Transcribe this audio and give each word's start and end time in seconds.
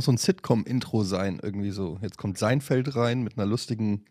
Auch 0.00 0.04
so 0.04 0.12
ein 0.12 0.16
Sitcom-Intro 0.16 1.04
sein, 1.04 1.40
irgendwie 1.42 1.72
so. 1.72 1.98
Jetzt 2.00 2.16
kommt 2.16 2.38
Seinfeld 2.38 2.96
rein 2.96 3.22
mit 3.22 3.36
einer 3.36 3.44
lustigen 3.44 4.06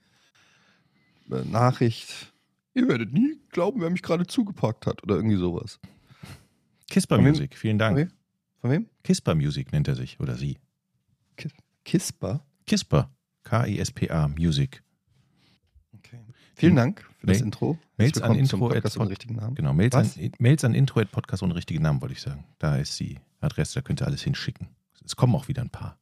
äh, 1.32 1.44
Nachricht. 1.46 2.32
Ihr 2.76 2.88
werdet 2.88 3.12
nie 3.12 3.40
glauben, 3.50 3.82
wer 3.82 3.90
mich 3.90 4.04
gerade 4.04 4.28
zugepackt 4.28 4.86
hat 4.86 5.02
oder 5.02 5.16
irgendwie 5.16 5.38
sowas. 5.38 5.80
Kisper? 6.92 7.18
Music, 7.18 7.58
vielen 7.58 7.80
Dank. 7.80 7.98
Von 7.98 8.06
wem? 8.06 8.12
Von 8.62 8.70
wem? 8.70 8.90
Kisper 9.02 9.34
Music 9.34 9.72
nennt 9.72 9.88
er 9.88 9.96
sich 9.96 10.20
oder 10.20 10.36
sie. 10.36 10.60
Ki- 11.38 11.50
Kisper? 11.84 12.46
Kisper. 12.68 13.10
K-I-S-P-A 13.42 14.28
Music. 14.28 14.84
Okay. 15.98 16.20
Vielen 16.54 16.76
Dank 16.76 17.02
für 17.18 17.26
das 17.26 17.38
Mail- 17.38 17.46
Intro. 17.46 17.80
Mails 17.98 18.22
an 18.22 18.36
Intro 18.36 18.58
Podcast 18.60 18.86
at 18.86 18.98
ohne 18.98 19.06
pod- 19.06 19.10
richtigen 19.12 19.36
Namen. 19.38 19.56
Genau, 19.56 19.74
Mails 19.74 19.96
an? 19.96 20.12
Mails 20.38 20.64
an 20.64 20.76
intro 20.76 21.00
at 21.00 21.12
podcast 21.12 21.42
ohne 21.42 21.56
richtigen 21.56 21.82
Namen, 21.82 22.00
wollte 22.00 22.14
ich 22.14 22.22
sagen. 22.22 22.46
Da 22.60 22.78
ist 22.78 23.00
die 23.00 23.18
Adresse, 23.42 23.74
da 23.74 23.82
könnt 23.82 24.04
ihr 24.04 24.06
alles 24.06 24.22
hinschicken. 24.22 24.68
Es 25.10 25.16
kommen 25.16 25.34
auch 25.36 25.48
wieder 25.48 25.64
ein 25.64 25.72
paar. 25.72 25.98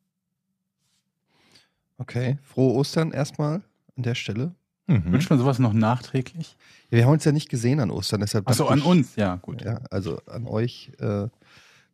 Okay. 1.98 2.38
Frohe 2.44 2.74
Ostern 2.74 3.12
erstmal 3.14 3.62
an 3.96 4.04
der 4.04 4.16
Stelle. 4.16 4.54
Mhm. 4.88 5.14
Wünscht 5.14 5.30
man 5.30 5.40
sowas 5.40 5.60
noch 5.60 5.72
nachträglich? 5.72 6.58
Ja, 6.92 6.98
wir 6.98 7.06
haben 7.06 7.14
uns 7.14 7.24
ja 7.24 7.32
nicht 7.32 7.48
gesehen 7.50 7.80
an 7.80 7.90
Ostern, 7.90 8.20
deshalb. 8.20 8.50
Achso, 8.50 8.68
an 8.68 8.80
ich- 8.80 8.86
uns, 8.86 9.16
ja, 9.16 9.36
gut. 9.38 9.62
Ja, 9.62 9.78
also 9.90 10.20
an 10.26 10.46
euch 10.46 10.92
äh, 11.00 11.30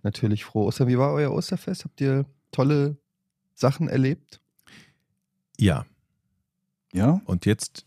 natürlich 0.02 0.44
frohe 0.44 0.66
Ostern. 0.66 0.88
Wie 0.88 0.98
war 0.98 1.14
euer 1.14 1.32
Osterfest? 1.32 1.86
Habt 1.86 2.02
ihr 2.02 2.26
tolle 2.52 2.98
Sachen 3.54 3.88
erlebt? 3.90 4.42
Ja, 5.60 5.86
Ja? 6.94 7.22
und 7.26 7.46
jetzt, 7.46 7.86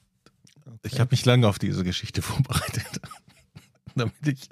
ich 0.85 1.01
habe 1.01 1.11
mich 1.11 1.25
lange 1.25 1.49
auf 1.49 1.59
diese 1.59 1.83
Geschichte 1.83 2.23
vorbereitet. 2.23 3.01
Damit 3.97 4.15
ich, 4.27 4.49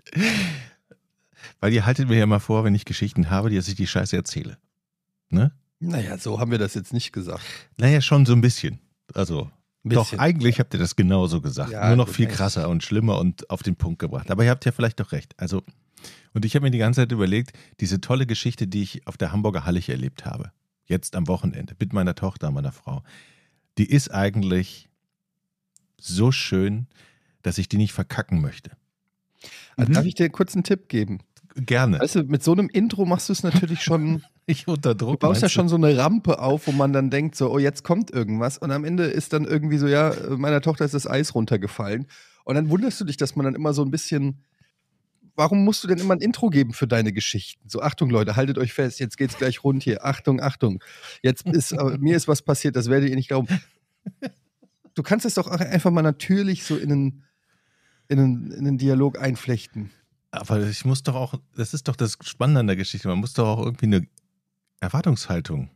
weil 1.61 1.73
ihr 1.73 1.87
haltet 1.87 2.09
mir 2.09 2.19
ja 2.19 2.27
mal 2.27 2.41
vor, 2.41 2.65
wenn 2.65 2.75
ich 2.75 2.85
Geschichten 2.85 3.31
habe, 3.31 3.51
dass 3.55 3.69
ich 3.69 3.77
die 3.77 3.87
Scheiße 3.87 4.17
erzähle. 4.17 4.59
Ne? 5.31 5.53
Naja, 5.81 6.17
so 6.19 6.39
haben 6.41 6.51
wir 6.51 6.59
das 6.59 6.75
jetzt 6.75 6.93
nicht 6.93 7.13
gesagt. 7.13 7.43
Naja, 7.77 8.01
schon 8.01 8.25
so 8.27 8.33
ein 8.33 8.41
bisschen. 8.41 8.79
Also, 9.13 9.51
Ein 9.85 9.91
doch, 9.91 10.05
bisschen. 10.05 10.21
eigentlich 10.21 10.61
habt 10.61 10.73
ihr 10.75 10.81
das 10.81 10.97
genauso 10.97 11.41
gesagt. 11.41 11.71
Ja, 11.73 11.89
Nur 11.89 11.97
noch 11.97 12.07
gut, 12.07 12.15
viel 12.17 12.27
echt. 12.29 12.37
krasser 12.37 12.69
und 12.69 12.83
schlimmer 12.83 13.19
und 13.19 13.51
auf 13.51 13.63
den 13.63 13.77
Punkt 13.77 13.99
gebracht. 13.99 14.31
Aber 14.31 14.45
ihr 14.45 14.51
habt 14.51 14.65
ja 14.65 14.73
vielleicht 14.73 15.01
doch 15.01 15.13
recht. 15.13 15.35
Also, 15.39 15.63
und 16.33 16.45
ich 16.45 16.55
habe 16.55 16.65
mir 16.65 16.71
die 16.71 16.79
ganze 16.79 17.03
Zeit 17.03 17.13
überlegt, 17.13 17.57
diese 17.81 18.01
tolle 18.01 18.27
Geschichte, 18.27 18.67
die 18.67 18.83
ich 18.83 19.07
auf 19.07 19.17
der 19.17 19.33
Hamburger 19.33 19.65
Hallig 19.65 19.89
erlebt 19.89 20.25
habe, 20.25 20.53
jetzt 20.87 21.17
am 21.17 21.29
Wochenende, 21.29 21.75
mit 21.79 21.93
meiner 21.93 22.15
Tochter, 22.15 22.51
meiner 22.51 22.73
Frau, 22.73 23.03
die 23.79 23.87
ist 23.91 24.11
eigentlich 24.13 24.89
so 26.01 26.33
schön, 26.33 26.87
dass 27.43 27.59
ich 27.59 27.69
die 27.69 27.77
nicht 27.79 27.93
verkacken 27.93 28.41
möchte. 28.41 28.71
Also 29.77 29.91
Mhm. 29.91 29.95
Darf 29.95 30.05
ich 30.07 30.15
dir 30.15 30.29
kurz 30.31 30.55
einen 30.55 30.65
Tipp 30.65 30.89
geben? 30.89 31.19
Gerne. 31.57 32.01
Weißt 32.01 32.17
du, 32.17 32.23
mit 32.25 32.43
so 32.43 32.53
einem 32.53 32.69
Intro 32.69 33.05
machst 33.05 33.29
du 33.29 33.33
es 33.33 33.43
natürlich 33.43 33.83
schon, 33.83 34.25
ich 34.47 34.67
unter 34.67 34.95
du 34.95 35.07
Druck. 35.07 35.21
baust 35.21 35.43
ja 35.43 35.49
du? 35.49 35.53
schon 35.53 35.69
so 35.69 35.77
eine 35.77 35.97
Rampe 35.97 36.41
auf, 36.41 36.67
wo 36.67 36.73
man 36.73 36.93
dann 36.93 37.11
denkt, 37.11 37.37
so, 37.37 37.51
oh, 37.51 37.59
jetzt 37.59 37.85
kommt 37.85 38.11
irgendwas. 38.11 38.59
Und 38.59 38.73
am 38.73 38.85
Ende 38.85 39.05
ist 39.05 39.33
dann 39.33 39.45
irgendwie 39.45 39.79
so, 39.79 39.87
ja, 39.87 40.13
meiner 40.37 40.61
Tochter 40.61 40.85
ist 40.85 40.95
das 40.95 41.07
Eis 41.07 41.35
runtergefallen. 41.35 42.07
Und 42.45 42.57
dann 42.57 42.71
wunderst 42.71 43.01
du 43.01 43.05
dich, 43.05 43.17
dass 43.17 43.37
man 43.37 43.45
dann 43.45 43.55
immer 43.55 43.73
so 43.73 43.83
ein 43.83 43.91
bisschen, 43.91 44.43
warum 45.37 45.65
musst 45.65 45.85
du 45.85 45.89
denn 45.89 45.99
immer 45.99 46.15
ein 46.15 46.21
Intro 46.21 46.51
geben 46.51 46.73
für 46.73 46.89
deine 46.89 47.13
Geschichten? 47.13 47.69
So, 47.69 47.81
Achtung, 47.81 48.11
Leute, 48.11 48.37
haltet 48.37 48.59
euch 48.59 48.73
fest, 48.73 48.99
jetzt 48.99 49.17
geht's 49.17 49.39
gleich 49.39 49.63
rund 49.63 49.83
hier. 49.83 50.05
Achtung, 50.05 50.41
Achtung. 50.41 50.83
Jetzt 51.23 51.47
ist, 51.47 51.73
äh, 51.73 51.99
mir 51.99 52.17
ist 52.17 52.27
was 52.27 52.43
passiert, 52.43 52.75
das 52.75 52.91
werdet 52.91 53.11
ihr 53.11 53.17
nicht 53.17 53.29
glauben. 53.29 53.49
Du 54.95 55.03
kannst 55.03 55.25
es 55.25 55.35
doch 55.35 55.49
auch 55.49 55.61
einfach 55.61 55.91
mal 55.91 56.03
natürlich 56.03 56.65
so 56.65 56.77
in 56.77 56.93
einen, 56.93 57.23
in 58.09 58.19
einen, 58.19 58.51
in 58.51 58.67
einen 58.67 58.79
Dialog 58.79 59.19
einflechten. 59.19 59.91
Aber 60.41 60.63
ich 60.67 60.85
muss 60.85 61.03
doch 61.03 61.15
auch, 61.15 61.35
das 61.57 61.75
ist 61.75 61.89
doch 61.89 61.97
das 61.97 62.19
Spannende 62.23 62.61
an 62.61 62.67
der 62.67 62.77
Geschichte, 62.77 63.09
man 63.09 63.19
muss 63.19 63.35
doch 63.35 63.47
auch 63.47 63.65
irgendwie 63.65 63.87
eine 63.87 64.07
Erwartungshaltung 64.81 65.71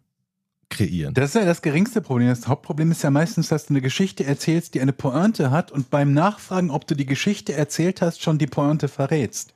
kreieren. 0.69 1.14
Das 1.14 1.30
ist 1.30 1.34
ja 1.34 1.44
das 1.44 1.62
geringste 1.62 2.00
Problem. 2.02 2.28
Das 2.28 2.46
Hauptproblem 2.46 2.91
ist 2.91 3.02
ja 3.02 3.10
meistens, 3.10 3.48
dass 3.48 3.66
du 3.66 3.72
eine 3.72 3.80
Geschichte 3.80 4.24
erzählst, 4.24 4.74
die 4.74 4.80
eine 4.80 4.92
Pointe 4.92 5.50
hat 5.50 5.72
und 5.72 5.91
beim 5.91 6.12
Nachfragen, 6.12 6.70
ob 6.70 6.86
du 6.86 6.94
die 6.94 7.06
Geschichte 7.06 7.54
erzählt 7.54 8.02
hast, 8.02 8.22
schon 8.22 8.38
die 8.38 8.47
Pointe 8.47 8.88
verrätst. 8.88 9.54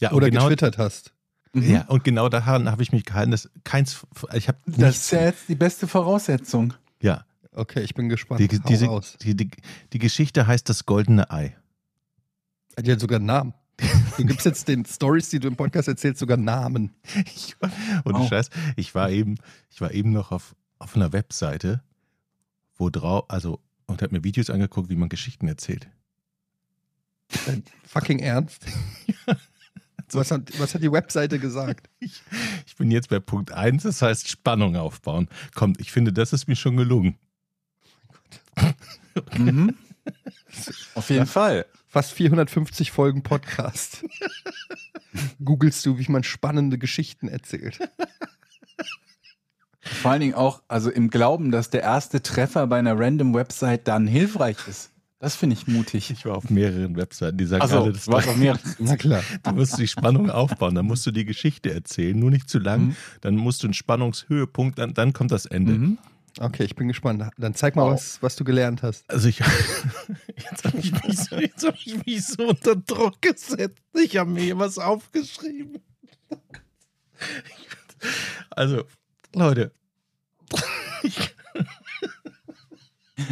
ja, 0.00 0.12
Oder 0.12 0.30
genau, 0.30 0.44
getwittert 0.44 0.78
hast. 0.78 1.12
Mhm. 1.54 1.70
Ja, 1.70 1.84
und 1.88 2.04
genau 2.04 2.28
daran 2.28 2.70
habe 2.70 2.82
ich 2.82 2.92
mich 2.92 3.04
gehalten, 3.04 3.30
dass 3.30 3.50
keins, 3.64 4.06
ich 4.32 4.48
habe 4.48 4.58
Das 4.66 4.96
ist 4.96 5.10
ja 5.10 5.22
jetzt 5.22 5.48
die 5.48 5.54
beste 5.54 5.88
Voraussetzung. 5.88 6.74
ja, 7.00 7.24
Okay, 7.56 7.82
ich 7.82 7.94
bin 7.94 8.08
gespannt. 8.08 8.40
die, 8.40 8.48
diese, 8.48 8.88
die, 9.22 9.36
die, 9.36 9.50
die 9.92 9.98
Geschichte 10.00 10.46
heißt 10.46 10.68
das 10.68 10.86
goldene 10.86 11.30
Ei. 11.30 11.56
Hat 12.76 12.86
ja 12.86 12.98
sogar 12.98 13.18
einen 13.18 13.26
Namen. 13.26 13.54
Du 14.16 14.24
gibst 14.24 14.46
jetzt 14.46 14.68
den 14.68 14.84
Stories, 14.84 15.28
die 15.30 15.40
du 15.40 15.48
im 15.48 15.56
Podcast 15.56 15.88
erzählst, 15.88 16.20
sogar 16.20 16.36
Namen. 16.36 16.94
Ich, 17.34 17.56
und 18.04 18.14
Wow. 18.14 18.28
Scheiß, 18.28 18.50
ich 18.76 18.94
war 18.94 19.10
eben, 19.10 19.36
ich 19.70 19.80
war 19.80 19.90
eben 19.92 20.12
noch 20.12 20.30
auf, 20.30 20.54
auf 20.78 20.94
einer 20.96 21.12
Webseite, 21.12 21.82
wo 22.76 22.90
drauf, 22.90 23.24
also, 23.28 23.60
und 23.86 24.02
habe 24.02 24.14
mir 24.14 24.22
Videos 24.24 24.50
angeguckt, 24.50 24.88
wie 24.90 24.96
man 24.96 25.08
Geschichten 25.08 25.48
erzählt. 25.48 25.88
Dein 27.46 27.64
fucking 27.86 28.20
Ernst? 28.20 28.62
Was 30.12 30.30
hat, 30.30 30.60
was 30.60 30.74
hat 30.74 30.82
die 30.82 30.92
Webseite 30.92 31.38
gesagt? 31.40 31.88
Ich, 31.98 32.22
ich 32.66 32.76
bin 32.76 32.90
jetzt 32.92 33.08
bei 33.08 33.18
Punkt 33.18 33.50
1, 33.50 33.82
das 33.82 34.00
heißt 34.02 34.28
Spannung 34.28 34.76
aufbauen. 34.76 35.28
Kommt, 35.54 35.80
ich 35.80 35.90
finde, 35.90 36.12
das 36.12 36.32
ist 36.32 36.46
mir 36.46 36.54
schon 36.56 36.76
gelungen. 36.76 37.18
Mhm. 39.36 39.76
Auf 40.94 41.08
jeden 41.10 41.26
Fall. 41.26 41.66
Fast 41.94 42.10
450 42.14 42.90
Folgen 42.90 43.22
Podcast. 43.22 44.04
Googlest 45.44 45.86
du, 45.86 45.96
wie 45.96 46.10
man 46.10 46.24
spannende 46.24 46.76
Geschichten 46.76 47.28
erzählt. 47.28 47.78
Vor 49.80 50.10
allen 50.10 50.20
Dingen 50.20 50.34
auch, 50.34 50.60
also 50.66 50.90
im 50.90 51.08
Glauben, 51.08 51.52
dass 51.52 51.70
der 51.70 51.82
erste 51.82 52.20
Treffer 52.20 52.66
bei 52.66 52.80
einer 52.80 52.98
random 52.98 53.32
Website 53.32 53.86
dann 53.86 54.08
hilfreich 54.08 54.56
ist. 54.66 54.90
Das 55.20 55.36
finde 55.36 55.54
ich 55.54 55.68
mutig. 55.68 56.10
Ich 56.10 56.26
war 56.26 56.36
auf 56.36 56.50
mehreren 56.50 56.96
Webseiten, 56.96 57.38
die 57.38 57.44
sagen 57.46 57.62
Also, 57.62 57.82
alle 57.84 57.92
das 57.92 58.06
Gleiche. 58.06 58.30
auf 58.30 58.36
mir. 58.38 58.58
Na 58.80 58.96
klar. 58.96 59.22
Du 59.44 59.52
musst 59.52 59.78
die 59.78 59.86
Spannung 59.86 60.30
aufbauen, 60.30 60.74
dann 60.74 60.86
musst 60.86 61.06
du 61.06 61.12
die 61.12 61.24
Geschichte 61.24 61.72
erzählen, 61.72 62.18
nur 62.18 62.32
nicht 62.32 62.50
zu 62.50 62.58
lang. 62.58 62.86
Mhm. 62.86 62.96
Dann 63.20 63.36
musst 63.36 63.62
du 63.62 63.68
einen 63.68 63.74
Spannungshöhepunkt, 63.74 64.80
dann, 64.80 64.94
dann 64.94 65.12
kommt 65.12 65.30
das 65.30 65.46
Ende. 65.46 65.74
Mhm. 65.74 65.98
Okay, 66.40 66.64
ich 66.64 66.74
bin 66.74 66.88
gespannt. 66.88 67.22
Dann 67.38 67.54
zeig 67.54 67.76
mal, 67.76 67.84
Wow. 67.84 67.92
was, 67.94 68.20
was 68.22 68.34
du 68.36 68.44
gelernt 68.44 68.82
hast. 68.82 69.08
Also 69.08 69.28
ich, 69.28 69.38
jetzt 70.36 70.64
habe 70.64 70.78
ich, 70.78 70.92
mich 70.92 71.18
so- 71.18 71.36
jetzt 71.36 71.64
hab 71.66 71.74
ich 71.76 72.04
mich 72.06 72.26
so 72.26 72.48
unter 72.48 72.74
Druck 72.76 73.22
gesetzt. 73.22 73.78
Ich 73.94 74.16
habe 74.16 74.30
mir 74.30 74.42
hier 74.42 74.58
was 74.58 74.78
aufgeschrieben. 74.78 75.80
Also, 78.50 78.84
Leute. 79.34 79.72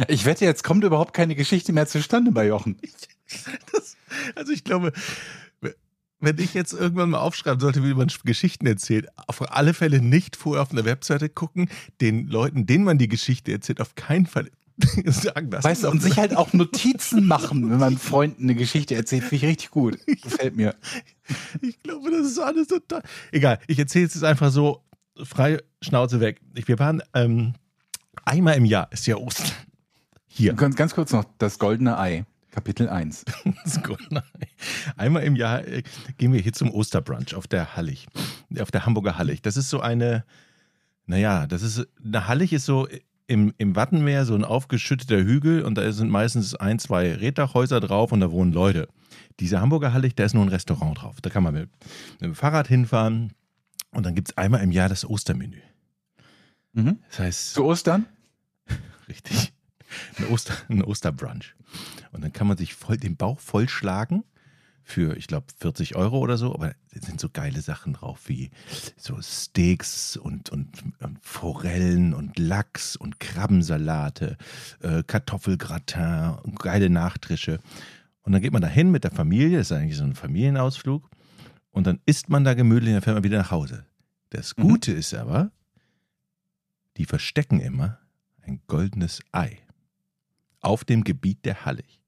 Ich 0.07 0.25
wette, 0.25 0.45
jetzt 0.45 0.63
kommt 0.63 0.83
überhaupt 0.83 1.13
keine 1.13 1.35
Geschichte 1.35 1.73
mehr 1.73 1.87
zustande 1.87 2.31
bei 2.31 2.47
Jochen. 2.47 2.79
Das, 3.71 3.97
also 4.35 4.51
ich 4.53 4.63
glaube, 4.63 4.93
wenn 6.23 6.39
ich 6.39 6.53
jetzt 6.53 6.73
irgendwann 6.73 7.11
mal 7.11 7.19
aufschreiben 7.19 7.59
sollte, 7.59 7.83
wie 7.83 7.93
man 7.93 8.11
Geschichten 8.23 8.65
erzählt, 8.65 9.07
auf 9.27 9.41
alle 9.51 9.73
Fälle 9.73 10.01
nicht 10.01 10.35
vorher 10.35 10.61
auf 10.61 10.71
eine 10.71 10.85
Webseite 10.85 11.29
gucken, 11.29 11.69
den 12.01 12.27
Leuten, 12.27 12.65
denen 12.65 12.83
man 12.83 12.97
die 12.97 13.07
Geschichte 13.07 13.51
erzählt, 13.51 13.81
auf 13.81 13.95
keinen 13.95 14.25
Fall 14.25 14.49
sagen, 15.05 15.51
das 15.51 15.63
Weißt 15.63 15.83
du, 15.83 15.89
und 15.89 16.01
sich 16.01 16.17
halt 16.17 16.35
auch 16.35 16.53
Notizen 16.53 17.27
machen, 17.27 17.69
wenn 17.69 17.77
man 17.77 17.97
Freunden 17.97 18.43
eine 18.43 18.55
Geschichte 18.55 18.95
erzählt, 18.95 19.23
finde 19.23 19.35
ich 19.35 19.45
richtig 19.45 19.71
gut. 19.71 19.99
Gefällt 20.05 20.55
mir. 20.55 20.75
Ich 21.61 21.81
glaube, 21.81 22.11
das 22.11 22.27
ist 22.27 22.39
alles 22.39 22.67
total. 22.67 23.01
Egal, 23.31 23.57
ich 23.67 23.79
erzähle 23.79 24.07
es 24.07 24.13
jetzt 24.13 24.25
einfach 24.25 24.51
so 24.51 24.83
frei 25.23 25.59
Schnauze 25.81 26.19
weg. 26.19 26.41
Ich, 26.53 26.67
wir 26.67 26.77
waren 26.79 27.01
ähm, 27.13 27.53
einmal 28.25 28.57
im 28.57 28.65
Jahr, 28.65 28.91
ist 28.91 29.07
ja 29.07 29.15
Ostern. 29.15 29.49
Hier. 30.27 30.53
Ganz, 30.53 30.75
ganz 30.75 30.93
kurz 30.93 31.13
noch, 31.13 31.23
das 31.37 31.59
goldene 31.59 31.97
Ei, 31.97 32.25
Kapitel 32.53 32.87
1. 32.87 33.25
Das 33.63 33.77
ist 33.77 33.83
gut, 33.83 33.99
nein. 34.11 34.21
Einmal 34.95 35.23
im 35.23 35.35
Jahr 35.35 35.67
äh, 35.67 35.81
gehen 36.17 36.33
wir 36.33 36.39
hier 36.39 36.53
zum 36.53 36.69
Osterbrunch 36.69 37.33
auf 37.33 37.47
der 37.47 37.75
Hallig, 37.75 38.05
auf 38.59 38.69
der 38.69 38.85
Hamburger 38.85 39.17
Hallig. 39.17 39.41
Das 39.41 39.57
ist 39.57 39.71
so 39.71 39.79
eine, 39.79 40.23
naja, 41.07 41.47
das 41.47 41.63
ist, 41.63 41.87
eine 42.03 42.27
Hallig 42.27 42.53
ist 42.53 42.65
so 42.65 42.87
im, 43.25 43.55
im 43.57 43.75
Wattenmeer 43.75 44.25
so 44.25 44.35
ein 44.35 44.43
aufgeschütteter 44.43 45.17
Hügel 45.17 45.63
und 45.63 45.79
da 45.79 45.91
sind 45.91 46.11
meistens 46.11 46.53
ein, 46.53 46.77
zwei 46.77 47.15
Reddachhäuser 47.15 47.79
drauf 47.79 48.11
und 48.11 48.19
da 48.19 48.31
wohnen 48.31 48.53
Leute. 48.53 48.87
Diese 49.39 49.59
Hamburger 49.59 49.93
Hallig, 49.93 50.15
da 50.15 50.23
ist 50.23 50.35
nur 50.35 50.45
ein 50.45 50.49
Restaurant 50.49 51.01
drauf. 51.01 51.21
Da 51.21 51.31
kann 51.31 51.41
man 51.41 51.55
mit, 51.55 51.69
mit 52.19 52.21
dem 52.21 52.35
Fahrrad 52.35 52.67
hinfahren 52.67 53.33
und 53.89 54.05
dann 54.05 54.13
gibt 54.13 54.29
es 54.29 54.37
einmal 54.37 54.61
im 54.61 54.71
Jahr 54.71 54.89
das 54.89 55.09
Ostermenü. 55.09 55.57
Mhm. 56.73 56.99
Das 57.09 57.19
heißt, 57.19 57.53
Zu 57.55 57.65
Ostern? 57.65 58.05
Richtig. 59.09 59.52
Ein, 60.17 60.27
Oster, 60.27 60.53
ein 60.69 60.83
Osterbrunch. 60.83 61.55
Und 62.11 62.23
dann 62.23 62.33
kann 62.33 62.47
man 62.47 62.57
sich 62.57 62.73
voll 62.73 62.97
den 62.97 63.15
Bauch 63.17 63.39
vollschlagen 63.39 64.23
für, 64.85 65.15
ich 65.15 65.27
glaube, 65.27 65.47
40 65.59 65.95
Euro 65.95 66.19
oder 66.19 66.37
so. 66.37 66.53
Aber 66.53 66.75
da 66.93 67.01
sind 67.01 67.19
so 67.19 67.29
geile 67.29 67.61
Sachen 67.61 67.93
drauf 67.93 68.21
wie 68.27 68.51
so 68.97 69.21
Steaks 69.21 70.17
und, 70.17 70.49
und, 70.49 70.83
und 70.99 71.19
Forellen 71.21 72.13
und 72.13 72.37
Lachs 72.37 72.95
und 72.95 73.19
Krabbensalate, 73.19 74.37
äh, 74.81 75.03
Kartoffelgratin 75.03 76.35
und 76.43 76.59
geile 76.59 76.89
Nachtrische. 76.89 77.59
Und 78.23 78.33
dann 78.33 78.41
geht 78.41 78.53
man 78.53 78.61
da 78.61 78.67
hin 78.67 78.91
mit 78.91 79.03
der 79.03 79.11
Familie, 79.11 79.57
das 79.57 79.71
ist 79.71 79.77
eigentlich 79.77 79.97
so 79.97 80.03
ein 80.03 80.15
Familienausflug. 80.15 81.09
Und 81.71 81.87
dann 81.87 81.99
isst 82.05 82.29
man 82.29 82.43
da 82.43 82.53
gemütlich 82.53 82.89
und 82.89 82.95
dann 82.95 83.01
fährt 83.01 83.15
man 83.15 83.23
wieder 83.23 83.39
nach 83.39 83.51
Hause. 83.51 83.85
Das 84.29 84.55
Mhm. 84.57 84.61
Gute 84.63 84.91
ist 84.91 85.13
aber, 85.13 85.51
die 86.97 87.05
verstecken 87.05 87.59
immer 87.59 87.99
ein 88.41 88.61
goldenes 88.67 89.21
Ei 89.31 89.62
auf 90.63 90.83
dem 90.85 91.03
Gebiet 91.03 91.45
der 91.45 91.65
Hallig. 91.65 91.99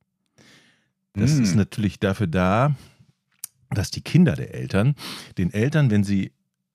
Das 1.14 1.34
Mm. 1.36 1.44
ist 1.44 1.56
natürlich 1.56 2.00
dafür 2.00 2.28
da, 2.28 2.76
dass 3.70 3.92
die 3.92 4.02
Kinder 4.02 4.36
der 4.36 4.54
Eltern 4.54 4.96
den 5.38 5.52
Eltern, 5.54 5.90
wenn 5.92 6.04
sie 6.04 6.32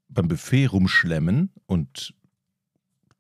beim 0.09 0.29
Buffet 0.29 0.67
rumschlemmen 0.67 1.51
und 1.67 2.15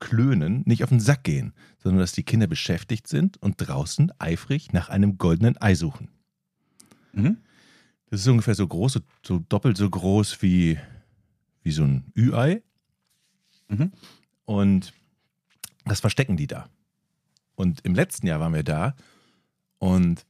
klönen, 0.00 0.62
nicht 0.66 0.82
auf 0.82 0.88
den 0.90 1.00
Sack 1.00 1.24
gehen, 1.24 1.52
sondern 1.78 2.00
dass 2.00 2.12
die 2.12 2.22
Kinder 2.22 2.46
beschäftigt 2.46 3.06
sind 3.06 3.36
und 3.42 3.56
draußen 3.58 4.12
eifrig 4.18 4.72
nach 4.72 4.88
einem 4.88 5.18
goldenen 5.18 5.60
Ei 5.60 5.74
suchen. 5.74 6.08
Mhm. 7.12 7.36
Das 8.10 8.20
ist 8.20 8.26
ungefähr 8.28 8.54
so 8.54 8.66
groß, 8.66 9.00
so, 9.24 9.38
doppelt 9.38 9.76
so 9.76 9.88
groß 9.88 10.42
wie, 10.42 10.78
wie 11.62 11.70
so 11.70 11.84
ein 11.84 12.12
Ü-Ei. 12.16 12.62
Mhm. 13.68 13.92
Und 14.46 14.92
das 15.84 16.00
verstecken 16.00 16.36
die 16.36 16.46
da. 16.48 16.68
Und 17.60 17.82
im 17.82 17.94
letzten 17.94 18.26
Jahr 18.26 18.40
waren 18.40 18.54
wir 18.54 18.62
da 18.62 18.94
und 19.76 20.24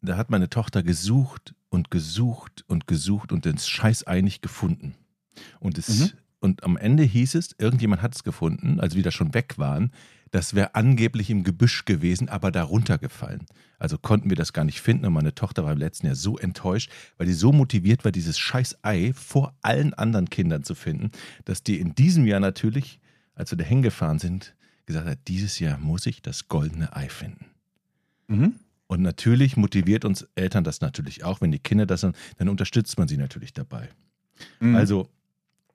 da 0.00 0.16
hat 0.16 0.28
meine 0.28 0.50
Tochter 0.50 0.82
gesucht 0.82 1.54
und 1.68 1.88
gesucht 1.92 2.64
und 2.66 2.88
gesucht 2.88 3.30
und 3.30 3.44
den 3.44 3.58
Scheiß 3.58 4.08
Ei 4.08 4.22
nicht 4.22 4.42
gefunden. 4.42 4.96
Und, 5.60 5.78
es, 5.78 5.88
Mhm. 5.88 6.10
und 6.40 6.64
am 6.64 6.76
Ende 6.76 7.04
hieß 7.04 7.36
es, 7.36 7.54
irgendjemand 7.58 8.02
hat 8.02 8.16
es 8.16 8.24
gefunden, 8.24 8.80
als 8.80 8.96
wir 8.96 9.04
da 9.04 9.12
schon 9.12 9.34
weg 9.34 9.56
waren. 9.56 9.92
Das 10.32 10.54
wäre 10.54 10.74
angeblich 10.74 11.30
im 11.30 11.44
Gebüsch 11.44 11.84
gewesen, 11.84 12.28
aber 12.28 12.50
da 12.50 12.64
runtergefallen. 12.64 13.46
Also 13.78 13.96
konnten 13.96 14.28
wir 14.28 14.36
das 14.36 14.52
gar 14.52 14.64
nicht 14.64 14.80
finden 14.80 15.06
und 15.06 15.12
meine 15.12 15.36
Tochter 15.36 15.62
war 15.62 15.70
im 15.70 15.78
letzten 15.78 16.06
Jahr 16.06 16.16
so 16.16 16.38
enttäuscht, 16.38 16.90
weil 17.18 17.28
die 17.28 17.34
so 17.34 17.52
motiviert 17.52 18.04
war, 18.04 18.10
dieses 18.10 18.36
scheiß 18.36 18.78
Ei 18.82 19.12
vor 19.14 19.54
allen 19.62 19.94
anderen 19.94 20.28
Kindern 20.28 20.64
zu 20.64 20.74
finden, 20.74 21.12
dass 21.44 21.62
die 21.62 21.78
in 21.78 21.94
diesem 21.94 22.26
Jahr 22.26 22.40
natürlich, 22.40 22.98
als 23.36 23.52
wir 23.52 23.58
da 23.58 23.64
hingefahren 23.64 24.18
sind, 24.18 24.56
gesagt 24.86 25.06
hat, 25.06 25.18
dieses 25.28 25.58
Jahr 25.58 25.78
muss 25.78 26.06
ich 26.06 26.22
das 26.22 26.48
goldene 26.48 26.94
Ei 26.96 27.08
finden. 27.08 27.46
Mhm. 28.28 28.54
Und 28.86 29.02
natürlich 29.02 29.56
motiviert 29.56 30.04
uns 30.04 30.26
Eltern 30.36 30.64
das 30.64 30.80
natürlich 30.80 31.24
auch, 31.24 31.40
wenn 31.40 31.50
die 31.50 31.58
Kinder 31.58 31.86
das 31.86 32.02
dann, 32.02 32.14
dann 32.38 32.48
unterstützt 32.48 32.98
man 32.98 33.08
sie 33.08 33.16
natürlich 33.16 33.52
dabei. 33.52 33.88
Mhm. 34.60 34.76
Also 34.76 35.10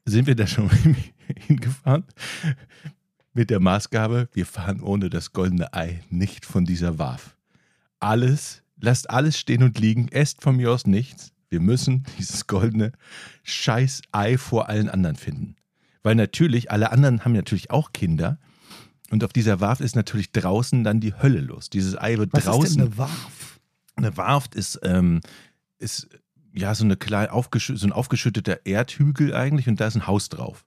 sind 0.06 0.28
wir 0.28 0.36
da 0.36 0.48
schon 0.48 0.70
hingefahren 1.48 2.06
mit 3.34 3.50
der 3.50 3.60
Maßgabe, 3.60 4.30
wir 4.34 4.46
fahren 4.46 4.82
ohne 4.82 5.10
das 5.10 5.34
goldene 5.34 5.74
Ei 5.74 6.02
nicht 6.10 6.46
von 6.46 6.66
dieser 6.66 6.98
Warf. 6.98 7.36
Alles, 8.00 8.64
lasst 8.80 9.10
alles 9.10 9.38
stehen 9.38 9.64
und 9.64 9.80
liegen, 9.80 10.08
esst 10.10 10.42
von 10.42 10.58
mir 10.58 10.72
aus 10.72 10.86
nichts. 10.86 11.32
Wir 11.50 11.60
müssen 11.60 12.06
dieses 12.18 12.48
goldene 12.48 12.92
scheiß 13.44 14.02
Ei 14.12 14.38
vor 14.38 14.70
allen 14.70 14.90
anderen 14.90 15.16
finden. 15.16 15.56
Weil 16.04 16.16
natürlich, 16.16 16.72
alle 16.72 16.92
anderen 16.92 17.24
haben 17.24 17.34
natürlich 17.34 17.72
auch 17.72 17.92
Kinder. 17.94 18.40
Und 19.12 19.26
auf 19.26 19.34
dieser 19.34 19.60
Warf 19.60 19.82
ist 19.82 19.96
natürlich 19.96 20.32
draußen 20.32 20.84
dann 20.84 21.02
die 21.02 21.14
Hölle 21.14 21.42
los. 21.42 21.70
Dieses 21.70 21.98
Ei 21.98 22.18
wird 22.18 22.32
Was 22.32 22.46
draußen. 22.46 22.64
ist 22.64 22.76
denn 22.76 22.86
eine 22.86 22.98
Warf? 22.98 23.60
Eine 23.98 24.18
Warft 24.18 24.56
ist, 24.56 24.80
ähm, 24.84 25.20
ist 25.78 26.08
ja 26.54 26.74
so, 26.74 26.86
eine 26.86 26.96
klein, 26.96 27.30
aufgeschü 27.30 27.76
so 27.76 27.86
ein 27.86 27.92
aufgeschütteter 27.92 28.66
Erdhügel 28.66 29.36
eigentlich 29.36 29.68
und 29.68 29.80
da 29.82 29.88
ist 29.88 29.96
ein 29.96 30.08
Haus 30.08 30.30
drauf. 30.30 30.66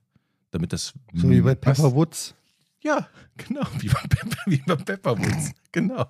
Damit 0.51 0.73
das. 0.73 0.93
So 1.13 1.29
wie 1.29 1.41
bei 1.41 1.57
Was? 1.61 1.77
Pepper 1.77 1.95
Woods. 1.95 2.35
Ja, 2.81 3.07
genau, 3.37 3.65
wie 3.79 3.89
bei, 3.89 4.01
Pepper, 4.07 4.37
wie 4.45 4.57
bei 4.57 4.75
Pepperwoods. 4.75 5.51
genau. 5.71 6.05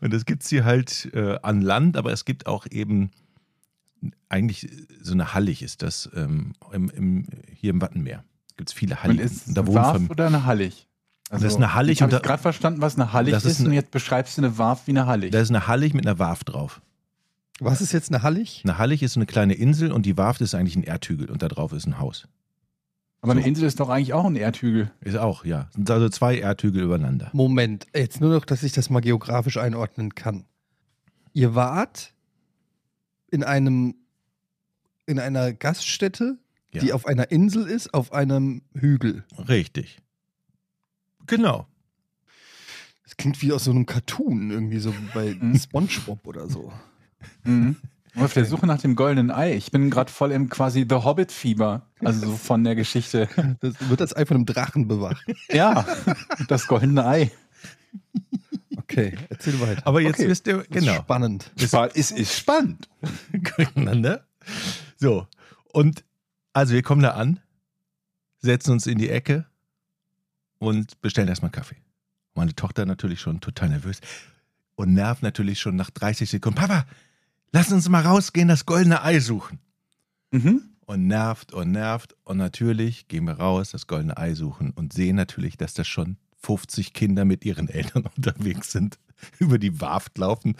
Und 0.00 0.12
das 0.12 0.24
gibt 0.24 0.42
es 0.44 0.48
hier 0.48 0.64
halt 0.64 1.10
äh, 1.12 1.38
an 1.42 1.60
Land, 1.60 1.98
aber 1.98 2.12
es 2.12 2.24
gibt 2.24 2.46
auch 2.46 2.66
eben 2.70 3.10
eigentlich 4.30 4.70
so 5.02 5.12
eine 5.12 5.34
Hallig 5.34 5.62
ist 5.62 5.82
das 5.82 6.08
ähm, 6.14 6.54
im, 6.72 6.88
im, 6.90 7.26
hier 7.54 7.70
im 7.70 7.80
Wattenmeer. 7.82 8.24
Gibt 8.56 8.70
es 8.70 8.74
viele 8.74 8.94
Und 8.94 9.02
Halligen. 9.02 9.22
ist 9.22 9.48
Und 9.48 9.54
da 9.54 9.60
eine 9.60 9.68
wohnen 9.68 9.76
Warf 9.76 10.10
oder 10.10 10.26
eine 10.26 10.46
Hallig? 10.46 10.87
Also, 11.30 11.44
Das 11.44 11.52
ist 11.52 11.56
eine 11.56 11.74
Hallig 11.74 11.98
Ich 11.98 12.02
habe 12.02 12.14
und 12.16 12.22
gerade 12.22 12.40
verstanden, 12.40 12.80
was 12.80 12.94
eine 12.96 13.12
Hallig 13.12 13.32
Das 13.32 13.44
ist 13.44 13.52
ist, 13.52 13.60
und 13.60 13.66
eine- 13.66 13.74
jetzt 13.74 13.90
beschreibst 13.90 14.38
du 14.38 14.42
eine 14.42 14.56
Warf 14.58 14.86
wie 14.86 14.92
eine 14.92 15.06
Hallig. 15.06 15.30
da 15.32 15.40
ist 15.40 15.50
eine 15.50 15.66
Hallig 15.66 15.92
mit 15.94 16.06
einer 16.06 16.18
Warf 16.18 16.44
drauf. 16.44 16.80
Was 17.60 17.80
ist 17.80 17.92
jetzt 17.92 18.10
eine 18.12 18.22
Hallig? 18.22 18.62
Eine 18.64 18.78
Hallig 18.78 19.02
ist 19.02 19.14
so 19.14 19.20
eine 19.20 19.26
kleine 19.26 19.54
Insel 19.54 19.90
und 19.92 20.06
die 20.06 20.16
Warft 20.16 20.40
ist 20.40 20.54
eigentlich 20.54 20.76
ein 20.76 20.84
Erdhügel 20.84 21.28
und 21.30 21.42
da 21.42 21.48
drauf 21.48 21.72
ist 21.72 21.86
ein 21.86 21.98
Haus. 21.98 22.28
Aber 23.20 23.32
eine 23.32 23.42
so. 23.42 23.48
Insel 23.48 23.64
ist 23.66 23.80
doch 23.80 23.88
eigentlich 23.88 24.12
auch 24.14 24.24
ein 24.26 24.36
Erdhügel. 24.36 24.92
Ist 25.00 25.16
auch, 25.16 25.44
ja. 25.44 25.68
Sind 25.74 25.90
also 25.90 26.08
zwei 26.08 26.38
Erdhügel 26.38 26.82
übereinander. 26.84 27.30
Moment, 27.32 27.86
jetzt 27.94 28.20
nur 28.20 28.32
noch, 28.32 28.44
dass 28.44 28.62
ich 28.62 28.72
das 28.72 28.90
mal 28.90 29.00
geografisch 29.00 29.56
einordnen 29.56 30.14
kann. 30.14 30.44
Ihr 31.32 31.54
wart 31.56 32.14
in 33.30 33.42
einem 33.44 33.96
in 35.06 35.18
einer 35.18 35.52
Gaststätte, 35.52 36.38
Ja. 36.72 36.80
die 36.80 36.92
auf 36.92 37.06
einer 37.06 37.30
Insel 37.32 37.66
ist, 37.66 37.92
auf 37.92 38.12
einem 38.12 38.62
Hügel. 38.74 39.24
Richtig. 39.48 39.98
Genau. 41.28 41.66
Das 43.04 43.16
klingt 43.16 43.40
wie 43.40 43.52
aus 43.52 43.64
so 43.64 43.70
einem 43.70 43.86
Cartoon, 43.86 44.50
irgendwie 44.50 44.78
so 44.80 44.92
bei 45.14 45.34
Mhm. 45.40 45.56
SpongeBob 45.58 46.26
oder 46.26 46.48
so. 46.48 46.72
Mhm. 47.44 47.76
Auf 48.16 48.32
der 48.34 48.44
Suche 48.46 48.66
nach 48.66 48.80
dem 48.80 48.96
goldenen 48.96 49.30
Ei. 49.30 49.54
Ich 49.54 49.70
bin 49.70 49.90
gerade 49.90 50.10
voll 50.10 50.32
im 50.32 50.48
quasi 50.48 50.84
The 50.88 50.96
Hobbit-Fieber. 50.96 51.86
Also 52.00 52.26
so 52.26 52.36
von 52.36 52.64
der 52.64 52.74
Geschichte. 52.74 53.28
Das 53.60 53.74
wird 53.88 54.00
das 54.00 54.16
Ei 54.16 54.26
von 54.26 54.38
einem 54.38 54.46
Drachen 54.46 54.88
bewacht. 54.88 55.24
Ja, 55.52 55.86
das 56.48 56.66
goldene 56.66 57.06
Ei. 57.06 57.30
Okay, 58.76 59.16
erzähl 59.28 59.60
weiter. 59.60 59.86
Aber 59.86 60.00
jetzt 60.00 60.18
Okay. 60.18 60.28
wisst 60.28 60.46
ihr, 60.46 60.56
Das 60.58 60.64
ist 60.64 60.70
genau. 60.72 60.94
spannend. 60.94 61.52
Es 61.56 61.72
ist, 61.94 62.10
ist 62.12 62.34
spannend. 62.36 62.88
Gegeneinander. 63.32 64.26
So. 64.96 65.26
Und 65.72 66.04
also 66.52 66.74
wir 66.74 66.82
kommen 66.82 67.02
da 67.02 67.10
an, 67.10 67.38
setzen 68.40 68.72
uns 68.72 68.86
in 68.86 68.98
die 68.98 69.10
Ecke 69.10 69.46
und 70.58 71.00
bestellen 71.00 71.28
erstmal 71.28 71.50
Kaffee. 71.50 71.76
Meine 72.34 72.54
Tochter 72.54 72.86
natürlich 72.86 73.20
schon 73.20 73.40
total 73.40 73.70
nervös 73.70 74.00
und 74.76 74.94
nervt 74.94 75.22
natürlich 75.22 75.60
schon 75.60 75.76
nach 75.76 75.90
30 75.90 76.30
Sekunden. 76.30 76.58
Papa, 76.58 76.86
lass 77.52 77.72
uns 77.72 77.88
mal 77.88 78.02
rausgehen, 78.02 78.48
das 78.48 78.66
goldene 78.66 79.02
Ei 79.02 79.18
suchen. 79.20 79.58
Mhm. 80.30 80.62
Und 80.86 81.06
nervt 81.06 81.52
und 81.52 81.72
nervt. 81.72 82.16
Und 82.24 82.38
natürlich 82.38 83.08
gehen 83.08 83.24
wir 83.24 83.34
raus, 83.34 83.70
das 83.72 83.86
goldene 83.86 84.16
Ei 84.16 84.34
suchen 84.34 84.70
und 84.70 84.92
sehen 84.92 85.16
natürlich, 85.16 85.56
dass 85.56 85.74
da 85.74 85.84
schon 85.84 86.16
50 86.42 86.92
Kinder 86.92 87.24
mit 87.24 87.44
ihren 87.44 87.68
Eltern 87.68 88.04
unterwegs 88.16 88.72
sind, 88.72 88.98
über 89.38 89.58
die 89.58 89.80
Warft 89.80 90.16
laufen, 90.18 90.54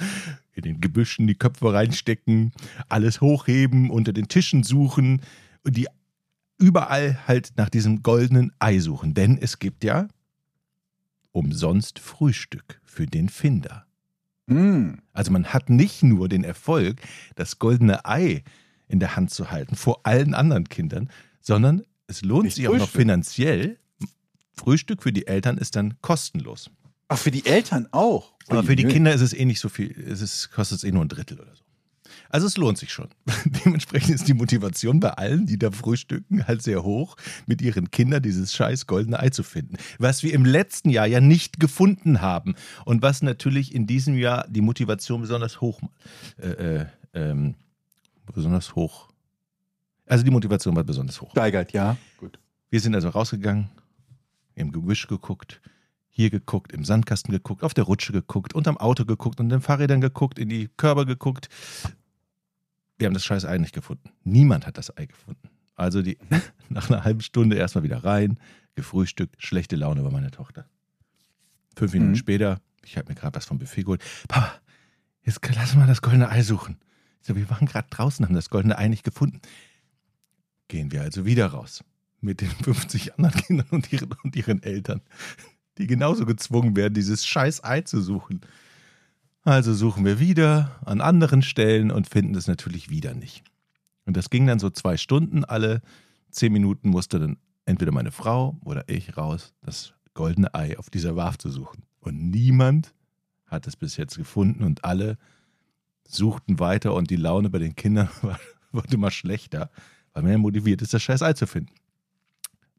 in 0.53 0.63
den 0.63 0.81
Gebüschen 0.81 1.27
die 1.27 1.37
Köpfe 1.37 1.73
reinstecken, 1.73 2.53
alles 2.89 3.21
hochheben, 3.21 3.91
unter 3.91 4.13
den 4.13 4.29
Tischen 4.29 4.65
suchen 4.65 5.23
und 5.63 5.77
die 5.77 5.87
überall 6.59 7.27
halt 7.27 7.53
nach 7.57 7.71
diesem 7.71 8.03
goldenen 8.03 8.53
Ei 8.59 8.79
suchen. 8.81 9.15
Denn 9.15 9.39
es 9.39 9.59
gibt 9.59 9.85
ja 9.85 10.09
umsonst 11.33 11.99
Frühstück 11.99 12.81
für 12.85 13.07
den 13.07 13.29
Finder. 13.29 13.87
Mhm. 14.47 14.99
Also 15.13 15.31
man 15.31 15.47
hat 15.47 15.71
nicht 15.71 16.03
nur 16.03 16.29
den 16.29 16.45
Erfolg, 16.45 17.01
das 17.37 17.59
goldene 17.59 18.05
Ei 18.05 18.43
in 18.89 19.01
der 19.01 19.17
Hand 19.17 19.31
zu 19.31 19.51
halten 19.51 19.77
vor 19.77 20.01
allen 20.05 20.35
anderen 20.35 20.69
Kindern, 20.69 21.11
sondern 21.41 21.83
es 22.07 22.23
lohnt 22.23 22.45
Nicht 22.45 22.57
sich 22.57 22.69
auch 22.69 22.73
noch 22.73 22.81
Frühstück. 22.81 23.01
finanziell. 23.01 23.79
Frühstück 24.55 25.03
für 25.03 25.13
die 25.13 25.27
Eltern 25.27 25.59
ist 25.59 25.77
dann 25.77 26.01
kostenlos. 26.01 26.71
Ach, 27.09 27.19
für 27.19 27.31
die 27.31 27.47
Eltern 27.47 27.89
auch. 27.93 28.35
Aber 28.49 28.65
für 28.65 28.77
die. 28.77 28.85
Kinder 28.85 29.13
ist 29.15 29.21
es 29.21 29.33
eh 29.33 29.45
nicht 29.45 29.61
so 29.61 29.69
viel. 29.69 29.91
Es 30.07 30.21
ist, 30.21 30.51
kostet 30.51 30.79
es 30.79 30.85
eh 30.85 30.91
nur 30.91 31.05
ein 31.05 31.09
Drittel 31.09 31.39
oder 31.39 31.55
so. 31.55 31.63
Also 32.31 32.47
es 32.47 32.57
lohnt 32.57 32.79
sich 32.79 32.93
schon. 32.93 33.09
Dementsprechend 33.65 34.15
ist 34.15 34.29
die 34.29 34.35
Motivation 34.35 35.01
bei 35.01 35.11
allen, 35.11 35.47
die 35.47 35.59
da 35.59 35.71
frühstücken, 35.71 36.47
halt 36.47 36.63
sehr 36.63 36.83
hoch, 36.83 37.17
mit 37.47 37.63
ihren 37.63 37.91
Kindern 37.91 38.23
dieses 38.23 38.55
scheiß 38.55 38.87
goldene 38.87 39.19
Ei 39.19 39.31
zu 39.31 39.43
finden. 39.43 39.77
Was 39.99 40.23
wir 40.23 40.35
im 40.35 40.45
letzten 40.45 40.91
Jahr 40.91 41.07
ja 41.07 41.21
nicht 41.21 41.61
gefunden 41.61 42.21
haben 42.21 42.55
und 42.85 43.03
was 43.03 43.23
natürlich 43.23 43.75
in 43.75 43.87
diesem 43.87 44.17
Jahr 44.17 44.47
die 44.49 44.61
Motivation 44.61 45.21
besonders 45.21 45.61
hoch, 45.61 45.81
äh, 46.39 46.49
äh, 46.49 46.87
ähm, 47.15 47.55
besonders 48.33 48.75
hoch. 48.75 49.09
Also 50.07 50.25
die 50.25 50.31
Motivation 50.31 50.75
war 50.77 50.85
besonders 50.85 51.21
hoch. 51.21 51.31
Steigert, 51.31 51.73
ja. 51.73 51.97
Gut. 52.19 52.39
Wir 52.71 52.81
sind 52.81 52.95
also 52.95 53.09
rausgegangen, 53.09 53.71
im 54.55 54.73
Gebüsch 54.73 55.07
geguckt, 55.07 55.61
hier 56.09 56.31
geguckt, 56.31 56.73
im 56.73 56.85
Sandkasten 56.85 57.33
geguckt, 57.33 57.63
auf 57.63 57.75
der 57.75 57.85
Rutsche 57.85 58.13
geguckt, 58.13 58.55
unterm 58.55 58.77
Auto 58.77 59.05
geguckt, 59.05 59.41
unter 59.41 59.57
den 59.57 59.63
Fahrrädern 59.63 60.01
geguckt, 60.01 60.39
in 60.39 60.49
die 60.49 60.69
Körper 60.77 61.07
geguckt. 61.07 61.49
Wir 62.99 63.07
haben 63.07 63.15
das 63.15 63.25
scheiß 63.25 63.45
Ei 63.45 63.59
nicht 63.59 63.75
gefunden. 63.75 64.11
Niemand 64.25 64.67
hat 64.67 64.77
das 64.79 64.97
Ei 64.97 65.07
gefunden. 65.07 65.49
Also 65.77 66.03
die, 66.03 66.19
nach 66.69 66.91
einer 66.91 67.05
halben 67.05 67.21
Stunde 67.21 67.57
erstmal 67.57 67.85
wieder 67.85 68.05
rein, 68.05 68.39
gefrühstückt, 68.75 69.37
schlechte 69.43 69.77
Laune 69.77 70.03
bei 70.03 70.11
meiner 70.11 70.31
Tochter. 70.31 70.67
Fünf 71.77 71.93
Minuten 71.93 72.13
Mhm. 72.13 72.17
später, 72.17 72.61
ich 72.85 72.97
habe 72.97 73.09
mir 73.09 73.15
gerade 73.15 73.37
was 73.37 73.45
vom 73.47 73.59
Buffet 73.59 73.83
geholt. 73.83 74.03
Papa, 74.27 74.53
jetzt 75.23 75.41
lass 75.55 75.75
mal 75.77 75.87
das 75.87 76.03
goldene 76.03 76.29
Ei 76.29 76.43
suchen. 76.43 76.77
So, 77.21 77.37
wir 77.37 77.49
waren 77.51 77.67
gerade 77.67 77.89
draußen, 77.91 78.25
haben 78.25 78.35
das 78.35 78.51
goldene 78.51 78.79
Ei 78.79 78.89
nicht 78.89 79.05
gefunden. 79.05 79.41
Gehen 80.69 80.93
wir 80.93 81.03
also 81.03 81.25
wieder 81.25 81.47
raus 81.47 81.85
mit 82.21 82.41
den 82.41 82.51
50 82.51 83.15
anderen 83.15 83.41
Kindern 83.47 83.67
und 83.71 83.93
ihren, 83.93 84.11
und 84.25 84.35
ihren 84.37 84.63
Eltern, 84.63 85.03
die 85.79 85.87
genauso 85.87 86.27
gezwungen 86.27 86.75
werden, 86.77 86.95
dieses 86.95 87.25
scheiß 87.27 87.63
Ei 87.63 87.83
zu 87.83 88.01
suchen. 88.01 88.41
Also 89.45 89.73
suchen 89.73 90.05
wir 90.05 90.21
wieder 90.21 90.79
an 90.85 91.01
anderen 91.01 91.43
Stellen 91.43 91.91
und 91.91 92.09
finden 92.09 92.35
es 92.35 92.49
natürlich 92.49 92.91
wieder 92.91 93.15
nicht. 93.15 93.45
Und 94.05 94.17
das 94.17 94.31
ging 94.31 94.47
dann 94.47 94.59
so 94.59 94.71
zwei 94.71 94.97
Stunden. 94.97 95.45
Alle 95.45 95.83
zehn 96.31 96.53
Minuten 96.53 96.91
musste 96.91 97.19
dann 97.19 97.39
entweder 97.65 97.93
meine 97.93 98.11
Frau 98.11 98.59
oder 98.65 98.89
ich 98.89 99.17
raus, 99.17 99.55
das 99.63 99.93
goldene 100.15 100.55
Ei 100.55 100.79
auf 100.79 100.91
dieser 100.91 101.17
Warf 101.17 101.39
zu 101.39 101.51
suchen. 101.51 101.85
Und 102.01 102.31
niemand 102.31 102.95
hat 103.47 103.67
es 103.67 103.77
bis 103.77 103.97
jetzt 103.97 104.17
gefunden 104.17 104.65
und 104.65 104.85
alle 104.85 105.19
suchten 106.07 106.59
weiter 106.59 106.95
und 106.95 107.11
die 107.11 107.17
Laune 107.17 107.51
bei 107.51 107.59
den 107.59 107.77
Kindern 107.77 108.09
war, 108.23 108.39
wurde 108.73 108.95
immer 108.95 109.11
schlechter, 109.11 109.71
weil 110.13 110.23
man 110.23 110.33
ja 110.33 110.39
motiviert 110.39 110.83
ist, 110.83 110.95
das 110.95 111.03
scheiß 111.03 111.23
Ei 111.23 111.35
zu 111.35 111.47
finden. 111.47 111.75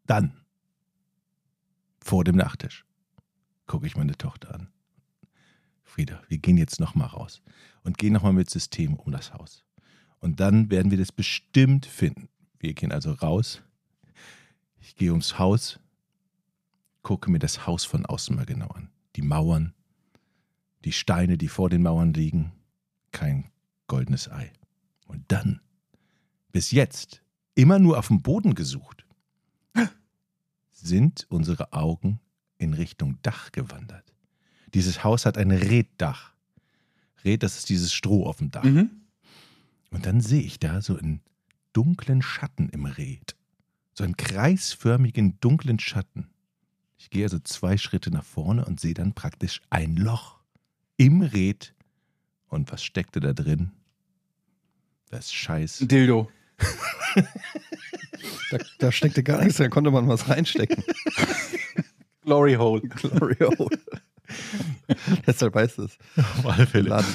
Dann, 0.05 0.33
vor 2.01 2.23
dem 2.23 2.35
Nachtisch, 2.35 2.85
gucke 3.67 3.85
ich 3.85 3.95
meine 3.95 4.17
Tochter 4.17 4.55
an. 4.55 4.67
Frieda, 5.89 6.21
wir 6.27 6.37
gehen 6.37 6.57
jetzt 6.57 6.79
nochmal 6.79 7.07
raus 7.07 7.41
und 7.83 7.97
gehen 7.97 8.13
nochmal 8.13 8.33
mit 8.33 8.49
System 8.49 8.93
um 8.93 9.11
das 9.11 9.33
Haus. 9.33 9.65
Und 10.19 10.39
dann 10.39 10.69
werden 10.69 10.91
wir 10.91 10.97
das 10.97 11.11
bestimmt 11.11 11.85
finden. 11.85 12.29
Wir 12.59 12.73
gehen 12.73 12.91
also 12.91 13.11
raus. 13.11 13.61
Ich 14.79 14.95
gehe 14.95 15.11
ums 15.11 15.39
Haus, 15.39 15.79
gucke 17.01 17.31
mir 17.31 17.39
das 17.39 17.65
Haus 17.65 17.85
von 17.85 18.05
außen 18.05 18.35
mal 18.35 18.45
genau 18.45 18.67
an. 18.67 18.89
Die 19.15 19.21
Mauern, 19.21 19.73
die 20.85 20.91
Steine, 20.91 21.37
die 21.37 21.47
vor 21.47 21.69
den 21.69 21.81
Mauern 21.81 22.13
liegen. 22.13 22.51
Kein 23.11 23.49
goldenes 23.87 24.29
Ei. 24.29 24.51
Und 25.05 25.23
dann, 25.31 25.61
bis 26.51 26.71
jetzt, 26.71 27.23
immer 27.55 27.79
nur 27.79 27.97
auf 27.97 28.07
dem 28.07 28.21
Boden 28.21 28.53
gesucht, 28.55 29.05
sind 30.71 31.25
unsere 31.29 31.73
Augen 31.73 32.19
in 32.57 32.73
Richtung 32.73 33.19
Dach 33.21 33.51
gewandert. 33.51 34.13
Dieses 34.73 35.03
Haus 35.03 35.25
hat 35.25 35.37
ein 35.37 35.51
Reddach. 35.51 36.33
Red, 37.25 37.43
das 37.43 37.57
ist 37.57 37.69
dieses 37.69 37.93
Stroh 37.93 38.25
auf 38.25 38.37
dem 38.37 38.51
Dach. 38.51 38.63
Mhm. 38.63 38.89
Und 39.91 40.05
dann 40.05 40.21
sehe 40.21 40.41
ich 40.41 40.59
da 40.59 40.81
so 40.81 40.97
einen 40.97 41.21
dunklen 41.73 42.21
Schatten 42.21 42.69
im 42.69 42.85
Red. 42.85 43.35
So 43.93 44.03
einen 44.03 44.17
kreisförmigen 44.17 45.39
dunklen 45.39 45.79
Schatten. 45.79 46.29
Ich 46.97 47.09
gehe 47.09 47.23
also 47.23 47.39
zwei 47.39 47.77
Schritte 47.77 48.11
nach 48.11 48.23
vorne 48.23 48.65
und 48.65 48.79
sehe 48.79 48.93
dann 48.93 49.13
praktisch 49.13 49.61
ein 49.69 49.95
Loch 49.95 50.39
im 50.97 51.21
Red. 51.21 51.73
Und 52.47 52.71
was 52.71 52.83
steckte 52.83 53.19
da 53.19 53.33
drin? 53.33 53.71
Das 55.09 55.31
Scheiß. 55.33 55.79
Dildo. 55.87 56.29
Da, 58.51 58.57
da 58.79 58.91
steckte 58.91 59.23
gar 59.23 59.43
nichts, 59.43 59.57
da 59.57 59.67
konnte 59.69 59.91
man 59.91 60.07
was 60.07 60.27
reinstecken. 60.27 60.83
Glory 62.21 62.55
Hole. 62.55 62.81
Glory 62.81 63.35
Hole. 63.35 63.79
Deshalb 65.27 65.55
heißt 65.55 65.79
es. 65.79 65.97
Auf 66.17 66.45
alle 66.45 66.67
Fälle. 66.67 66.95
Habe 66.95 67.07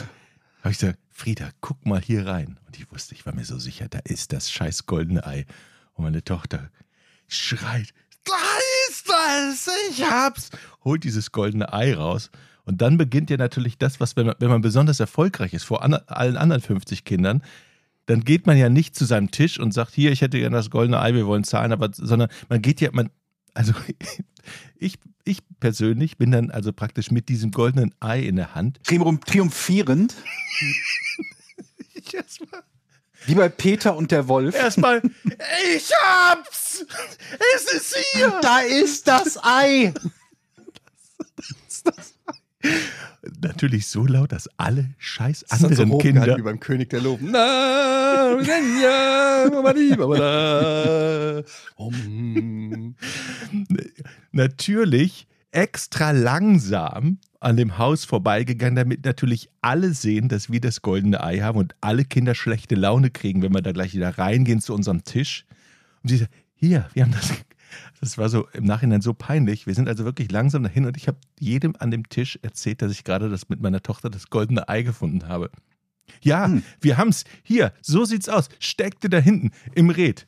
ich 0.71 0.79
gesagt, 0.79 0.99
Frieda, 1.11 1.51
guck 1.61 1.85
mal 1.87 2.01
hier 2.01 2.27
rein. 2.27 2.59
Und 2.67 2.79
ich 2.79 2.91
wusste, 2.91 3.15
ich 3.15 3.25
war 3.27 3.35
mir 3.35 3.45
so 3.45 3.59
sicher, 3.59 3.89
da 3.89 4.01
ist 4.05 4.33
das 4.33 4.51
scheiß 4.51 4.87
goldene 4.87 5.27
Ei. 5.27 5.47
Und 5.95 6.05
meine 6.05 6.25
Tochter 6.25 6.71
schreit, 7.29 7.93
da 8.25 8.33
ist 8.89 9.09
das, 9.09 9.69
ich 9.91 10.03
hab's. 10.03 10.51
Holt 10.85 11.05
dieses 11.05 11.33
goldene 11.33 11.73
Ei 11.73 11.95
raus. 11.95 12.31
Und 12.65 12.81
dann 12.81 12.97
beginnt 12.97 13.31
ja 13.31 13.37
natürlich 13.37 13.79
das, 13.79 14.01
was, 14.01 14.17
wenn 14.17 14.27
man, 14.27 14.37
wenn 14.39 14.49
man 14.49 14.63
besonders 14.63 15.01
erfolgreich 15.01 15.53
ist, 15.53 15.65
vor 15.65 15.83
an, 15.83 15.95
allen 15.95 16.37
anderen 16.37 16.63
50 16.63 17.05
Kindern, 17.05 17.43
dann 18.07 18.25
geht 18.25 18.47
man 18.47 18.57
ja 18.57 18.69
nicht 18.69 18.97
zu 18.97 19.05
seinem 19.05 19.31
Tisch 19.31 19.59
und 19.59 19.73
sagt, 19.73 19.95
hier, 19.95 20.13
ich 20.13 20.21
hätte 20.21 20.39
gerne 20.39 20.57
das 20.57 20.71
goldene 20.71 21.01
Ei, 21.01 21.15
wir 21.15 21.27
wollen 21.27 21.45
zahlen, 21.45 21.73
aber, 21.73 21.91
sondern 21.93 22.29
man 22.49 22.63
geht 22.63 22.81
ja, 22.81 22.91
man, 22.93 23.11
also 23.55 23.73
ich, 24.77 24.99
ich 25.25 25.39
persönlich 25.61 26.19
bin 26.19 26.31
dann 26.31 26.51
also 26.51 26.73
praktisch 26.73 27.11
mit 27.11 27.29
diesem 27.29 27.51
goldenen 27.51 27.95
Ei 28.01 28.21
in 28.21 28.37
der 28.37 28.55
Hand. 28.55 28.81
Trium- 28.85 29.21
Triumphierend. 29.21 30.15
Ich 32.07 32.13
erstmal 32.13 32.63
Wie 33.25 33.35
bei 33.35 33.49
Peter 33.49 33.97
und 33.97 34.11
der 34.11 34.29
Wolf. 34.29 34.55
Erstmal, 34.55 35.01
ich 35.75 35.91
hab's! 36.05 36.85
Es 37.57 37.73
ist 37.73 37.97
hier! 38.13 38.39
Da 38.43 38.59
ist 38.61 39.09
das 39.09 39.39
Ei. 39.43 39.95
Natürlich 43.41 43.87
so 43.87 44.05
laut, 44.07 44.33
dass 44.33 44.49
alle 44.59 44.91
scheiß 44.99 45.47
Das 45.49 45.53
ist 45.53 45.61
so 45.61 45.67
anderen 45.69 45.91
hochgehalten 45.93 46.21
Kinder. 46.23 46.37
wie 46.39 46.43
beim 46.43 46.61
König 46.61 46.91
der 46.91 47.01
Loben. 47.01 47.33
Natürlich 54.33 55.27
extra 55.51 56.11
langsam 56.11 57.19
an 57.41 57.57
dem 57.57 57.79
Haus 57.79 58.05
vorbeigegangen, 58.05 58.75
damit 58.75 59.05
natürlich 59.05 59.51
alle 59.61 59.93
sehen, 59.93 60.29
dass 60.29 60.51
wir 60.51 60.61
das 60.61 60.83
goldene 60.83 61.23
Ei 61.23 61.41
haben 61.41 61.59
und 61.59 61.75
alle 61.81 62.05
Kinder 62.05 62.35
schlechte 62.35 62.75
Laune 62.75 63.11
kriegen, 63.11 63.43
wenn 63.43 63.53
wir 63.55 63.63
da 63.63 63.73
gleich 63.73 63.95
wieder 63.95 64.19
reingehen 64.19 64.61
zu 64.61 64.75
unserem 64.75 65.05
Tisch. 65.05 65.45
Und 66.03 66.09
sie 66.09 66.17
sagt, 66.17 66.33
hier, 66.55 66.89
wir 66.95 67.05
haben 67.05 67.13
das. 67.13 67.33
Das 68.01 68.19
war 68.19 68.29
so 68.29 68.47
im 68.53 68.65
Nachhinein 68.65 69.01
so 69.01 69.15
peinlich. 69.15 69.67
Wir 69.67 69.75
sind 69.75 69.89
also 69.89 70.05
wirklich 70.05 70.31
langsam 70.31 70.63
dahin 70.63 70.85
und 70.87 70.97
ich 70.97 71.09
habe 71.09 71.19
jedem 71.41 71.75
an 71.81 71.91
dem 71.91 72.09
Tisch 72.09 72.39
erzählt, 72.43 72.83
dass 72.83 72.93
ich 72.93 73.03
gerade 73.03 73.29
das 73.29 73.49
mit 73.49 73.61
meiner 73.61 73.83
Tochter 73.83 74.11
das 74.11 74.31
goldene 74.31 74.69
Ei 74.69 74.83
gefunden 74.83 75.27
habe. 75.27 75.51
Ja, 76.21 76.45
Hm. 76.47 76.63
wir 76.81 76.99
haben's. 76.99 77.25
Hier, 77.43 77.73
so 77.83 78.05
sieht's 78.05 78.29
aus. 78.29 78.49
Steckte 78.61 79.09
da 79.09 79.19
hinten 79.19 79.51
im 79.75 79.91
Red. 79.91 80.27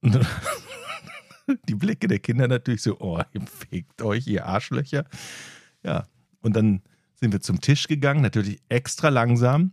Und 0.00 0.14
dann 0.14 0.26
die 1.68 1.74
Blicke 1.74 2.08
der 2.08 2.18
Kinder 2.18 2.48
natürlich 2.48 2.82
so, 2.82 2.98
oh, 3.00 3.20
ihr 3.32 3.42
fegt 3.42 4.02
euch, 4.02 4.26
ihr 4.26 4.46
Arschlöcher. 4.46 5.04
Ja, 5.82 6.06
und 6.40 6.56
dann 6.56 6.82
sind 7.14 7.32
wir 7.32 7.40
zum 7.40 7.60
Tisch 7.60 7.88
gegangen, 7.88 8.22
natürlich 8.22 8.60
extra 8.68 9.08
langsam. 9.08 9.72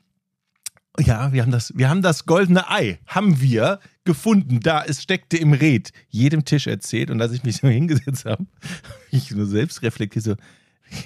Ja, 1.00 1.32
wir 1.32 1.42
haben 1.42 1.52
das, 1.52 1.76
wir 1.76 1.90
haben 1.90 2.02
das 2.02 2.26
goldene 2.26 2.70
Ei, 2.70 3.00
haben 3.08 3.40
wir 3.40 3.80
gefunden. 4.04 4.60
Da, 4.60 4.84
es 4.84 5.02
steckte 5.02 5.38
im 5.38 5.54
Red. 5.54 5.94
Jedem 6.10 6.44
Tisch 6.44 6.68
erzählt. 6.68 7.10
Und 7.10 7.22
als 7.22 7.32
ich 7.32 7.44
mich 7.44 7.58
so 7.58 7.68
hingesetzt 7.70 8.26
habe, 8.26 8.46
ich 9.10 9.32
nur 9.32 9.46
selbst 9.46 9.82
reflektiert 9.84 10.26
so, 10.26 10.36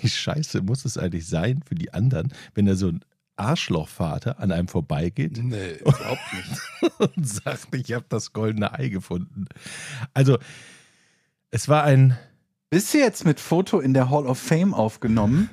wie 0.02 0.10
scheiße 0.10 0.62
muss 0.62 0.86
es 0.86 0.98
eigentlich 0.98 1.28
sein 1.28 1.62
für 1.64 1.76
die 1.76 1.94
anderen, 1.94 2.34
wenn 2.56 2.66
da 2.66 2.76
so 2.76 2.88
ein 2.88 3.02
Arschlochvater 3.38 4.39
an 4.39 4.51
einem 4.51 4.68
vorbeigeht 4.68 5.38
Nee, 5.44 5.74
überhaupt 5.82 6.22
nicht. 6.34 7.18
und 7.18 7.27
sagt, 7.27 7.74
ich 7.75 7.94
habe 7.94 8.06
das 8.10 8.34
goldene 8.34 8.74
Ei 8.74 8.88
gefunden. 8.89 9.46
Also, 10.13 10.38
es 11.51 11.68
war 11.68 11.84
ein, 11.84 12.18
Bist 12.70 12.94
du 12.94 12.98
jetzt 12.98 13.25
mit 13.25 13.39
Foto 13.39 13.80
in 13.80 13.94
der 13.94 14.10
Hall 14.10 14.25
of 14.25 14.39
Fame 14.39 14.74
aufgenommen? 14.74 15.50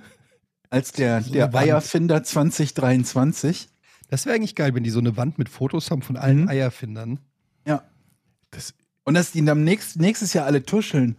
Als 0.71 0.93
der, 0.93 1.23
So 1.23 1.33
der 1.33 1.53
Wand. 1.53 1.65
Eierfinder 1.67 2.23
2023? 2.23 3.69
Das 4.09 4.27
wäre 4.27 4.37
eigentlich 4.37 4.55
geil, 4.55 4.75
wenn 4.75 4.85
die 4.85 4.91
so 4.91 5.01
eine 5.01 5.17
Wand 5.17 5.39
mit 5.39 5.49
Fotos 5.49 5.91
haben 5.91 6.03
von 6.03 6.17
allen 6.17 6.43
Mhm. 6.43 6.49
Eierfindern. 6.49 7.19
Ja. 7.67 7.83
das, 8.51 8.75
Und 9.05 9.15
dass 9.15 9.33
die 9.33 9.45
dann 9.45 9.65
nächst, 9.65 9.97
nächstes 9.99 10.33
Jahr 10.33 10.47
alle 10.47 10.65
tuscheln. 10.65 11.17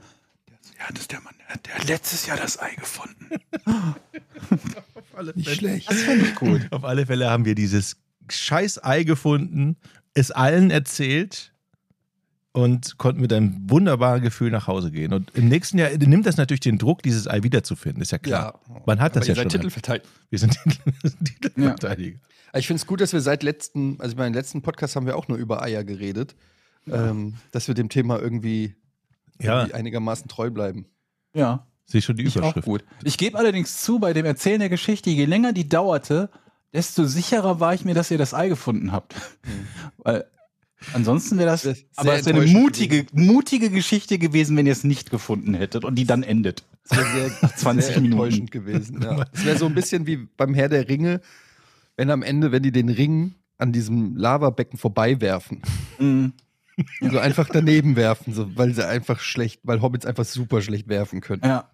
Ja, 0.80 0.86
das 0.92 1.02
ist 1.02 1.12
der 1.12 1.22
Mann, 1.22 1.34
der 1.40 1.48
hat- 1.50 1.66
der 1.68 1.76
hat 1.76 1.88
letztes 1.88 2.26
Jahr 2.26 2.38
das 2.38 2.60
Ei 2.60 2.74
gefunden. 2.76 3.30
Nicht 5.36 5.50
schlecht. 5.56 5.90
Das 5.90 6.02
finde 6.02 6.26
ich 6.26 6.36
gut. 6.36 6.62
Auf 6.72 6.84
alle 6.84 7.06
Fälle 7.06 7.30
haben 7.30 7.46
wir 7.46 7.56
dieses 7.56 7.98
scheiß 8.30 8.84
Ei 8.84 9.04
gefunden, 9.04 9.78
es 10.14 10.32
allen 10.32 10.72
erzählt 10.72 11.52
und 12.52 12.98
konnten 13.00 13.20
mit 13.22 13.34
einem 13.34 13.70
wunderbaren 13.70 14.22
Gefühl 14.22 14.52
nach 14.52 14.68
Hause 14.68 14.92
gehen. 14.92 15.12
Und 15.14 15.32
im 15.36 15.48
nächsten 15.50 15.78
Jahr 15.80 15.90
nimmt 15.98 16.26
das 16.26 16.38
natürlich 16.38 16.60
den 16.62 16.78
Druck, 16.78 17.02
dieses 17.02 17.28
Ei 17.28 17.42
wiederzufinden, 17.44 18.02
ist 18.02 18.12
ja 18.12 18.20
klar. 18.20 18.60
Man 18.86 19.00
hat 19.00 19.16
das 19.16 19.24
Aber 19.24 19.28
ja 19.28 19.32
ihr 19.32 19.36
seid 19.36 19.52
schon. 19.52 19.62
Titelverteidiger. 19.62 20.10
Wir 20.30 20.40
sind 20.40 20.58
Titelverteidiger. 21.26 22.20
Ich 22.56 22.68
finde 22.68 22.78
es 22.80 22.86
gut, 22.86 23.02
dass 23.02 23.12
wir 23.14 23.22
seit 23.22 23.42
letzten, 23.42 24.00
also 24.00 24.16
beim 24.16 24.34
letzten 24.34 24.62
Podcast 24.62 24.96
haben 24.96 25.08
wir 25.08 25.18
auch 25.18 25.28
nur 25.28 25.38
über 25.40 25.64
Eier 25.64 25.84
geredet, 25.84 26.36
ähm, 26.88 27.36
dass 27.52 27.68
wir 27.68 27.74
dem 27.74 27.90
Thema 27.90 28.20
irgendwie, 28.20 28.76
Ja. 29.42 29.62
irgendwie 29.62 29.74
einigermaßen 29.74 30.28
treu 30.28 30.52
bleiben. 30.52 30.86
Ja. 31.34 31.66
Sehe 31.86 32.02
schon 32.02 32.16
die 32.16 32.24
Ich 32.24 32.36
auch 32.38 32.42
Überschrift. 32.44 32.66
gut. 32.66 32.84
Ich 33.04 33.18
gebe 33.18 33.38
allerdings 33.38 33.82
zu, 33.82 34.00
bei 34.00 34.14
dem 34.14 34.26
Erzählen 34.26 34.60
der 34.60 34.70
Geschichte, 34.70 35.10
je 35.10 35.26
länger 35.26 35.54
die 35.54 35.68
dauerte, 35.68 36.30
desto 36.74 37.06
sicherer 37.06 37.60
war 37.60 37.74
ich 37.74 37.86
mir, 37.86 37.94
dass 37.94 38.10
ihr 38.12 38.18
das 38.18 38.34
Ei 38.34 38.48
gefunden 38.50 38.92
habt. 38.92 39.14
Weil 39.98 40.26
ansonsten 40.94 41.38
wäre 41.38 41.50
das, 41.50 41.64
Das 41.64 41.84
aber 41.96 42.16
es 42.16 42.26
wäre 42.26 42.42
eine 42.42 42.52
mutige, 42.52 43.06
mutige 43.12 43.70
Geschichte 43.70 44.18
gewesen, 44.18 44.58
wenn 44.58 44.66
ihr 44.66 44.72
es 44.72 44.84
nicht 44.84 45.12
gefunden 45.12 45.54
hättet 45.54 45.86
und 45.86 45.96
die 45.96 46.06
dann 46.06 46.24
endet. 46.24 46.64
Das 46.90 46.98
wäre 46.98 47.30
sehr, 47.30 47.50
20 47.58 47.86
sehr 47.86 47.98
enttäuschend 47.98 48.52
gewesen. 48.52 49.02
Ja. 49.02 49.26
Es 49.34 49.46
wäre 49.46 49.58
so 49.58 49.66
ein 49.66 49.76
bisschen 49.76 50.08
wie 50.08 50.18
beim 50.18 50.54
Herr 50.54 50.70
der 50.70 50.88
Ringe, 50.90 51.22
wenn 51.96 52.10
am 52.10 52.24
Ende, 52.24 52.52
wenn 52.52 52.64
die 52.64 52.72
den 52.72 52.90
Ring 52.90 53.36
an 53.58 53.72
diesem 53.72 54.16
Lavabecken 54.16 54.80
vorbeiwerfen. 54.80 55.62
Mhm. 56.00 56.34
So 57.02 57.20
einfach 57.20 57.50
daneben 57.50 57.96
werfen, 57.96 58.34
so, 58.34 58.58
weil 58.58 58.74
sie 58.74 58.84
einfach 58.88 59.20
schlecht, 59.20 59.60
weil 59.62 59.84
Hobbits 59.84 60.08
einfach 60.08 60.26
super 60.26 60.60
schlecht 60.64 60.88
werfen 60.88 61.22
können. 61.22 61.44
Ja. 61.46 61.70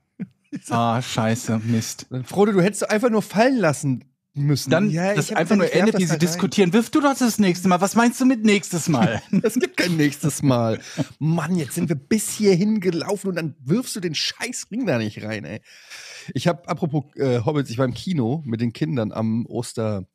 Ah, 0.69 1.01
scheiße, 1.01 1.59
Mist. 1.59 2.07
Frodo, 2.23 2.51
du 2.53 2.61
hättest 2.61 2.89
einfach 2.89 3.09
nur 3.09 3.21
fallen 3.21 3.57
lassen 3.57 4.05
müssen. 4.33 4.69
Dann 4.71 4.89
Ja, 4.89 5.13
das 5.13 5.31
einfach 5.31 5.55
nur 5.55 5.71
endet, 5.71 5.95
das 5.95 6.01
wie 6.01 6.05
sie 6.05 6.11
rein. 6.13 6.19
diskutieren. 6.19 6.73
Wirf 6.73 6.89
du 6.89 7.01
doch 7.01 7.15
das 7.17 7.39
nächste 7.39 7.67
Mal. 7.67 7.81
Was 7.81 7.95
meinst 7.95 8.19
du 8.21 8.25
mit 8.25 8.43
nächstes 8.45 8.87
Mal? 8.89 9.21
Es 9.43 9.55
gibt 9.55 9.77
kein 9.77 9.97
nächstes 9.97 10.41
Mal. 10.41 10.79
Mann, 11.19 11.55
jetzt 11.55 11.75
sind 11.75 11.89
wir 11.89 11.95
bis 11.95 12.31
hierhin 12.31 12.79
gelaufen 12.79 13.27
und 13.29 13.35
dann 13.35 13.55
wirfst 13.63 13.95
du 13.95 13.99
den 13.99 14.15
scheiß 14.15 14.67
Ring 14.71 14.85
da 14.85 14.97
nicht 14.97 15.23
rein, 15.23 15.45
ey. 15.45 15.61
Ich 16.33 16.47
habe, 16.47 16.67
apropos 16.67 17.05
äh, 17.15 17.41
Hobbits, 17.45 17.69
ich 17.69 17.77
war 17.77 17.85
im 17.85 17.93
Kino 17.93 18.41
mit 18.45 18.61
den 18.61 18.73
Kindern 18.73 19.11
am 19.11 19.45
Oster. 19.45 20.05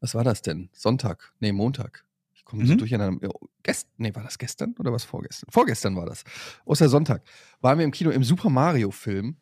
Was 0.00 0.14
war 0.14 0.24
das 0.24 0.42
denn? 0.42 0.70
Sonntag? 0.72 1.32
Nee, 1.40 1.52
Montag. 1.52 2.04
Ich 2.50 2.58
komme 2.58 2.66
so 2.66 2.72
Mhm. 2.74 2.78
durcheinander. 2.78 3.28
Ja, 3.28 3.32
Gest 3.62 3.86
nee, 3.96 4.12
war 4.14 4.24
das 4.24 4.36
gestern 4.38 4.74
oder 4.80 4.92
was 4.92 5.04
vorgestern? 5.04 5.48
Vorgestern 5.52 5.94
war 5.94 6.04
das. 6.06 6.24
Ostersonntag. 6.64 7.22
Waren 7.60 7.78
wir 7.78 7.84
im 7.84 7.92
Kino 7.92 8.10
im 8.10 8.24
Super 8.24 8.50
Mario-Film 8.50 9.36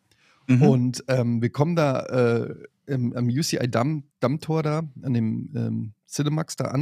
Mhm. 0.47 0.61
und 0.61 1.03
ähm, 1.07 1.41
wir 1.41 1.49
kommen 1.51 1.75
da 1.75 2.01
äh, 2.05 2.55
im, 2.85 3.15
am 3.15 3.27
UCI 3.27 3.67
Damm, 3.69 4.03
Dammtor 4.19 4.61
da, 4.63 4.83
an 5.01 5.13
dem 5.13 5.51
ähm, 5.55 5.93
Cinemax 6.07 6.55
da 6.55 6.65
an. 6.65 6.81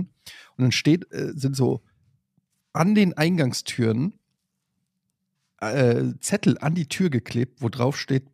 Und 0.58 0.64
dann 0.64 0.72
steht, 0.74 1.10
äh, 1.14 1.32
sind 1.34 1.56
so 1.56 1.82
an 2.74 2.94
den 2.94 3.14
Eingangstüren 3.18 4.14
äh, 5.62 6.14
Zettel 6.20 6.58
an 6.60 6.76
die 6.76 6.88
Tür 6.88 7.10
geklebt, 7.10 7.62
wo 7.62 7.70
drauf 7.70 7.98
steht, 7.98 8.28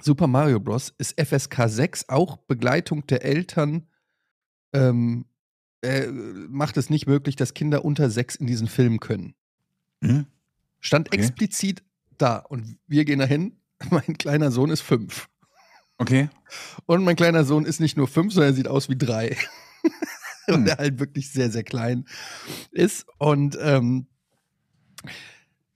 Super 0.00 0.26
Mario 0.26 0.60
Bros. 0.60 0.92
ist 0.98 1.18
FSK 1.20 1.68
6, 1.68 2.08
auch 2.08 2.36
Begleitung 2.36 3.06
der 3.06 3.24
Eltern 3.24 3.86
ähm, 4.72 5.24
äh, 5.84 6.10
macht 6.48 6.76
es 6.76 6.90
nicht 6.90 7.06
möglich, 7.06 7.36
dass 7.36 7.54
Kinder 7.54 7.84
unter 7.84 8.10
sechs 8.10 8.34
in 8.36 8.46
diesen 8.46 8.68
Film 8.68 9.00
können. 9.00 9.34
Mhm. 10.00 10.26
Stand 10.80 11.08
Okay. 11.08 11.18
explizit 11.18 11.82
da 12.18 12.38
und 12.38 12.78
wir 12.86 13.04
gehen 13.04 13.18
dahin. 13.18 13.56
Mein 13.90 14.18
kleiner 14.18 14.50
Sohn 14.50 14.70
ist 14.70 14.80
fünf. 14.80 15.28
Okay. 15.98 16.28
Und 16.86 17.04
mein 17.04 17.14
kleiner 17.14 17.44
Sohn 17.44 17.64
ist 17.64 17.80
nicht 17.80 17.96
nur 17.96 18.08
fünf, 18.08 18.32
sondern 18.32 18.52
er 18.52 18.56
sieht 18.56 18.68
aus 18.68 18.88
wie 18.88 18.96
drei. 18.96 19.36
Hm. 20.46 20.56
Und 20.56 20.68
er 20.68 20.76
halt 20.76 20.98
wirklich 20.98 21.30
sehr, 21.30 21.50
sehr 21.50 21.64
klein 21.64 22.04
ist. 22.70 23.06
Und 23.16 23.56
ähm, 23.60 24.06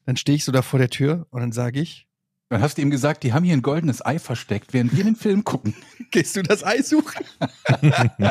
dann 0.04 0.16
stehe 0.16 0.36
ich 0.36 0.44
so 0.44 0.52
da 0.52 0.62
vor 0.62 0.78
der 0.78 0.90
Tür 0.90 1.26
und 1.30 1.40
dann 1.40 1.52
sage 1.52 1.80
ich, 1.80 2.07
Dann 2.50 2.62
hast 2.62 2.78
du 2.78 2.82
ihm 2.82 2.90
gesagt, 2.90 3.24
die 3.24 3.32
haben 3.34 3.44
hier 3.44 3.52
ein 3.54 3.60
goldenes 3.62 4.04
Ei 4.04 4.18
versteckt, 4.18 4.72
während 4.72 4.96
wir 4.96 5.04
den 5.04 5.16
Film 5.16 5.44
gucken. 5.44 5.74
gehst 6.10 6.34
du 6.36 6.42
das 6.42 6.64
Ei 6.64 6.80
suchen? 6.82 7.24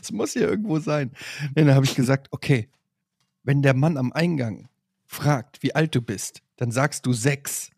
Es 0.00 0.10
muss 0.12 0.32
hier 0.32 0.48
irgendwo 0.48 0.78
sein. 0.80 1.12
Nee, 1.54 1.64
dann 1.64 1.74
habe 1.74 1.86
ich 1.86 1.94
gesagt, 1.94 2.28
okay, 2.32 2.68
wenn 3.42 3.62
der 3.62 3.74
Mann 3.74 3.96
am 3.96 4.12
Eingang 4.12 4.68
fragt, 5.06 5.62
wie 5.62 5.74
alt 5.74 5.94
du 5.94 6.02
bist, 6.02 6.42
dann 6.56 6.70
sagst 6.72 7.06
du 7.06 7.12
sechs. 7.12 7.70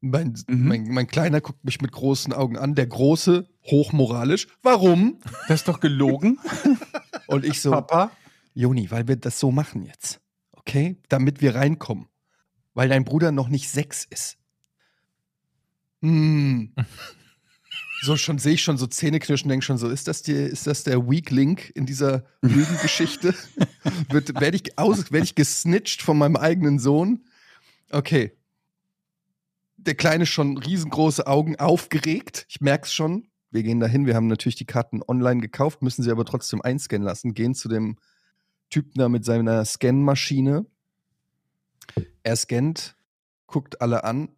Mein, 0.00 0.34
Mhm. 0.48 0.68
mein, 0.68 0.88
mein 0.88 1.06
Kleiner 1.06 1.40
guckt 1.40 1.62
mich 1.64 1.80
mit 1.80 1.92
großen 1.92 2.32
Augen 2.32 2.56
an, 2.56 2.74
der 2.74 2.86
Große, 2.86 3.46
hochmoralisch. 3.66 4.48
Warum? 4.62 5.18
Das 5.48 5.60
ist 5.60 5.68
doch 5.68 5.80
gelogen, 5.80 6.38
Und 7.26 7.44
ich 7.44 7.60
so, 7.60 7.70
Papa. 7.70 8.10
Joni, 8.54 8.90
weil 8.90 9.06
wir 9.08 9.16
das 9.16 9.38
so 9.38 9.52
machen 9.52 9.84
jetzt. 9.84 10.20
Okay? 10.66 10.96
Damit 11.08 11.40
wir 11.40 11.54
reinkommen. 11.54 12.06
Weil 12.74 12.88
dein 12.88 13.04
Bruder 13.04 13.32
noch 13.32 13.48
nicht 13.48 13.68
sechs 13.68 14.04
ist. 14.04 14.38
Hm. 16.02 16.72
So 18.04 18.16
schon 18.16 18.38
sehe 18.40 18.54
ich 18.54 18.64
schon 18.64 18.78
so 18.78 18.88
Zähneknirschen, 18.88 19.48
denke 19.48 19.64
schon 19.64 19.78
so, 19.78 19.88
ist 19.88 20.08
das, 20.08 20.22
die, 20.22 20.32
ist 20.32 20.66
das 20.66 20.82
der 20.82 21.08
Weak 21.08 21.30
Link 21.30 21.70
in 21.76 21.86
dieser 21.86 22.24
Lügengeschichte? 22.40 23.32
Wird- 24.10 24.40
Werde 24.40 24.56
ich, 24.56 24.76
aus- 24.76 25.12
werd 25.12 25.22
ich 25.22 25.36
gesnitcht 25.36 26.02
von 26.02 26.18
meinem 26.18 26.34
eigenen 26.34 26.80
Sohn? 26.80 27.24
Okay. 27.92 28.32
Der 29.76 29.94
Kleine 29.94 30.26
schon 30.26 30.58
riesengroße 30.58 31.28
Augen 31.28 31.54
aufgeregt. 31.60 32.44
Ich 32.48 32.60
merke 32.60 32.86
es 32.86 32.92
schon. 32.92 33.28
Wir 33.52 33.62
gehen 33.62 33.78
dahin. 33.78 34.04
Wir 34.04 34.16
haben 34.16 34.26
natürlich 34.26 34.56
die 34.56 34.66
Karten 34.66 35.00
online 35.06 35.40
gekauft, 35.40 35.80
müssen 35.80 36.02
sie 36.02 36.10
aber 36.10 36.24
trotzdem 36.24 36.60
einscannen 36.60 37.06
lassen. 37.06 37.34
Gehen 37.34 37.54
zu 37.54 37.68
dem 37.68 37.98
Typen 38.72 38.98
da 38.98 39.08
mit 39.10 39.24
seiner 39.24 39.64
Scanmaschine. 39.66 40.64
Er 42.22 42.36
scannt, 42.36 42.96
guckt 43.46 43.82
alle 43.82 44.02
an, 44.02 44.34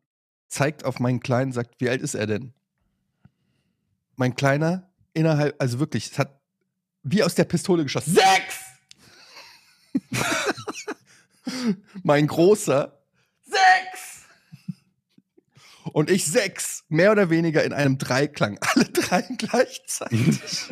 zeigt 0.48 0.84
auf 0.84 0.98
meinen 0.98 1.20
Kleinen, 1.20 1.52
sagt, 1.52 1.80
wie 1.80 1.88
alt 1.88 2.02
ist 2.02 2.14
er 2.14 2.26
denn? 2.26 2.52
Mein 4.16 4.34
Kleiner, 4.34 4.90
innerhalb, 5.12 5.54
also 5.62 5.78
wirklich, 5.78 6.10
es 6.10 6.18
hat 6.18 6.40
wie 7.04 7.22
aus 7.22 7.36
der 7.36 7.44
Pistole 7.44 7.84
geschossen. 7.84 8.14
Sechs! 8.14 8.58
mein 12.02 12.26
Großer, 12.26 13.00
sechs! 13.44 14.24
Und 15.92 16.10
ich 16.10 16.26
sechs, 16.26 16.82
mehr 16.88 17.12
oder 17.12 17.30
weniger 17.30 17.62
in 17.62 17.72
einem 17.72 17.98
Dreiklang, 17.98 18.58
alle 18.60 18.86
drei 18.86 19.22
gleichzeitig. 19.38 20.40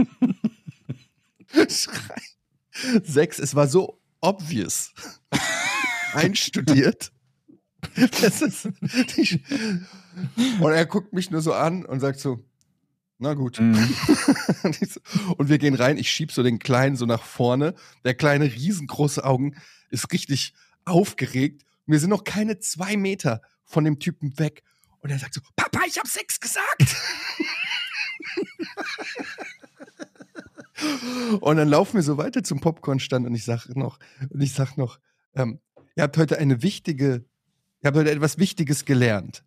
Schrei. 1.68 2.22
Sechs, 3.02 3.38
es 3.38 3.54
war 3.54 3.68
so 3.68 4.00
obvious. 4.20 4.92
Einstudiert. 6.14 7.12
Das 8.20 8.42
ist 8.42 8.68
die, 9.16 9.40
und 10.60 10.72
er 10.72 10.86
guckt 10.86 11.12
mich 11.12 11.30
nur 11.30 11.42
so 11.42 11.52
an 11.52 11.84
und 11.84 12.00
sagt 12.00 12.20
so, 12.20 12.38
na 13.18 13.34
gut. 13.34 13.60
Mhm. 13.60 13.76
Und, 15.36 15.48
wir 15.48 15.58
gehen 15.58 15.74
rein, 15.74 15.96
ich 15.96 16.10
schieb 16.10 16.32
so 16.32 16.42
den 16.42 16.58
Kleinen 16.58 16.96
so 16.96 17.06
nach 17.06 17.22
vorne. 17.22 17.74
Der 18.04 18.14
kleine, 18.14 18.46
riesengroße 18.46 19.24
Augen 19.24 19.54
ist 19.90 20.12
richtig 20.12 20.54
aufgeregt. 20.84 21.64
Wir 21.86 22.00
sind 22.00 22.10
noch 22.10 22.24
keine 22.24 22.58
zwei 22.58 22.96
Meter 22.96 23.40
von 23.64 23.84
dem 23.84 24.00
Typen 24.00 24.36
weg. 24.40 24.64
Und 25.00 25.10
er 25.10 25.20
sagt 25.20 25.34
so, 25.34 25.40
Papa, 25.54 25.82
ich 25.86 25.98
hab 25.98 26.08
sechs 26.08 26.40
gesagt. 26.40 26.82
und 31.40 31.56
dann 31.56 31.68
laufen 31.68 31.94
wir 31.94 32.02
so 32.02 32.16
weiter 32.16 32.42
zum 32.42 32.60
Popcornstand 32.60 33.26
und 33.26 33.34
ich 33.34 33.44
sag 33.44 33.68
noch, 33.76 33.98
und 34.30 34.40
ich 34.40 34.52
sag 34.52 34.76
noch, 34.76 34.98
ähm, 35.34 35.60
ihr 35.96 36.02
habt 36.04 36.16
heute 36.16 36.38
eine 36.38 36.62
wichtige, 36.62 37.24
ihr 37.82 37.86
habt 37.86 37.96
heute 37.96 38.10
etwas 38.10 38.38
Wichtiges 38.38 38.84
gelernt. 38.84 39.44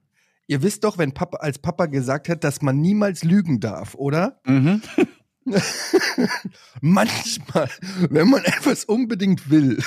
Ihr 0.47 0.61
wisst 0.61 0.83
doch, 0.83 0.97
wenn 0.97 1.13
Papa 1.13 1.37
als 1.37 1.57
Papa 1.57 1.87
gesagt 1.87 2.29
hat, 2.29 2.43
dass 2.43 2.61
man 2.61 2.79
niemals 2.79 3.23
lügen 3.23 3.59
darf, 3.59 3.95
oder? 3.95 4.39
Mhm. 4.45 4.81
Manchmal, 6.81 7.69
wenn 8.09 8.29
man 8.29 8.43
etwas 8.43 8.85
unbedingt 8.85 9.49
will. 9.49 9.77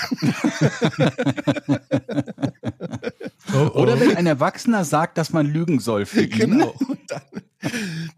Oh, 3.53 3.71
oh. 3.75 3.83
Oder 3.83 3.99
wenn 3.99 4.17
ein 4.17 4.27
Erwachsener 4.27 4.85
sagt, 4.85 5.19
dass 5.19 5.33
man 5.33 5.47
lügen 5.47 5.81
soll 5.81 6.07
für 6.07 6.23
ihn. 6.23 6.39
Genau. 6.39 6.75
Dann, 7.09 7.23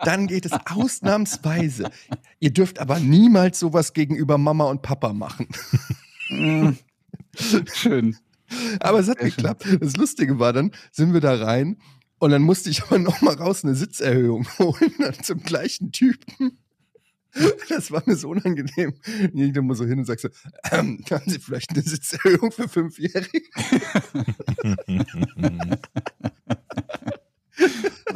dann 0.05 0.27
geht 0.27 0.45
es 0.45 0.53
ausnahmsweise. 0.53 1.91
Ihr 2.41 2.53
dürft 2.53 2.79
aber 2.79 2.99
niemals 2.99 3.59
sowas 3.59 3.93
gegenüber 3.93 4.39
Mama 4.39 4.65
und 4.65 4.83
Papa 4.83 5.13
machen. 5.13 5.49
Mhm. 6.29 6.79
Schön. 7.73 8.17
Aber 8.81 8.99
es 8.99 9.09
hat 9.09 9.19
Sehr 9.19 9.29
schön. 9.31 9.37
geklappt. 9.37 9.67
Das 9.81 9.97
Lustige 9.97 10.39
war 10.39 10.53
dann, 10.53 10.73
sind 10.91 11.13
wir 11.13 11.21
da 11.21 11.35
rein 11.35 11.77
und 12.21 12.31
dann 12.31 12.43
musste 12.43 12.71
ich 12.71 12.83
aber 12.83 12.99
noch 12.99 13.21
mal 13.23 13.35
raus 13.35 13.65
eine 13.65 13.75
Sitzerhöhung 13.75 14.47
holen 14.59 14.95
dann 14.99 15.15
zum 15.23 15.43
gleichen 15.43 15.91
Typen. 15.91 16.59
Das 17.69 17.91
war 17.93 18.03
mir 18.07 18.17
so 18.17 18.31
unangenehm. 18.31 18.95
Ich 19.33 19.53
dann 19.53 19.67
mal 19.67 19.75
so 19.77 19.85
hin 19.87 20.01
und 20.01 20.05
sag 20.05 20.19
so, 20.21 20.29
ähm, 20.73 21.03
haben 21.11 21.31
Sie 21.31 21.39
vielleicht 21.39 21.71
eine 21.71 21.83
Sitzerhöhung 21.83 22.51
für 22.51 22.69
Fünfjährige? 22.69 23.41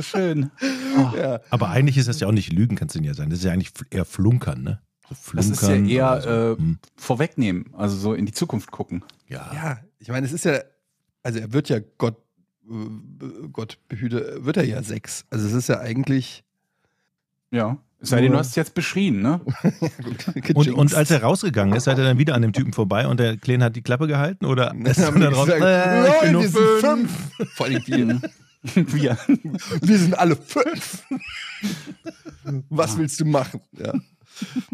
Schön. 0.01 0.51
Oh, 0.97 1.17
Ja. 1.17 1.41
Aber 1.51 1.69
eigentlich 1.71 1.97
ist 1.99 2.09
das 2.09 2.21
ja 2.21 2.29
auch 2.29 2.33
nicht 2.33 2.53
Lügen, 2.53 2.77
kann 2.77 2.89
es 2.89 2.95
denn 2.95 3.05
ja 3.05 3.15
sein. 3.15 3.31
Das 3.31 3.41
ist 3.41 3.45
ja 3.45 3.53
eigentlich 3.53 3.73
eher 3.91 4.05
Flunkern, 4.05 4.63
ne? 4.63 4.81
So 5.09 5.37
Das 5.37 5.47
ist 5.47 5.61
ja 5.63 5.69
Flunkern 5.69 5.89
eher 5.89 6.21
so. 6.23 6.29
äh, 6.29 6.57
Hm. 6.57 6.79
vorwegnehmen, 6.97 7.75
also 7.75 7.97
so 7.97 8.15
in 8.15 8.27
die 8.27 8.33
Zukunft 8.33 8.71
gucken. 8.71 9.05
ja. 9.29 9.51
ja, 9.55 9.79
ich 9.99 10.09
meine, 10.09 10.27
es 10.27 10.33
ist 10.33 10.45
ja, 10.45 10.61
also 11.23 11.39
er 11.39 11.53
wird 11.53 11.69
ja 11.69 11.79
Gott, 11.99 12.17
äh, 12.69 13.49
Gott 13.53 13.79
behüte, 13.89 14.45
wird 14.45 14.57
er 14.57 14.65
ja 14.65 14.83
sechs. 14.83 15.25
Also 15.31 15.47
es 15.47 15.53
ist 15.53 15.69
ja 15.69 15.81
eigentlich. 15.81 16.45
Ja. 17.55 17.79
Es 18.01 18.11
sei 18.11 18.21
denn, 18.21 18.33
du 18.33 18.39
hast 18.39 18.49
es 18.49 18.57
jetzt 18.57 18.75
beschrien, 18.75 19.23
ne? 19.23 19.41
Und, 20.55 20.69
und 20.71 20.95
als 20.95 21.11
er 21.11 21.23
rausgegangen 21.23 21.75
ist, 21.75 21.85
seid 21.85 21.97
ihr 21.97 22.05
dann 22.05 22.19
wieder 22.19 22.35
an 22.35 22.43
dem 22.43 22.53
Typen 22.53 22.75
vorbei 22.75 23.07
und 23.07 23.19
der 23.19 23.39
Kleine 23.39 23.65
hat 23.65 23.77
die 23.77 23.83
Klappe 23.83 24.07
gehalten? 24.07 24.45
Oder 24.45 24.75
ist 24.85 24.99
er 24.99 25.11
dann 25.13 25.33
raus, 25.33 25.47
gesagt, 25.47 26.25
äh, 26.25 26.33
nur 26.33 26.43
wir 26.43 26.49
sind 26.49 26.81
fünf. 26.81 27.33
fünf. 27.37 27.55
Vor 27.55 27.67
allem 27.67 27.83
wir. 27.87 28.21
Wir. 28.75 29.19
Wir 29.83 29.99
sind 29.99 30.19
alle 30.19 30.37
fünf. 30.37 31.05
Was 32.71 32.97
willst 32.97 33.21
du 33.21 33.27
machen? 33.27 33.61
Ja. 33.79 33.93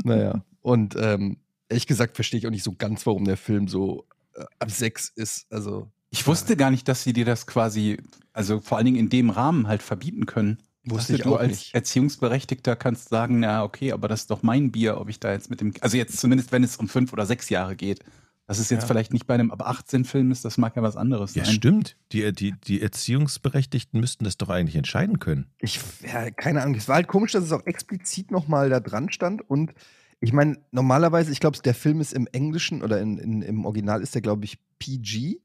Naja. 0.05 0.45
Und 0.63 0.95
ähm, 0.97 1.39
ehrlich 1.69 1.89
gesagt 1.89 2.15
verstehe 2.15 2.39
ich 2.39 2.47
auch 2.47 2.53
nicht 2.53 2.63
so 2.63 2.73
ganz, 2.73 3.05
warum 3.07 3.25
der 3.25 3.37
Film 3.37 3.67
so 3.67 4.07
äh, 4.37 4.45
ab 4.61 4.71
sechs 4.71 5.09
ist. 5.09 5.53
Also. 5.53 5.91
Ich 6.11 6.25
wusste 6.27 6.57
gar 6.57 6.71
nicht, 6.71 6.87
dass 6.87 7.03
sie 7.03 7.13
dir 7.13 7.25
das 7.25 7.49
quasi, 7.49 7.99
also 8.33 8.61
vor 8.61 8.79
allen 8.79 8.85
Dingen 8.85 8.99
in 8.99 9.09
dem 9.09 9.29
Rahmen 9.29 9.67
halt 9.67 9.83
verbieten 9.83 10.25
können. 10.25 10.59
Wusste 10.85 11.15
ich 11.15 11.23
du 11.23 11.35
auch 11.35 11.41
als 11.41 11.51
nicht. 11.51 11.75
Erziehungsberechtigter 11.75 12.75
kannst 12.77 13.09
sagen, 13.11 13.41
na 13.41 13.63
okay, 13.65 13.93
aber 13.93 14.09
das 14.09 14.21
ist 14.23 14.31
doch 14.31 14.43
mein 14.43 14.73
Bier, 14.73 14.99
ob 15.01 15.09
ich 15.09 15.21
da 15.21 15.31
jetzt 15.33 15.51
mit 15.51 15.61
dem, 15.61 15.73
also 15.81 15.97
jetzt 15.97 16.17
zumindest, 16.19 16.53
wenn 16.53 16.65
es 16.65 16.77
um 16.77 16.89
fünf 16.89 17.13
oder 17.13 17.27
sechs 17.27 17.49
Jahre 17.51 17.77
geht. 17.77 18.01
Das 18.47 18.59
ist 18.59 18.71
jetzt 18.71 18.83
Ja. 18.83 18.89
vielleicht 18.89 19.13
nicht 19.13 19.27
bei 19.29 19.35
einem 19.35 19.53
ab 19.53 19.63
18 19.63 20.05
Film 20.05 20.33
ist, 20.33 20.45
das 20.45 20.59
mag 20.59 20.75
ja 20.75 20.83
was 20.83 20.97
anderes 20.97 21.35
Ja, 21.37 21.45
sein. 21.45 21.55
stimmt. 21.55 21.97
Die, 22.11 22.33
die, 22.33 22.53
die 22.53 22.81
Erziehungsberechtigten 22.83 24.01
müssten 24.01 24.25
das 24.25 24.39
doch 24.39 24.49
eigentlich 24.49 24.75
entscheiden 24.75 25.21
können. 25.21 25.47
Ich, 25.61 25.79
ja, 26.03 26.31
keine 26.33 26.63
Ahnung. 26.63 26.75
Es 26.75 26.89
war 26.89 26.97
halt 26.97 27.07
komisch, 27.07 27.33
dass 27.33 27.45
es 27.45 27.53
auch 27.53 27.65
explizit 27.67 28.31
nochmal 28.33 28.69
da 28.71 28.81
dran 28.81 29.13
stand. 29.13 29.49
Und 29.49 29.73
ich 30.21 30.33
meine, 30.33 30.59
normalerweise, 30.73 31.31
ich 31.31 31.39
glaube, 31.41 31.59
der 31.63 31.75
Film 31.75 32.01
ist 32.01 32.13
im 32.13 32.27
Englischen 32.33 32.83
oder 32.83 33.01
in, 33.01 33.19
in, 33.19 33.43
im 33.43 33.65
Original 33.67 34.03
ist 34.03 34.15
der, 34.17 34.23
glaube 34.23 34.45
ich, 34.47 34.59
PG. 34.81 35.37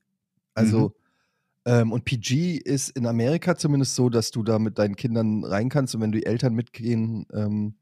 Also, 0.56 0.96
ähm, 1.66 1.92
und 1.92 2.06
PG 2.06 2.58
ist 2.58 2.90
in 2.90 3.06
Amerika 3.08 3.56
zumindest 3.56 3.96
so, 3.96 4.10
dass 4.10 4.32
du 4.32 4.44
da 4.44 4.60
mit 4.60 4.78
deinen 4.78 4.96
Kindern 4.96 5.44
rein 5.44 5.70
kannst 5.70 5.96
und 5.96 6.02
wenn 6.02 6.12
die 6.12 6.26
Eltern 6.26 6.54
mitgehen, 6.54 7.26
ähm, 7.34 7.76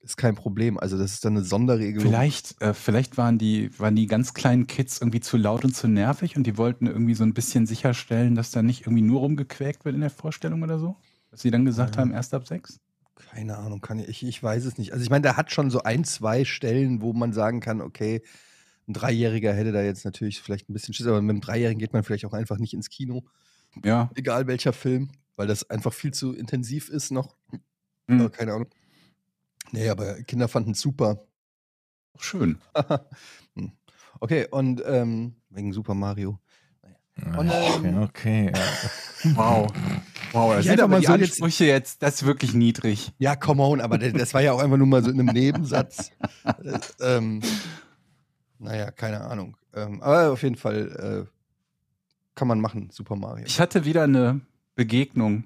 ist 0.00 0.16
kein 0.18 0.34
Problem. 0.34 0.78
Also 0.78 0.98
das 0.98 1.12
ist 1.14 1.24
dann 1.24 1.34
eine 1.34 1.44
Sonderregelung. 1.44 2.06
Vielleicht, 2.06 2.60
äh, 2.60 2.74
vielleicht 2.74 3.16
waren 3.16 3.38
die, 3.38 3.70
waren 3.78 3.96
die 3.96 4.06
ganz 4.06 4.34
kleinen 4.34 4.66
Kids 4.66 5.00
irgendwie 5.00 5.20
zu 5.20 5.38
laut 5.38 5.64
und 5.64 5.74
zu 5.74 5.88
nervig 5.88 6.36
und 6.36 6.46
die 6.46 6.58
wollten 6.58 6.86
irgendwie 6.86 7.14
so 7.14 7.24
ein 7.24 7.32
bisschen 7.32 7.66
sicherstellen, 7.66 8.34
dass 8.34 8.50
da 8.50 8.62
nicht 8.62 8.82
irgendwie 8.82 9.02
nur 9.02 9.20
rumgequäkt 9.20 9.86
wird 9.86 9.94
in 9.94 10.02
der 10.02 10.10
Vorstellung 10.10 10.62
oder 10.62 10.78
so. 10.78 10.96
Dass 11.30 11.40
sie 11.40 11.50
dann 11.50 11.64
gesagt 11.64 11.96
Ja. 11.96 12.02
haben, 12.02 12.12
erst 12.12 12.34
ab 12.34 12.46
sechs. 12.46 12.78
Keine 13.30 13.56
Ahnung, 13.56 13.80
kann 13.80 13.98
ich, 13.98 14.08
ich, 14.08 14.24
ich 14.26 14.42
weiß 14.42 14.66
es 14.66 14.76
nicht. 14.76 14.92
Also 14.92 15.02
ich 15.02 15.10
meine, 15.10 15.22
der 15.22 15.36
hat 15.38 15.50
schon 15.50 15.70
so 15.70 15.82
ein, 15.82 16.04
zwei 16.04 16.44
Stellen, 16.44 17.00
wo 17.00 17.12
man 17.14 17.32
sagen 17.32 17.60
kann, 17.60 17.80
okay, 17.80 18.22
ein 18.88 18.92
Dreijähriger 18.92 19.52
hätte 19.54 19.72
da 19.72 19.82
jetzt 19.82 20.04
natürlich 20.04 20.40
vielleicht 20.42 20.68
ein 20.68 20.72
bisschen 20.74 20.94
Schiss, 20.94 21.06
aber 21.06 21.20
mit 21.22 21.30
einem 21.30 21.40
Dreijährigen 21.40 21.78
geht 21.78 21.92
man 21.92 22.02
vielleicht 22.04 22.24
auch 22.26 22.32
einfach 22.34 22.58
nicht 22.58 22.74
ins 22.74 22.90
Kino, 22.90 23.24
Ja. 23.84 24.10
egal 24.14 24.46
welcher 24.46 24.72
Film, 24.72 25.10
weil 25.36 25.46
das 25.46 25.68
einfach 25.70 25.92
viel 25.92 26.12
zu 26.12 26.34
intensiv 26.34 26.88
ist 26.88 27.10
noch. 27.10 27.36
Hm. 28.08 28.20
Aber 28.20 28.30
keine 28.30 28.52
Ahnung. 28.52 28.68
Nee, 29.72 29.88
aber 29.88 30.22
Kinder 30.22 30.48
fanden 30.48 30.72
es 30.72 30.80
super. 30.80 31.26
Schön. 32.18 32.58
Hm. 33.56 33.72
okay, 34.20 34.46
und 34.50 34.82
ähm, 34.86 35.34
wegen 35.50 35.72
Super 35.72 35.94
Mario. 35.94 36.38
Und, 37.36 37.48
okay, 37.48 37.70
ähm, 37.84 37.98
okay. 38.02 38.52
Wow. 39.34 39.72
Wow, 40.32 40.52
das 40.54 40.64
Ich 40.64 40.70
sind 40.70 40.80
aber 40.80 40.98
die 41.00 41.06
so 41.06 41.12
jetzt- 41.14 41.30
Ansprüche 41.30 41.64
jetzt, 41.66 42.02
das 42.02 42.16
ist 42.16 42.26
wirklich 42.26 42.54
niedrig. 42.54 43.12
Ja, 43.18 43.36
come 43.36 43.62
on, 43.62 43.80
aber 43.80 43.98
das 43.98 44.34
war 44.34 44.42
ja 44.42 44.52
auch 44.52 44.58
einfach 44.58 44.76
nur 44.76 44.86
mal 44.88 45.02
so 45.02 45.10
in 45.10 45.20
einem 45.20 45.32
Nebensatz. 45.32 46.10
Äh, 46.44 46.78
ähm, 47.00 47.40
naja, 48.64 48.90
keine 48.90 49.20
Ahnung. 49.22 49.56
Ähm, 49.74 50.02
aber 50.02 50.32
auf 50.32 50.42
jeden 50.42 50.56
Fall 50.56 51.26
äh, 51.26 51.30
kann 52.34 52.48
man 52.48 52.60
machen, 52.60 52.90
Super 52.90 53.16
Mario. 53.16 53.44
Ich 53.46 53.60
hatte 53.60 53.84
wieder 53.84 54.02
eine 54.02 54.40
Begegnung, 54.74 55.44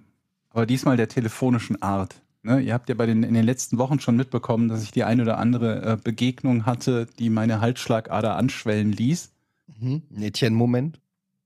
aber 0.50 0.66
diesmal 0.66 0.96
der 0.96 1.08
telefonischen 1.08 1.80
Art. 1.82 2.22
Ne, 2.42 2.60
ihr 2.60 2.72
habt 2.72 2.88
ja 2.88 2.94
bei 2.94 3.06
den, 3.06 3.24
in 3.24 3.34
den 3.34 3.44
letzten 3.44 3.78
Wochen 3.78 4.00
schon 4.00 4.16
mitbekommen, 4.16 4.68
dass 4.68 4.82
ich 4.82 4.92
die 4.92 5.04
eine 5.04 5.22
oder 5.22 5.38
andere 5.38 5.82
äh, 5.82 5.96
Begegnung 6.02 6.66
hatte, 6.66 7.06
die 7.18 7.30
meine 7.30 7.60
Halsschlagader 7.60 8.36
anschwellen 8.36 8.92
ließ. 8.92 9.32
Mhm. 9.80 10.02
Ein 10.14 10.22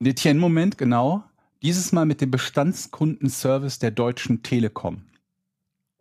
Etienne-Moment, 0.07 0.79
genau. 0.79 1.25
Dieses 1.63 1.93
Mal 1.93 2.05
mit 2.05 2.21
dem 2.21 2.31
Bestandskundenservice 2.31 3.79
der 3.79 3.91
Deutschen 3.91 4.43
Telekom. 4.43 5.03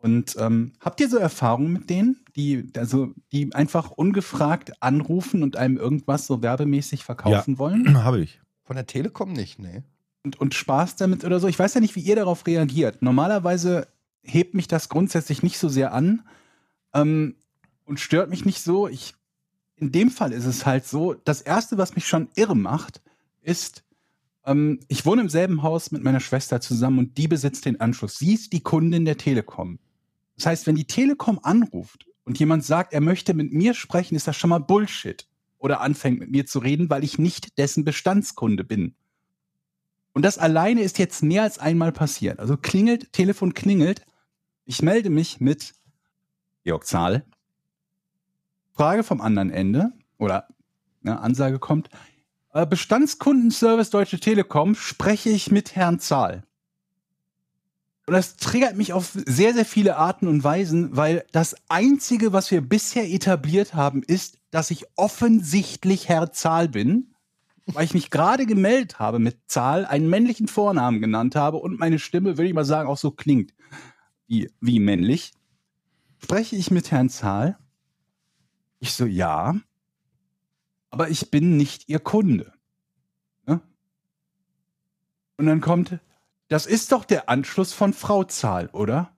Und 0.02 0.36
ähm, 0.40 0.74
habt 0.80 1.00
ihr 1.00 1.10
so 1.10 1.18
Erfahrungen 1.18 1.74
mit 1.74 1.90
denen, 1.90 2.18
die, 2.36 2.68
also, 2.76 3.14
die 3.32 3.54
einfach 3.54 3.92
ungefragt 3.92 4.82
anrufen 4.82 5.44
und 5.44 5.58
einem 5.58 5.78
irgendwas 5.78 6.26
so 6.26 6.42
werbemäßig 6.42 7.04
verkaufen 7.04 7.60
wollen? 7.60 7.98
Habe 8.04 8.22
ich. 8.22 8.42
Von 8.64 8.76
der 8.76 8.88
Telekom 8.88 9.34
nicht, 9.34 9.60
nee. 9.60 9.84
und, 10.24 10.40
und 10.40 10.54
Spaß 10.54 10.96
damit 10.96 11.24
oder 11.24 11.40
so. 11.40 11.48
Ich 11.48 11.60
weiß 11.60 11.74
ja 11.74 11.82
nicht, 11.82 11.96
wie 11.96 12.02
ihr 12.02 12.16
darauf 12.16 12.46
reagiert. 12.48 13.02
Normalerweise 13.02 13.88
hebt 14.24 14.54
mich 14.54 14.68
das 14.68 14.90
grundsätzlich 14.90 15.44
nicht 15.44 15.58
so 15.58 15.70
sehr 15.70 15.94
an 15.94 16.24
ähm, 16.94 17.36
und 17.86 18.00
stört 18.00 18.30
mich 18.30 18.46
nicht 18.46 18.62
so. 18.62 18.88
Ich, 18.88 19.14
in 19.76 19.92
dem 19.92 20.10
Fall 20.10 20.32
ist 20.32 20.46
es 20.46 20.66
halt 20.66 20.86
so, 20.86 21.14
das 21.14 21.42
Erste, 21.42 21.78
was 21.78 21.96
mich 21.96 22.08
schon 22.08 22.30
irre 22.36 22.56
macht, 22.56 23.02
ist, 23.42 23.84
ähm, 24.46 24.80
ich 24.88 25.06
wohne 25.06 25.22
im 25.22 25.30
selben 25.30 25.64
Haus 25.64 25.92
mit 25.92 26.04
meiner 26.04 26.20
Schwester 26.20 26.62
zusammen 26.62 27.00
und 27.00 27.18
die 27.18 27.28
besitzt 27.28 27.66
den 27.66 27.80
Anschluss. 27.80 28.18
Sie 28.18 28.34
ist 28.34 28.54
die 28.54 28.62
Kundin 28.62 29.06
der 29.06 29.18
Telekom. 29.18 29.80
Das 30.36 30.46
heißt, 30.46 30.68
wenn 30.68 30.76
die 30.76 30.88
Telekom 30.88 31.40
anruft 31.44 32.08
und 32.24 32.40
jemand 32.40 32.66
sagt, 32.66 32.94
er 32.94 33.02
möchte 33.02 33.34
mit 33.34 33.54
mir 33.54 33.74
sprechen, 33.74 34.16
ist 34.16 34.28
das 34.28 34.36
schon 34.36 34.50
mal 34.50 34.60
Bullshit. 34.60 35.28
Oder 35.58 35.82
anfängt 35.82 36.20
mit 36.20 36.32
mir 36.32 36.46
zu 36.48 36.60
reden, 36.60 36.90
weil 36.90 37.04
ich 37.04 37.20
nicht 37.20 37.58
dessen 37.60 37.86
Bestandskunde 37.86 38.64
bin. 38.64 38.96
Und 40.14 40.24
das 40.24 40.38
alleine 40.38 40.82
ist 40.82 40.98
jetzt 40.98 41.24
mehr 41.24 41.44
als 41.44 41.60
einmal 41.60 41.92
passiert. 41.92 42.40
Also 42.40 42.58
klingelt, 42.58 43.14
Telefon 43.14 43.54
klingelt. 43.54 44.06
Ich 44.66 44.82
melde 44.82 45.10
mich 45.10 45.40
mit 45.40 45.74
Georg 46.64 46.86
Zahl. 46.86 47.26
Frage 48.74 49.04
vom 49.04 49.22
anderen 49.22 49.52
Ende 49.52 49.92
oder 50.18 50.48
eine 51.04 51.20
Ansage 51.20 51.60
kommt. 51.60 51.90
Äh, 52.54 52.66
Bestandskundenservice 52.66 53.90
Deutsche 53.90 54.20
Telekom 54.20 54.76
spreche 54.76 55.30
ich 55.30 55.52
mit 55.52 55.76
Herrn 55.76 56.00
Zahl. 56.00 56.44
Und 58.12 58.18
das 58.18 58.36
triggert 58.36 58.76
mich 58.76 58.92
auf 58.92 59.12
sehr, 59.14 59.54
sehr 59.54 59.64
viele 59.64 59.96
Arten 59.96 60.28
und 60.28 60.44
Weisen, 60.44 60.98
weil 60.98 61.24
das 61.32 61.56
Einzige, 61.70 62.34
was 62.34 62.52
wir 62.52 62.60
bisher 62.60 63.10
etabliert 63.10 63.74
haben, 63.74 64.04
ist, 64.04 64.38
dass 64.52 64.70
ich 64.70 64.86
offensichtlich 64.98 66.10
Herr 66.10 66.34
Zahl 66.34 66.68
bin 66.68 67.12
weil 67.68 67.86
ich 67.86 67.94
mich 67.94 68.10
gerade 68.10 68.46
gemeldet 68.46 69.00
habe 69.00 69.20
mit 69.20 69.38
Zahl, 69.48 69.86
einen 69.86 70.10
männlichen 70.10 70.48
Vornamen 70.48 71.02
genannt 71.02 71.36
habe 71.36 71.58
und 71.58 71.80
meine 71.80 72.00
Stimme, 72.00 72.38
würde 72.38 72.48
ich 72.48 72.54
mal 72.54 72.66
sagen, 72.66 72.90
auch 72.90 72.98
so 72.98 73.12
klingt 73.12 73.54
wie, 74.28 74.52
wie 74.60 74.80
männlich, 74.80 75.32
spreche 76.20 76.56
ich 76.56 76.72
mit 76.72 76.92
Herrn 76.92 77.10
Zahl. 77.10 77.58
Ich 78.80 78.94
so, 78.94 79.06
ja, 79.06 79.56
aber 80.90 81.10
ich 81.10 81.32
bin 81.32 81.58
nicht 81.58 81.88
Ihr 81.88 82.00
Kunde. 82.00 82.54
Ne? 83.46 83.62
Und 85.38 85.46
dann 85.46 85.62
kommt, 85.62 86.00
das 86.52 86.66
ist 86.66 86.92
doch 86.92 87.06
der 87.06 87.30
Anschluss 87.30 87.72
von 87.72 87.94
Frau 87.94 88.26
Zahl, 88.26 88.68
oder? 88.74 89.16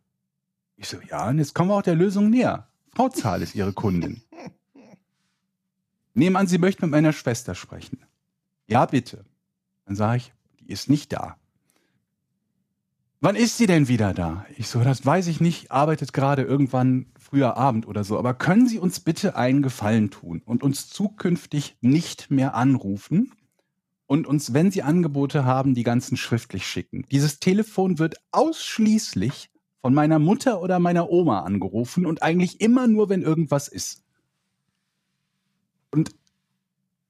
Ich 0.76 0.88
so, 0.88 0.98
ja, 1.10 1.30
und 1.30 1.40
jetzt 1.40 1.56
kommen 1.56 1.72
wir 1.72 1.76
auch 1.76 1.82
der 1.82 1.96
Lösung 1.96 2.30
näher. 2.30 2.68
Frau 2.94 3.10
Zahl 3.10 3.42
ist 3.42 3.56
Ihre 3.56 3.74
Kundin. 3.74 4.22
Nehmen 6.14 6.36
an, 6.36 6.46
Sie 6.46 6.60
möchten 6.60 6.86
mit 6.86 6.92
meiner 6.92 7.12
Schwester 7.12 7.56
sprechen. 7.56 8.06
Ja, 8.68 8.86
bitte. 8.86 9.26
Dann 9.86 9.96
sage 9.96 10.18
ich, 10.18 10.34
die 10.60 10.72
ist 10.72 10.92
nicht 10.92 11.12
da. 11.12 11.38
Wann 13.20 13.36
ist 13.36 13.58
sie 13.58 13.66
denn 13.66 13.88
wieder 13.88 14.14
da? 14.14 14.46
Ich 14.56 14.68
so, 14.68 14.82
das 14.82 15.04
weiß 15.04 15.26
ich 15.26 15.42
nicht, 15.42 15.72
arbeitet 15.72 16.14
gerade 16.14 16.44
irgendwann 16.44 17.08
früher 17.18 17.58
Abend 17.58 17.88
oder 17.88 18.04
so. 18.04 18.20
Aber 18.20 18.36
können 18.36 18.68
Sie 18.68 18.78
uns 18.78 19.00
bitte 19.00 19.36
einen 19.36 19.64
Gefallen 19.64 20.12
tun 20.12 20.44
und 20.46 20.62
uns 20.62 20.88
zukünftig 20.88 21.78
nicht 21.82 22.30
mehr 22.30 22.54
anrufen 22.54 23.32
und 24.14 24.28
uns, 24.28 24.54
wenn 24.54 24.70
Sie 24.70 24.84
Angebote 24.84 25.44
haben, 25.44 25.74
die 25.74 25.82
ganzen 25.82 26.18
schriftlich 26.18 26.68
schicken? 26.68 27.04
Dieses 27.10 27.40
Telefon 27.40 27.98
wird 27.98 28.18
ausschließlich 28.32 29.50
von 29.82 29.96
meiner 29.96 30.20
Mutter 30.20 30.62
oder 30.62 30.78
meiner 30.78 31.10
Oma 31.10 31.40
angerufen 31.40 32.06
und 32.06 32.22
eigentlich 32.22 32.62
immer 32.62 32.88
nur, 32.88 33.10
wenn 33.10 33.24
irgendwas 33.24 33.68
ist. 33.68 34.04
Und 35.90 36.12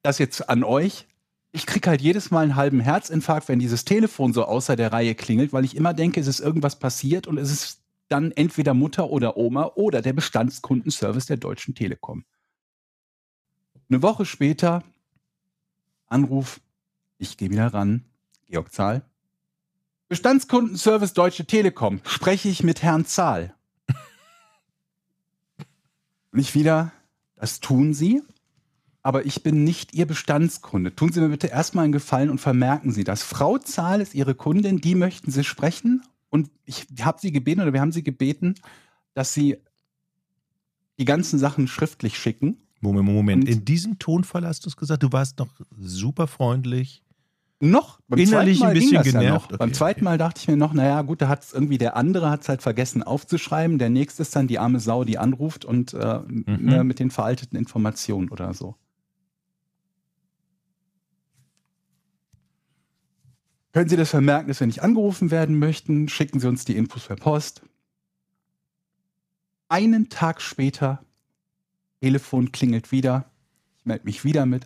das 0.01 0.17
jetzt 0.17 0.49
an 0.49 0.63
euch. 0.63 1.05
Ich 1.51 1.65
krieg 1.65 1.85
halt 1.87 1.99
jedes 1.99 2.31
Mal 2.31 2.43
einen 2.45 2.55
halben 2.55 2.79
Herzinfarkt, 2.79 3.49
wenn 3.49 3.59
dieses 3.59 3.83
Telefon 3.83 4.31
so 4.31 4.45
außer 4.45 4.77
der 4.77 4.93
Reihe 4.93 5.13
klingelt, 5.13 5.51
weil 5.51 5.65
ich 5.65 5.75
immer 5.75 5.93
denke, 5.93 6.21
es 6.21 6.27
ist 6.27 6.39
irgendwas 6.39 6.79
passiert 6.79 7.27
und 7.27 7.37
es 7.37 7.51
ist 7.51 7.81
dann 8.07 8.31
entweder 8.31 8.73
Mutter 8.73 9.09
oder 9.09 9.35
Oma 9.35 9.73
oder 9.75 10.01
der 10.01 10.13
Bestandskundenservice 10.13 11.25
der 11.25 11.35
Deutschen 11.35 11.75
Telekom. 11.75 12.23
Eine 13.89 14.01
Woche 14.01 14.23
später, 14.23 14.85
Anruf, 16.07 16.61
ich 17.23 17.37
gehe 17.37 17.49
wieder 17.49 17.73
ran, 17.73 18.03
Georg 18.47 18.71
Zahl. 18.73 19.03
Bestandskundenservice 20.09 21.13
Deutsche 21.13 21.45
Telekom, 21.45 22.01
spreche 22.05 22.49
ich 22.49 22.63
mit 22.63 22.83
Herrn 22.83 23.05
Zahl. 23.05 23.55
Und 26.31 26.39
ich 26.39 26.53
wieder, 26.55 26.91
das 27.35 27.59
tun 27.59 27.93
Sie, 27.93 28.21
aber 29.01 29.25
ich 29.25 29.43
bin 29.43 29.63
nicht 29.63 29.93
Ihr 29.93 30.05
Bestandskunde. 30.05 30.95
Tun 30.95 31.11
Sie 31.11 31.19
mir 31.21 31.29
bitte 31.29 31.47
erstmal 31.47 31.85
einen 31.85 31.93
Gefallen 31.93 32.29
und 32.29 32.39
vermerken 32.39 32.91
Sie 32.91 33.03
das. 33.03 33.23
Frau 33.23 33.57
Zahl 33.57 34.01
ist 34.01 34.15
Ihre 34.15 34.33
Kundin, 34.35 34.79
die 34.81 34.95
möchten 34.95 35.31
Sie 35.31 35.43
sprechen. 35.43 36.03
Und 36.29 36.49
ich 36.65 36.87
habe 37.01 37.19
Sie 37.19 37.31
gebeten 37.31 37.61
oder 37.61 37.73
wir 37.73 37.81
haben 37.81 37.91
Sie 37.91 38.03
gebeten, 38.03 38.55
dass 39.13 39.33
Sie 39.33 39.57
die 40.99 41.05
ganzen 41.05 41.37
Sachen 41.39 41.67
schriftlich 41.67 42.17
schicken. 42.17 42.57
Moment, 42.79 43.07
Moment. 43.09 43.43
Und- 43.43 43.49
In 43.49 43.65
diesem 43.65 43.99
Tonfall 43.99 44.45
hast 44.45 44.65
du 44.65 44.69
es 44.69 44.77
gesagt, 44.77 45.03
du 45.03 45.11
warst 45.11 45.39
noch 45.39 45.49
super 45.79 46.27
freundlich. 46.27 47.01
Noch? 47.69 47.99
Beim 48.07 48.19
Innerlich 48.19 48.59
zweiten 48.59 48.65
Mal 48.65 48.67
ein 48.67 48.73
bisschen 48.73 48.93
ja 48.93 49.01
genervt. 49.03 49.51
noch. 49.51 49.57
Beim 49.57 49.69
Okay, 49.69 49.77
zweiten 49.77 49.99
okay. 49.99 50.03
Mal 50.05 50.17
dachte 50.17 50.41
ich 50.41 50.47
mir 50.49 50.57
noch, 50.57 50.73
naja, 50.73 51.01
gut, 51.01 51.21
da 51.21 51.27
hat 51.29 51.43
es 51.43 51.53
irgendwie 51.53 51.77
der 51.77 51.95
andere 51.95 52.29
hat 52.29 52.41
es 52.41 52.49
halt 52.49 52.61
vergessen 52.61 53.03
aufzuschreiben. 53.03 53.77
Der 53.79 53.89
nächste 53.89 54.21
ist 54.23 54.35
dann 54.35 54.47
die 54.47 54.59
arme 54.59 54.79
Sau, 54.79 55.03
die 55.05 55.17
anruft 55.17 55.63
und 55.65 55.93
äh, 55.93 56.19
Mhm. 56.19 56.45
ne, 56.59 56.83
mit 56.83 56.99
den 56.99 57.09
veralteten 57.11 57.57
Informationen 57.57 58.29
oder 58.29 58.53
so. 58.53 58.75
Können 63.71 63.89
Sie 63.89 63.95
das 63.97 64.11
vermerken, 64.11 64.49
dass 64.49 64.59
wir 64.59 64.67
nicht 64.67 64.83
angerufen 64.83 65.31
werden 65.31 65.57
möchten? 65.57 66.07
Schicken 66.07 66.39
Sie 66.39 66.47
uns 66.47 66.63
die 66.65 66.75
Infos 66.77 67.07
per 67.07 67.15
Post. 67.15 67.63
Einen 69.67 70.09
Tag 70.09 70.41
später, 70.41 71.03
Telefon 72.01 72.51
klingelt 72.51 72.91
wieder. 72.91 73.31
Ich 73.79 73.85
melde 73.85 74.05
mich 74.05 74.23
wieder 74.23 74.45
mit. 74.45 74.65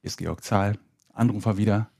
Hier 0.00 0.08
ist 0.08 0.16
Georg 0.16 0.42
Zahl, 0.42 0.78
Anrufer 1.12 1.56
wieder. 1.56 1.90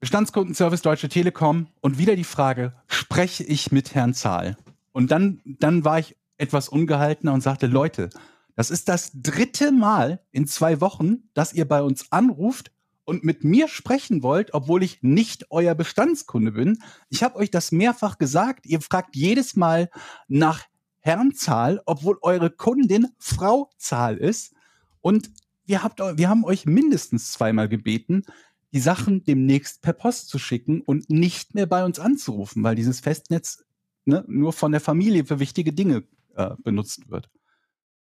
Bestandskundenservice 0.00 0.82
Deutsche 0.82 1.08
Telekom 1.08 1.68
und 1.80 1.98
wieder 1.98 2.16
die 2.16 2.24
Frage, 2.24 2.74
spreche 2.86 3.44
ich 3.44 3.72
mit 3.72 3.94
Herrn 3.94 4.14
Zahl? 4.14 4.56
Und 4.92 5.10
dann, 5.10 5.40
dann 5.44 5.84
war 5.84 5.98
ich 5.98 6.16
etwas 6.38 6.68
ungehaltener 6.68 7.32
und 7.32 7.42
sagte, 7.42 7.66
Leute, 7.66 8.10
das 8.54 8.70
ist 8.70 8.88
das 8.88 9.10
dritte 9.14 9.72
Mal 9.72 10.20
in 10.32 10.46
zwei 10.46 10.80
Wochen, 10.80 11.28
dass 11.34 11.52
ihr 11.52 11.66
bei 11.66 11.82
uns 11.82 12.10
anruft 12.10 12.72
und 13.04 13.24
mit 13.24 13.44
mir 13.44 13.68
sprechen 13.68 14.22
wollt, 14.22 14.52
obwohl 14.52 14.82
ich 14.82 15.02
nicht 15.02 15.50
euer 15.50 15.74
Bestandskunde 15.74 16.52
bin. 16.52 16.82
Ich 17.08 17.22
habe 17.22 17.36
euch 17.36 17.50
das 17.50 17.72
mehrfach 17.72 18.18
gesagt. 18.18 18.66
Ihr 18.66 18.80
fragt 18.80 19.14
jedes 19.14 19.56
Mal 19.56 19.90
nach 20.28 20.64
Herrenzahl, 21.00 21.80
obwohl 21.86 22.18
eure 22.20 22.50
Kundin 22.50 23.08
Frauzahl 23.18 24.16
ist. 24.16 24.54
Und 25.00 25.30
wir, 25.66 25.82
habt, 25.82 26.00
wir 26.00 26.28
haben 26.28 26.44
euch 26.44 26.66
mindestens 26.66 27.32
zweimal 27.32 27.68
gebeten, 27.68 28.24
die 28.72 28.80
Sachen 28.80 29.24
demnächst 29.24 29.82
per 29.82 29.92
Post 29.92 30.28
zu 30.28 30.38
schicken 30.38 30.80
und 30.80 31.10
nicht 31.10 31.54
mehr 31.54 31.66
bei 31.66 31.84
uns 31.84 31.98
anzurufen, 31.98 32.62
weil 32.62 32.74
dieses 32.74 33.00
Festnetz 33.00 33.64
ne, 34.04 34.24
nur 34.28 34.52
von 34.52 34.72
der 34.72 34.80
Familie 34.80 35.24
für 35.24 35.38
wichtige 35.38 35.72
Dinge 35.72 36.04
äh, 36.34 36.50
benutzt 36.62 37.10
wird. 37.10 37.30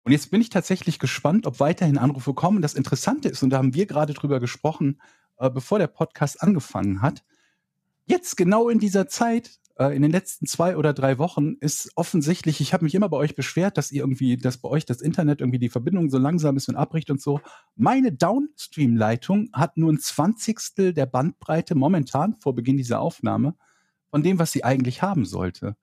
Und 0.02 0.12
jetzt 0.12 0.30
bin 0.30 0.40
ich 0.40 0.48
tatsächlich 0.48 0.98
gespannt, 0.98 1.46
ob 1.46 1.60
weiterhin 1.60 1.98
Anrufe 1.98 2.34
kommen. 2.34 2.62
Das 2.62 2.74
Interessante 2.74 3.28
ist, 3.28 3.42
und 3.42 3.50
da 3.50 3.58
haben 3.58 3.74
wir 3.74 3.86
gerade 3.86 4.14
drüber 4.14 4.40
gesprochen, 4.40 5.00
äh, 5.36 5.50
bevor 5.50 5.78
der 5.78 5.88
Podcast 5.88 6.42
angefangen 6.42 7.02
hat, 7.02 7.22
jetzt 8.06 8.36
genau 8.36 8.68
in 8.68 8.78
dieser 8.78 9.08
Zeit, 9.08 9.59
äh, 9.80 9.96
in 9.96 10.02
den 10.02 10.10
letzten 10.10 10.46
zwei 10.46 10.76
oder 10.76 10.92
drei 10.92 11.16
Wochen, 11.18 11.54
ist 11.54 11.90
offensichtlich, 11.94 12.60
ich 12.60 12.74
habe 12.74 12.84
mich 12.84 12.94
immer 12.94 13.08
bei 13.08 13.16
euch 13.16 13.34
beschwert, 13.34 13.78
dass 13.78 13.90
ihr 13.90 14.02
irgendwie, 14.02 14.36
dass 14.36 14.58
bei 14.58 14.68
euch 14.68 14.84
das 14.84 15.00
Internet 15.00 15.40
irgendwie 15.40 15.58
die 15.58 15.70
Verbindung 15.70 16.10
so 16.10 16.18
langsam 16.18 16.58
ist 16.58 16.68
und 16.68 16.76
abbricht 16.76 17.10
und 17.10 17.20
so. 17.20 17.40
Meine 17.76 18.12
Downstream-Leitung 18.12 19.48
hat 19.54 19.78
nur 19.78 19.90
ein 19.90 19.98
Zwanzigstel 19.98 20.92
der 20.92 21.06
Bandbreite 21.06 21.74
momentan 21.74 22.36
vor 22.40 22.54
Beginn 22.54 22.76
dieser 22.76 23.00
Aufnahme 23.00 23.56
von 24.10 24.22
dem, 24.22 24.38
was 24.38 24.52
sie 24.52 24.64
eigentlich 24.64 25.00
haben 25.00 25.24
sollte. 25.24 25.76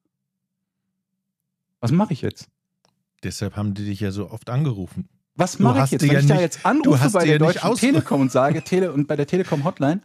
Was 1.79 1.91
mache 1.91 2.13
ich 2.13 2.21
jetzt? 2.21 2.49
Deshalb 3.23 3.55
haben 3.55 3.73
die 3.73 3.86
dich 3.86 3.99
ja 3.99 4.12
so 4.12 4.29
oft 4.29 4.51
angerufen. 4.51 5.10
Was 5.38 5.60
mache 5.60 5.84
ich 5.86 5.91
jetzt, 5.91 6.02
wenn 6.02 6.12
ja 6.12 6.19
ich 6.19 6.26
da 6.26 6.34
nicht- 6.34 6.41
jetzt 6.41 6.65
anrufe 6.65 7.10
bei 7.12 7.26
der 7.26 7.39
nicht 7.39 7.63
Deutschen 7.63 7.76
Telekom 7.76 8.21
und 8.21 8.32
sage 8.32 8.62
Tele 8.63 8.91
und 8.91 9.08
bei 9.08 9.15
der 9.15 9.28
Telekom 9.28 9.63
Hotline, 9.63 10.02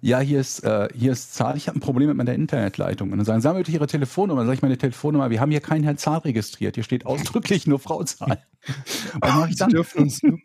ja, 0.00 0.18
hier 0.18 0.40
ist 0.40 0.64
äh, 0.64 0.88
hier 0.96 1.12
ist 1.12 1.34
Zahl, 1.34 1.56
ich 1.56 1.68
habe 1.68 1.78
ein 1.78 1.80
Problem 1.80 2.08
mit 2.08 2.16
meiner 2.16 2.32
Internetleitung 2.34 3.12
und 3.12 3.18
dann 3.18 3.24
sagen, 3.24 3.40
sagen 3.40 3.58
bitte 3.58 3.70
Ihre 3.70 3.86
Telefonnummer, 3.86 4.40
dann 4.40 4.46
sage 4.48 4.56
ich 4.56 4.62
meine 4.62 4.76
Telefonnummer, 4.78 5.30
wir 5.30 5.40
haben 5.40 5.50
hier 5.50 5.60
keinen 5.60 5.84
Herrn 5.84 5.98
Zahl 5.98 6.18
registriert, 6.18 6.74
hier 6.74 6.82
steht 6.84 7.06
ausdrücklich 7.06 7.66
nur 7.68 7.78
Frau 7.78 8.02
Zahl. 8.02 8.42
Was 9.20 9.34
mache 9.34 9.46
ich 9.48 9.52
Sie 9.52 9.58
dann? 9.58 9.70
dürfen 9.70 10.02
uns 10.02 10.22
nur 10.22 10.38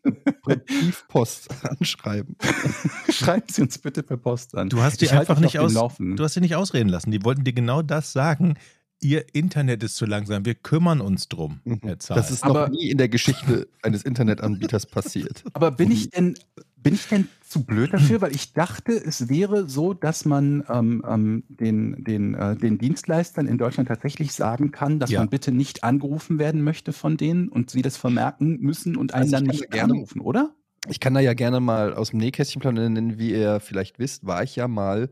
per 0.45 0.57
Briefpost 0.57 1.47
anschreiben. 1.79 2.35
Schreiben 3.09 3.45
Sie 3.49 3.61
uns 3.61 3.77
bitte 3.77 4.03
per 4.03 4.17
Post 4.17 4.55
an. 4.55 4.69
Du 4.69 4.81
hast 4.81 5.01
die 5.01 5.05
Ich 5.05 5.13
halte 5.13 5.29
einfach 5.31 5.41
nicht 5.41 5.57
aus. 5.59 5.73
Du 5.73 6.23
hast 6.23 6.33
sie 6.33 6.41
nicht 6.41 6.55
ausreden 6.55 6.89
lassen. 6.89 7.11
Die 7.11 7.23
wollten 7.23 7.43
dir 7.43 7.53
genau 7.53 7.81
das 7.81 8.11
sagen. 8.13 8.55
Ihr 8.99 9.25
Internet 9.33 9.83
ist 9.83 9.95
zu 9.95 10.05
langsam. 10.07 10.43
Wir 10.45 10.55
kümmern 10.55 11.01
uns 11.01 11.27
drum, 11.27 11.59
Herr 11.83 11.99
Zahl. 11.99 12.17
Das 12.17 12.31
ist 12.31 12.43
Aber- 12.43 12.67
noch 12.67 12.69
nie 12.75 12.89
in 12.89 12.97
der 12.97 13.09
Geschichte 13.09 13.67
eines 13.83 14.01
Internetanbieters 14.03 14.87
passiert. 14.87 15.43
Aber 15.53 15.69
bin 15.69 15.91
ich 15.91 16.09
denn, 16.09 16.33
bin 16.77 16.95
ich 16.95 17.07
denn 17.07 17.27
zu 17.47 17.63
blöd 17.63 17.93
dafür? 17.93 18.21
Weil 18.21 18.33
ich 18.35 18.53
dachte, 18.53 18.93
es 18.93 19.29
wäre 19.29 19.69
so, 19.69 19.93
dass 19.93 20.25
man 20.25 20.63
ähm, 20.67 21.03
ähm, 21.07 21.43
den, 21.47 22.03
den, 22.03 22.33
äh, 22.33 22.55
den 22.57 22.79
Dienstleistern 22.79 23.45
in 23.47 23.59
Deutschland 23.59 23.87
tatsächlich 23.87 24.33
sagen 24.33 24.71
kann, 24.71 24.99
dass 24.99 25.11
Ja. 25.11 25.19
man 25.19 25.29
bitte 25.29 25.51
nicht 25.51 25.83
angerufen 25.83 26.39
werden 26.39 26.63
möchte 26.63 26.91
von 26.91 27.17
denen 27.17 27.49
und 27.49 27.69
sie 27.69 27.83
das 27.83 27.97
vermerken 27.97 28.57
müssen 28.61 28.95
und 28.97 29.13
einen 29.13 29.23
Also 29.25 29.35
dann 29.35 29.43
nicht 29.45 29.69
gerne- 29.69 29.93
anrufen, 29.93 30.21
oder? 30.21 30.55
Ich 30.89 30.99
kann 30.99 31.13
da 31.13 31.19
ja 31.19 31.33
gerne 31.35 31.59
mal 31.59 31.93
aus 31.93 32.11
dem 32.11 32.19
Nähkästchen 32.19 32.61
plaudern, 32.61 33.19
wie 33.19 33.31
ihr 33.31 33.59
vielleicht 33.59 33.99
wisst, 33.99 34.25
war 34.25 34.41
ich 34.41 34.55
ja 34.55 34.67
mal 34.67 35.09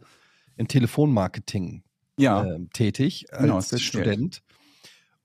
im 0.57 0.67
Telefonmarketing 0.67 1.83
Ja. 2.17 2.45
ähm, 2.45 2.69
tätig 2.71 3.25
Genau, 3.37 3.57
als 3.57 3.71
erzählt. 3.71 3.81
Student 3.81 4.43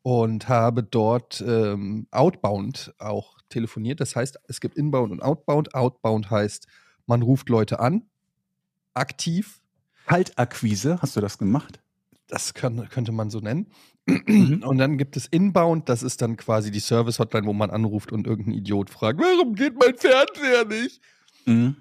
und 0.02 0.48
habe 0.48 0.82
dort 0.82 1.42
ähm, 1.46 2.06
outbound 2.10 2.94
auch 2.98 3.38
telefoniert. 3.48 4.00
Das 4.00 4.16
heißt, 4.16 4.38
es 4.48 4.60
gibt 4.60 4.76
inbound 4.76 5.12
und 5.12 5.22
outbound. 5.22 5.74
Outbound 5.74 6.30
heißt, 6.30 6.66
man 7.06 7.22
ruft 7.22 7.48
Leute 7.48 7.80
an, 7.80 8.02
aktiv. 8.94 9.60
Kaltakquise, 10.06 11.00
hast 11.02 11.16
du 11.16 11.20
das 11.20 11.38
gemacht? 11.38 11.80
Das 12.26 12.54
kann, 12.54 12.88
könnte 12.88 13.12
man 13.12 13.30
so 13.30 13.40
nennen. 13.40 13.66
Mhm. 14.06 14.62
Und 14.64 14.78
dann 14.78 14.98
gibt 14.98 15.16
es 15.16 15.26
Inbound, 15.26 15.88
das 15.88 16.02
ist 16.02 16.22
dann 16.22 16.36
quasi 16.36 16.70
die 16.70 16.80
Service-Hotline, 16.80 17.46
wo 17.46 17.52
man 17.52 17.70
anruft 17.70 18.10
und 18.10 18.26
irgendein 18.26 18.54
Idiot 18.54 18.90
fragt, 18.90 19.20
warum 19.20 19.54
geht 19.54 19.74
mein 19.78 19.96
Fernseher 19.96 20.64
nicht? 20.64 21.00
Mhm. 21.46 21.76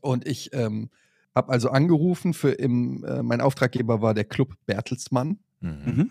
Und 0.00 0.26
ich 0.26 0.52
ähm, 0.52 0.90
habe 1.34 1.52
also 1.52 1.70
angerufen 1.70 2.34
für 2.34 2.50
im, 2.52 3.04
äh, 3.04 3.22
mein 3.22 3.40
Auftraggeber 3.40 4.02
war 4.02 4.14
der 4.14 4.24
Club 4.24 4.54
Bertelsmann. 4.66 5.38
Mhm. 5.60 5.70
Mhm. 5.84 6.10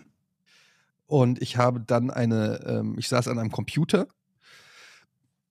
Und 1.06 1.42
ich 1.42 1.56
habe 1.56 1.80
dann 1.80 2.10
eine, 2.10 2.60
ähm, 2.66 2.94
ich 2.98 3.08
saß 3.08 3.28
an 3.28 3.38
einem 3.38 3.50
Computer 3.50 4.06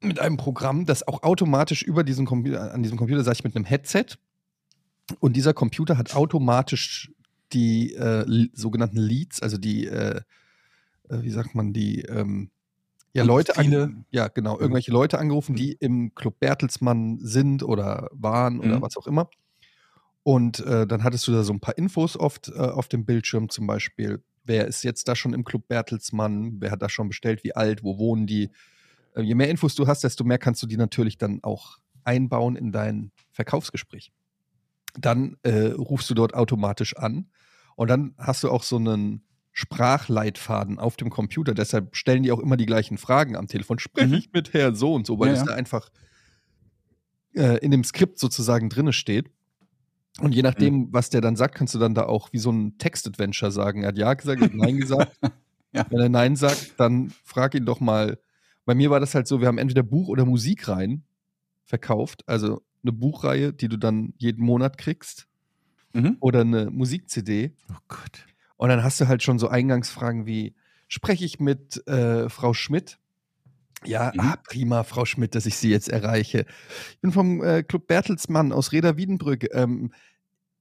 mit 0.01 0.19
einem 0.19 0.37
Programm, 0.37 0.85
das 0.85 1.05
auch 1.07 1.23
automatisch 1.23 1.83
über 1.83 2.03
diesen 2.03 2.25
Computer, 2.25 2.73
an 2.73 2.83
diesem 2.83 2.97
Computer 2.97 3.23
saß 3.23 3.39
ich 3.39 3.43
mit 3.43 3.55
einem 3.55 3.65
Headset. 3.65 4.05
Und 5.19 5.35
dieser 5.35 5.53
Computer 5.53 5.97
hat 5.97 6.15
automatisch 6.15 7.11
die 7.51 7.93
äh, 7.95 8.47
sogenannten 8.53 8.97
Leads, 8.97 9.41
also 9.41 9.57
die, 9.57 9.87
äh, 9.87 10.21
äh, 11.09 11.21
wie 11.21 11.31
sagt 11.31 11.55
man, 11.55 11.73
die 11.73 12.01
ähm, 12.03 12.51
ja, 13.11 13.23
Leute, 13.23 13.57
an, 13.57 14.05
ja 14.11 14.27
genau, 14.27 14.59
irgendwelche 14.59 14.91
Leute 14.91 15.17
angerufen, 15.17 15.55
die 15.55 15.73
im 15.73 16.13
Club 16.13 16.39
Bertelsmann 16.39 17.17
sind 17.19 17.63
oder 17.63 18.07
waren 18.13 18.59
oder 18.59 18.77
Mhm. 18.77 18.81
was 18.81 18.95
auch 18.97 19.07
immer. 19.07 19.29
Und 20.29 20.59
äh, 20.59 20.85
dann 20.85 21.03
hattest 21.03 21.27
du 21.27 21.31
da 21.31 21.41
so 21.41 21.51
ein 21.51 21.59
paar 21.59 21.75
Infos 21.75 22.15
oft 22.15 22.49
äh, 22.49 22.59
auf 22.59 22.87
dem 22.87 23.03
Bildschirm, 23.03 23.49
zum 23.49 23.65
Beispiel, 23.65 24.21
wer 24.43 24.67
ist 24.67 24.83
jetzt 24.83 25.07
da 25.07 25.15
schon 25.15 25.33
im 25.33 25.43
Club 25.43 25.67
Bertelsmann, 25.67 26.57
wer 26.61 26.69
hat 26.69 26.83
da 26.83 26.87
schon 26.87 27.07
bestellt, 27.07 27.43
wie 27.43 27.55
alt, 27.55 27.83
wo 27.83 27.97
wohnen 27.97 28.27
die. 28.27 28.51
Äh, 29.15 29.23
je 29.23 29.33
mehr 29.33 29.49
Infos 29.49 29.73
du 29.73 29.87
hast, 29.87 30.03
desto 30.03 30.23
mehr 30.23 30.37
kannst 30.37 30.61
du 30.61 30.67
die 30.67 30.77
natürlich 30.77 31.17
dann 31.17 31.39
auch 31.41 31.79
einbauen 32.03 32.55
in 32.55 32.71
dein 32.71 33.11
Verkaufsgespräch. 33.31 34.11
Dann 34.99 35.35
äh, 35.41 35.71
rufst 35.71 36.07
du 36.11 36.13
dort 36.13 36.35
automatisch 36.35 36.95
an 36.95 37.31
und 37.75 37.87
dann 37.89 38.13
hast 38.19 38.43
du 38.43 38.51
auch 38.51 38.61
so 38.61 38.75
einen 38.75 39.23
Sprachleitfaden 39.51 40.77
auf 40.77 40.95
dem 40.95 41.09
Computer. 41.09 41.55
Deshalb 41.55 41.95
stellen 41.95 42.21
die 42.21 42.31
auch 42.31 42.39
immer 42.39 42.55
die 42.55 42.67
gleichen 42.67 42.99
Fragen 42.99 43.35
am 43.35 43.47
Telefon. 43.47 43.79
Spreche 43.79 44.09
Mhm. 44.09 44.13
ich 44.13 44.31
mit 44.31 44.53
Herr 44.53 44.75
so 44.75 44.93
und 44.93 45.07
so, 45.07 45.17
weil 45.17 45.29
Ja, 45.29 45.33
das 45.33 45.41
ja. 45.41 45.45
da 45.47 45.53
einfach 45.55 45.89
äh, 47.35 47.57
in 47.65 47.71
dem 47.71 47.83
Skript 47.83 48.19
sozusagen 48.19 48.69
drinne 48.69 48.93
steht. 48.93 49.31
Und 50.19 50.33
je 50.35 50.41
nachdem, 50.41 50.73
Mhm. 50.75 50.87
was 50.91 51.09
der 51.09 51.21
dann 51.21 51.35
sagt, 51.35 51.55
kannst 51.55 51.73
du 51.75 51.79
dann 51.79 51.93
da 51.93 52.03
auch 52.03 52.33
wie 52.33 52.39
so 52.39 52.51
ein 52.51 52.77
Text-Adventure 52.77 53.51
sagen. 53.51 53.83
Er 53.83 53.89
hat 53.89 53.97
Ja 53.97 54.13
gesagt, 54.13 54.41
er 54.41 54.45
hat 54.47 54.55
Nein 54.55 54.77
gesagt. 54.77 55.17
Ja. 55.71 55.85
Wenn 55.91 55.99
er 55.99 56.09
Nein 56.09 56.35
sagt, 56.35 56.79
dann 56.79 57.13
frag 57.23 57.53
ihn 57.53 57.63
doch 57.63 57.79
mal. 57.79 58.17
Bei 58.65 58.73
mir 58.73 58.89
war 58.89 58.99
das 58.99 59.13
halt 59.13 59.27
so, 59.27 59.39
wir 59.39 59.47
haben 59.47 59.59
entweder 59.59 59.83
Buch- 59.83 60.07
oder 60.07 60.25
Musikreihen 60.25 61.03
verkauft. 61.63 62.23
Also 62.27 62.63
eine 62.83 62.91
Buchreihe, 62.91 63.53
die 63.53 63.67
du 63.69 63.77
dann 63.77 64.15
jeden 64.17 64.43
Monat 64.43 64.79
kriegst. 64.79 65.27
Mhm. 65.93 66.17
Oder 66.21 66.41
eine 66.41 66.71
Musik-CD. 66.71 67.53
Oh 67.71 67.75
Gott. 67.87 68.25
Und 68.57 68.69
dann 68.69 68.83
hast 68.83 68.99
du 68.99 69.07
halt 69.07 69.21
schon 69.21 69.37
so 69.37 69.47
Eingangsfragen 69.47 70.25
wie: 70.25 70.55
Spreche 70.87 71.23
ich 71.23 71.39
mit 71.39 71.85
äh, 71.87 72.29
Frau 72.29 72.55
Schmidt? 72.55 72.97
Ja, 73.85 74.11
Mhm. 74.13 74.19
ah, 74.19 74.35
prima, 74.47 74.83
Frau 74.83 75.05
Schmidt, 75.05 75.35
dass 75.35 75.45
ich 75.45 75.55
Sie 75.57 75.69
jetzt 75.69 75.89
erreiche. 75.89 76.45
Ich 76.91 76.99
bin 77.01 77.11
vom 77.11 77.43
äh, 77.43 77.63
Club 77.63 77.87
Bertelsmann 77.87 78.51
aus 78.51 78.71
Reda 78.71 78.97
Wiedenbrück. 78.97 79.47
Ähm, 79.53 79.91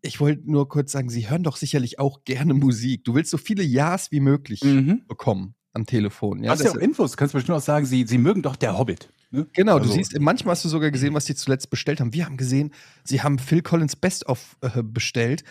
ich 0.02 0.20
wollte 0.20 0.50
nur 0.50 0.68
kurz 0.68 0.92
sagen, 0.92 1.10
Sie 1.10 1.28
hören 1.28 1.42
doch 1.42 1.56
sicherlich 1.56 1.98
auch 1.98 2.24
gerne 2.24 2.54
Musik. 2.54 3.04
Du 3.04 3.14
willst 3.14 3.30
so 3.30 3.36
viele 3.38 3.62
Ja's 3.64 4.12
wie 4.12 4.20
möglich 4.20 4.62
Mhm. 4.62 5.02
bekommen 5.08 5.54
am 5.72 5.86
Telefon. 5.86 6.42
Ja, 6.42 6.52
hast 6.52 6.62
ja 6.62 6.70
auch 6.70 6.76
Infos, 6.76 7.12
du 7.12 7.16
kannst 7.16 7.34
bestimmt 7.34 7.56
auch 7.58 7.62
sagen, 7.62 7.84
sie, 7.86 8.04
sie 8.06 8.18
mögen 8.18 8.42
doch 8.42 8.56
der 8.56 8.78
Hobbit. 8.78 9.12
Ne? 9.30 9.46
Genau, 9.52 9.78
du 9.78 9.84
Also- 9.84 9.94
siehst, 9.94 10.18
manchmal 10.20 10.52
hast 10.52 10.64
du 10.64 10.68
sogar 10.68 10.90
gesehen, 10.90 11.14
was 11.14 11.24
die 11.26 11.34
zuletzt 11.34 11.68
bestellt 11.70 12.00
haben. 12.00 12.14
Wir 12.14 12.24
haben 12.24 12.36
gesehen, 12.36 12.72
sie 13.04 13.20
haben 13.22 13.38
Phil 13.38 13.62
Collins 13.62 13.94
Best 13.96 14.26
of 14.26 14.56
äh, 14.62 14.82
bestellt. 14.82 15.44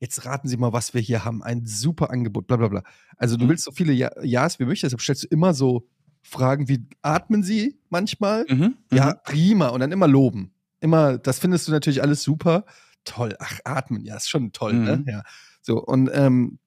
Jetzt 0.00 0.24
raten 0.26 0.48
Sie 0.48 0.56
mal, 0.56 0.72
was 0.72 0.94
wir 0.94 1.00
hier 1.00 1.24
haben. 1.24 1.42
Ein 1.44 1.64
super 1.64 2.10
Angebot, 2.10 2.48
bla 2.48 2.56
bla 2.56 2.68
bla. 2.68 2.82
Also 3.16 3.36
du 3.36 3.44
Mhm. 3.44 3.50
willst 3.50 3.64
so 3.64 3.70
viele 3.72 3.92
ja 3.92 4.10
Ja's 4.22 4.58
wie 4.58 4.64
möglich, 4.64 4.80
deshalb 4.80 5.00
stellst 5.00 5.22
du 5.24 5.28
immer 5.28 5.54
so 5.54 5.88
Fragen 6.22 6.68
wie, 6.68 6.86
atmen 7.02 7.42
Sie 7.42 7.78
manchmal? 7.90 8.46
Mhm. 8.48 8.76
Ja, 8.92 9.14
prima. 9.14 9.68
Und 9.68 9.80
dann 9.80 9.92
immer 9.92 10.08
loben. 10.08 10.52
Immer, 10.80 11.18
das 11.18 11.38
findest 11.38 11.68
du 11.68 11.72
natürlich 11.72 12.02
alles 12.02 12.22
super. 12.22 12.64
Toll. 13.04 13.36
Ach, 13.38 13.58
atmen, 13.64 14.04
ja, 14.04 14.16
ist 14.16 14.30
schon 14.30 14.52
toll, 14.52 14.72
Mhm. 14.74 14.84
ne? 14.84 15.04
Ja. 15.08 15.22
So, 15.60 15.82
und, 15.82 16.10
ähm, 16.12 16.58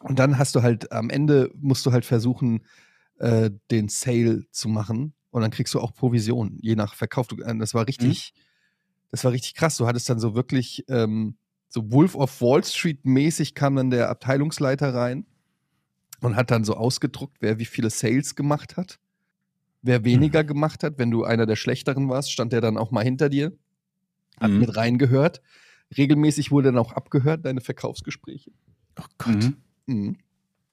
und 0.00 0.18
dann 0.18 0.38
hast 0.38 0.54
du 0.54 0.62
halt, 0.62 0.92
am 0.92 1.10
Ende 1.10 1.50
musst 1.54 1.84
du 1.86 1.92
halt 1.92 2.04
versuchen, 2.04 2.64
äh, 3.18 3.50
den 3.70 3.88
Sale 3.88 4.44
zu 4.50 4.68
machen. 4.68 5.14
Und 5.30 5.42
dann 5.42 5.50
kriegst 5.50 5.74
du 5.74 5.80
auch 5.80 5.94
Provision, 5.94 6.58
je 6.60 6.74
nach 6.74 6.94
Verkauf. 6.94 7.28
Äh, 7.32 7.56
das 7.58 7.74
war 7.74 7.86
richtig, 7.86 8.32
das 9.10 9.24
war 9.24 9.32
richtig 9.32 9.54
krass. 9.54 9.76
Du 9.76 9.86
hattest 9.86 10.08
dann 10.08 10.18
so 10.18 10.34
wirklich, 10.34 10.84
ähm, 10.88 11.36
so 11.68 11.92
Wolf 11.92 12.16
of 12.16 12.40
Wall 12.40 12.64
Street 12.64 13.04
mäßig 13.04 13.54
kam 13.54 13.76
dann 13.76 13.90
der 13.90 14.08
Abteilungsleiter 14.10 14.92
rein 14.92 15.26
und 16.20 16.36
hat 16.36 16.50
dann 16.50 16.64
so 16.64 16.74
ausgedruckt, 16.74 17.38
wer 17.40 17.58
wie 17.58 17.64
viele 17.64 17.90
Sales 17.90 18.34
gemacht 18.36 18.76
hat. 18.76 18.98
Wer 19.82 20.04
weniger 20.04 20.44
gemacht 20.44 20.84
hat, 20.84 20.98
wenn 20.98 21.10
du 21.10 21.24
einer 21.24 21.46
der 21.46 21.56
schlechteren 21.56 22.08
warst, 22.10 22.30
stand 22.32 22.52
der 22.52 22.60
dann 22.60 22.76
auch 22.76 22.90
mal 22.90 23.02
hinter 23.02 23.28
dir, 23.30 23.52
hat 24.38 24.50
Mhm. 24.50 24.58
mit 24.58 24.76
reingehört. 24.76 25.40
Regelmäßig 25.96 26.50
wurde 26.50 26.68
dann 26.68 26.78
auch 26.78 26.92
abgehört, 26.92 27.44
deine 27.46 27.60
Verkaufsgespräche. 27.62 28.50
Oh 28.98 29.04
Gott. 29.18 29.34
Mhm. 29.36 29.56
Mhm. 29.86 30.16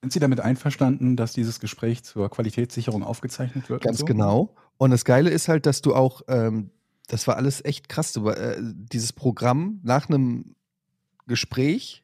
Sind 0.01 0.13
Sie 0.13 0.19
damit 0.19 0.41
einverstanden, 0.41 1.15
dass 1.15 1.33
dieses 1.33 1.59
Gespräch 1.59 2.03
zur 2.03 2.29
Qualitätssicherung 2.29 3.01
aufgezeichnet 3.03 3.69
wird? 3.69 3.81
und 3.81 3.85
Ganz 3.85 3.99
so? 3.99 4.05
genau. 4.05 4.53
Und 4.77 4.91
das 4.91 5.05
Geile 5.05 5.29
ist 5.29 5.47
halt, 5.47 5.65
dass 5.65 5.81
du 5.81 5.95
auch, 5.95 6.21
ähm, 6.27 6.69
das 7.07 7.27
war 7.27 7.37
alles 7.37 7.63
echt 7.65 7.89
krass, 7.89 8.11
du, 8.13 8.27
äh, 8.29 8.57
dieses 8.61 9.13
Programm 9.13 9.79
nach 9.83 10.07
einem 10.09 10.55
Gespräch, 11.25 12.03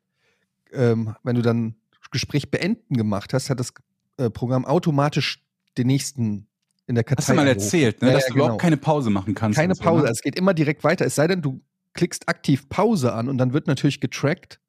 ähm, 0.72 1.16
wenn 1.24 1.36
du 1.36 1.42
dann 1.42 1.76
Gespräch 2.14 2.50
beenden 2.50 2.96
gemacht 2.96 3.34
hast, 3.34 3.50
hat 3.50 3.60
das 3.60 3.74
äh, 4.18 4.30
Programm 4.30 4.64
automatisch 4.66 5.44
den 5.78 5.88
nächsten 5.88 6.48
in 6.88 6.96
der 6.96 7.04
Kartei. 7.04 7.22
Hast 7.22 7.30
du 7.30 7.34
mal 7.36 7.48
erzählt, 7.48 8.02
ne, 8.02 8.10
Ja, 8.10 8.14
dass 8.14 8.24
ja, 8.24 8.28
du 8.30 8.34
genau. 8.36 8.46
überhaupt 8.46 8.62
keine 8.62 8.78
Pause 8.78 9.10
machen 9.10 9.34
kannst. 9.36 9.58
Keine 9.58 9.72
und 9.74 9.78
so, 9.78 9.84
Pause. 9.84 10.04
ne? 10.06 10.10
Es 10.12 10.22
geht 10.22 10.36
immer 10.38 10.54
direkt 10.54 10.84
weiter. 10.84 11.06
Es 11.06 11.16
sei 11.16 11.28
denn, 11.28 11.42
du 11.42 11.62
klickst 11.94 12.28
aktiv 12.30 12.68
Pause 12.70 13.14
an 13.14 13.30
und 13.30 13.38
dann 13.38 13.54
wird 13.54 13.68
natürlich 13.68 14.00
getrackt, 14.00 14.60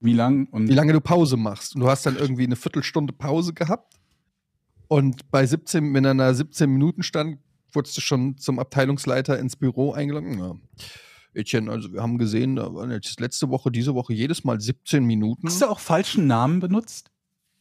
Wie 0.00 0.12
lang? 0.12 0.48
Wie 0.52 0.72
lange 0.74 0.92
du 0.92 1.00
Pause 1.00 1.36
machst. 1.36 1.74
Und 1.74 1.80
du 1.82 1.88
hast 1.88 2.04
dann 2.06 2.16
irgendwie 2.16 2.44
eine 2.44 2.56
Viertelstunde 2.56 3.12
Pause 3.12 3.52
gehabt. 3.52 3.96
Und 4.88 5.30
bei 5.30 5.46
17, 5.46 5.92
wenn 5.94 6.04
er 6.04 6.14
nach 6.14 6.34
17 6.34 6.70
Minuten 6.70 7.02
stand, 7.02 7.38
wurdest 7.72 7.96
du 7.96 8.00
schon 8.00 8.36
zum 8.38 8.58
Abteilungsleiter 8.58 9.38
ins 9.38 9.56
Büro 9.56 9.92
eingeladen. 9.92 10.38
Ja. 10.38 10.54
Etienne, 11.34 11.70
also 11.70 11.92
wir 11.92 12.02
haben 12.02 12.18
gesehen, 12.18 12.56
da 12.56 12.74
waren 12.74 12.90
jetzt 12.90 13.18
letzte 13.20 13.48
Woche, 13.48 13.70
diese 13.70 13.94
Woche 13.94 14.12
jedes 14.12 14.44
Mal 14.44 14.60
17 14.60 15.04
Minuten. 15.04 15.46
Hast 15.46 15.62
du 15.62 15.66
auch 15.66 15.80
falschen 15.80 16.26
Namen 16.26 16.60
benutzt? 16.60 17.10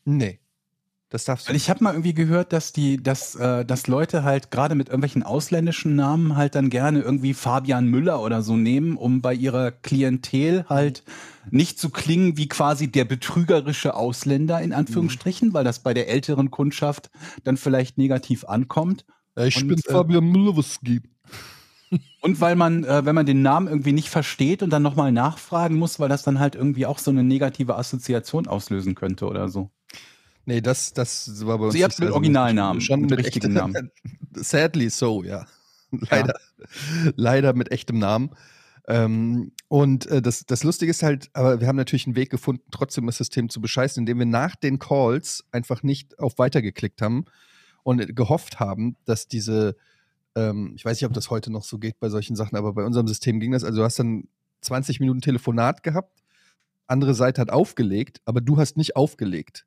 Nee. 0.06 0.40
Das 1.12 1.26
darfst 1.26 1.46
du 1.46 1.50
Weil 1.50 1.58
ich 1.58 1.70
habe 1.70 1.84
mal 1.84 1.92
irgendwie 1.92 2.14
gehört, 2.14 2.54
dass 2.54 2.72
die, 2.72 3.04
dass, 3.04 3.36
äh, 3.36 3.66
dass 3.66 3.88
Leute 3.88 4.24
halt 4.24 4.50
gerade 4.50 4.76
mit 4.76 4.88
irgendwelchen 4.88 5.24
ausländischen 5.24 5.98
Namen 5.98 6.38
halt 6.38 6.56
dann 6.56 6.70
gerne 6.70 7.02
irgendwie 7.02 7.34
Fabian 7.34 7.88
Müller 7.88 8.22
oder 8.22 8.42
so 8.42 8.56
nehmen, 8.56 8.96
um 8.96 9.22
bei 9.22 9.34
ihrer 9.34 9.72
Klientel 9.72 10.66
halt 10.70 11.04
nicht 11.50 11.80
zu 11.80 11.90
klingen 11.90 12.38
wie 12.38 12.48
quasi 12.48 12.90
der 12.90 13.04
betrügerische 13.04 13.94
Ausländer 13.94 14.62
in 14.62 14.72
Anführungsstrichen, 14.72 15.54
weil 15.54 15.66
das 15.66 15.80
bei 15.80 15.94
der 15.94 16.08
älteren 16.08 16.50
Kundschaft 16.50 17.12
dann 17.44 17.58
vielleicht 17.58 17.98
negativ 17.98 18.46
ankommt. 18.46 19.06
Ich 19.36 19.58
Und, 19.58 19.68
bin 19.68 19.80
äh, 19.80 19.92
Fabian 19.92 20.24
Müller, 20.24 20.56
was 20.56 20.80
gibt. 20.82 21.10
Und 22.22 22.40
weil 22.40 22.56
man, 22.56 22.84
äh, 22.84 23.06
wenn 23.06 23.16
man 23.16 23.26
den 23.26 23.42
Namen 23.42 23.68
irgendwie 23.68 23.92
nicht 23.92 24.10
versteht 24.10 24.64
und 24.64 24.70
dann 24.70 24.82
nochmal 24.82 25.12
nachfragen 25.12 25.76
muss, 25.76 26.00
weil 26.00 26.10
das 26.10 26.24
dann 26.24 26.40
halt 26.40 26.56
irgendwie 26.56 26.86
auch 26.86 27.00
so 27.00 27.12
eine 27.12 27.24
negative 27.24 27.76
Assoziation 27.76 28.48
auslösen 28.48 28.96
könnte 28.96 29.28
oder 29.28 29.50
so. 29.50 29.72
Nee, 30.46 30.62
das, 30.62 30.94
das 30.94 31.46
war 31.46 31.58
bei 31.58 31.66
uns. 31.66 31.74
Also 31.74 31.78
ihr 31.80 31.84
habt 31.86 32.00
nicht 32.00 32.08
mit. 32.08 32.14
Originalnamen, 32.14 32.82
Schon 32.82 33.02
mit 33.02 33.12
mit 33.12 33.20
richtigen 33.20 33.56
echtem 33.56 33.72
Namen. 33.74 33.92
Sadly 34.36 34.90
so, 34.90 35.24
ja. 35.24 35.46
Leider. 35.92 36.40
Leider 37.16 37.54
mit 37.54 37.72
echtem 37.72 38.00
Namen. 38.00 38.32
Ähm, 38.88 39.52
und 39.68 40.08
äh, 40.08 40.22
das, 40.22 40.46
das 40.46 40.64
Lustige 40.64 40.90
ist 40.90 41.04
halt, 41.04 41.30
aber 41.34 41.60
wir 41.60 41.68
haben 41.68 41.76
natürlich 41.76 42.08
einen 42.08 42.16
Weg 42.16 42.30
gefunden, 42.30 42.64
trotzdem 42.72 43.06
das 43.06 43.18
System 43.18 43.50
zu 43.50 43.62
bescheißen, 43.62 44.02
indem 44.02 44.20
wir 44.20 44.26
nach 44.26 44.56
den 44.56 44.80
Calls 44.80 45.44
einfach 45.52 45.84
nicht 45.84 46.18
auf 46.20 46.40
Weiter 46.40 46.62
geklickt 46.62 47.02
haben 47.02 47.26
und 47.84 48.16
gehofft 48.16 48.60
haben, 48.60 48.96
dass 49.06 49.28
diese, 49.28 49.76
ähm, 50.36 50.74
ich 50.76 50.86
weiß 50.86 50.98
nicht, 50.98 51.06
ob 51.08 51.14
das 51.14 51.30
heute 51.30 51.52
noch 51.52 51.64
so 51.64 51.78
geht 51.78 52.00
bei 52.00 52.10
solchen 52.10 52.36
Sachen, 52.36 52.56
aber 52.58 52.74
bei 52.74 52.84
unserem 52.84 53.08
System 53.08 53.40
ging 53.40 53.52
das. 53.52 53.64
Also 53.64 53.80
du 53.80 53.84
hast 53.84 54.00
dann 54.00 54.28
20 54.62 55.00
Minuten 55.00 55.22
Telefonat 55.22 55.84
gehabt, 55.84 56.22
andere 56.88 57.14
Seite 57.14 57.42
hat 57.42 57.50
aufgelegt, 57.50 58.22
aber 58.26 58.42
du 58.42 58.58
hast 58.58 58.78
nicht 58.78 58.96
aufgelegt. 58.96 59.66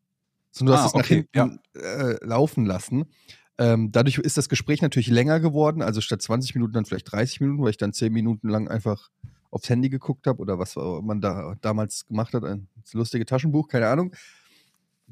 Sondern 0.51 0.77
du 0.77 0.81
Ah, 0.81 0.85
hast 0.85 0.95
es 0.95 0.99
nach 1.01 1.07
hinten 1.07 1.61
äh, 1.75 2.25
laufen 2.25 2.65
lassen. 2.65 3.07
Ähm, 3.59 3.93
dadurch 3.93 4.19
ist 4.19 4.37
das 4.37 4.49
Gespräch 4.49 4.83
natürlich 4.83 5.09
länger 5.09 5.41
geworden, 5.41 5.83
also 5.83 6.01
statt 6.01 6.23
20 6.23 6.55
Minuten 6.55 6.73
dann 6.73 6.85
vielleicht 6.85 7.11
30 7.11 7.41
Minuten, 7.41 7.63
weil 7.63 7.71
ich 7.71 7.77
dann 7.77 7.93
10 7.93 8.13
Minuten 8.13 8.49
lang 8.49 8.69
einfach 8.69 9.11
aufs 9.51 9.69
Handy 9.69 9.89
geguckt 9.89 10.27
habe 10.27 10.41
oder 10.41 10.59
was 10.59 10.75
man 10.77 11.21
da 11.21 11.55
damals 11.61 12.07
gemacht 12.07 12.35
hat, 12.35 12.45
ein 12.45 12.69
lustige 12.93 13.25
Taschenbuch, 13.25 13.69
keine 13.69 13.87
Ahnung. 13.89 14.13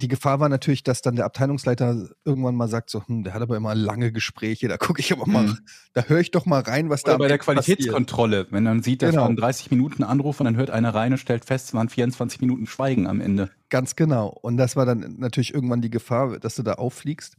Die 0.02 0.08
Gefahr 0.08 0.40
war 0.40 0.48
natürlich, 0.48 0.82
dass 0.82 1.00
dann 1.00 1.14
der 1.14 1.24
Abteilungsleiter 1.26 2.08
irgendwann 2.24 2.56
mal 2.56 2.66
sagt, 2.66 2.90
so, 2.90 3.06
hm, 3.06 3.22
der 3.22 3.34
hat 3.34 3.42
aber 3.42 3.56
immer 3.56 3.72
lange 3.76 4.10
Gespräche, 4.10 4.66
da 4.66 4.76
gucke 4.76 5.00
ich 5.00 5.12
aber 5.12 5.26
mal, 5.26 5.44
Mhm. 5.44 5.58
da 5.92 6.02
höre 6.06 6.18
ich 6.18 6.32
doch 6.32 6.44
mal 6.44 6.60
rein, 6.60 6.90
was 6.90 7.04
da 7.04 7.12
Oder 7.12 7.18
bei 7.20 7.24
am 7.26 7.28
der 7.28 7.34
Ende 7.36 7.44
passiert. 7.54 7.78
Qualitätskontrolle, 7.78 8.46
wenn 8.50 8.64
man 8.64 8.82
sieht, 8.82 9.00
das 9.02 9.10
Genau. 9.12 9.22
waren 9.22 9.36
30 9.36 9.70
Minuten 9.70 10.02
Anruf 10.02 10.40
und 10.40 10.46
dann 10.46 10.56
hört 10.56 10.70
einer 10.70 10.92
rein 10.92 11.12
und 11.12 11.18
stellt 11.18 11.44
fest, 11.44 11.68
es 11.68 11.74
waren 11.74 11.88
24 11.88 12.40
Minuten 12.40 12.66
Schweigen 12.66 13.06
am 13.06 13.20
Ende. 13.20 13.50
Ganz 13.70 13.94
genau. 13.94 14.26
Und 14.42 14.56
das 14.56 14.74
war 14.74 14.86
dann 14.86 15.16
natürlich 15.18 15.54
irgendwann 15.54 15.80
die 15.82 15.90
Gefahr, 15.90 16.40
dass 16.40 16.56
du 16.56 16.64
da 16.64 16.74
auffliegst. 16.74 17.36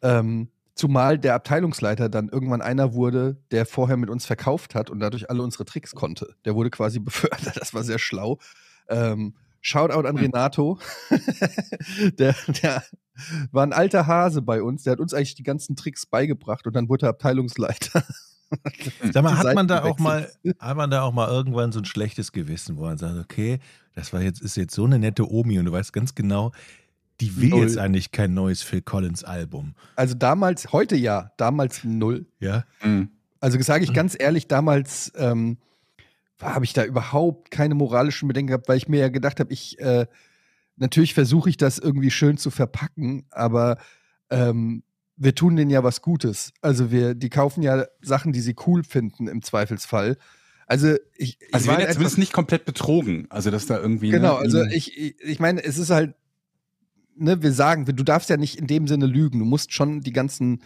Ähm, 0.00 0.48
zumal 0.74 1.18
der 1.18 1.34
Abteilungsleiter 1.34 2.08
dann 2.08 2.30
irgendwann 2.30 2.62
einer 2.62 2.94
wurde, 2.94 3.36
der 3.50 3.66
vorher 3.66 3.98
mit 3.98 4.08
uns 4.08 4.24
verkauft 4.24 4.74
hat 4.74 4.88
und 4.88 4.98
dadurch 5.00 5.28
alle 5.28 5.42
unsere 5.42 5.66
Tricks 5.66 5.94
konnte. 5.94 6.34
Der 6.46 6.54
wurde 6.54 6.70
quasi 6.70 6.98
befördert. 7.00 7.56
Das 7.60 7.74
war 7.74 7.84
sehr 7.84 7.98
schlau. 7.98 8.38
Ähm, 8.88 9.34
Shoutout 9.62 10.06
an 10.06 10.16
Hm. 10.16 10.24
Renato. 10.24 10.78
der, 12.18 12.34
der 12.62 12.82
war 13.52 13.62
ein 13.64 13.72
alter 13.72 14.06
Hase 14.06 14.42
bei 14.42 14.62
uns. 14.62 14.82
Der 14.82 14.92
hat 14.92 15.00
uns 15.00 15.14
eigentlich 15.14 15.36
die 15.36 15.44
ganzen 15.44 15.76
Tricks 15.76 16.04
beigebracht 16.04 16.66
und 16.66 16.74
dann 16.74 16.88
wurde 16.88 17.06
er 17.06 17.10
Abteilungsleiter. 17.10 18.04
Sag 19.12 19.22
mal, 19.24 19.38
hat 19.38 19.54
man 19.54 19.66
da 19.68 19.82
auch 19.84 19.98
mal, 19.98 20.30
hat 20.58 20.76
man 20.76 20.90
da 20.90 21.02
auch 21.02 21.12
mal 21.12 21.28
irgendwann 21.28 21.72
so 21.72 21.78
ein 21.78 21.84
schlechtes 21.86 22.32
Gewissen, 22.32 22.76
wo 22.76 22.82
man 22.82 22.98
sagt, 22.98 23.18
okay, 23.18 23.60
das 23.94 24.12
war 24.12 24.20
jetzt, 24.20 24.42
ist 24.42 24.56
jetzt 24.56 24.74
so 24.74 24.84
eine 24.84 24.98
nette 24.98 25.30
Omi 25.30 25.58
und 25.58 25.64
du 25.64 25.72
weißt 25.72 25.92
ganz 25.92 26.14
genau, 26.14 26.52
die 27.20 27.36
will 27.40 27.50
Null. 27.50 27.62
jetzt 27.62 27.78
eigentlich 27.78 28.10
kein 28.10 28.34
neues 28.34 28.62
Phil 28.62 28.82
Collins 28.82 29.22
Album. 29.24 29.74
Also 29.96 30.14
damals, 30.14 30.72
heute 30.72 30.96
ja, 30.96 31.30
damals 31.36 31.84
null. 31.84 32.26
Ja? 32.40 32.64
Mhm. 32.82 33.10
Also 33.40 33.60
sage 33.60 33.84
ich 33.84 33.92
ganz 33.92 34.16
ehrlich, 34.18 34.48
damals 34.48 35.12
ähm, 35.16 35.58
habe 36.40 36.64
ich 36.64 36.72
da 36.72 36.84
überhaupt 36.84 37.50
keine 37.50 37.74
moralischen 37.74 38.28
Bedenken 38.28 38.48
gehabt, 38.48 38.68
weil 38.68 38.76
ich 38.76 38.88
mir 38.88 39.00
ja 39.00 39.08
gedacht 39.08 39.40
habe, 39.40 39.52
ich 39.52 39.78
äh, 39.80 40.06
natürlich 40.76 41.14
versuche 41.14 41.50
ich 41.50 41.56
das 41.56 41.78
irgendwie 41.78 42.10
schön 42.10 42.36
zu 42.36 42.50
verpacken, 42.50 43.26
aber 43.30 43.78
ähm, 44.30 44.82
wir 45.16 45.34
tun 45.34 45.56
denen 45.56 45.70
ja 45.70 45.84
was 45.84 46.02
Gutes. 46.02 46.52
Also 46.62 46.90
wir, 46.90 47.14
die 47.14 47.30
kaufen 47.30 47.62
ja 47.62 47.86
Sachen, 48.00 48.32
die 48.32 48.40
sie 48.40 48.56
cool 48.66 48.82
finden 48.82 49.28
im 49.28 49.42
Zweifelsfall. 49.42 50.16
Also 50.66 50.94
ich, 51.16 51.38
ich 51.40 51.54
Also 51.54 51.66
wir 51.66 51.72
werden 51.72 51.80
jetzt 51.82 51.94
zumindest 51.94 52.18
nicht 52.18 52.32
komplett 52.32 52.64
betrogen. 52.64 53.26
Also 53.30 53.50
dass 53.50 53.66
da 53.66 53.78
irgendwie. 53.78 54.10
Genau, 54.10 54.34
ne, 54.34 54.40
also 54.40 54.62
ich, 54.64 54.98
ich, 54.98 55.20
ich 55.20 55.38
meine, 55.38 55.62
es 55.62 55.78
ist 55.78 55.90
halt, 55.90 56.14
ne, 57.16 57.42
wir 57.42 57.52
sagen, 57.52 57.84
du 57.84 58.02
darfst 58.02 58.30
ja 58.30 58.36
nicht 58.36 58.58
in 58.58 58.66
dem 58.66 58.88
Sinne 58.88 59.06
lügen. 59.06 59.38
Du 59.38 59.44
musst 59.44 59.72
schon 59.72 60.00
die 60.00 60.12
ganzen, 60.12 60.62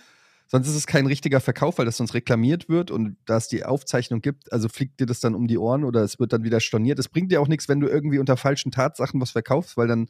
sonst 0.47 0.69
ist 0.69 0.77
es 0.77 0.87
kein 0.87 1.07
richtiger 1.07 1.41
Verkauf, 1.41 1.79
weil 1.79 1.87
das 1.87 1.97
sonst 1.97 2.15
reklamiert 2.15 2.69
wird 2.69 2.91
und 2.91 3.17
da 3.27 3.37
es 3.37 3.49
die 3.49 3.65
Aufzeichnung 3.65 4.21
gibt, 4.21 4.53
also 4.53 4.69
fliegt 4.69 5.01
dir 5.01 5.07
das 5.07 5.21
dann 5.21 5.35
um 5.35 5.47
die 5.49 5.59
Ohren 5.59 5.85
oder 5.85 6.03
es 6.03 6.19
wird 6.19 6.33
dann 6.33 6.45
wieder 6.45 6.61
storniert. 6.61 6.99
Es 6.99 7.09
bringt 7.09 7.33
dir 7.33 7.41
auch 7.41 7.49
nichts, 7.49 7.69
wenn 7.69 7.81
du 7.81 7.89
irgendwie 7.89 8.19
unter 8.19 8.37
falschen 8.37 8.71
Tatsachen 8.71 9.21
was 9.21 9.33
verkaufst, 9.33 9.77
weil 9.77 9.89
dann 9.89 10.09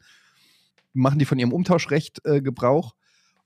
machen 0.93 1.19
die 1.19 1.25
von 1.25 1.39
ihrem 1.39 1.53
Umtauschrecht 1.53 2.25
äh, 2.25 2.41
Gebrauch 2.41 2.95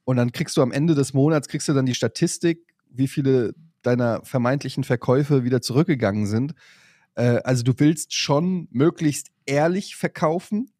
und 0.03 0.17
dann 0.17 0.31
kriegst 0.31 0.57
du 0.57 0.61
am 0.61 0.71
Ende 0.71 0.95
des 0.95 1.13
Monats, 1.13 1.47
kriegst 1.47 1.67
du 1.67 1.73
dann 1.73 1.85
die 1.85 1.95
Statistik, 1.95 2.59
wie 2.89 3.07
viele 3.07 3.53
deiner 3.81 4.23
vermeintlichen 4.23 4.83
Verkäufe 4.83 5.43
wieder 5.43 5.61
zurückgegangen 5.61 6.27
sind. 6.27 6.53
Äh, 7.15 7.41
also 7.43 7.63
du 7.63 7.73
willst 7.77 8.13
schon 8.13 8.67
möglichst 8.71 9.31
ehrlich 9.45 9.95
verkaufen, 9.95 10.71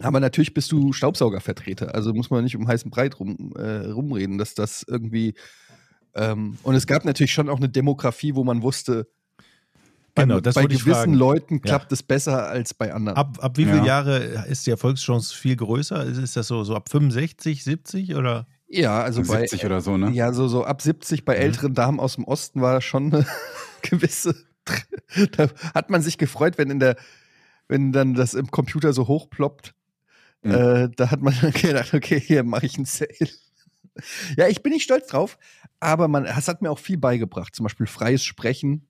aber 0.00 0.20
natürlich 0.20 0.54
bist 0.54 0.70
du 0.72 0.92
Staubsaugervertreter. 0.92 1.94
Also 1.94 2.14
muss 2.14 2.30
man 2.30 2.44
nicht 2.44 2.56
um 2.56 2.66
heißen 2.68 2.90
Breit 2.90 3.18
rum, 3.20 3.52
äh, 3.56 3.86
rumreden, 3.86 4.38
dass 4.38 4.54
das 4.54 4.84
irgendwie. 4.86 5.34
Ähm, 6.14 6.56
und 6.62 6.74
es 6.74 6.86
gab 6.86 7.04
natürlich 7.04 7.32
schon 7.32 7.48
auch 7.48 7.58
eine 7.58 7.68
Demografie, 7.68 8.34
wo 8.34 8.44
man 8.44 8.62
wusste, 8.62 9.06
Genau, 10.14 10.36
bei, 10.36 10.40
das 10.40 10.54
bei 10.56 10.66
gewissen 10.66 10.84
fragen. 10.84 11.14
Leuten 11.14 11.60
klappt 11.62 11.92
es 11.92 12.02
besser 12.02 12.48
als 12.48 12.74
bei 12.74 12.92
anderen. 12.92 13.16
Ab, 13.16 13.38
ab 13.40 13.56
wie 13.56 13.64
viele 13.66 13.78
Ja. 13.78 13.84
Jahre 13.84 14.18
ist 14.48 14.66
die 14.66 14.70
Erfolgschance 14.70 15.32
viel 15.34 15.54
größer? 15.54 16.04
Ist 16.04 16.18
ist 16.18 16.36
das 16.36 16.48
so, 16.48 16.64
so 16.64 16.74
ab 16.74 16.88
65, 16.88 17.62
70 17.62 18.16
oder? 18.16 18.46
ja, 18.66 19.00
also 19.00 19.22
bei 19.22 19.40
70 19.46 19.64
oder 19.64 19.80
so, 19.80 19.96
ne? 19.96 20.10
Ja, 20.10 20.32
so, 20.32 20.48
so 20.48 20.64
ab 20.64 20.82
70 20.82 21.24
bei 21.24 21.36
Mhm. 21.36 21.40
älteren 21.42 21.74
Damen 21.74 22.00
aus 22.00 22.16
dem 22.16 22.24
Osten 22.24 22.60
war 22.60 22.80
schon 22.80 23.14
eine 23.14 23.26
gewisse. 23.82 24.34
Da 25.36 25.48
hat 25.74 25.88
man 25.88 26.02
sich 26.02 26.18
gefreut, 26.18 26.58
wenn 26.58 26.68
in 26.70 26.80
der, 26.80 26.96
wenn 27.68 27.92
dann 27.92 28.12
das 28.14 28.34
im 28.34 28.50
Computer 28.50 28.92
so 28.92 29.06
hochploppt. 29.08 29.74
Mhm. 30.42 30.52
Äh, 30.52 30.88
da 30.96 31.10
hat 31.10 31.20
man 31.22 31.34
gedacht, 31.52 31.94
okay, 31.94 32.20
hier 32.20 32.44
mache 32.44 32.66
ich 32.66 32.76
einen 32.76 32.84
Sale. 32.84 33.08
Ja, 34.36 34.46
ich 34.48 34.62
bin 34.62 34.72
nicht 34.72 34.84
stolz 34.84 35.08
drauf, 35.08 35.38
aber 35.80 36.08
man, 36.08 36.24
es 36.24 36.48
hat 36.48 36.62
mir 36.62 36.70
auch 36.70 36.78
viel 36.78 36.98
beigebracht. 36.98 37.54
Zum 37.54 37.64
Beispiel 37.64 37.86
freies 37.86 38.24
Sprechen, 38.24 38.86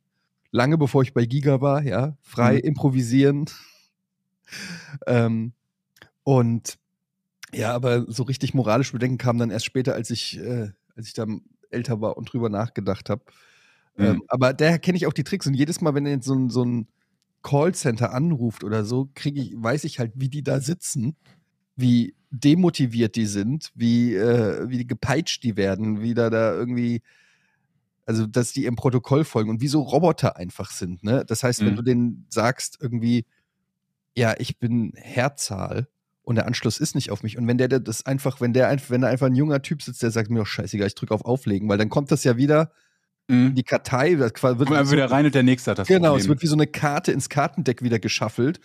lange 0.50 0.78
bevor 0.78 1.02
ich 1.02 1.14
bei 1.14 1.24
Giga 1.26 1.60
war, 1.60 1.82
ja, 1.82 2.16
frei 2.22 2.54
Mhm. 2.54 2.60
improvisieren. 2.60 3.46
ähm, 5.06 5.52
und 6.24 6.78
ja, 7.54 7.74
aber 7.74 8.06
so 8.12 8.24
richtig 8.24 8.54
moralische 8.54 8.92
Bedenken 8.92 9.18
kamen 9.18 9.38
dann 9.38 9.50
erst 9.50 9.66
später, 9.66 9.94
als 9.94 10.10
ich, 10.10 10.38
äh, 10.38 10.70
als 10.96 11.08
ich 11.08 11.14
dann 11.14 11.42
älter 11.70 12.00
war 12.00 12.16
und 12.16 12.32
drüber 12.32 12.48
nachgedacht 12.50 13.10
habe. 13.10 13.24
Mhm. 13.96 14.04
Ähm, 14.04 14.22
aber 14.28 14.54
daher 14.54 14.78
kenne 14.78 14.96
ich 14.98 15.06
auch 15.06 15.14
die 15.14 15.24
Tricks 15.24 15.46
und 15.46 15.54
jedes 15.54 15.80
Mal, 15.80 15.94
wenn 15.94 16.06
jetzt 16.06 16.26
so 16.26 16.34
ein, 16.34 16.50
so 16.50 16.64
ein 16.64 16.88
Callcenter 17.42 18.12
anruft 18.14 18.64
oder 18.64 18.84
so, 18.84 19.10
kriege 19.14 19.40
ich, 19.42 19.52
weiß 19.56 19.84
ich 19.84 19.98
halt, 20.00 20.12
wie 20.16 20.28
die 20.28 20.42
da 20.44 20.60
sitzen, 20.60 21.16
wie 21.78 22.14
demotiviert 22.30 23.16
die 23.16 23.24
sind, 23.24 23.70
wie, 23.74 24.14
äh, 24.14 24.68
wie 24.68 24.86
gepeitscht 24.86 25.42
die 25.44 25.56
werden, 25.56 26.02
wie 26.02 26.12
da 26.12 26.28
da 26.28 26.52
irgendwie, 26.52 27.00
also 28.04 28.26
dass 28.26 28.52
die 28.52 28.66
im 28.66 28.76
Protokoll 28.76 29.24
folgen 29.24 29.48
und 29.48 29.60
wie 29.62 29.68
so 29.68 29.80
Roboter 29.80 30.36
einfach 30.36 30.70
sind. 30.70 31.02
Ne? 31.02 31.24
Das 31.26 31.42
heißt, 31.42 31.60
wenn 31.60 31.72
Mhm. 31.72 31.76
du 31.76 31.82
denen 31.82 32.26
sagst, 32.28 32.78
irgendwie, 32.80 33.24
ja, 34.14 34.34
ich 34.38 34.58
bin 34.58 34.92
Herzzahl 34.96 35.88
und 36.22 36.34
der 36.34 36.46
Anschluss 36.46 36.78
ist 36.78 36.94
nicht 36.94 37.10
auf 37.10 37.22
mich. 37.22 37.38
Und 37.38 37.46
wenn 37.46 37.56
der 37.56 37.68
der 37.68 37.80
das 37.80 38.04
einfach, 38.04 38.40
wenn 38.42 38.52
der 38.52 38.68
einfach, 38.68 38.90
wenn 38.90 39.00
da 39.00 39.08
einfach 39.08 39.26
ein 39.28 39.34
junger 39.36 39.62
Typ 39.62 39.80
sitzt, 39.82 40.02
der 40.02 40.10
sagt 40.10 40.28
mir 40.28 40.40
doch 40.40 40.46
scheißegal, 40.46 40.86
ich 40.88 40.94
drücke 40.96 41.14
auf 41.14 41.24
Auflegen, 41.24 41.68
weil 41.68 41.78
dann 41.78 41.88
kommt 41.88 42.10
das 42.10 42.24
ja 42.24 42.36
wieder 42.36 42.72
Mhm. 43.28 43.54
die 43.54 43.62
Kartei, 43.62 44.14
das 44.16 44.32
wird 44.42 44.58
Kommt 44.68 44.86
so- 44.86 44.92
wieder 44.92 45.10
rein 45.10 45.24
und 45.26 45.34
der 45.34 45.42
nächste 45.42 45.70
hat 45.70 45.78
das 45.78 45.86
Genau, 45.88 46.08
Problem. 46.08 46.20
es 46.22 46.28
wird 46.28 46.42
wie 46.42 46.46
so 46.46 46.56
eine 46.56 46.66
Karte 46.66 47.12
ins 47.12 47.28
Kartendeck 47.28 47.82
wieder 47.82 47.98
geschaffelt. 47.98 48.58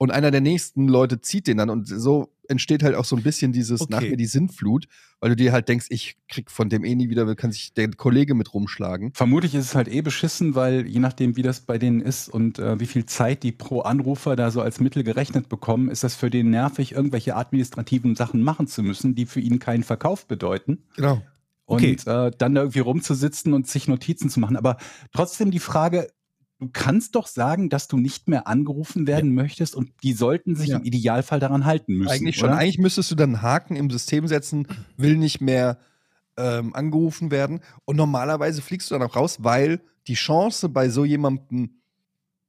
Und 0.00 0.10
einer 0.10 0.30
der 0.30 0.40
nächsten 0.40 0.88
Leute 0.88 1.20
zieht 1.20 1.46
den 1.46 1.58
dann 1.58 1.68
und 1.68 1.86
so 1.86 2.32
entsteht 2.48 2.82
halt 2.82 2.94
auch 2.94 3.04
so 3.04 3.16
ein 3.16 3.22
bisschen 3.22 3.52
dieses 3.52 3.82
Okay. 3.82 3.92
nach 3.92 4.00
mir 4.00 4.16
die 4.16 4.24
Sintflut, 4.24 4.88
weil 5.20 5.28
du 5.28 5.36
dir 5.36 5.52
halt 5.52 5.68
denkst, 5.68 5.88
ich 5.90 6.16
krieg 6.26 6.50
von 6.50 6.70
dem 6.70 6.84
eh 6.84 6.94
nie 6.94 7.10
wieder, 7.10 7.32
kann 7.36 7.52
sich 7.52 7.74
der 7.74 7.90
Kollege 7.90 8.34
mit 8.34 8.54
rumschlagen. 8.54 9.12
Vermutlich 9.12 9.54
ist 9.54 9.66
es 9.66 9.74
halt 9.74 9.88
eh 9.88 10.00
beschissen, 10.00 10.54
weil 10.54 10.86
je 10.86 11.00
nachdem, 11.00 11.36
wie 11.36 11.42
das 11.42 11.60
bei 11.60 11.76
denen 11.76 12.00
ist 12.00 12.30
und 12.30 12.58
äh, 12.58 12.80
wie 12.80 12.86
viel 12.86 13.04
Zeit 13.04 13.42
die 13.42 13.52
pro 13.52 13.82
Anrufer 13.82 14.36
da 14.36 14.50
so 14.50 14.62
als 14.62 14.80
Mittel 14.80 15.04
gerechnet 15.04 15.50
bekommen, 15.50 15.90
ist 15.90 16.02
das 16.02 16.14
für 16.14 16.30
den 16.30 16.48
nervig, 16.48 16.92
irgendwelche 16.92 17.36
administrativen 17.36 18.16
Sachen 18.16 18.42
machen 18.42 18.68
zu 18.68 18.82
müssen, 18.82 19.14
die 19.14 19.26
für 19.26 19.40
ihn 19.40 19.58
keinen 19.58 19.82
Verkauf 19.82 20.26
bedeuten. 20.26 20.78
Genau. 20.96 21.20
Okay. 21.66 21.90
Und 21.90 22.06
äh, 22.06 22.30
dann 22.38 22.54
da 22.54 22.62
irgendwie 22.62 22.80
rumzusitzen 22.80 23.52
und 23.52 23.68
sich 23.68 23.86
Notizen 23.86 24.30
zu 24.30 24.40
machen. 24.40 24.56
Aber 24.56 24.78
trotzdem 25.12 25.50
die 25.50 25.58
Frage, 25.60 26.08
du 26.60 26.68
kannst 26.72 27.14
doch 27.16 27.26
sagen, 27.26 27.68
dass 27.70 27.88
du 27.88 27.96
nicht 27.96 28.28
mehr 28.28 28.46
angerufen 28.46 29.06
werden 29.06 29.34
möchtest 29.34 29.74
und 29.74 29.90
die 30.02 30.12
sollten 30.12 30.54
sich 30.54 30.68
Ja. 30.68 30.76
im 30.78 30.84
Idealfall 30.84 31.40
daran 31.40 31.64
halten 31.64 31.94
müssen. 31.94 32.10
Eigentlich 32.10 32.36
schon. 32.36 32.50
oder? 32.50 32.58
Eigentlich 32.58 32.78
müsstest 32.78 33.10
du 33.10 33.14
dann 33.14 33.30
einen 33.34 33.42
Haken 33.42 33.76
im 33.76 33.90
System 33.90 34.26
setzen, 34.28 34.66
will 34.96 35.16
nicht 35.16 35.40
mehr 35.40 35.78
ähm, 36.36 36.74
angerufen 36.74 37.30
werden. 37.30 37.60
Und 37.84 37.96
normalerweise 37.96 38.62
fliegst 38.62 38.90
du 38.90 38.94
dann 38.94 39.08
auch 39.08 39.16
raus, 39.16 39.38
weil 39.40 39.80
die 40.06 40.14
Chance 40.14 40.68
bei 40.68 40.88
so 40.88 41.04
jemandem 41.04 41.80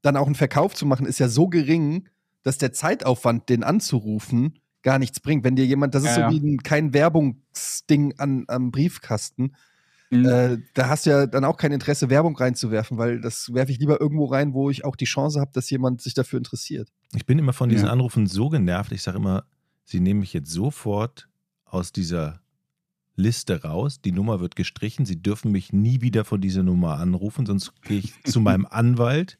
dann 0.01 0.17
auch 0.17 0.25
einen 0.25 0.35
Verkauf 0.35 0.73
zu 0.75 0.85
machen, 0.85 1.05
ist 1.05 1.19
ja 1.19 1.27
so 1.29 1.47
gering, 1.47 2.07
dass 2.43 2.57
der 2.57 2.73
Zeitaufwand, 2.73 3.49
den 3.49 3.63
anzurufen, 3.63 4.59
gar 4.81 4.97
nichts 4.99 5.19
bringt. 5.19 5.43
Wenn 5.43 5.55
dir 5.55 5.65
jemand, 5.65 5.93
das 5.95 6.03
ist 6.03 6.09
Ja, 6.09 6.15
so 6.15 6.21
ja. 6.21 6.31
wie 6.31 6.39
ein, 6.39 6.63
kein 6.63 6.93
Werbungsding 6.93 8.15
an, 8.17 8.45
am 8.47 8.71
Briefkasten. 8.71 9.55
Mhm. 10.11 10.25
Äh, 10.25 10.57
da 10.73 10.89
hast 10.89 11.05
du 11.05 11.09
ja 11.09 11.25
dann 11.25 11.45
auch 11.45 11.55
kein 11.57 11.71
Interesse, 11.71 12.09
Werbung 12.09 12.35
reinzuwerfen, 12.35 12.97
weil 12.97 13.21
das 13.21 13.53
werfe 13.53 13.71
ich 13.71 13.79
lieber 13.79 13.99
irgendwo 14.01 14.25
rein, 14.25 14.53
wo 14.53 14.69
ich 14.69 14.83
auch 14.83 14.95
die 14.97 15.05
Chance 15.05 15.39
habe, 15.39 15.51
dass 15.53 15.69
jemand 15.69 16.01
sich 16.01 16.13
dafür 16.13 16.37
interessiert. 16.37 16.89
Ich 17.15 17.25
bin 17.25 17.39
immer 17.39 17.53
von 17.53 17.69
diesen 17.69 17.85
Ja. 17.85 17.91
Anrufen 17.93 18.27
so 18.27 18.49
genervt. 18.49 18.91
Ich 18.91 19.03
sage 19.03 19.17
immer, 19.17 19.45
sie 19.85 20.01
nehmen 20.01 20.19
mich 20.19 20.33
jetzt 20.33 20.51
sofort 20.51 21.29
aus 21.63 21.93
dieser 21.93 22.41
Liste 23.15 23.63
raus. 23.63 24.01
Die 24.01 24.11
Nummer 24.11 24.41
wird 24.41 24.55
gestrichen. 24.57 25.05
Sie 25.05 25.21
dürfen 25.21 25.51
mich 25.51 25.71
nie 25.71 26.01
wieder 26.01 26.25
von 26.25 26.41
dieser 26.41 26.63
Nummer 26.63 26.97
anrufen, 26.97 27.45
sonst 27.45 27.81
gehe 27.83 27.99
ich 27.99 28.13
zu 28.23 28.39
meinem 28.41 28.65
Anwalt 28.65 29.37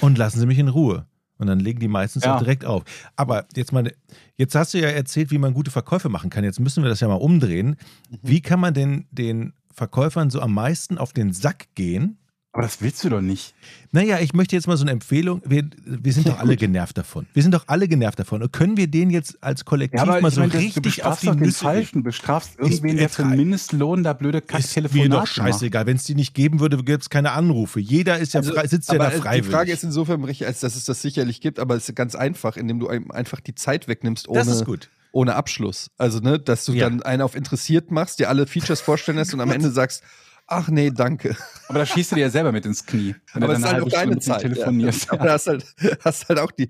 und 0.00 0.18
lassen 0.18 0.40
Sie 0.40 0.46
mich 0.46 0.58
in 0.58 0.68
Ruhe. 0.68 1.06
Und 1.42 1.48
dann 1.48 1.60
legen 1.60 1.80
die 1.80 1.88
meistens 1.88 2.24
Ja. 2.24 2.34
auch 2.36 2.38
direkt 2.38 2.64
auf. 2.64 2.84
Aber 3.16 3.46
jetzt 3.54 3.72
mal, 3.72 3.92
jetzt 4.36 4.54
hast 4.54 4.72
du 4.72 4.78
ja 4.78 4.88
erzählt, 4.88 5.30
wie 5.30 5.38
man 5.38 5.52
gute 5.52 5.70
Verkäufe 5.70 6.08
machen 6.08 6.30
kann. 6.30 6.44
Jetzt 6.44 6.60
müssen 6.60 6.82
wir 6.82 6.88
das 6.88 7.00
ja 7.00 7.08
mal 7.08 7.14
umdrehen. 7.16 7.76
Wie 8.22 8.40
kann 8.40 8.60
man 8.60 8.72
denn 8.72 9.06
den 9.10 9.52
Verkäufern 9.74 10.30
so 10.30 10.40
am 10.40 10.54
meisten 10.54 10.96
auf 10.98 11.12
den 11.12 11.32
Sack 11.32 11.66
gehen? 11.74 12.16
Aber 12.54 12.64
das 12.64 12.82
willst 12.82 13.02
du 13.02 13.08
doch 13.08 13.22
nicht. 13.22 13.54
Naja, 13.92 14.18
ich 14.18 14.34
möchte 14.34 14.54
jetzt 14.54 14.66
mal 14.66 14.76
so 14.76 14.84
eine 14.84 14.90
Empfehlung. 14.90 15.40
Wir, 15.46 15.64
wir 15.86 16.12
sind 16.12 16.28
doch 16.28 16.38
alle 16.38 16.56
genervt 16.56 16.98
davon. 16.98 17.26
Wir 17.32 17.42
sind 17.42 17.52
doch 17.54 17.64
alle 17.68 17.88
genervt 17.88 18.18
davon. 18.18 18.42
Und 18.42 18.52
können 18.52 18.76
wir 18.76 18.88
den 18.88 19.08
jetzt 19.08 19.42
als 19.42 19.64
Kollektiv 19.64 20.04
mal 20.04 20.30
so 20.30 20.40
meine, 20.40 20.52
das- 20.52 20.60
du 20.60 20.66
richtig 20.66 20.76
auf 20.76 20.82
bestrafst 20.82 21.22
die 21.22 21.26
doch 21.28 21.34
den 21.34 21.40
Nüsse 21.44 21.58
gehen? 21.64 21.72
Falschen, 21.72 22.02
bestrafst 22.02 22.58
irgendwen, 22.58 22.96
der 22.98 23.08
für 23.08 23.22
egal. 23.22 23.32
einen 23.32 23.40
Mindestlohn 23.40 24.02
da 24.02 24.12
blöde 24.12 24.38
Ist 24.38 24.50
mir 24.52 24.58
Kack-Telefonate 24.58 25.08
doch 25.10 25.16
macht. 25.20 25.28
scheißegal. 25.32 25.86
Wenn 25.86 25.96
es 25.96 26.04
die 26.04 26.14
nicht 26.14 26.34
geben 26.34 26.60
würde, 26.60 26.76
gäbe 26.76 26.98
es 27.00 27.08
keine 27.08 27.32
Anrufe. 27.32 27.80
Jeder 27.80 28.18
ist 28.18 28.34
ja 28.34 28.40
Also, 28.40 28.52
frei, 28.52 28.66
sitzt 28.66 28.90
ja 28.90 28.96
aber 28.96 29.04
da 29.04 29.12
äh, 29.12 29.18
freiwillig. 29.20 29.46
Die 29.46 29.50
Frage 29.50 29.72
ist 29.72 29.84
insofern 29.84 30.22
richtig, 30.24 30.46
als 30.46 30.60
dass 30.60 30.76
es 30.76 30.84
das 30.84 31.00
sicherlich 31.00 31.40
gibt, 31.40 31.58
aber 31.58 31.74
es 31.74 31.88
ist 31.88 31.94
ganz 31.96 32.14
einfach, 32.14 32.58
indem 32.58 32.80
du 32.80 32.88
einem 32.88 33.10
einfach 33.10 33.40
die 33.40 33.54
Zeit 33.54 33.88
wegnimmst 33.88 34.28
das 34.30 34.46
ist 34.46 34.56
ohne, 34.56 34.64
gut. 34.66 34.90
ohne 35.12 35.36
Abschluss. 35.36 35.90
Also, 35.96 36.18
ne, 36.20 36.38
dass 36.38 36.66
du 36.66 36.72
Ja. 36.74 36.90
dann 36.90 37.02
einen 37.02 37.22
auf 37.22 37.34
interessiert 37.34 37.90
machst, 37.90 38.18
dir 38.18 38.28
alle 38.28 38.46
Features 38.46 38.82
vorstellen 38.82 39.16
lässt 39.16 39.32
und 39.32 39.40
am 39.40 39.50
Ende 39.50 39.70
sagst, 39.70 40.02
ach 40.46 40.68
nee, 40.68 40.90
danke. 40.90 41.36
Aber 41.68 41.78
da 41.80 41.86
schießt 41.86 42.12
du 42.12 42.16
dir 42.16 42.22
ja 42.22 42.30
selber 42.30 42.52
mit 42.52 42.66
ins 42.66 42.84
Knie, 42.84 43.14
wenn 43.32 43.42
aber 43.42 43.54
dann 43.54 43.62
ist 43.62 43.68
halt 43.72 43.82
auch 43.82 43.88
Stunde 43.88 44.06
deine 44.06 44.18
Zeit. 44.20 44.40
telefonierst. 44.42 45.06
Ja. 45.06 45.12
Aber 45.18 45.24
da 45.26 45.32
hast 45.32 45.46
halt, 45.46 45.64
hast 46.04 46.28
halt 46.28 46.38
auch 46.38 46.50
die, 46.52 46.68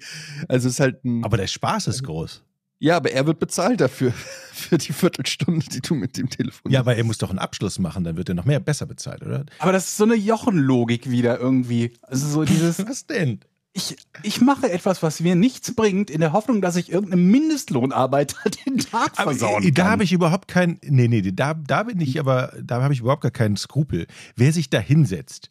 also 0.49 0.69
es 0.69 0.75
ist 0.75 0.81
halt 0.81 1.05
ein, 1.05 1.25
Aber 1.25 1.37
der 1.37 1.47
Spaß 1.47 1.87
ist 1.89 2.03
groß. 2.05 2.43
ja, 2.79 2.97
aber 2.97 3.11
er 3.13 3.27
wird 3.27 3.39
bezahlt 3.39 3.81
dafür, 3.81 4.13
für 4.53 4.79
die 4.79 4.93
Viertelstunde, 4.93 5.67
die 5.69 5.81
du 5.81 5.95
mit 5.95 6.17
dem 6.17 6.29
telefonierst. 6.31 6.73
Ja, 6.73 6.81
aber 6.81 6.97
er 6.97 7.05
muss 7.05 7.19
doch 7.19 7.31
einen 7.31 7.39
Abschluss 7.39 7.79
machen, 7.79 8.05
dann 8.05 8.17
wird 8.17 8.29
er 8.29 8.35
noch 8.35 8.45
mehr 8.45 8.61
besser 8.61 8.87
bezahlt, 8.87 9.23
oder? 9.23 9.45
Aber 9.59 9.73
das 9.73 9.87
ist 9.89 9.97
so 9.97 10.05
eine 10.05 10.15
Jochen-Logik 10.17 11.11
wieder 11.11 11.39
irgendwie. 11.39 11.93
Also 12.03 12.27
so 12.29 12.45
dieses, 12.45 12.79
Was 12.89 13.07
denn? 13.07 13.41
Ich, 13.75 13.97
ich 14.23 14.41
mache 14.41 14.71
etwas, 14.71 15.03
was 15.03 15.21
mir 15.21 15.35
nichts 15.35 15.75
bringt, 15.75 16.11
in 16.11 16.21
der 16.21 16.33
Hoffnung, 16.33 16.61
dass 16.61 16.77
ich 16.77 16.93
irgendeinem 16.93 17.31
Mindestlohnarbeiter 17.31 18.51
den 18.67 18.79
Tag 18.79 19.13
Aber 19.17 19.31
versauen 19.31 19.63
äh, 19.63 19.73
da 19.73 19.83
kann. 19.85 19.93
habe 19.93 20.05
ich 20.05 20.13
überhaupt 20.13 20.49
kein. 20.49 20.79
Nee, 20.83 21.09
nee, 21.09 21.23
da, 21.23 21.55
da 21.55 21.85
bin 21.85 22.01
ich 22.01 22.21
aber, 22.21 22.53
da 22.63 22.83
habe 22.83 22.93
ich 22.93 23.01
überhaupt 23.01 23.23
gar 23.23 23.31
keinen 23.31 23.57
Skrupel. 23.57 24.07
Wer 24.37 24.53
sich 24.53 24.69
da 24.69 24.79
hinsetzt, 24.79 25.51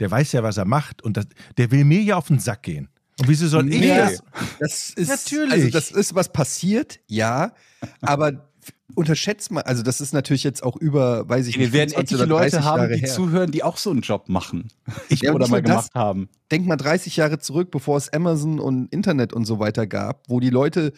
der 0.00 0.10
weiß 0.10 0.32
ja, 0.32 0.42
was 0.42 0.56
er 0.58 0.66
macht 0.66 1.02
und 1.02 1.16
das, 1.16 1.26
der 1.56 1.70
will 1.70 1.84
mir 1.84 2.02
ja 2.02 2.16
auf 2.16 2.28
den 2.28 2.38
Sack 2.40 2.62
gehen. 2.64 2.88
Und 3.20 3.28
wieso 3.28 3.46
soll 3.46 3.68
ich 3.72 3.80
Nee. 3.80 3.88
das? 3.88 4.22
Das 4.58 4.90
ist 4.90 5.08
Natürlich. 5.08 5.52
Also 5.52 5.70
das 5.70 5.90
ist 5.90 6.14
was 6.14 6.32
passiert, 6.32 7.00
ja, 7.06 7.52
aber 8.00 8.50
unterschätzt 8.94 9.50
mal, 9.50 9.62
also 9.62 9.82
das 9.82 10.00
ist 10.00 10.12
natürlich 10.12 10.44
jetzt 10.44 10.62
auch 10.62 10.76
über, 10.76 11.28
weiß 11.28 11.46
ich 11.46 11.56
Wir 11.56 11.66
nicht, 11.66 11.72
werden 11.72 11.90
25 11.90 12.20
etliche 12.20 12.32
oder 12.32 12.40
30 12.40 12.52
Leute 12.54 12.64
haben, 12.64 12.80
Jahre 12.82 12.94
die 12.94 13.00
her. 13.00 13.08
zuhören, 13.08 13.50
die 13.50 13.62
auch 13.62 13.76
so 13.76 13.90
einen 13.90 14.00
Job 14.00 14.28
machen. 14.28 14.68
Ich 15.08 15.22
oder 15.28 15.48
mal 15.48 15.60
nur 15.60 15.62
das, 15.62 15.90
gemacht 15.90 15.94
haben. 15.94 16.28
denk 16.50 16.66
mal 16.66 16.76
30 16.76 17.16
Jahre 17.16 17.38
zurück, 17.38 17.70
bevor 17.70 17.96
es 17.96 18.12
Amazon 18.12 18.58
und 18.60 18.92
Internet 18.92 19.32
und 19.32 19.44
so 19.44 19.58
weiter 19.58 19.86
gab, 19.86 20.28
wo 20.28 20.40
die 20.40 20.50
Leute 20.50 20.92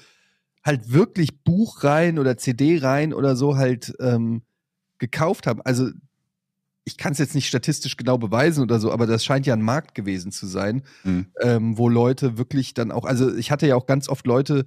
halt 0.64 0.92
wirklich 0.92 1.42
Buchreihen 1.44 2.18
oder 2.18 2.36
CD-Reihen 2.38 3.12
oder 3.12 3.36
so 3.36 3.56
halt 3.56 3.92
ähm, 4.00 4.42
gekauft 4.98 5.46
haben. 5.46 5.60
Also 5.62 5.90
ich 6.86 6.96
kann 6.98 7.12
es 7.12 7.18
jetzt 7.18 7.34
nicht 7.34 7.48
statistisch 7.48 7.96
genau 7.96 8.18
beweisen 8.18 8.62
oder 8.62 8.78
so, 8.78 8.92
aber 8.92 9.06
das 9.06 9.24
scheint 9.24 9.46
ja 9.46 9.54
ein 9.54 9.62
Markt 9.62 9.94
gewesen 9.94 10.32
zu 10.32 10.46
sein, 10.46 10.82
Mhm. 11.02 11.26
ähm, 11.40 11.78
wo 11.78 11.88
Leute 11.88 12.36
wirklich 12.38 12.74
dann 12.74 12.92
auch, 12.92 13.04
also 13.04 13.34
ich 13.34 13.50
hatte 13.50 13.66
ja 13.66 13.74
auch 13.76 13.86
ganz 13.86 14.08
oft 14.08 14.26
Leute 14.26 14.66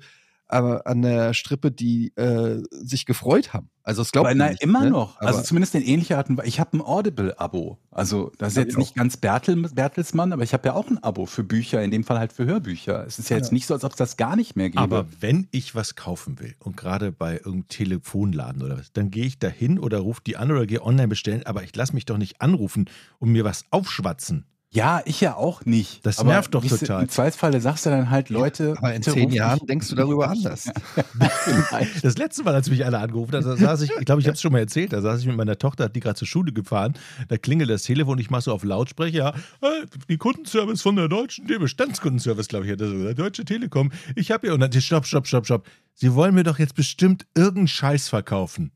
äh, 0.50 0.56
an 0.56 1.02
der 1.02 1.34
Strippe, 1.34 1.72
die 1.72 2.16
äh, 2.16 2.62
sich 2.72 3.06
gefreut 3.06 3.54
haben. 3.54 3.70
Also 3.84 4.02
es 4.02 4.12
glaubt 4.12 4.28
Aber 4.28 4.32
man 4.36 4.38
nein, 4.40 4.52
nicht, 4.52 4.64
immer 4.64 4.84
ne? 4.84 4.90
noch. 4.90 5.18
Also 5.20 5.36
Aber- 5.40 5.44
zumindest 5.46 5.74
in 5.76 5.82
ähnlicher 5.82 6.18
Art 6.18 6.30
und 6.30 6.38
Weise. 6.38 6.48
Ich 6.50 6.60
habe 6.60 6.76
ein 6.78 6.82
Audible-Abo. 6.82 7.78
Also 7.90 8.32
das 8.38 8.50
ist 8.50 8.58
jetzt 8.58 8.72
ich 8.74 8.78
nicht 8.78 8.96
ganz 8.96 9.16
Bertel, 9.18 9.56
Bertelsmann, 9.56 10.34
aber 10.34 10.44
ich 10.44 10.52
habe 10.54 10.68
ja 10.68 10.74
auch 10.76 10.88
ein 10.90 11.02
Abo 11.04 11.26
für 11.26 11.44
Bücher, 11.44 11.82
in 11.82 11.92
dem 11.92 12.04
Fall 12.04 12.20
halt 12.20 12.34
für 12.34 12.46
Hörbücher. 12.46 13.06
Es 13.08 13.18
ist 13.18 13.30
ja 13.30 13.38
jetzt 13.38 13.48
Ja. 13.50 13.54
nicht 13.54 13.66
so, 13.68 13.74
als 13.74 13.84
ob 13.86 13.92
es 13.92 13.98
das 13.98 14.18
gar 14.18 14.36
nicht 14.36 14.56
mehr 14.58 14.70
gäbe. 14.70 14.82
Aber 14.82 15.06
wenn 15.22 15.48
ich 15.52 15.74
was 15.74 15.96
kaufen 15.96 16.40
will 16.40 16.56
und 16.60 16.76
gerade 16.76 17.12
bei 17.14 17.36
irgendeinem 17.36 17.68
Telefonladen 17.70 18.62
oder 18.62 18.78
was, 18.78 18.92
dann 18.92 19.10
gehe 19.10 19.26
ich 19.26 19.40
da 19.40 19.48
hin 19.48 19.80
oder 19.80 20.00
rufe 20.00 20.22
die 20.26 20.36
an 20.38 20.52
oder 20.52 20.66
gehe 20.66 20.82
online 20.84 21.08
bestellen, 21.08 21.46
aber 21.46 21.64
ich 21.64 21.74
lasse 21.76 21.94
mich 21.94 22.06
doch 22.06 22.18
nicht 22.18 22.42
anrufen 22.42 22.90
und 23.20 23.32
mir 23.32 23.46
was 23.46 23.66
aufschwatzen. 23.72 24.46
Ja, 24.78 25.02
ich 25.06 25.22
ja 25.22 25.36
auch 25.36 25.66
nicht. 25.66 26.06
Das 26.06 26.20
aber 26.20 26.30
nervt 26.30 26.54
doch 26.54 26.64
total. 26.64 27.02
Im 27.02 27.10
Zweifelsfall 27.10 27.60
sagst 27.60 27.88
du 27.88 27.90
dann 27.90 28.12
halt 28.12 28.30
Leute. 28.30 28.76
aber 28.78 28.94
in 28.94 29.02
zehn 29.02 29.32
Jahren 29.32 29.56
mich- 29.60 29.68
denkst 29.68 29.90
du 29.90 29.96
darüber 29.96 30.30
anders. 30.30 30.70
Das 32.04 32.18
letzte 32.18 32.44
Mal, 32.44 32.54
als 32.54 32.70
mich 32.70 32.86
alle 32.86 33.00
angerufen 33.00 33.34
hat, 33.34 33.44
da 33.44 33.58
saß 33.58 33.82
ich, 33.82 33.92
ich 33.92 34.06
glaube, 34.06 34.22
ich 34.22 34.28
habe 34.28 34.36
es 34.36 34.42
schon 34.42 34.52
mal 34.52 34.60
erzählt, 34.60 34.94
da 34.94 35.02
saß 35.02 35.22
ich 35.22 35.26
mit 35.26 35.36
meiner 35.36 35.58
Tochter, 35.58 35.86
hat 35.86 35.96
die 35.96 36.00
gerade 36.00 36.16
zur 36.16 36.28
Schule 36.28 36.54
gefahren, 36.54 36.94
da 37.28 37.38
klingelt 37.38 37.70
das 37.70 37.84
Telefon, 37.84 38.20
ich 38.20 38.30
mache 38.30 38.44
so 38.44 38.54
auf 38.54 38.64
Lautsprecher, 38.64 39.34
äh, 39.62 39.68
die 40.10 40.18
Kundenservice 40.18 40.82
von 40.82 40.96
der 40.96 41.08
deutschen, 41.08 41.48
der 41.48 41.58
Bestandskundenservice, 41.60 42.48
glaube 42.48 42.66
ich, 42.66 42.72
hat 42.72 42.82
das 42.82 42.90
so, 42.90 43.04
der 43.04 43.16
Deutsche 43.16 43.46
Telekom, 43.46 43.92
ich 44.16 44.30
habe 44.32 44.48
hier, 44.48 44.54
und 44.54 44.60
dann, 44.60 44.72
stopp, 44.72 45.06
stopp, 45.08 45.26
stopp, 45.26 45.46
stopp, 45.46 45.66
Sie 45.96 46.14
wollen 46.14 46.36
mir 46.36 46.44
doch 46.44 46.60
jetzt 46.60 46.76
bestimmt 46.76 47.26
irgendeinen 47.34 47.68
Scheiß 47.68 48.10
verkaufen. 48.10 48.72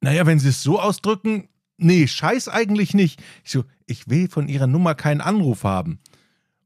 Naja, 0.00 0.26
wenn 0.26 0.40
Sie 0.40 0.48
es 0.48 0.62
so 0.62 0.80
ausdrücken, 0.80 1.48
nee, 1.76 2.06
Scheiß 2.06 2.48
eigentlich 2.48 2.94
nicht. 2.94 3.22
Ich 3.44 3.52
so, 3.52 3.64
ich 3.90 4.08
will 4.08 4.28
von 4.28 4.48
Ihrer 4.48 4.66
Nummer 4.66 4.94
keinen 4.94 5.20
Anruf 5.20 5.64
haben. 5.64 6.00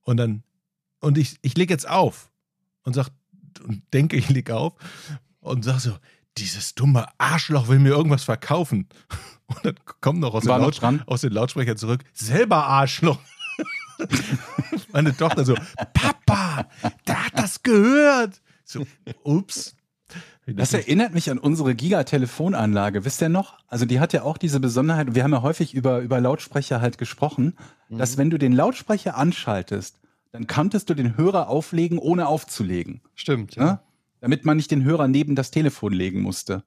Und 0.03 0.19
dann, 0.19 0.43
und 1.01 1.17
ich, 1.19 1.39
ich 1.43 1.57
lege 1.57 1.73
jetzt 1.73 1.89
auf 1.89 2.31
und 2.83 2.93
sag, 2.93 3.09
und 3.65 3.83
denke, 3.93 4.17
ich 4.17 4.29
leg 4.29 4.51
auf 4.51 4.75
und 5.41 5.65
sag 5.65 5.81
so, 5.81 5.97
dieses 6.37 6.75
dumme 6.75 7.07
Arschloch 7.19 7.69
will 7.69 7.79
mir 7.79 7.91
irgendwas 7.91 8.25
verkaufen. 8.25 8.89
Und 9.47 9.65
dann 9.65 9.75
kommt 10.01 10.21
noch 10.21 10.33
aus, 10.33 10.45
den, 10.45 10.49
War 10.49 10.71
dran? 10.71 11.03
aus 11.07 11.21
den 11.21 11.33
Lautsprechern 11.33 11.77
zurück, 11.77 12.03
selber 12.15 12.67
Arschloch. 12.67 13.21
Meine 14.93 15.15
Tochter 15.15 15.45
so, 15.45 15.55
Papa, 15.93 16.67
der 17.07 17.27
hat 17.27 17.39
das 17.39 17.63
gehört. 17.63 18.41
So, 18.65 18.87
ups. 19.23 19.77
Das 20.47 20.75
erinnert 20.75 21.15
mich 21.15 21.31
an 21.31 21.39
unsere 21.39 21.75
Giga-Telefonanlage. 21.75 23.05
Wisst 23.05 23.23
ihr 23.23 23.29
noch? 23.29 23.59
Also 23.69 23.87
die 23.87 24.01
hat 24.01 24.13
ja 24.13 24.23
auch 24.23 24.37
diese 24.39 24.61
Besonderheit, 24.61 25.15
wir 25.15 25.25
haben 25.25 25.33
ja 25.33 25.43
häufig 25.43 25.75
über, 25.75 26.01
über 26.01 26.21
Lautsprecher 26.21 26.81
halt 26.81 26.99
gesprochen, 26.99 27.57
Mhm. 27.89 27.99
dass 27.99 28.17
wenn 28.19 28.31
du 28.31 28.39
den 28.39 28.53
Lautsprecher 28.53 29.17
anschaltest, 29.17 30.01
dann 30.33 30.47
konntest 30.47 30.91
du 30.91 30.95
den 30.95 31.17
Hörer 31.17 31.49
auflegen, 31.49 31.99
ohne 31.99 32.27
aufzulegen. 32.29 33.01
Stimmt, 33.15 33.57
Ja? 33.57 33.83
Damit 34.21 34.45
man 34.45 34.57
nicht 34.57 34.71
den 34.71 34.85
Hörer 34.85 35.07
neben 35.07 35.35
das 35.35 35.51
Telefon 35.51 35.93
legen 35.93 36.21
musste. 36.23 36.65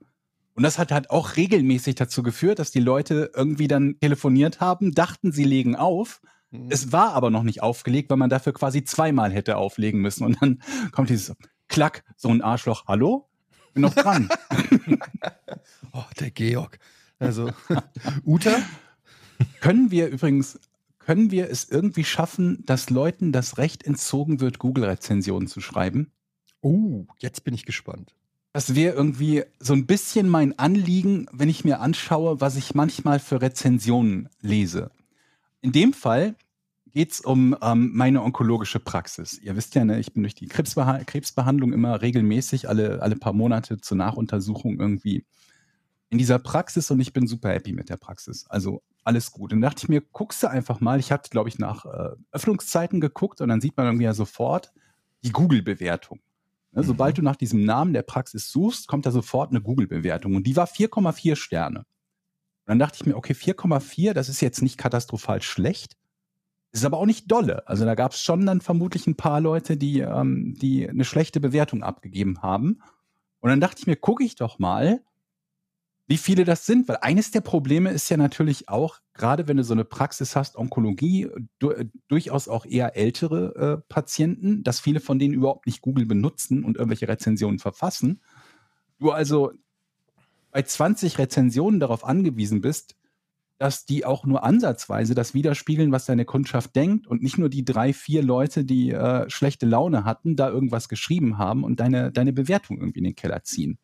Und 0.53 0.63
das 0.63 0.77
hat 0.79 0.91
halt 0.91 1.09
auch 1.11 1.35
regelmäßig 1.35 1.95
dazu 1.95 2.23
geführt, 2.23 2.59
dass 2.59 2.71
die 2.71 2.79
Leute 2.79 3.31
irgendwie 3.35 3.67
dann 3.67 3.99
telefoniert 3.99 4.59
haben, 4.59 4.91
dachten, 4.93 5.31
sie 5.31 5.43
legen 5.43 5.75
auf. 5.75 6.21
Mhm. 6.51 6.67
Es 6.69 6.91
war 6.91 7.13
aber 7.13 7.29
noch 7.29 7.43
nicht 7.43 7.61
aufgelegt, 7.61 8.09
weil 8.09 8.17
man 8.17 8.29
dafür 8.29 8.53
quasi 8.53 8.83
zweimal 8.83 9.31
hätte 9.31 9.57
auflegen 9.57 10.01
müssen. 10.01 10.23
Und 10.23 10.41
dann 10.41 10.61
kommt 10.91 11.09
dieses 11.09 11.35
Klack, 11.67 12.03
so 12.15 12.29
ein 12.29 12.41
Arschloch, 12.41 12.85
hallo? 12.87 13.27
Bin 13.77 13.83
noch 13.83 13.93
dran. 13.93 14.27
Oh, 15.93 16.03
der 16.19 16.31
Georg. 16.31 16.79
Also, 17.17 17.51
Uta? 18.25 18.55
können 19.61 19.89
wir 19.89 20.09
übrigens, 20.09 20.59
können 20.99 21.31
wir 21.31 21.49
es 21.49 21.69
irgendwie 21.69 22.03
schaffen, 22.03 22.63
dass 22.65 22.89
Leuten 22.89 23.31
das 23.31 23.57
Recht 23.57 23.83
entzogen 23.83 24.39
wird, 24.39 24.59
Google-Rezensionen 24.59 25.47
zu 25.47 25.59
schreiben? 25.59 26.11
Oh, 26.61 27.05
jetzt 27.19 27.43
bin 27.43 27.53
ich 27.53 27.65
gespannt. 27.65 28.13
Das 28.53 28.75
wäre 28.75 28.95
irgendwie 28.95 29.43
so 29.59 29.73
ein 29.73 29.85
bisschen 29.85 30.29
mein 30.29 30.57
Anliegen, 30.57 31.27
wenn 31.31 31.49
ich 31.49 31.63
mir 31.63 31.79
anschaue, 31.79 32.41
was 32.41 32.55
ich 32.55 32.75
manchmal 32.75 33.19
für 33.19 33.41
Rezensionen 33.41 34.29
lese. 34.41 34.91
In 35.61 35.71
dem 35.71 35.93
Fall 35.93 36.35
geht 36.97 37.11
es 37.11 37.21
um 37.21 37.55
ähm, 37.61 37.91
meine 37.93 38.23
onkologische 38.23 38.79
Praxis. 38.79 39.37
Ihr 39.37 39.55
wisst 39.55 39.75
ja, 39.75 39.85
ne, 39.85 39.99
ich 39.99 40.13
bin 40.13 40.23
durch 40.23 40.33
die 40.33 40.47
Krebsbeha 40.47 41.03
Krebsbehandlung 41.03 41.71
immer 41.71 42.01
regelmäßig 42.01 42.67
alle, 42.67 43.03
alle 43.03 43.15
paar 43.15 43.33
Monate 43.33 43.77
zur 43.79 43.97
Nachuntersuchung 43.97 44.79
irgendwie 44.79 45.23
in 46.09 46.17
dieser 46.17 46.39
Praxis 46.39 46.89
und 46.89 46.99
ich 46.99 47.13
bin 47.13 47.27
super 47.27 47.49
happy 47.49 47.71
mit 47.71 47.89
der 47.89 47.97
Praxis. 47.97 48.47
Also 48.49 48.81
alles 49.03 49.31
gut. 49.31 49.53
Und 49.53 49.61
dann 49.61 49.69
dachte 49.69 49.83
ich 49.83 49.89
mir, 49.89 50.01
guckst 50.01 50.41
du 50.41 50.47
einfach 50.49 50.79
mal. 50.79 50.99
Ich 50.99 51.11
hatte, 51.11 51.29
glaube 51.29 51.49
ich, 51.49 51.59
nach 51.59 51.85
äh, 51.85 52.15
Öffnungszeiten 52.31 52.99
geguckt 52.99 53.41
und 53.41 53.49
dann 53.49 53.61
sieht 53.61 53.77
man 53.77 53.85
irgendwie 53.85 54.05
ja 54.05 54.15
sofort 54.15 54.73
die 55.23 55.31
Google-Bewertung. 55.31 56.19
Ne, 56.71 56.81
mhm. 56.81 56.87
Sobald 56.87 57.19
du 57.19 57.21
nach 57.21 57.35
diesem 57.35 57.63
Namen 57.63 57.93
der 57.93 58.01
Praxis 58.01 58.49
suchst, 58.49 58.87
kommt 58.87 59.05
da 59.05 59.11
sofort 59.11 59.51
eine 59.51 59.61
Google-Bewertung 59.61 60.33
und 60.33 60.47
die 60.47 60.55
war 60.55 60.65
4,4 60.65 61.35
Sterne. 61.35 61.81
Und 61.81 61.85
dann 62.65 62.79
dachte 62.79 62.97
ich 62.99 63.05
mir, 63.05 63.15
okay, 63.15 63.33
4,4, 63.33 64.13
das 64.13 64.29
ist 64.29 64.41
jetzt 64.41 64.63
nicht 64.63 64.79
katastrophal 64.79 65.43
schlecht, 65.43 65.95
ist 66.79 66.85
aber 66.85 66.97
auch 66.97 67.05
nicht 67.05 67.31
dolle. 67.31 67.67
Also 67.67 67.85
da 67.85 67.95
gab 67.95 68.11
es 68.13 68.21
schon 68.21 68.45
dann 68.45 68.61
vermutlich 68.61 69.07
ein 69.07 69.15
paar 69.15 69.41
Leute, 69.41 69.77
die, 69.77 69.99
ähm, 69.99 70.55
die 70.59 70.87
eine 70.87 71.05
schlechte 71.05 71.39
Bewertung 71.39 71.83
abgegeben 71.83 72.41
haben. 72.41 72.81
Und 73.39 73.49
dann 73.49 73.61
dachte 73.61 73.79
ich 73.79 73.87
mir, 73.87 73.95
gucke 73.95 74.23
ich 74.23 74.35
doch 74.35 74.59
mal, 74.59 75.01
wie 76.07 76.17
viele 76.17 76.45
das 76.45 76.65
sind, 76.65 76.87
weil 76.87 76.97
eines 77.01 77.31
der 77.31 77.41
Probleme 77.41 77.91
ist 77.91 78.09
ja 78.09 78.15
natürlich 78.15 78.69
auch, 78.69 78.99
gerade 79.13 79.47
wenn 79.47 79.57
du 79.57 79.63
so 79.63 79.73
eine 79.73 79.83
Praxis 79.83 80.37
hast, 80.37 80.55
Onkologie, 80.55 81.27
du, 81.59 81.73
durchaus 82.07 82.47
auch 82.47 82.65
eher 82.65 82.95
ältere 82.95 83.55
äh, 83.55 83.85
Patienten, 83.89 84.63
dass 84.63 84.79
viele 84.79 85.01
von 85.01 85.19
denen 85.19 85.33
überhaupt 85.33 85.65
nicht 85.65 85.81
Google 85.81 86.05
benutzen 86.05 86.63
und 86.63 86.77
irgendwelche 86.77 87.09
Rezensionen 87.09 87.59
verfassen. 87.59 88.21
Du 88.99 89.11
also 89.11 89.51
bei 90.51 90.61
20 90.61 91.17
Rezensionen 91.17 91.81
darauf 91.81 92.05
angewiesen 92.05 92.61
bist, 92.61 92.95
dass 93.57 93.85
die 93.85 94.05
auch 94.05 94.25
nur 94.25 94.43
ansatzweise 94.43 95.15
das 95.15 95.33
widerspiegeln, 95.33 95.91
was 95.91 96.05
deine 96.05 96.25
Kundschaft 96.25 96.75
denkt 96.75 97.07
und 97.07 97.23
nicht 97.23 97.37
nur 97.37 97.49
die 97.49 97.65
drei, 97.65 97.91
vier 97.91 98.21
Leute, 98.21 98.63
die 98.63 98.91
äh, 98.91 99.29
schlechte 99.29 99.65
Laune 99.65 100.03
hatten, 100.03 100.35
da 100.35 100.49
irgendwas 100.49 100.89
geschrieben 100.89 101.37
haben 101.37 101.63
und 101.63 101.79
deine, 101.79 102.11
deine 102.11 102.33
Bewertung 102.33 102.77
irgendwie 102.77 102.99
in 102.99 103.05
den 103.05 103.15
Keller 103.15 103.43
ziehen. 103.43 103.79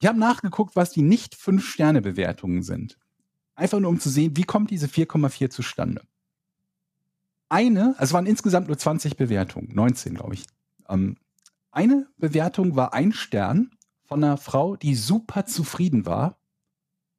Ich 0.00 0.08
habe 0.08 0.18
nachgeguckt, 0.18 0.74
was 0.74 0.90
die 0.90 1.02
nicht 1.02 1.36
5-Sterne-Bewertungen 1.36 2.62
sind. 2.62 2.98
Einfach 3.54 3.78
nur 3.78 3.90
um 3.90 4.00
zu 4.00 4.08
sehen, 4.08 4.36
wie 4.36 4.44
kommt 4.44 4.70
diese 4.70 4.86
4,4 4.86 5.50
zustande. 5.50 6.02
Eine, 7.48 7.94
also 7.98 8.04
es 8.04 8.12
waren 8.12 8.26
insgesamt 8.26 8.68
nur 8.68 8.78
20 8.78 9.16
Bewertungen, 9.16 9.74
19 9.74 10.14
glaube 10.14 10.34
ich. 10.34 10.44
Ähm, 10.88 11.16
eine 11.70 12.08
Bewertung 12.16 12.74
war 12.74 12.94
ein 12.94 13.12
Stern 13.12 13.70
von 14.04 14.24
einer 14.24 14.38
Frau, 14.38 14.76
die 14.76 14.94
super 14.96 15.46
zufrieden 15.46 16.06
war, 16.06 16.39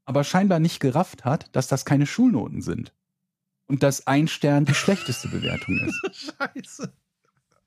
aber 0.06 0.24
scheinbar 0.24 0.60
nicht 0.60 0.80
gerafft 0.80 1.26
hat, 1.26 1.56
dass 1.56 1.68
das 1.68 1.86
keine 1.86 2.06
Schulnoten 2.06 2.62
sind. 2.62 2.94
Und 3.68 3.84
dass 3.84 4.08
ein 4.08 4.28
Stern 4.28 4.66
die 4.66 4.74
schlechteste 4.74 5.30
Bewertung 5.30 5.80
ist. 5.80 6.34
Scheiße. 6.38 6.94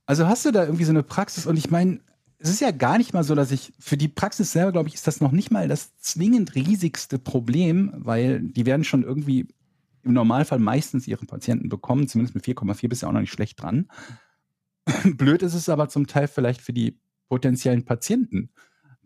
Also 0.06 0.26
hast 0.26 0.44
du 0.44 0.50
da 0.50 0.64
irgendwie 0.64 0.84
so 0.84 0.90
eine 0.90 1.02
Praxis 1.02 1.46
und 1.46 1.56
ich 1.56 1.70
meine, 1.70 2.00
es 2.38 2.50
ist 2.50 2.60
ja 2.60 2.72
gar 2.72 2.98
nicht 2.98 3.14
mal 3.14 3.24
so, 3.24 3.34
dass 3.34 3.50
ich 3.50 3.72
für 3.78 3.96
die 3.96 4.08
Praxis 4.08 4.52
selber, 4.52 4.72
glaube 4.72 4.88
ich, 4.88 4.94
ist 4.94 5.06
das 5.06 5.22
noch 5.22 5.32
nicht 5.32 5.50
mal 5.50 5.66
das 5.66 5.96
zwingend 5.96 6.54
riesigste 6.54 7.18
Problem, 7.18 7.90
weil 7.96 8.42
die 8.42 8.66
werden 8.66 8.84
schon 8.84 9.02
irgendwie 9.02 9.48
im 10.02 10.12
Normalfall 10.12 10.58
meistens 10.58 11.08
ihre 11.08 11.24
Patienten 11.24 11.70
bekommen, 11.70 12.06
zumindest 12.06 12.34
mit 12.34 12.44
4,4 12.44 12.88
bist 12.88 13.02
du 13.02 13.06
auch 13.06 13.12
noch 13.12 13.20
nicht 13.20 13.32
schlecht 13.32 13.62
dran. 13.62 13.88
Blöd 15.16 15.42
ist 15.42 15.54
es 15.54 15.70
aber 15.70 15.88
zum 15.88 16.06
Teil 16.06 16.28
vielleicht 16.28 16.60
für 16.60 16.74
die 16.74 16.98
potenziellen 17.30 17.86
Patienten, 17.86 18.50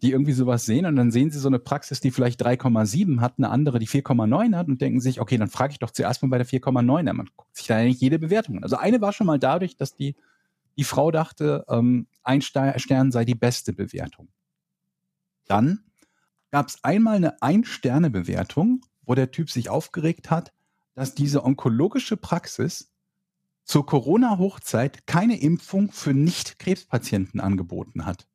die 0.03 0.13
irgendwie 0.13 0.33
sowas 0.33 0.65
sehen 0.65 0.87
und 0.87 0.97
dann 0.97 1.11
sehen 1.11 1.31
sie 1.31 1.39
so 1.39 1.49
eine 1.49 1.59
Praxis, 1.59 2.01
die 2.01 2.11
vielleicht 2.11 2.43
3,7 2.45 3.21
hat, 3.21 3.35
eine 3.39 3.51
andere, 3.51 3.79
die 3.79 3.89
4,9 3.89 4.57
hat 4.57 4.69
und 4.69 4.81
denken 4.81 5.01
sich, 5.01 5.21
okay, 5.21 5.37
dann 5.37 5.49
frage 5.49 5.73
ich 5.73 5.79
doch 5.79 5.91
zuerst 5.91 6.23
mal 6.23 6.29
bei 6.29 6.39
der 6.39 6.47
4,9 6.47 7.13
Man 7.13 7.29
guckt 7.37 7.57
sich 7.57 7.67
da 7.67 7.83
nicht 7.83 8.01
jede 8.01 8.19
Bewertung 8.19 8.59
an. 8.59 8.63
Also 8.63 8.77
eine 8.77 9.01
war 9.01 9.13
schon 9.13 9.27
mal 9.27 9.39
dadurch, 9.39 9.77
dass 9.77 9.95
die 9.95 10.15
die 10.77 10.85
Frau 10.85 11.11
dachte, 11.11 11.65
ähm, 11.69 12.07
ein 12.23 12.41
Stern 12.41 13.11
sei 13.11 13.25
die 13.25 13.35
beste 13.35 13.73
Bewertung. 13.73 14.29
Dann 15.47 15.81
gab 16.53 16.69
es 16.69 16.85
einmal 16.85 17.17
eine 17.17 17.43
Ein-Sterne-Bewertung, 17.43 18.87
wo 19.03 19.15
der 19.15 19.33
Typ 19.33 19.51
sich 19.51 19.71
aufgeregt 19.71 20.31
hat, 20.31 20.53
dass 20.95 21.15
diese 21.15 21.45
onkologische 21.45 22.17
Praxis 22.17 22.93
zur 23.65 23.87
Corona-Hochzeit 23.87 25.07
keine 25.07 25.41
Impfung 25.41 25.91
für 25.91 26.15
Nicht-Krebspatienten 26.15 27.41
angeboten 27.41 28.07
hat. 28.07 28.29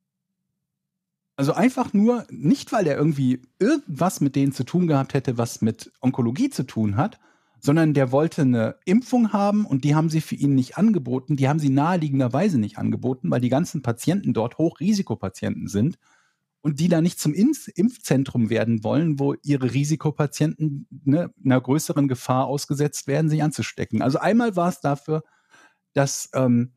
Also 1.36 1.54
einfach 1.54 1.94
nur, 1.94 2.26
nicht 2.30 2.72
weil 2.72 2.86
er 2.86 2.96
irgendwie 2.96 3.42
irgendwas 3.60 4.22
mit 4.22 4.36
denen 4.36 4.52
zu 4.52 4.64
tun 4.64 4.88
gehabt 4.88 5.14
hätte, 5.14 5.38
was 5.38 5.62
mit 5.62 5.92
Onkologie 6.00 6.50
zu 6.50 6.64
tun 6.64 6.96
hat, 6.96 7.20
sondern 7.60 7.94
der 7.94 8.12
wollte 8.12 8.42
eine 8.42 8.76
Impfung 8.86 9.32
haben 9.34 9.66
und 9.66 9.84
die 9.84 9.96
haben 9.96 10.10
sie 10.10 10.22
für 10.22 10.36
ihn 10.36 10.54
nicht 10.54 10.78
angeboten. 10.78 11.38
Die 11.38 11.48
haben 11.48 11.60
sie 11.60 11.70
naheliegenderweise 11.70 12.60
nicht 12.60 12.78
angeboten, 12.78 13.32
weil 13.32 13.42
die 13.42 13.50
ganzen 13.50 13.82
Patienten 13.82 14.34
dort 14.34 14.58
Hochrisikopatienten 14.58 15.68
sind 15.68 15.98
und 16.62 16.80
die 16.80 16.88
da 16.88 17.02
nicht 17.02 17.20
zum 17.20 17.34
Impfzentrum 17.34 18.50
werden 18.50 18.84
wollen, 18.84 19.18
wo 19.18 19.36
ihre 19.44 19.74
Risikopatienten 19.74 20.88
ne, 21.06 21.34
einer 21.44 21.60
größeren 21.60 22.08
Gefahr 22.08 22.48
ausgesetzt 22.48 23.08
werden, 23.08 23.30
sich 23.30 23.42
anzustecken. 23.42 24.02
Also 24.02 24.20
einmal 24.20 24.56
war 24.56 24.70
es 24.70 24.82
dafür, 24.82 25.24
dass 25.94 26.30
ähm, 26.34 26.74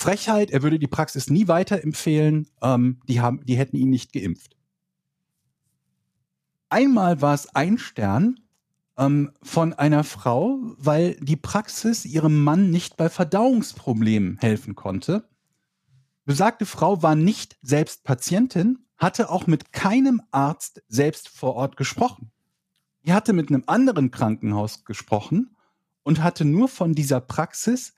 Frechheit, 0.00 0.50
er 0.50 0.62
würde 0.62 0.78
die 0.78 0.86
Praxis 0.86 1.28
nie 1.28 1.46
weiterempfehlen, 1.46 2.48
ähm, 2.62 3.00
die, 3.06 3.20
haben, 3.20 3.44
die 3.44 3.58
hätten 3.58 3.76
ihn 3.76 3.90
nicht 3.90 4.14
geimpft. 4.14 4.56
Einmal 6.70 7.20
war 7.20 7.34
es 7.34 7.54
ein 7.54 7.76
Stern, 7.76 8.40
ähm, 8.96 9.32
von 9.42 9.74
einer 9.74 10.02
Frau, 10.02 10.58
weil 10.78 11.16
die 11.16 11.36
Praxis 11.36 12.06
ihrem 12.06 12.42
Mann 12.42 12.70
nicht 12.70 12.96
bei 12.96 13.10
Verdauungsproblemen 13.10 14.38
helfen 14.38 14.74
konnte. 14.74 15.28
Besagte 16.24 16.64
Frau 16.64 17.02
war 17.02 17.14
nicht 17.14 17.58
selbst 17.60 18.02
Patientin, 18.02 18.78
hatte 18.96 19.28
auch 19.28 19.46
mit 19.46 19.70
keinem 19.72 20.22
Arzt 20.30 20.82
selbst 20.88 21.28
vor 21.28 21.56
Ort 21.56 21.76
gesprochen. 21.76 22.32
Die 23.04 23.12
hatte 23.12 23.34
mit 23.34 23.50
einem 23.50 23.64
anderen 23.66 24.10
Krankenhaus 24.10 24.86
gesprochen 24.86 25.56
und 26.04 26.22
hatte 26.22 26.46
nur 26.46 26.68
von 26.68 26.94
dieser 26.94 27.20
Praxis 27.20 27.92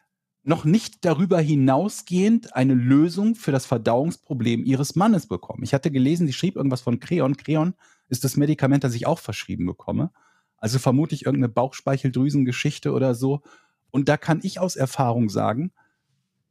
noch 0.45 0.64
nicht 0.64 1.05
darüber 1.05 1.40
hinausgehend 1.40 2.57
eine 2.57 2.74
Lösung 2.74 3.34
für 3.34 3.53
das 3.53 3.66
Verdauungsproblem 3.66 4.64
ihres 4.64 4.97
Mannes 4.97 5.26
bekommen. 5.26 5.62
Ich 5.62 5.72
hatte 5.72 5.90
gelesen, 5.90 6.26
sie 6.26 6.32
schrieb 6.32 6.57
irgendwas 6.57 6.80
von 6.80 6.99
Creon. 6.99 7.36
Creon 7.36 7.74
ist 8.09 8.24
das 8.24 8.36
Medikament, 8.36 8.82
das 8.82 8.95
ich 8.95 9.07
auch 9.07 9.20
verschrieben 9.20 9.66
bekomme. 9.66 10.11
Also 10.57 10.78
vermutlich 10.78 11.26
irgendeine 11.26 11.53
Bauchspeicheldrüsengeschichte 11.53 12.93
oder 12.93 13.14
so. 13.14 13.43
Und 13.90 14.09
da 14.09 14.16
kann 14.16 14.40
ich 14.43 14.59
aus 14.59 14.74
Erfahrung 14.74 15.28
sagen, 15.28 15.72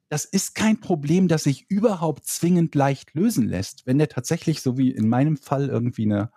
das 0.07 0.25
ist 0.25 0.55
kein 0.55 0.79
Problem, 0.79 1.27
das 1.27 1.43
sich 1.43 1.69
überhaupt 1.69 2.25
zwingend 2.25 2.75
leicht 2.75 3.13
lösen 3.13 3.47
lässt. 3.47 3.87
Wenn 3.87 3.97
der 3.97 4.09
tatsächlich, 4.09 4.61
so 4.61 4.77
wie 4.77 4.91
in 4.91 5.07
meinem 5.07 5.37
Fall, 5.37 5.69
irgendwie 5.69 6.03
eine, 6.03 6.31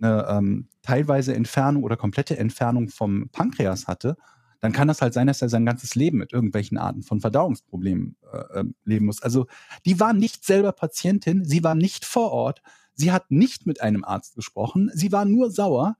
eine 0.00 0.26
ähm, 0.30 0.68
teilweise 0.82 1.34
Entfernung 1.34 1.84
oder 1.84 1.96
komplette 1.96 2.38
Entfernung 2.38 2.88
vom 2.88 3.28
Pankreas 3.30 3.86
hatte, 3.86 4.16
dann 4.60 4.72
kann 4.72 4.88
das 4.88 5.02
halt 5.02 5.14
sein, 5.14 5.26
dass 5.26 5.42
er 5.42 5.48
sein 5.48 5.64
ganzes 5.64 5.94
Leben 5.94 6.18
mit 6.18 6.32
irgendwelchen 6.32 6.78
Arten 6.78 7.02
von 7.02 7.20
Verdauungsproblemen 7.20 8.16
äh, 8.32 8.60
ähm, 8.60 8.74
leben 8.84 9.06
muss. 9.06 9.22
Also 9.22 9.46
die 9.84 10.00
war 10.00 10.12
nicht 10.12 10.44
selber 10.44 10.72
Patientin, 10.72 11.44
sie 11.44 11.62
war 11.62 11.74
nicht 11.74 12.04
vor 12.04 12.32
Ort, 12.32 12.62
sie 12.94 13.12
hat 13.12 13.30
nicht 13.30 13.66
mit 13.66 13.80
einem 13.80 14.04
Arzt 14.04 14.34
gesprochen, 14.34 14.90
sie 14.94 15.12
war 15.12 15.24
nur 15.24 15.50
sauer, 15.50 15.96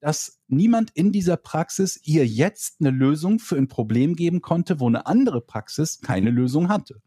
dass 0.00 0.40
niemand 0.48 0.90
in 0.90 1.12
dieser 1.12 1.36
Praxis 1.36 1.98
ihr 2.02 2.26
jetzt 2.26 2.80
eine 2.80 2.90
Lösung 2.90 3.38
für 3.38 3.56
ein 3.56 3.68
Problem 3.68 4.16
geben 4.16 4.42
konnte, 4.42 4.80
wo 4.80 4.88
eine 4.88 5.06
andere 5.06 5.40
Praxis 5.40 6.00
keine 6.00 6.30
Lösung 6.30 6.68
hatte. 6.68 7.00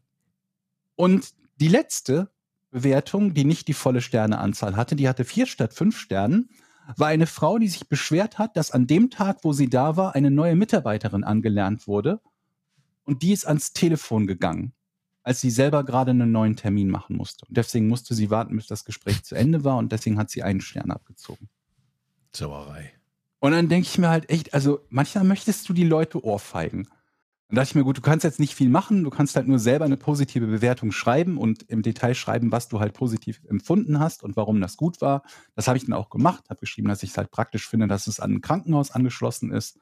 Und 0.96 1.34
die 1.60 1.68
letzte 1.68 2.30
Bewertung, 2.70 3.34
die 3.34 3.44
nicht 3.44 3.68
die 3.68 3.74
volle 3.74 4.00
Sterneanzahl 4.00 4.76
hatte, 4.76 4.96
die 4.96 5.08
hatte 5.08 5.24
vier 5.24 5.46
statt 5.46 5.74
fünf 5.74 5.98
Sternen, 5.98 6.48
war 6.96 7.08
eine 7.08 7.26
Frau, 7.26 7.58
die 7.58 7.68
sich 7.68 7.88
beschwert 7.88 8.38
hat, 8.38 8.56
dass 8.56 8.70
an 8.70 8.86
dem 8.86 9.10
Tag, 9.10 9.38
wo 9.42 9.52
sie 9.52 9.68
da 9.68 9.96
war, 9.96 10.14
eine 10.14 10.30
neue 10.30 10.56
Mitarbeiterin 10.56 11.24
angelernt 11.24 11.86
wurde 11.88 12.20
und 13.04 13.22
die 13.22 13.32
ist 13.32 13.46
ans 13.46 13.72
Telefon 13.72 14.26
gegangen, 14.26 14.72
als 15.22 15.40
sie 15.40 15.50
selber 15.50 15.84
gerade 15.84 16.12
einen 16.12 16.30
neuen 16.30 16.56
Termin 16.56 16.88
machen 16.88 17.16
musste. 17.16 17.46
Und 17.46 17.56
deswegen 17.56 17.88
musste 17.88 18.14
sie 18.14 18.30
warten, 18.30 18.56
bis 18.56 18.66
das 18.66 18.84
Gespräch 18.84 19.24
zu 19.24 19.34
Ende 19.34 19.64
war 19.64 19.78
und 19.78 19.90
deswegen 19.90 20.18
hat 20.18 20.30
sie 20.30 20.42
einen 20.42 20.60
Stern 20.60 20.90
abgezogen. 20.90 21.48
Sauerei. 22.34 22.92
Und 23.38 23.52
dann 23.52 23.68
denke 23.68 23.88
ich 23.88 23.98
mir 23.98 24.08
halt 24.08 24.30
echt, 24.30 24.54
also 24.54 24.80
manchmal 24.88 25.24
möchtest 25.24 25.68
du 25.68 25.72
die 25.72 25.84
Leute 25.84 26.24
ohrfeigen. 26.24 26.88
Dann 27.48 27.56
dachte 27.56 27.68
ich 27.70 27.74
mir, 27.76 27.84
gut, 27.84 27.98
du 27.98 28.02
kannst 28.02 28.24
jetzt 28.24 28.40
nicht 28.40 28.54
viel 28.54 28.68
machen, 28.68 29.04
du 29.04 29.10
kannst 29.10 29.36
halt 29.36 29.46
nur 29.46 29.60
selber 29.60 29.84
eine 29.84 29.96
positive 29.96 30.46
Bewertung 30.48 30.90
schreiben 30.90 31.38
und 31.38 31.62
im 31.68 31.82
Detail 31.82 32.14
schreiben, 32.14 32.50
was 32.50 32.68
du 32.68 32.80
halt 32.80 32.92
positiv 32.92 33.40
empfunden 33.48 34.00
hast 34.00 34.24
und 34.24 34.36
warum 34.36 34.60
das 34.60 34.76
gut 34.76 35.00
war. 35.00 35.22
Das 35.54 35.68
habe 35.68 35.78
ich 35.78 35.84
dann 35.84 35.92
auch 35.92 36.10
gemacht, 36.10 36.50
habe 36.50 36.58
geschrieben, 36.60 36.88
dass 36.88 37.04
ich 37.04 37.10
es 37.10 37.18
halt 37.18 37.30
praktisch 37.30 37.68
finde, 37.68 37.86
dass 37.86 38.08
es 38.08 38.18
an 38.18 38.32
ein 38.32 38.40
Krankenhaus 38.40 38.90
angeschlossen 38.90 39.52
ist. 39.52 39.78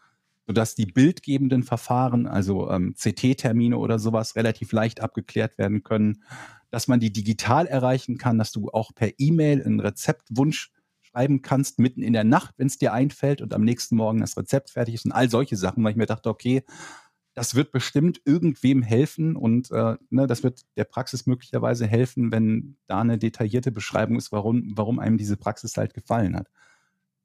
sodass 0.47 0.75
die 0.75 0.87
bildgebenden 0.87 1.63
Verfahren, 1.63 2.27
also 2.27 2.71
ähm, 2.71 2.95
CT-Termine 2.95 3.79
oder 3.79 3.99
sowas, 3.99 4.37
relativ 4.37 4.73
leicht 4.73 5.01
abgeklärt 5.01 5.57
werden 5.59 5.83
können, 5.83 6.23
dass 6.71 6.89
man 6.89 7.01
die 7.01 7.13
digital 7.13 7.67
erreichen 7.67 8.19
kann, 8.19 8.39
dass 8.39 8.53
du 8.53 8.69
auch 8.71 8.95
per 8.95 9.13
E-Mail 9.19 9.63
einen 9.65 9.81
Rezeptwunsch 9.81 10.73
schreiben 11.03 11.43
kannst, 11.43 11.79
mitten 11.79 12.03
in 12.03 12.13
der 12.13 12.25
Nacht, 12.25 12.55
wenn 12.59 12.67
es 12.67 12.77
dir 12.79 12.93
einfällt 12.93 13.41
und 13.41 13.55
am 13.55 13.63
nächsten 13.65 13.97
Morgen 13.97 14.21
das 14.21 14.37
Rezept 14.37 14.71
fertig 14.71 14.95
ist 14.97 15.07
und 15.07 15.13
all 15.13 15.31
solche 15.31 15.57
Sachen, 15.57 15.83
weil 15.85 15.93
ich 15.93 15.97
mir 15.97 16.07
dachte, 16.07 16.29
okay, 16.29 16.63
das 17.35 17.55
wird 17.55 17.73
bestimmt 17.73 18.21
irgendwem 18.25 18.83
helfen 18.83 19.37
und 19.37 19.71
äh, 19.73 19.97
ne, 20.11 20.27
das 20.27 20.43
wird 20.43 20.63
der 20.77 20.85
Praxis 20.85 21.27
möglicherweise 21.27 21.87
helfen, 21.87 22.31
wenn 22.31 22.77
da 22.87 23.01
eine 23.01 23.19
detaillierte 23.19 23.73
Beschreibung 23.73 24.17
ist, 24.17 24.31
warum, 24.33 24.73
warum 24.77 24.99
einem 25.01 25.19
diese 25.19 25.37
Praxis 25.37 25.77
halt 25.77 25.95
gefallen 25.95 26.37
hat. 26.37 26.49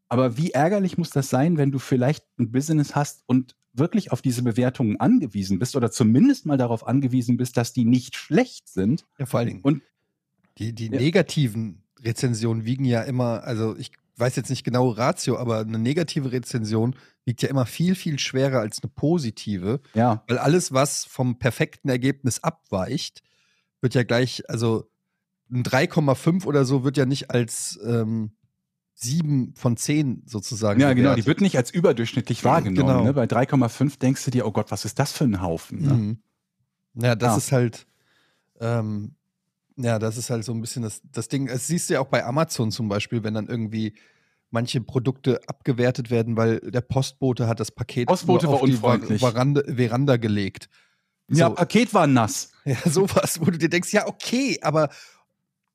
Aber 0.07 0.37
wie 0.37 0.51
ärgerlich 0.51 0.97
muss 0.97 1.11
das 1.11 1.29
sein, 1.29 1.57
wenn 1.57 1.71
du 1.71 1.77
vielleicht 1.77 2.25
ein 2.39 2.51
Business 2.51 2.95
hast 2.95 3.23
und 3.27 3.55
wirklich 3.73 4.11
auf 4.11 4.23
diese 4.23 4.41
Bewertungen 4.41 4.99
angewiesen 4.99 5.59
bist 5.59 5.75
oder 5.75 5.91
zumindest 5.91 6.47
mal 6.47 6.57
darauf 6.57 6.87
angewiesen 6.87 7.37
bist, 7.37 7.55
dass 7.55 7.71
die 7.71 7.85
nicht 7.85 8.15
schlecht 8.15 8.67
sind. 8.67 9.05
Ja, 9.19 9.27
vor 9.27 9.39
allen 9.39 9.49
Dingen. 9.49 9.61
Und 9.61 9.83
die, 10.57 10.73
die 10.73 10.87
Ja. 10.87 10.99
negativen 10.99 11.83
Rezensionen 12.03 12.65
wiegen 12.65 12.85
ja 12.85 13.03
immer, 13.03 13.43
also 13.43 13.75
ich 13.77 13.91
weiß 14.19 14.35
jetzt 14.35 14.49
nicht 14.49 14.63
genau 14.63 14.89
Ratio, 14.89 15.37
aber 15.37 15.59
eine 15.59 15.79
negative 15.79 16.31
Rezension 16.31 16.95
wiegt 17.25 17.41
ja 17.41 17.49
immer 17.49 17.65
viel, 17.65 17.95
viel 17.95 18.19
schwerer 18.19 18.59
als 18.59 18.81
eine 18.83 18.91
positive. 18.93 19.79
ja, 19.93 20.23
Weil 20.27 20.37
alles, 20.37 20.71
was 20.73 21.05
vom 21.05 21.39
perfekten 21.39 21.89
Ergebnis 21.89 22.43
abweicht, 22.43 23.21
wird 23.81 23.93
ja 23.95 24.03
gleich, 24.03 24.43
also 24.49 24.89
ein 25.51 25.63
3,5 25.63 26.45
oder 26.45 26.65
so 26.65 26.83
wird 26.83 26.97
ja 26.97 27.05
nicht 27.05 27.31
als 27.31 27.79
ähm, 27.85 28.31
7 28.95 29.53
von 29.55 29.77
10 29.77 30.23
sozusagen. 30.25 30.79
ja, 30.81 30.89
genau, 30.89 30.95
die 30.95 31.03
bewertet. 31.21 31.25
wird 31.27 31.41
nicht 31.41 31.55
als 31.57 31.71
überdurchschnittlich 31.71 32.43
wahrgenommen. 32.43 32.75
Genau. 32.87 33.03
Ne? 33.03 33.13
Bei 33.13 33.25
3,5 33.25 33.97
denkst 33.99 34.25
du 34.25 34.31
dir, 34.31 34.45
oh 34.45 34.51
Gott, 34.51 34.71
was 34.71 34.83
ist 34.85 34.99
das 34.99 35.11
für 35.13 35.23
ein 35.23 35.41
Haufen? 35.41 35.81
Ne? 35.81 35.93
Mhm. 35.93 36.19
Ja, 36.95 37.15
das 37.15 37.31
Ja. 37.31 37.37
ist 37.37 37.51
halt, 37.53 37.87
ähm, 38.59 39.15
ja, 39.81 39.97
das 39.99 40.17
ist 40.17 40.29
halt 40.29 40.43
so 40.43 40.51
ein 40.53 40.61
bisschen 40.61 40.83
das, 40.83 41.01
das 41.11 41.27
Ding. 41.29 41.47
Das 41.47 41.67
siehst 41.67 41.89
du 41.89 41.95
ja 41.95 41.99
auch 42.01 42.07
bei 42.07 42.25
Amazon 42.25 42.71
zum 42.71 42.89
Beispiel, 42.89 43.23
wenn 43.23 43.33
dann 43.33 43.47
irgendwie 43.47 43.93
manche 44.51 44.81
Produkte 44.81 45.39
abgewertet 45.47 46.09
werden, 46.09 46.35
weil 46.35 46.59
der 46.59 46.81
Postbote 46.81 47.47
hat 47.47 47.59
das 47.59 47.71
Paket 47.71 48.07
Postbote 48.07 48.47
auf 48.47 48.63
die. 48.63 48.73
Veranda, 48.73 49.61
Veranda 49.65 50.17
gelegt. 50.17 50.69
Ja, 51.29 51.49
So. 51.49 51.55
Paket 51.55 51.93
war 51.93 52.07
nass. 52.07 52.51
Ja, 52.65 52.77
sowas, 52.85 53.39
wo 53.41 53.45
du 53.45 53.57
dir 53.57 53.69
denkst, 53.69 53.91
ja, 53.93 54.05
okay, 54.05 54.59
aber 54.61 54.89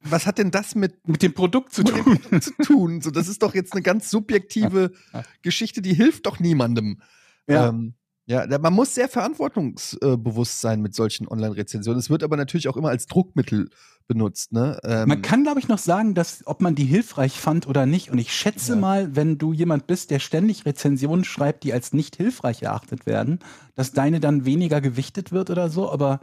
was 0.01 0.27
hat 0.27 0.39
denn 0.39 0.51
das 0.53 0.75
mit 0.77 1.09
Mit 1.09 1.23
dem 1.23 1.33
Produkt 1.35 1.73
zu 1.73 1.83
tun. 1.83 2.03
Produkt 2.05 2.45
zu 2.45 2.53
tun? 2.63 3.01
So, 3.01 3.11
das 3.11 3.27
ist 3.27 3.43
doch 3.43 3.55
jetzt 3.55 3.73
eine 3.73 3.83
ganz 3.83 4.11
subjektive 4.11 4.93
Ja. 5.13 5.23
Geschichte, 5.43 5.81
die 5.83 5.95
hilft 5.95 6.27
doch 6.27 6.39
niemandem. 6.39 7.01
Ja. 7.49 7.69
Ähm, 7.71 7.95
ja, 8.27 8.47
man 8.59 8.73
muss 8.73 8.95
sehr 8.95 9.09
verantwortungsbewusst 9.09 10.61
sein 10.61 10.81
mit 10.81 10.95
solchen 10.95 11.27
Online-Rezensionen. 11.29 11.99
Es 11.99 12.11
wird 12.11 12.23
aber 12.23 12.37
natürlich 12.37 12.69
auch 12.69 12.77
immer 12.77 12.89
als 12.89 13.07
Druckmittel 13.07 13.69
benutzt. 14.07 14.53
Ne? 14.53 14.79
Ähm, 14.85 15.09
Man 15.09 15.23
kann, 15.23 15.43
glaube 15.45 15.61
ich, 15.61 15.69
noch 15.69 15.79
sagen, 15.79 16.15
dass, 16.15 16.47
ob 16.47 16.61
man 16.61 16.75
die 16.75 16.85
hilfreich 16.85 17.39
fand 17.39 17.67
oder 17.67 17.87
nicht. 17.87 18.11
Und 18.11 18.19
ich 18.19 18.33
schätze 18.35 18.73
Ja. 18.75 18.79
mal, 18.79 19.17
wenn 19.17 19.39
du 19.39 19.53
jemand 19.53 19.87
bist, 19.87 20.11
der 20.11 20.19
ständig 20.19 20.67
Rezensionen 20.67 21.25
schreibt, 21.25 21.65
die 21.65 21.73
als 21.73 21.93
nicht 21.93 22.17
hilfreich 22.17 22.63
erachtet 22.63 23.07
werden, 23.07 23.39
dass 23.75 23.93
deine 23.93 24.21
dann 24.21 24.45
weniger 24.45 24.81
gewichtet 24.81 25.33
wird 25.33 25.51
oder 25.51 25.69
so. 25.69 25.91
Aber 25.91 26.21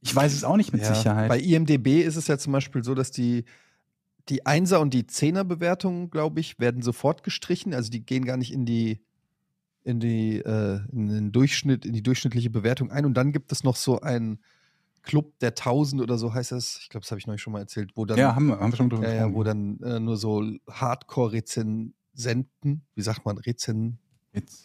ich 0.00 0.14
weiß 0.14 0.32
es 0.32 0.44
auch 0.44 0.56
nicht 0.56 0.72
mit 0.72 0.82
ja, 0.82 0.94
Sicherheit. 0.94 1.28
Bei 1.28 1.38
IMDB 1.38 2.02
ist 2.02 2.16
es 2.16 2.26
ja 2.26 2.38
zum 2.38 2.52
Beispiel 2.52 2.82
so, 2.82 2.94
dass 2.94 3.10
die, 3.10 3.44
die 4.28 4.46
Einser- 4.46 4.80
und 4.80 4.94
die 4.94 5.06
Zehner-Bewertungen, 5.06 6.10
glaube 6.10 6.40
ich, 6.40 6.58
werden 6.58 6.82
sofort 6.82 7.22
gestrichen. 7.22 7.74
Also 7.74 7.90
die 7.90 8.04
gehen 8.04 8.24
gar 8.24 8.36
nicht 8.36 8.52
in 8.52 8.64
die 8.64 9.00
in 9.82 9.98
die 9.98 10.38
äh, 10.38 10.80
in 10.92 11.08
den 11.08 11.32
Durchschnitt, 11.32 11.86
in 11.86 11.92
die 11.94 12.02
durchschnittliche 12.02 12.50
Bewertung 12.50 12.90
ein. 12.90 13.06
Und 13.06 13.14
dann 13.14 13.32
gibt 13.32 13.50
es 13.50 13.64
noch 13.64 13.76
so 13.76 14.00
einen 14.00 14.40
Club 15.02 15.38
der 15.40 15.54
Tausend 15.54 16.02
oder 16.02 16.18
so 16.18 16.34
heißt 16.34 16.52
das. 16.52 16.78
Ich 16.82 16.88
glaube, 16.88 17.04
das 17.04 17.10
habe 17.10 17.18
ich 17.18 17.26
neulich 17.26 17.42
schon 17.42 17.52
mal 17.52 17.60
erzählt, 17.60 17.92
wo 17.94 18.04
dann 18.04 18.18
ja, 18.18 18.34
haben 18.34 18.46
wir, 18.46 18.60
haben 18.60 18.72
wir 18.72 18.76
schon 18.76 18.90
drüber 18.90 19.12
ja, 19.12 19.32
wo 19.32 19.42
dann 19.42 19.80
äh, 19.80 20.00
nur 20.00 20.16
so 20.16 20.44
Hardcore-Rezensenten, 20.68 22.82
wie 22.94 23.02
sagt 23.02 23.24
man, 23.24 23.38
Rezen, 23.38 23.98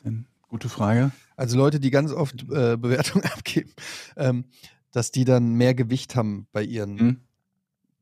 ähm, 0.03 0.25
gute 0.47 0.69
Frage. 0.69 1.11
also 1.35 1.57
Leute, 1.57 1.79
die 1.79 1.91
ganz 1.91 2.11
oft 2.11 2.43
äh, 2.43 2.77
Bewertungen 2.77 3.25
abgeben, 3.33 3.71
ähm, 4.17 4.45
dass 4.91 5.11
die 5.11 5.25
dann 5.25 5.53
mehr 5.53 5.73
Gewicht 5.73 6.15
haben 6.15 6.47
bei 6.51 6.63
ihren 6.63 6.99
Hm. 6.99 7.19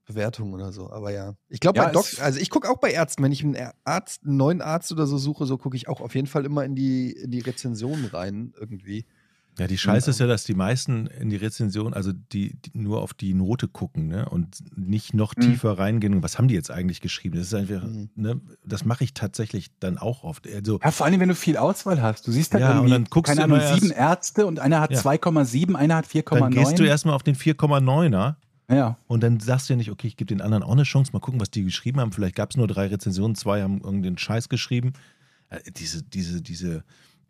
Bewertungen 0.05 0.53
oder 0.53 0.73
so. 0.73 0.91
Aber 0.91 1.11
ja, 1.11 1.35
ich 1.47 1.61
glaube 1.61 1.79
Ja, 1.79 1.85
bei 1.85 1.91
Doc, 1.91 2.05
also 2.19 2.39
ich 2.39 2.49
gucke 2.49 2.69
auch 2.69 2.77
bei 2.77 2.91
Ärzten, 2.91 3.23
wenn 3.23 3.31
ich 3.31 3.43
einen 3.43 3.55
Arzt, 3.85 4.25
einen 4.25 4.37
neuen 4.37 4.61
Arzt 4.61 4.91
oder 4.91 5.07
so 5.07 5.17
suche, 5.17 5.45
so 5.45 5.57
gucke 5.57 5.77
ich 5.77 5.87
auch 5.87 6.01
auf 6.01 6.13
jeden 6.13 6.27
Fall 6.27 6.45
immer 6.45 6.65
in 6.65 6.75
die, 6.75 7.11
in 7.11 7.31
die 7.31 7.39
Rezensionen 7.39 8.05
rein 8.05 8.53
irgendwie. 8.59 9.05
Ja, 9.59 9.67
die 9.67 9.77
Scheiße 9.77 10.09
ist 10.09 10.19
ja, 10.19 10.25
dass 10.25 10.45
die 10.45 10.55
meisten 10.55 11.05
in 11.05 11.29
die 11.29 11.35
Rezension, 11.35 11.93
also 11.93 12.11
die, 12.11 12.55
die 12.55 12.71
nur 12.73 13.01
auf 13.03 13.13
die 13.13 13.35
Note 13.35 13.67
gucken, 13.67 14.07
ne? 14.07 14.27
Und 14.27 14.57
nicht 14.75 15.13
noch 15.13 15.35
Mhm. 15.35 15.41
tiefer 15.41 15.77
reingehen. 15.77 16.15
Und 16.15 16.23
was 16.23 16.39
haben 16.39 16.47
die 16.47 16.55
jetzt 16.55 16.71
eigentlich 16.71 17.01
geschrieben? 17.01 17.37
Das 17.37 17.47
ist 17.47 17.53
einfach, 17.53 17.83
Mhm. 17.83 18.09
ne? 18.15 18.41
Das 18.65 18.83
mache 18.83 19.03
ich 19.03 19.13
tatsächlich 19.13 19.69
dann 19.79 19.99
auch 19.99 20.23
oft. 20.23 20.47
Also, 20.47 20.79
Ja, 20.83 20.89
vor 20.89 21.05
allem, 21.05 21.19
wenn 21.19 21.29
du 21.29 21.35
viel 21.35 21.57
Auswahl 21.57 22.01
hast. 22.01 22.25
Du 22.27 22.31
siehst 22.31 22.53
halt 22.53 22.61
Ja, 22.61 22.71
und 22.71 22.75
irgendwie, 22.77 22.91
dann 22.93 23.03
guckst 23.05 23.29
keine 23.37 23.47
du 23.47 23.53
Ahnung, 23.55 23.79
sieben 23.79 23.91
Ärzte 23.91 24.47
und 24.47 24.59
einer 24.59 24.79
hat 24.81 24.91
Ja. 24.91 24.99
2,7, 24.99 25.75
einer 25.75 25.97
hat 25.97 26.07
4,9. 26.07 26.39
dann 26.55 26.63
gehst 26.65 26.79
du 26.79 26.83
erstmal 26.83 27.13
auf 27.13 27.21
den 27.23 27.35
4,9er 27.35 28.35
ja. 28.71 28.97
und 29.07 29.21
dann 29.21 29.39
sagst 29.39 29.69
du 29.69 29.73
ja 29.73 29.77
nicht, 29.77 29.91
okay, 29.91 30.07
ich 30.07 30.17
gebe 30.17 30.27
den 30.29 30.41
anderen 30.41 30.63
auch 30.63 30.71
eine 30.71 30.81
Chance, 30.83 31.11
mal 31.13 31.19
gucken, 31.19 31.39
was 31.39 31.51
die 31.51 31.63
geschrieben 31.63 31.99
haben. 31.99 32.11
Vielleicht 32.11 32.35
gab 32.35 32.49
es 32.49 32.57
nur 32.57 32.65
drei 32.67 32.87
Rezensionen, 32.87 33.35
zwei 33.35 33.61
haben 33.61 33.81
irgendeinen 33.81 34.17
Scheiß 34.17 34.49
geschrieben. 34.49 34.93
Äh, 35.49 35.59
Diese, 35.77 36.01
diese, 36.01 36.41
diese 36.41 36.83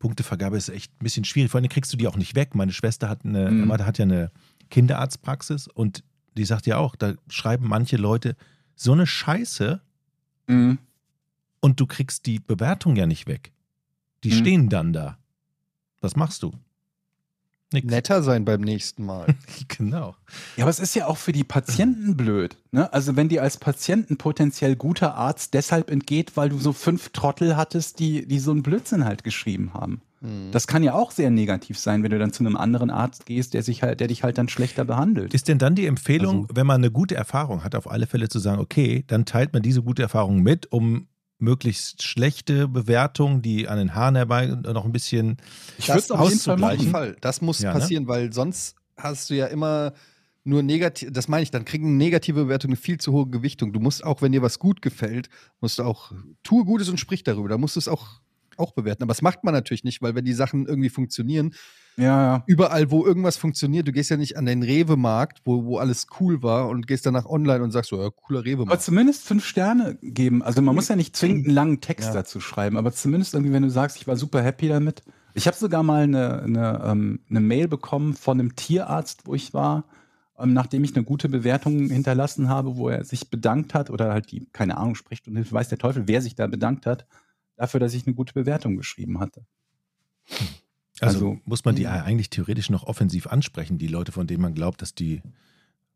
Punktevergabe 0.03 0.57
ist 0.57 0.67
echt 0.67 0.91
ein 0.93 1.03
bisschen 1.03 1.23
schwierig. 1.23 1.49
Vor 1.49 1.61
allem 1.61 1.69
kriegst 1.69 1.93
du 1.93 1.97
die 1.97 2.09
auch 2.09 2.17
nicht 2.17 2.35
weg. 2.35 2.55
Meine 2.55 2.73
Schwester 2.73 3.07
hat 3.07 3.23
eine, 3.23 3.49
Mhm. 3.49 3.71
Hat 3.71 3.97
ja 3.97 4.03
eine 4.03 4.31
Kinderarztpraxis 4.69 5.69
und 5.69 6.03
die 6.37 6.43
sagt 6.43 6.67
ja 6.67 6.77
auch, 6.77 6.97
da 6.97 7.13
schreiben 7.29 7.69
manche 7.69 7.95
Leute 7.95 8.35
so 8.75 8.91
eine 8.91 9.07
Scheiße 9.07 9.81
Mhm. 10.47 10.77
und 11.61 11.79
du 11.79 11.85
kriegst 11.87 12.25
die 12.25 12.39
Bewertung 12.39 12.97
ja 12.97 13.05
nicht 13.05 13.27
weg. 13.27 13.53
Die 14.25 14.31
Mhm. 14.31 14.33
stehen 14.39 14.69
dann 14.69 14.91
da. 14.91 15.17
Was 16.01 16.17
machst 16.17 16.43
du? 16.43 16.51
Nix. 17.73 17.87
Netter 17.87 18.23
sein 18.23 18.45
beim 18.45 18.61
nächsten 18.61 19.05
Mal. 19.05 19.35
Genau. 19.67 20.15
Ja, 20.55 20.63
aber 20.65 20.69
es 20.69 20.79
ist 20.79 20.95
ja 20.95 21.07
auch 21.07 21.17
für 21.17 21.31
die 21.31 21.43
Patienten 21.43 22.15
blöd. 22.17 22.57
Ne? 22.71 22.91
Also 22.93 23.15
wenn 23.15 23.29
dir 23.29 23.41
als 23.43 23.57
Patienten 23.57 24.17
potenziell 24.17 24.75
guter 24.75 25.15
Arzt 25.15 25.53
deshalb 25.53 25.89
entgeht, 25.89 26.35
weil 26.37 26.49
du 26.49 26.57
so 26.59 26.73
fünf 26.73 27.09
Trottel 27.09 27.55
hattest, 27.57 27.99
die, 27.99 28.27
die 28.27 28.39
so 28.39 28.51
einen 28.51 28.63
Blödsinn 28.63 29.05
halt 29.05 29.23
geschrieben 29.23 29.73
haben. 29.73 30.01
Hm. 30.21 30.49
Das 30.51 30.67
kann 30.67 30.83
ja 30.83 30.93
auch 30.93 31.11
sehr 31.11 31.29
negativ 31.31 31.77
sein, 31.77 32.03
wenn 32.03 32.11
du 32.11 32.19
dann 32.19 32.31
zu 32.31 32.43
einem 32.43 32.55
anderen 32.55 32.89
Arzt 32.89 33.25
gehst, 33.25 33.53
der 33.53 33.63
sich 33.63 33.83
halt, 33.83 33.99
der 33.99 34.07
dich 34.07 34.23
halt 34.23 34.37
dann 34.37 34.47
schlechter 34.49 34.85
behandelt. 34.85 35.33
Ist 35.33 35.47
denn 35.47 35.57
dann 35.57 35.75
die 35.75 35.85
Empfehlung, 35.85 36.43
Also- 36.43 36.55
wenn 36.55 36.67
man 36.67 36.77
eine 36.81 36.91
gute 36.91 37.15
Erfahrung 37.15 37.63
hat, 37.63 37.75
auf 37.75 37.89
alle 37.89 38.07
Fälle 38.07 38.29
zu 38.29 38.39
sagen, 38.39 38.61
okay, 38.61 39.03
dann 39.07 39.25
teilt 39.25 39.53
man 39.53 39.61
diese 39.61 39.81
gute 39.83 40.01
Erfahrung 40.01 40.41
mit, 40.41 40.71
um 40.71 41.07
möglichst 41.43 42.03
schlechte 42.03 42.67
Bewertungen, 42.67 43.41
die 43.41 43.67
an 43.67 43.77
den 43.77 43.93
Haaren 43.93 44.15
herbei 44.15 44.47
noch 44.47 44.85
ein 44.85 44.91
bisschen 44.91 45.37
Ich 45.77 45.85
Das 45.87 46.09
würd's 46.09 46.11
auf 46.11 46.29
jeden 46.29 46.39
Fall 46.39 46.57
machen. 46.57 46.89
Fall. 46.89 47.17
Das 47.21 47.41
muss 47.41 47.59
Ja, 47.59 47.73
ne? 47.73 47.79
passieren, 47.79 48.07
weil 48.07 48.33
sonst 48.33 48.75
hast 48.97 49.29
du 49.29 49.35
ja 49.35 49.47
immer 49.47 49.93
nur 50.45 50.63
negativ, 50.63 51.11
das 51.11 51.27
meine 51.27 51.43
ich, 51.43 51.51
dann 51.51 51.65
kriegen 51.65 51.97
negative 51.97 52.43
Bewertungen 52.43 52.73
eine 52.73 52.81
viel 52.81 52.97
zu 52.97 53.11
hohe 53.13 53.27
Gewichtung. 53.27 53.71
Du 53.73 53.79
musst 53.79 54.03
auch, 54.03 54.21
wenn 54.21 54.31
dir 54.31 54.41
was 54.41 54.59
gut 54.59 54.81
gefällt, 54.81 55.29
musst 55.61 55.79
du 55.79 55.83
auch, 55.83 56.11
tue 56.43 56.65
Gutes 56.65 56.89
und 56.89 56.99
sprich 56.99 57.23
darüber. 57.23 57.49
Da 57.49 57.57
musst 57.57 57.75
du 57.75 57.79
es 57.79 57.87
auch, 57.87 58.19
auch 58.57 58.71
bewerten. 58.73 59.03
Aber 59.03 59.11
das 59.11 59.21
macht 59.21 59.43
man 59.43 59.53
natürlich 59.53 59.83
nicht, 59.83 60.01
weil 60.01 60.15
wenn 60.15 60.25
die 60.25 60.33
Sachen 60.33 60.65
irgendwie 60.65 60.89
funktionieren, 60.89 61.53
Ja, 61.95 62.05
ja. 62.37 62.43
überall, 62.47 62.89
wo 62.89 63.05
irgendwas 63.05 63.37
funktioniert, 63.37 63.87
du 63.87 63.91
gehst 63.91 64.09
ja 64.09 64.17
nicht 64.17 64.35
an 64.37 64.45
den 64.45 64.63
Rewe-Markt, 64.63 65.41
wo, 65.45 65.65
wo 65.65 65.77
alles 65.77 66.07
cool 66.19 66.41
war 66.41 66.67
und 66.69 66.87
gehst 66.87 67.05
danach 67.05 67.25
online 67.25 67.63
und 67.63 67.71
sagst 67.71 67.91
so, 67.91 68.01
ja, 68.01 68.09
cooler 68.09 68.39
Aber 68.39 68.45
Rewe-Markt. 68.47 68.81
zumindest 68.81 69.23
fünf 69.23 69.45
Sterne 69.45 69.95
geben. 70.01 70.41
Also 70.41 70.61
man 70.61 70.73
muss 70.73 70.87
ja 70.87 70.95
nicht 70.95 71.15
zwingend 71.15 71.45
einen 71.45 71.53
langen 71.55 71.81
Text 71.81 72.07
Ja. 72.09 72.13
dazu 72.15 72.39
schreiben, 72.39 72.77
aber 72.77 72.91
zumindest 72.93 73.33
irgendwie, 73.35 73.53
wenn 73.53 73.63
du 73.63 73.69
sagst, 73.69 73.97
ich 73.97 74.07
war 74.07 74.15
super 74.15 74.41
happy 74.41 74.67
damit. 74.69 75.03
Ich 75.35 75.47
habe 75.47 75.57
sogar 75.57 75.83
mal 75.83 76.03
eine, 76.03 76.41
eine, 76.43 76.81
ähm, 76.85 77.19
eine 77.29 77.39
Mail 77.41 77.67
bekommen 77.67 78.13
von 78.15 78.39
einem 78.39 78.55
Tierarzt, 78.55 79.25
wo 79.25 79.35
ich 79.35 79.53
war, 79.53 79.85
ähm, 80.39 80.53
nachdem 80.53 80.83
ich 80.83 80.95
eine 80.95 81.03
gute 81.05 81.29
Bewertung 81.29 81.89
hinterlassen 81.89 82.49
habe, 82.49 82.75
wo 82.75 82.89
er 82.89 83.03
sich 83.03 83.29
bedankt 83.29 83.73
hat 83.75 83.89
oder 83.91 84.13
halt 84.13 84.31
die, 84.31 84.47
keine 84.51 84.77
Ahnung, 84.77 84.95
spricht 84.95 85.27
und 85.27 85.51
weiß 85.51 85.69
der 85.69 85.77
Teufel, 85.77 86.07
wer 86.07 86.21
sich 86.21 86.33
da 86.35 86.47
bedankt 86.47 86.85
hat, 86.87 87.05
dafür, 87.55 87.79
dass 87.79 87.93
ich 87.93 88.05
eine 88.07 88.15
gute 88.15 88.33
Bewertung 88.33 88.77
geschrieben 88.77 89.19
hatte. 89.19 89.45
Also, 90.99 91.17
Also- 91.29 91.39
muss 91.45 91.65
man 91.65 91.75
die 91.75 91.83
Mhm. 91.83 91.89
eigentlich 91.89 92.29
theoretisch 92.29 92.69
noch 92.69 92.83
offensiv 92.83 93.27
ansprechen, 93.27 93.77
die 93.77 93.87
Leute, 93.87 94.11
von 94.11 94.27
denen 94.27 94.41
man 94.41 94.53
glaubt, 94.53 94.81
dass 94.81 94.93
die 94.93 95.21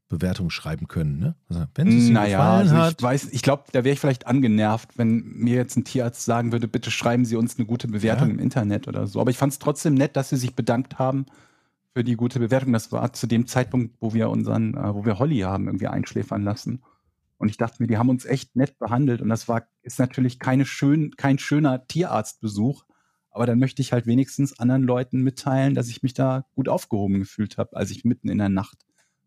Bewertungen 0.09 0.49
schreiben 0.49 0.87
können. 0.87 1.19
Ne? 1.19 1.35
Also, 1.49 1.65
wenn 1.75 1.87
es 1.89 2.09
Naja, 2.09 2.37
gefallen 2.37 2.67
also 2.69 2.77
hat, 2.77 2.95
ich 2.97 3.03
weiß, 3.03 3.25
ich 3.33 3.41
glaube, 3.41 3.63
da 3.73 3.83
wäre 3.83 3.93
ich 3.93 3.99
vielleicht 3.99 4.25
angenervt, 4.25 4.97
wenn 4.97 5.23
mir 5.35 5.55
jetzt 5.55 5.75
ein 5.75 5.83
Tierarzt 5.83 6.23
sagen 6.23 6.51
würde, 6.53 6.67
bitte 6.67 6.91
schreiben 6.91 7.25
Sie 7.25 7.35
uns 7.35 7.57
eine 7.57 7.65
gute 7.65 7.87
Bewertung 7.89 8.29
Ja. 8.29 8.33
im 8.35 8.39
Internet 8.39 8.87
oder 8.87 9.05
so. 9.05 9.19
Aber 9.19 9.29
ich 9.31 9.37
fand 9.37 9.51
es 9.53 9.59
trotzdem 9.59 9.95
nett, 9.95 10.15
dass 10.15 10.29
Sie 10.29 10.37
sich 10.37 10.55
bedankt 10.55 10.97
haben 10.97 11.25
für 11.93 12.03
die 12.05 12.15
gute 12.15 12.39
Bewertung. 12.39 12.71
Das 12.73 12.91
war 12.93 13.11
zu 13.13 13.27
dem 13.27 13.47
Zeitpunkt, 13.47 13.95
wo 13.99 14.13
wir 14.13 14.29
unseren, 14.29 14.75
äh, 14.75 14.93
wo 14.95 15.03
wir 15.05 15.19
Holly 15.19 15.39
haben 15.39 15.65
irgendwie 15.67 15.87
einschläfern 15.87 16.43
lassen. 16.43 16.81
Und 17.37 17.49
ich 17.49 17.57
dachte 17.57 17.83
mir, 17.83 17.87
die 17.87 17.97
haben 17.97 18.09
uns 18.09 18.23
echt 18.25 18.55
nett 18.55 18.79
behandelt. 18.79 19.21
Und 19.21 19.27
das 19.29 19.47
war, 19.49 19.67
ist 19.83 19.99
natürlich 19.99 20.39
keine 20.39 20.65
schön, 20.65 21.15
kein 21.17 21.37
schöner 21.37 21.85
Tierarztbesuch. 21.85 22.85
Aber 23.37 23.45
dann 23.45 23.59
möchte 23.59 23.83
ich 23.83 23.93
halt 23.93 24.07
wenigstens 24.07 24.57
anderen 24.57 24.81
Leuten 24.81 25.21
mitteilen, 25.21 25.75
dass 25.75 25.89
ich 25.89 26.01
mich 26.01 26.15
da 26.15 26.45
gut 26.55 26.67
aufgehoben 26.67 27.19
gefühlt 27.19 27.59
habe, 27.59 27.77
als 27.77 27.91
ich 27.91 28.03
mitten 28.03 28.29
in 28.29 28.39
der 28.39 28.49
Nacht 28.49 28.79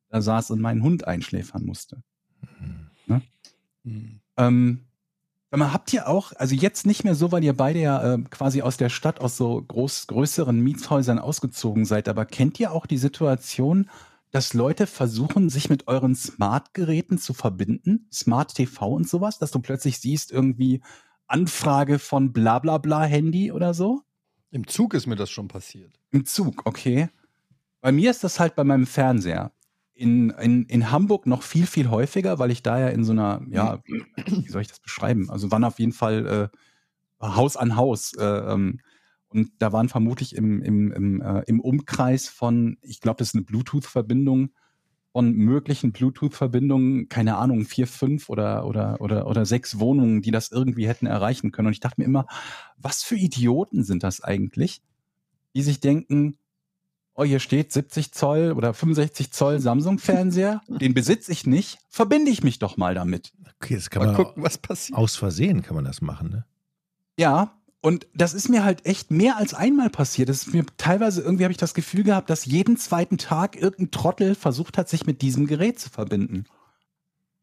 da 0.09 0.21
saß 0.21 0.51
und 0.51 0.61
meinen 0.61 0.83
Hund 0.83 1.07
einschläfern 1.07 1.65
musste. 1.65 2.03
Ne? 3.07 3.23
Hm. 3.85 4.21
Ähm, 4.37 4.81
mal, 5.53 5.73
habt 5.73 5.93
ihr 5.93 6.09
auch, 6.09 6.33
also 6.35 6.57
jetzt 6.57 6.87
nicht 6.87 7.05
mehr 7.05 7.15
so, 7.15 7.31
weil 7.31 7.45
ihr 7.45 7.57
beide 7.57 7.79
ja 7.79 8.15
äh, 8.15 8.19
quasi 8.31 8.63
aus 8.63 8.77
der 8.77 8.89
Stadt, 8.89 9.21
aus 9.21 9.37
so 9.37 9.63
groß, 9.63 10.09
größeren 10.09 10.59
Mietshäusern 10.59 11.21
ausgezogen 11.21 11.85
seid, 11.85 12.09
aber 12.09 12.27
kennt 12.27 12.59
ihr 12.59 12.73
auch 12.73 12.87
die 12.87 12.99
Situation, 12.99 13.89
dass 14.33 14.55
Leute 14.55 14.89
versuchen, 14.89 15.51
sich 15.51 15.71
mit 15.71 15.87
euren 15.87 16.17
Smart-Geräten 16.17 17.19
zu 17.19 17.33
verbinden, 17.33 18.09
Smart 18.13 18.57
TV 18.57 18.89
und 18.89 19.09
sowas, 19.09 19.39
dass 19.39 19.53
du 19.53 19.61
plötzlich 19.61 19.99
siehst, 19.99 20.33
irgendwie 20.33 20.83
Anfrage 21.31 21.99
von 21.99 22.33
blablabla 22.33 22.79
bla 22.79 22.99
bla 22.99 23.05
Handy 23.05 23.53
oder 23.53 23.75
so? 23.75 24.03
Im 24.51 24.67
Zug 24.67 24.95
ist 24.95 25.07
mir 25.07 25.17
das 25.17 25.31
schon 25.31 25.49
passiert. 25.49 25.99
Im 26.11 26.25
Zug, 26.25 26.63
okay. 26.67 27.09
Bei 27.81 27.93
mir 27.93 28.11
ist 28.11 28.25
das 28.25 28.41
halt 28.41 28.57
bei 28.57 28.65
meinem 28.65 28.87
Fernseher. 28.87 29.53
In, 29.95 30.31
in, 30.31 30.65
in 30.65 30.91
Hamburg 30.91 31.27
noch 31.27 31.43
viel, 31.43 31.67
viel 31.67 31.91
häufiger, 31.91 32.39
weil 32.39 32.51
ich 32.51 32.63
da 32.63 32.81
ja 32.81 32.89
in 32.89 33.05
so 33.05 33.13
einer, 33.13 33.43
ja, 33.49 33.83
wie 33.87 34.49
soll 34.49 34.63
ich 34.63 34.69
das 34.69 34.81
beschreiben? 34.81 35.31
Also 35.31 35.51
waren 35.51 35.65
auf 35.65 35.79
jeden 35.79 35.93
Fall 35.93 36.51
äh, 37.21 37.27
Haus 37.27 37.57
an 37.57 37.77
Haus. 37.77 38.15
Äh, 38.15 38.25
ähm, 38.25 38.81
und 39.29 39.51
da 39.59 39.73
waren 39.73 39.89
vermutlich 39.89 40.35
im, 40.35 40.63
im, 40.63 40.91
im, 40.91 41.23
äh, 41.23 41.43
im 41.47 41.61
Umkreis 41.61 42.29
von, 42.29 42.79
ich 42.83 43.01
glaube, 43.01 43.19
das 43.19 43.29
ist 43.29 43.35
eine 43.35 43.45
Bluetooth-Verbindung, 43.45 44.51
von 45.13 45.33
möglichen 45.33 45.93
Bluetooth-Verbindungen, 45.93 47.09
keine 47.09 47.37
Ahnung, 47.37 47.65
vier, 47.65 47.87
fünf 47.87 48.29
oder, 48.29 48.65
oder, 48.67 49.01
oder, 49.01 49.27
oder 49.27 49.45
sechs 49.45 49.81
Wohnungen, 49.81 50.23
die 50.23 50.31
das 50.31 50.53
irgendwie 50.53 50.87
hätten 50.87 51.07
erreichen 51.07 51.51
können. 51.51 51.67
Und 51.67 51.73
ich 51.73 51.81
dachte 51.81 52.01
mir 52.01 52.07
immer, 52.07 52.27
was 52.77 53.03
für 53.03 53.17
Idioten 53.17 53.83
sind 53.83 54.03
das 54.03 54.23
eigentlich, 54.23 54.83
die 55.55 55.63
sich 55.63 55.81
denken, 55.81 56.39
oh, 57.15 57.25
hier 57.25 57.41
steht 57.41 57.73
70 57.73 58.13
Zoll 58.13 58.53
oder 58.53 58.73
65 58.73 59.33
Zoll 59.33 59.59
Samsung-Fernseher, 59.59 60.63
den 60.69 60.95
besitze 60.95 61.33
ich 61.33 61.45
nicht, 61.45 61.79
verbinde 61.89 62.31
ich 62.31 62.45
mich 62.45 62.61
doch 62.61 62.77
mal 62.77 62.95
damit. 62.95 63.33
Okay, 63.57 63.75
das 63.75 63.91
kann 63.91 64.05
Mal 64.05 64.13
man 64.13 64.17
gucken, 64.17 64.43
was 64.43 64.59
passiert. 64.59 64.97
aus 64.97 65.17
Versehen 65.17 65.63
kann 65.63 65.75
man 65.75 65.85
das 65.85 66.01
machen, 66.01 66.31
ne? 66.31 66.47
Ja, 67.19 67.60
und 67.83 68.07
das 68.15 68.35
ist 68.35 68.49
mir 68.49 68.63
halt 68.63 68.85
echt 68.85 69.11
mehr 69.11 69.39
als 69.39 69.55
einmal 69.55 69.89
passiert. 69.89 70.29
Das 70.29 70.47
ist 70.47 70.53
mir 70.53 70.67
teilweise 70.77 71.23
irgendwie 71.23 71.45
habe 71.45 71.53
ich 71.53 71.59
das 71.59 71.73
Gefühl 71.73 72.05
gehabt, 72.05 72.29
dass 72.29 72.45
jeden 72.45 72.77
zweiten 72.77 73.17
Tag 73.17 73.57
irgendein 73.57 73.91
Trottel 73.91 74.35
versucht 74.35 74.77
hat, 74.77 74.89
sich 74.89 75.07
mit 75.07 75.23
diesem 75.23 75.47
Gerät 75.47 75.79
zu 75.79 75.89
verbinden. 75.89 76.45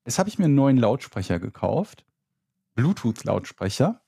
Jetzt 0.06 0.20
habe 0.20 0.30
ich 0.30 0.38
mir 0.38 0.46
einen 0.46 0.56
neuen 0.56 0.78
Lautsprecher 0.78 1.40
gekauft, 1.40 2.06
Bluetooth-Lautsprecher, 2.76 4.02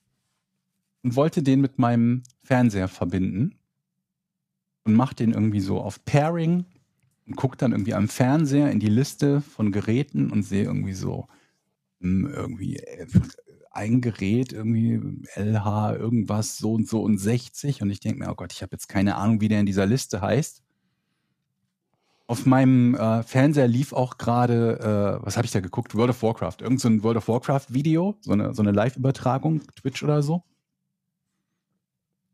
und 1.02 1.16
wollte 1.16 1.42
den 1.42 1.62
mit 1.62 1.80
meinem 1.80 2.24
Fernseher 2.44 2.88
verbinden 2.88 3.56
und 4.84 4.94
mache 4.94 5.16
den 5.16 5.32
irgendwie 5.32 5.62
so 5.62 5.82
auf 5.82 6.04
Pairing 6.06 6.66
und 7.26 7.36
gucke 7.36 7.58
dann 7.58 7.72
irgendwie 7.72 7.94
am 7.94 8.08
Fernseher 8.08 8.70
in 8.72 8.80
die 8.80 8.90
Liste 8.90 9.42
von 9.42 9.72
Geräten 9.72 10.30
und 10.30 10.44
sehe 10.44 10.66
irgendwie 10.66 10.94
so 10.94 11.28
hm, 12.02 12.32
irgendwie 12.32 12.78
äh, 12.78 13.08
ein 13.80 14.02
Gerät, 14.02 14.52
irgendwie 14.52 15.00
LH, 15.36 15.96
irgendwas, 15.96 16.58
so 16.58 16.74
und 16.74 16.88
so 16.88 17.02
und 17.02 17.18
60. 17.18 17.82
Und 17.82 17.90
ich 17.90 18.02
denke 18.02 18.20
mir, 18.20 18.30
oh 18.30 18.36
Gott, 18.36 18.52
ich 18.52 18.62
habe 18.62 18.74
jetzt 18.74 18.90
keine 18.90 19.16
Ahnung, 19.16 19.40
wie 19.40 19.48
der 19.48 19.62
in 19.62 19.66
dieser 19.66 19.86
Liste 19.86 20.22
heißt. 20.22 20.62
Auf 22.28 22.46
meinem 22.46 22.94
äh, 22.96 23.24
Fernseher 23.24 23.68
lief 23.68 23.94
auch 23.94 24.18
gerade, 24.18 25.20
äh, 25.22 25.26
was 25.26 25.38
habe 25.38 25.46
ich 25.46 25.52
da 25.52 25.62
geguckt? 25.62 25.96
World 25.96 26.12
of 26.12 26.22
Warcraft. 26.22 26.58
Irgend 26.60 26.82
so 26.82 26.90
ein 26.90 27.02
World 27.04 27.18
of 27.18 27.28
Warcraft-Video, 27.28 28.18
so 28.20 28.34
eine, 28.34 28.54
so 28.54 28.62
eine 28.62 28.72
Live-Übertragung, 28.72 29.62
Twitch 29.76 30.04
oder 30.04 30.22
so. 30.22 30.44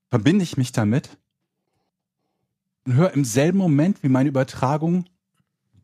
Verbinde 0.10 0.44
ich 0.44 0.58
mich 0.58 0.72
damit 0.72 1.18
und 2.86 2.96
höre 2.96 3.14
im 3.14 3.24
selben 3.24 3.60
Moment, 3.60 4.02
wie 4.04 4.10
meine 4.10 4.30
Übertragung 4.30 5.06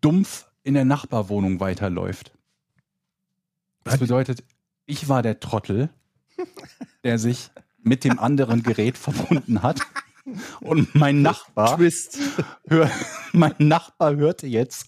dumpf 0.01 0.47
in 0.63 0.73
der 0.73 0.85
Nachbarwohnung 0.85 1.59
weiterläuft. 1.59 2.31
Das 3.83 3.93
Was? 3.93 3.99
bedeutet, 3.99 4.43
ich 4.91 5.07
war 5.07 5.23
der 5.23 5.39
Trottel, 5.39 5.89
der 7.03 7.17
sich 7.17 7.49
mit 7.81 8.03
dem 8.03 8.19
anderen 8.19 8.61
Gerät 8.61 8.97
verbunden 8.97 9.63
hat. 9.63 9.79
Und 10.59 10.93
mein 10.93 11.21
Nachbar, 11.21 11.77
Twist. 11.77 12.19
hör, 12.67 12.91
mein 13.31 13.55
Nachbar 13.57 14.15
hörte 14.17 14.45
jetzt 14.47 14.87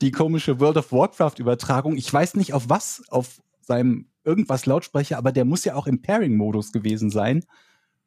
die 0.00 0.10
komische 0.10 0.58
World 0.58 0.78
of 0.78 0.92
Warcraft 0.92 1.34
Übertragung. 1.38 1.96
Ich 1.96 2.10
weiß 2.10 2.36
nicht 2.36 2.54
auf 2.54 2.68
was, 2.68 3.02
auf 3.08 3.42
seinem 3.60 4.06
irgendwas 4.24 4.66
Lautsprecher, 4.66 5.18
aber 5.18 5.32
der 5.32 5.44
muss 5.44 5.64
ja 5.64 5.74
auch 5.74 5.86
im 5.86 6.00
Pairing-Modus 6.00 6.72
gewesen 6.72 7.10
sein. 7.10 7.44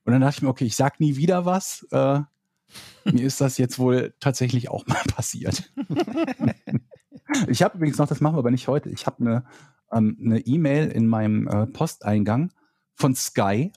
Und 0.05 0.13
dann 0.13 0.21
dachte 0.21 0.37
ich 0.37 0.41
mir, 0.41 0.49
okay, 0.49 0.65
ich 0.65 0.75
sag 0.75 0.99
nie 0.99 1.15
wieder 1.15 1.45
was. 1.45 1.85
Äh, 1.91 2.21
mir 3.05 3.25
ist 3.25 3.39
das 3.41 3.57
jetzt 3.57 3.77
wohl 3.77 4.15
tatsächlich 4.19 4.69
auch 4.69 4.87
mal 4.87 5.03
passiert. 5.07 5.71
ich 7.47 7.61
habe 7.61 7.77
übrigens 7.77 7.97
noch, 7.97 8.07
das 8.07 8.21
machen 8.21 8.35
wir 8.35 8.39
aber 8.39 8.51
nicht 8.51 8.67
heute, 8.67 8.89
ich 8.89 9.05
habe 9.05 9.19
eine 9.19 9.45
ähm, 9.91 10.17
eine 10.23 10.39
E-Mail 10.39 10.87
in 10.89 11.07
meinem 11.07 11.47
äh, 11.47 11.67
Posteingang 11.67 12.51
von 12.95 13.15
Sky, 13.15 13.71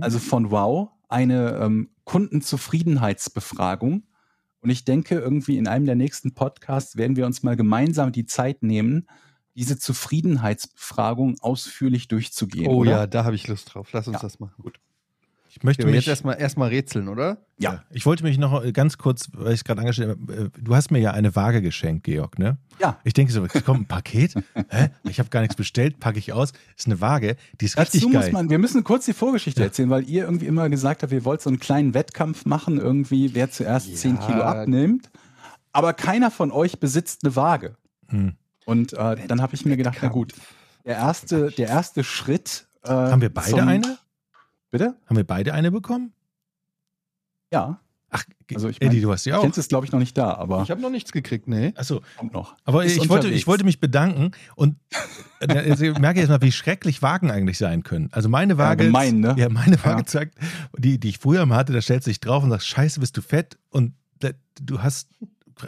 also 0.00 0.18
von 0.18 0.50
Wow, 0.50 0.90
eine 1.08 1.58
ähm, 1.60 1.90
Kundenzufriedenheitsbefragung. 2.04 4.04
Und 4.60 4.70
ich 4.70 4.84
denke, 4.84 5.18
irgendwie 5.18 5.58
in 5.58 5.66
einem 5.66 5.86
der 5.86 5.96
nächsten 5.96 6.34
Podcasts 6.34 6.96
werden 6.96 7.16
wir 7.16 7.26
uns 7.26 7.42
mal 7.42 7.56
gemeinsam 7.56 8.12
die 8.12 8.26
Zeit 8.26 8.62
nehmen, 8.62 9.08
diese 9.54 9.78
Zufriedenheitsbefragung 9.78 11.36
ausführlich 11.40 12.08
durchzugehen. 12.08 12.68
Oh 12.68 12.78
oder? 12.78 12.90
ja, 12.90 13.06
da 13.06 13.24
habe 13.24 13.34
ich 13.34 13.48
Lust 13.48 13.74
drauf. 13.74 13.92
Lass 13.92 14.06
uns 14.06 14.16
Ja. 14.16 14.22
das 14.22 14.40
machen. 14.40 14.54
Gut. 14.62 14.78
Ich 15.54 15.62
möchte 15.62 15.84
mich 15.84 15.94
jetzt 15.96 16.08
erstmal 16.08 16.40
erstmal 16.40 16.70
rätseln, 16.70 17.08
oder? 17.08 17.36
Ja. 17.58 17.82
Ich 17.90 18.06
wollte 18.06 18.24
mich 18.24 18.38
noch 18.38 18.62
ganz 18.72 18.96
kurz, 18.96 19.28
weil 19.34 19.48
ich 19.48 19.60
es 19.60 19.64
gerade 19.64 19.80
angestellt 19.82 20.18
habe, 20.18 20.32
äh, 20.44 20.50
du 20.58 20.74
hast 20.74 20.90
mir 20.90 20.98
ja 20.98 21.10
eine 21.10 21.36
Waage 21.36 21.60
geschenkt, 21.60 22.04
Georg, 22.04 22.38
ne? 22.38 22.56
Ja. 22.80 22.98
Ich 23.04 23.12
denke 23.12 23.32
so, 23.34 23.44
es 23.44 23.62
kommt 23.62 23.80
ein 23.82 23.86
Paket, 23.86 24.34
hä? 24.70 24.88
Ich 25.04 25.18
habe 25.18 25.28
gar 25.28 25.40
nichts 25.40 25.54
bestellt, 25.54 26.00
packe 26.00 26.18
ich 26.18 26.32
aus. 26.32 26.52
Ist 26.76 26.86
eine 26.86 27.02
Waage, 27.02 27.36
die 27.60 27.66
ist 27.66 27.76
Dazu 27.76 27.98
richtig 27.98 28.12
muss 28.14 28.22
geil. 28.22 28.32
man, 28.32 28.48
wir 28.48 28.58
müssen 28.58 28.82
kurz 28.82 29.04
die 29.04 29.12
Vorgeschichte 29.12 29.60
Ja. 29.60 29.66
erzählen, 29.66 29.90
weil 29.90 30.08
ihr 30.08 30.24
irgendwie 30.24 30.46
immer 30.46 30.70
gesagt 30.70 31.02
habt, 31.02 31.12
ihr 31.12 31.24
wollt 31.26 31.42
so 31.42 31.50
einen 31.50 31.60
kleinen 31.60 31.92
Wettkampf 31.92 32.46
machen, 32.46 32.78
irgendwie, 32.78 33.34
wer 33.34 33.50
zuerst 33.50 33.88
Ja. 33.88 33.94
10 33.96 34.20
Kilo 34.20 34.42
abnimmt. 34.42 35.10
Aber 35.72 35.92
keiner 35.92 36.30
von 36.30 36.50
euch 36.50 36.80
besitzt 36.80 37.24
eine 37.24 37.36
Waage. 37.36 37.76
Hm. 38.08 38.32
Und 38.64 38.94
äh, 38.94 39.16
dann 39.28 39.42
habe 39.42 39.54
ich 39.54 39.66
mir 39.66 39.76
gedacht, 39.76 39.98
na 40.00 40.08
gut, 40.08 40.32
der 40.86 40.96
erste, 40.96 41.50
der 41.50 41.68
erste 41.68 42.04
Schritt. 42.04 42.66
Äh, 42.84 42.88
Haben 42.88 43.20
wir 43.20 43.32
beide 43.32 43.62
eine? 43.62 43.98
Bitte? 44.72 44.96
Haben 45.06 45.16
wir 45.16 45.24
beide 45.24 45.54
eine 45.54 45.70
bekommen? 45.70 46.12
Ja. 47.52 47.78
Ach, 48.14 48.24
Also 48.54 48.68
ich 48.68 48.82
Eddie, 48.82 48.96
mein, 48.96 49.02
du 49.02 49.12
hast 49.12 49.24
die 49.26 49.32
auch. 49.32 49.42
Jens 49.42 49.56
ist, 49.58 49.68
glaube 49.68 49.86
ich, 49.86 49.92
noch 49.92 49.98
nicht 49.98 50.16
da, 50.18 50.34
aber 50.34 50.62
Ich 50.62 50.70
habe 50.70 50.80
noch 50.80 50.90
nichts 50.90 51.12
gekriegt, 51.12 51.46
nee. 51.48 51.72
Achso, 51.76 52.00
kommt 52.18 52.32
noch. 52.32 52.56
aber 52.64 52.84
Ist 52.84 52.96
ich 52.96 53.08
wollte, 53.08 53.28
ich 53.28 53.46
wollte 53.46 53.64
mich 53.64 53.80
bedanken 53.80 54.32
und 54.54 54.76
äh, 55.40 55.70
also 55.70 55.84
ich 55.84 55.98
merke 55.98 56.20
jetzt 56.20 56.28
mal, 56.28 56.42
wie 56.42 56.52
schrecklich 56.52 57.00
Wagen 57.02 57.30
eigentlich 57.30 57.56
sein 57.58 57.82
können. 57.82 58.08
Also 58.12 58.28
meine 58.28 58.58
Waage, 58.58 58.84
gemein, 58.86 59.20
ne? 59.20 59.34
ja, 59.38 59.48
meine 59.48 59.82
Waage 59.84 60.00
Ja. 60.00 60.06
zeigt, 60.06 60.38
die, 60.76 60.98
die 60.98 61.10
ich 61.10 61.18
früher 61.18 61.44
mal 61.46 61.56
hatte, 61.56 61.72
da 61.72 61.80
stellst 61.80 62.06
du 62.06 62.10
dich 62.10 62.20
drauf 62.20 62.42
und 62.42 62.50
sagst, 62.50 62.66
scheiße, 62.68 63.00
bist 63.00 63.16
du 63.16 63.22
fett 63.22 63.58
und 63.70 63.94
da, 64.20 64.30
du 64.60 64.82
hast 64.82 65.08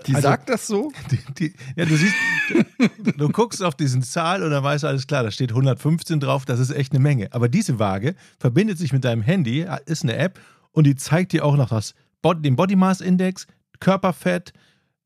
Die 0.07 0.15
also- 0.15 0.29
sagt 0.29 0.49
das 0.49 0.67
so? 0.67 0.93
Die, 1.11 1.19
die, 1.35 1.55
ja, 1.77 1.85
du 1.85 1.97
siehst, 1.97 2.15
du, 2.49 3.13
du 3.13 3.29
guckst 3.29 3.63
auf 3.63 3.75
diesen 3.75 4.03
Zahl 4.03 4.43
und 4.43 4.51
dann 4.51 4.63
weißt 4.65 4.85
du 4.85 4.89
alles 4.89 5.07
klar, 5.07 5.23
da 5.23 5.31
steht 5.31 5.51
115 5.51 6.21
drauf, 6.21 6.45
das 6.45 6.59
ist 6.61 6.71
echt 6.71 6.93
eine 6.93 7.01
Menge. 7.01 7.29
Aber 7.33 7.49
diese 7.49 7.79
Waage 7.79 8.15
verbindet 8.39 8.79
sich 8.79 8.93
mit 8.93 9.05
deinem 9.05 9.23
Handy, 9.23 9.67
ist 9.87 10.03
eine 10.03 10.17
App 10.17 10.41
und 10.73 10.85
die 10.85 10.97
zeigt 10.97 11.33
dir 11.33 11.45
auch 11.45 11.57
noch 11.57 11.69
das, 11.69 11.95
den 12.39 12.57
Body 12.57 12.77
Mass 12.77 13.01
Index, 13.01 13.47
Körperfett, 13.81 14.53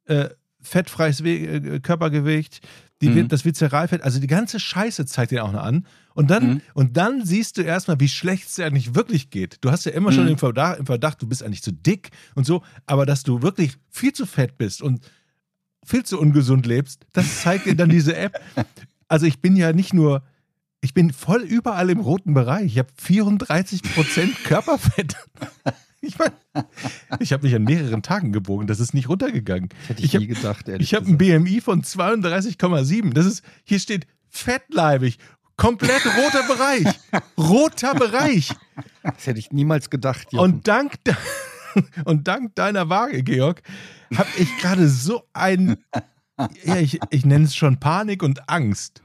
äh, 0.07 0.29
fettfreies 0.61 1.25
We 1.25 1.31
äh, 1.31 1.81
Körpergewicht, 1.81 2.61
die, 3.01 3.11
Mhm. 3.11 3.29
Das 3.29 3.45
Viszeralfett, 3.45 4.03
also 4.03 4.19
die 4.19 4.27
ganze 4.27 4.59
Scheiße 4.59 5.07
zeigt 5.07 5.31
dir 5.31 5.45
auch 5.45 5.53
noch 5.53 5.63
an. 5.63 5.87
Und 6.19 6.31
dann, 6.31 6.49
Mhm. 6.55 6.61
und 6.75 6.97
dann 6.97 7.25
siehst 7.25 7.59
du 7.59 7.63
erstmal, 7.63 8.01
wie 8.01 8.09
schlecht 8.09 8.49
es 8.49 8.57
dir 8.57 8.67
eigentlich 8.67 8.97
wirklich 8.97 9.31
geht. 9.31 9.59
Du 9.61 9.71
hast 9.71 9.85
ja 9.85 9.93
immer 9.93 10.11
schon 10.11 10.25
Mhm. 10.25 10.31
im 10.33 10.39
Verdacht, 10.39 10.79
im 10.81 10.87
Verdacht, 10.87 11.23
du 11.23 11.29
bist 11.29 11.45
eigentlich 11.45 11.63
zu 11.63 11.71
dick 11.73 12.11
und 12.35 12.45
so, 12.45 12.63
aber 12.87 13.07
dass 13.07 13.23
du 13.23 13.41
wirklich 13.43 13.75
viel 13.89 14.13
zu 14.13 14.27
fett 14.27 14.59
bist 14.59 14.83
und 14.83 15.09
viel 15.87 16.03
zu 16.03 16.19
ungesund 16.21 16.67
lebst, 16.67 17.07
das 17.13 17.43
zeigt 17.43 17.67
dir 17.67 17.77
dann 17.77 17.89
diese 17.89 18.17
App. 18.17 18.33
Also 19.11 19.25
ich 19.27 19.41
bin 19.41 19.57
ja 19.57 19.73
nicht 19.73 19.95
nur, 19.95 20.23
ich 20.83 20.93
bin 20.93 21.13
voll 21.15 21.41
überall 21.43 21.89
im 21.89 22.01
roten 22.01 22.35
Bereich. 22.35 22.67
Ich 22.67 22.79
habe 22.79 22.89
34% 23.01 24.35
Körperfett. 24.45 25.15
Ich 26.01 26.17
meine, 26.17 26.33
ich 27.19 27.33
habe 27.33 27.43
mich 27.45 27.55
an 27.57 27.65
mehreren 27.65 28.03
Tagen 28.03 28.31
gebogen, 28.33 28.69
das 28.69 28.79
ist 28.79 28.95
nicht 28.95 29.09
runtergegangen. 29.09 29.69
Hätte 29.89 30.01
Ich 30.01 30.07
ich, 30.09 30.15
hab- 30.15 30.21
nie 30.21 30.29
gedacht, 30.29 30.69
ehrlich 30.69 30.87
Ich 30.93 30.95
habe 30.95 31.07
ein. 31.09 31.19
BMI 31.19 31.61
von 31.61 31.83
32,7. 31.83 33.13
Das 33.15 33.27
ist, 33.27 33.43
hier 33.65 33.81
steht 33.81 34.07
fettleibig. 34.29 35.19
Komplett 35.59 36.07
roter 36.07 36.43
Bereich. 36.47 36.87
Roter 37.37 37.95
Bereich. 37.95 38.55
Das 39.03 39.27
hätte 39.27 39.39
ich 39.39 39.51
niemals 39.53 39.91
gedacht, 39.91 40.33
Jochen. 40.33 40.55
Und 40.55 40.69
dank, 40.69 40.95
und 42.07 42.27
dank 42.27 42.55
deiner 42.55 42.89
Waage, 42.89 43.23
Georg, 43.23 43.63
habe 44.17 44.29
ich 44.39 44.49
gerade 44.59 44.89
so 44.89 45.25
ein, 45.35 45.77
ja, 46.65 46.77
ich, 46.77 46.99
ich 47.11 47.27
nenne 47.27 47.45
es 47.45 47.55
schon 47.55 47.79
Panik 47.81 48.23
und 48.23 48.49
Angst, 48.49 49.03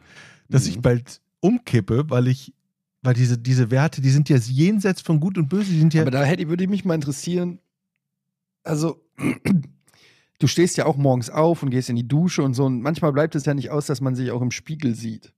dass 0.48 0.66
ich 0.68 0.78
Mhm. 0.78 0.82
bald 0.84 1.22
umkippe, 1.42 2.10
weil 2.10 2.28
ich 2.30 2.54
Weil 3.02 3.16
diese, 3.16 3.38
diese 3.38 3.70
Werte, 3.70 4.00
die 4.00 4.12
sind 4.12 4.30
ja 4.30 4.38
jenseits 4.38 5.02
von 5.02 5.20
Gut 5.20 5.38
und 5.38 5.50
Böse, 5.50 5.72
die 5.72 5.80
sind 5.80 5.94
ja. 5.94 6.04
Aber 6.04 6.12
da 6.12 6.24
hätte, 6.24 6.48
würde 6.48 6.68
mich 6.70 6.86
mal 6.86 6.96
interessieren, 6.96 7.60
also 8.64 9.04
du 10.40 10.48
stehst 10.48 10.78
ja 10.78 10.86
auch 10.86 10.96
morgens 10.96 11.30
auf 11.30 11.64
und 11.64 11.70
gehst 11.72 11.90
in 11.90 11.96
die 11.98 12.08
Dusche 12.08 12.44
und 12.44 12.54
so 12.54 12.64
und 12.66 12.82
manchmal 12.82 13.12
bleibt 13.12 13.36
es 13.36 13.44
ja 13.46 13.54
nicht 13.54 13.72
aus, 13.72 13.88
dass 13.88 14.00
man 14.00 14.16
sich 14.16 14.32
auch 14.32 14.42
im 14.42 14.52
Spiegel 14.52 14.96
sieht. 14.96 15.34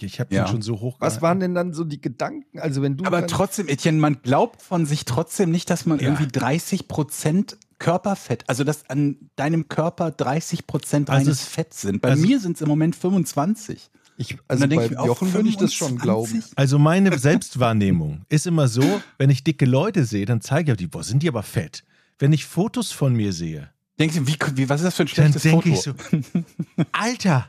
Ich 0.00 0.20
habe 0.20 0.34
Ja. 0.34 0.44
den 0.44 0.50
schon 0.50 0.62
so 0.62 0.80
hoch 0.80 0.96
Was 1.00 1.22
waren 1.22 1.40
denn 1.40 1.54
dann 1.54 1.72
so 1.72 1.84
die 1.84 2.00
Gedanken? 2.00 2.58
Also 2.58 2.82
wenn 2.82 2.96
du 2.96 3.04
Aber 3.04 3.20
dann, 3.20 3.28
trotzdem, 3.28 3.68
Etienne, 3.68 3.98
man 3.98 4.20
glaubt 4.22 4.60
von 4.62 4.84
sich 4.86 5.04
trotzdem 5.06 5.50
nicht, 5.50 5.70
dass 5.70 5.86
man 5.86 5.98
Ja. 5.98 6.06
irgendwie 6.08 6.26
30 6.28 6.88
Prozent 6.88 7.56
Körperfett, 7.78 8.44
also 8.46 8.64
dass 8.64 8.88
an 8.88 9.16
deinem 9.36 9.68
Körper 9.68 10.10
30 10.10 10.66
Prozent 10.66 11.10
Also 11.10 11.24
reines 11.26 11.42
es- 11.42 11.46
Fett 11.48 11.74
sind. 11.74 12.00
Bei 12.02 12.10
also- 12.10 12.26
mir 12.26 12.40
sind 12.40 12.56
es 12.56 12.62
im 12.62 12.68
Moment 12.68 12.96
25. 12.96 13.90
ich, 14.18 14.38
also 14.48 14.66
dann 14.66 14.76
bei 14.78 14.86
ich 14.86 14.92
Jochen 14.92 15.32
würde 15.34 15.48
ich 15.48 15.56
das 15.58 15.74
schon 15.74 15.98
25? 15.98 16.40
glauben. 16.40 16.44
Also 16.56 16.78
meine 16.78 17.18
Selbstwahrnehmung 17.18 18.22
ist 18.30 18.46
immer 18.46 18.68
so, 18.68 18.82
wenn 19.18 19.28
ich 19.30 19.44
dicke 19.44 19.66
Leute 19.66 20.04
sehe, 20.06 20.24
dann 20.24 20.40
zeige 20.40 20.70
ich 20.70 20.72
auf 20.72 20.76
die, 20.78 20.86
boah, 20.86 21.04
sind 21.04 21.22
die 21.22 21.28
aber 21.28 21.42
fett. 21.42 21.84
Wenn 22.18 22.32
ich 22.32 22.46
Fotos 22.46 22.92
von 22.92 23.14
mir 23.14 23.32
sehe, 23.34 23.70
Denkst 23.98 24.16
du, 24.16 24.26
wie, 24.26 24.36
wie, 24.56 24.68
was 24.68 24.80
ist 24.82 24.86
das 24.86 24.94
für 24.94 25.02
ein 25.04 25.06
dann 25.06 25.32
schlechtes 25.32 25.42
denke 25.42 25.74
Foto? 25.74 25.94
ich 26.18 26.24
so, 26.24 26.84
Alter, 26.92 27.48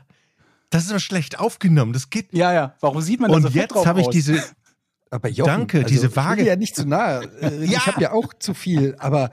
das 0.70 0.84
ist 0.84 0.90
aber 0.90 1.00
schlecht 1.00 1.38
aufgenommen, 1.38 1.92
das 1.92 2.10
geht 2.10 2.32
ja, 2.32 2.52
ja, 2.52 2.74
warum 2.80 3.00
sieht 3.00 3.20
man 3.20 3.30
da 3.32 3.40
so 3.40 3.46
Und 3.48 3.54
jetzt 3.54 3.74
habe 3.86 4.00
ich 4.00 4.08
diese, 4.08 4.42
Aber 5.10 5.28
Jochen, 5.28 5.46
Danke, 5.48 5.78
also 5.78 5.88
diese 5.88 6.06
Ich 6.08 6.16
Waage- 6.16 6.44
ja 6.44 6.56
nicht 6.56 6.76
zu 6.76 6.86
nahe. 6.86 7.24
Äh, 7.40 7.64
Ja. 7.66 7.78
Ich 7.78 7.86
habe 7.86 8.00
ja 8.02 8.12
auch 8.12 8.34
zu 8.34 8.52
viel, 8.54 8.94
aber 8.98 9.30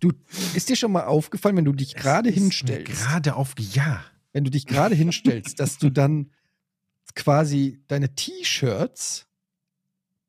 du 0.00 0.12
ist 0.54 0.68
dir 0.68 0.76
schon 0.76 0.92
mal 0.92 1.04
aufgefallen, 1.04 1.56
wenn 1.56 1.64
du 1.66 1.72
dich 1.72 1.94
gerade 1.94 2.30
hinstellst, 2.30 2.86
gerade 2.92 3.34
auf, 3.36 3.54
ja, 3.58 4.02
wenn 4.32 4.44
du 4.44 4.50
dich 4.50 4.66
gerade 4.66 4.94
hinstellst, 4.96 5.60
dass 5.60 5.78
du 5.78 5.90
dann 5.90 6.30
quasi 7.14 7.82
deine 7.88 8.14
T-Shirts 8.14 9.26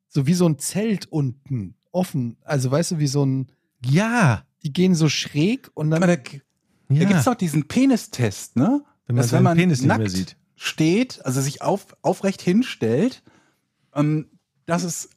so 0.08 0.26
wie 0.26 0.34
so 0.34 0.48
ein 0.48 0.58
Zelt 0.58 1.06
unten 1.06 1.76
offen, 1.92 2.38
also 2.44 2.72
weißt 2.72 2.92
du, 2.92 3.00
wie 3.00 3.08
so 3.08 3.26
ein, 3.26 3.48
ja, 3.86 4.44
die 4.64 4.74
gehen 4.74 4.96
so 4.96 5.08
schräg 5.08 5.70
und 5.76 5.92
dann 5.92 6.04
Aber 6.04 6.18
da, 6.18 6.22
da 6.24 6.96
ja. 6.96 7.06
gibt 7.06 7.20
es 7.20 7.26
doch 7.26 7.36
diesen 7.36 7.68
Penistest, 7.68 8.56
ne? 8.56 8.82
wenn 9.06 9.16
man 9.16 9.22
dass 9.24 9.30
seinen 9.32 9.56
Penis 9.56 9.80
nicht 9.80 9.88
mehr 9.88 9.98
nackt 10.00 10.10
sieht. 10.12 10.36
Steht, 10.62 11.26
also 11.26 11.42
sich 11.42 11.62
auf, 11.62 11.96
aufrecht 12.02 12.42
hinstellt, 12.42 13.24
ähm, 13.96 14.28
dass 14.66 14.84
es 14.84 15.10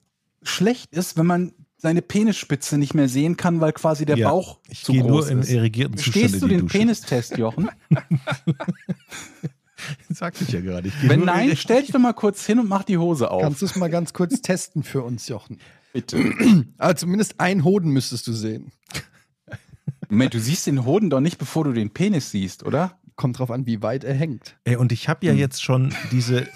schlecht 0.43 0.93
ist, 0.95 1.17
wenn 1.17 1.27
man 1.27 1.53
seine 1.77 2.01
Penisspitze 2.01 2.79
nicht 2.79 2.95
mehr 2.95 3.09
sehen 3.09 3.37
kann, 3.37 3.61
weil 3.61 3.73
quasi 3.73 4.07
der 4.07 4.17
Ja, 4.17 4.31
Bauch 4.31 4.61
Ich 4.69 4.85
zu 4.85 4.93
gehe 4.93 5.03
nur 5.03 5.11
groß 5.11 5.31
im 5.31 5.41
ist. 5.41 5.51
irrigierten 5.51 5.97
Zustand 5.97 6.15
Stehst 6.17 6.35
in 6.35 6.41
du 6.41 6.47
die 6.49 6.55
den 6.57 6.67
Dusche. 6.67 6.79
Penistest, 6.79 7.37
Jochen? 7.39 7.69
Sagte 10.11 10.45
ich 10.45 10.53
ja 10.53 10.61
gerade. 10.61 10.89
Ich 10.89 10.95
Wenn 11.09 11.19
nur 11.21 11.27
nein, 11.27 11.51
in- 11.51 11.57
stell 11.57 11.83
dich 11.83 11.91
doch 11.91 11.99
mal 11.99 12.13
kurz 12.13 12.47
hin 12.47 12.61
und 12.61 12.69
mach 12.69 12.85
die 12.85 12.99
Hose 12.99 13.29
auf. 13.31 13.43
kannst 13.43 13.63
du 13.63 13.67
es 13.67 13.75
mal 13.75 13.91
ganz 13.91 14.13
kurz 14.13 14.41
testen 14.43 14.85
für 14.85 15.03
uns, 15.03 15.27
Jochen. 15.29 15.59
bitte. 15.93 16.65
Aber 16.79 16.95
zumindest 17.03 17.41
ein 17.41 17.65
Hoden 17.65 17.91
müsstest 17.91 18.27
du 18.29 18.33
sehen. 18.33 18.71
Moment, 20.09 20.35
du 20.35 20.41
siehst 20.41 20.67
den 20.69 20.85
Hoden 20.85 21.11
doch 21.11 21.21
nicht, 21.21 21.39
bevor 21.39 21.65
du 21.65 21.73
den 21.73 21.91
Penis 21.91 22.31
siehst, 22.31 22.63
oder? 22.65 23.01
Kommt 23.23 23.39
drauf 23.39 23.53
an, 23.53 23.67
wie 23.67 23.83
weit 23.83 24.03
er 24.03 24.15
hängt. 24.15 24.57
Ey, 24.65 24.75
und 24.75 24.91
ich 24.91 25.05
Hm. 25.05 25.09
habe 25.09 25.27
ja 25.27 25.33
jetzt 25.33 25.63
schon 25.63 25.95
diese, 26.11 26.49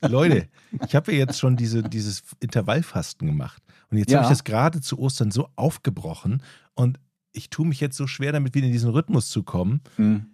Leute, 0.00 0.46
ich 0.86 0.94
habe 0.94 1.10
ja 1.10 1.18
jetzt 1.18 1.40
schon 1.40 1.56
diese, 1.56 1.82
dieses 1.82 2.22
Intervallfasten 2.38 3.26
gemacht. 3.26 3.60
Und 3.90 3.98
jetzt 3.98 4.10
Ja. 4.12 4.18
habe 4.18 4.26
ich 4.26 4.30
das 4.30 4.44
gerade 4.44 4.80
zu 4.80 4.96
Ostern 5.00 5.32
so 5.32 5.48
aufgebrochen 5.56 6.40
und 6.74 7.00
ich 7.32 7.50
tue 7.50 7.66
mich 7.66 7.80
jetzt 7.80 7.96
so 7.96 8.06
schwer 8.06 8.30
damit, 8.30 8.54
wieder 8.54 8.66
in 8.68 8.72
diesen 8.72 8.90
Rhythmus 8.90 9.28
zu 9.28 9.42
kommen. 9.42 9.80
Hm. 9.96 10.26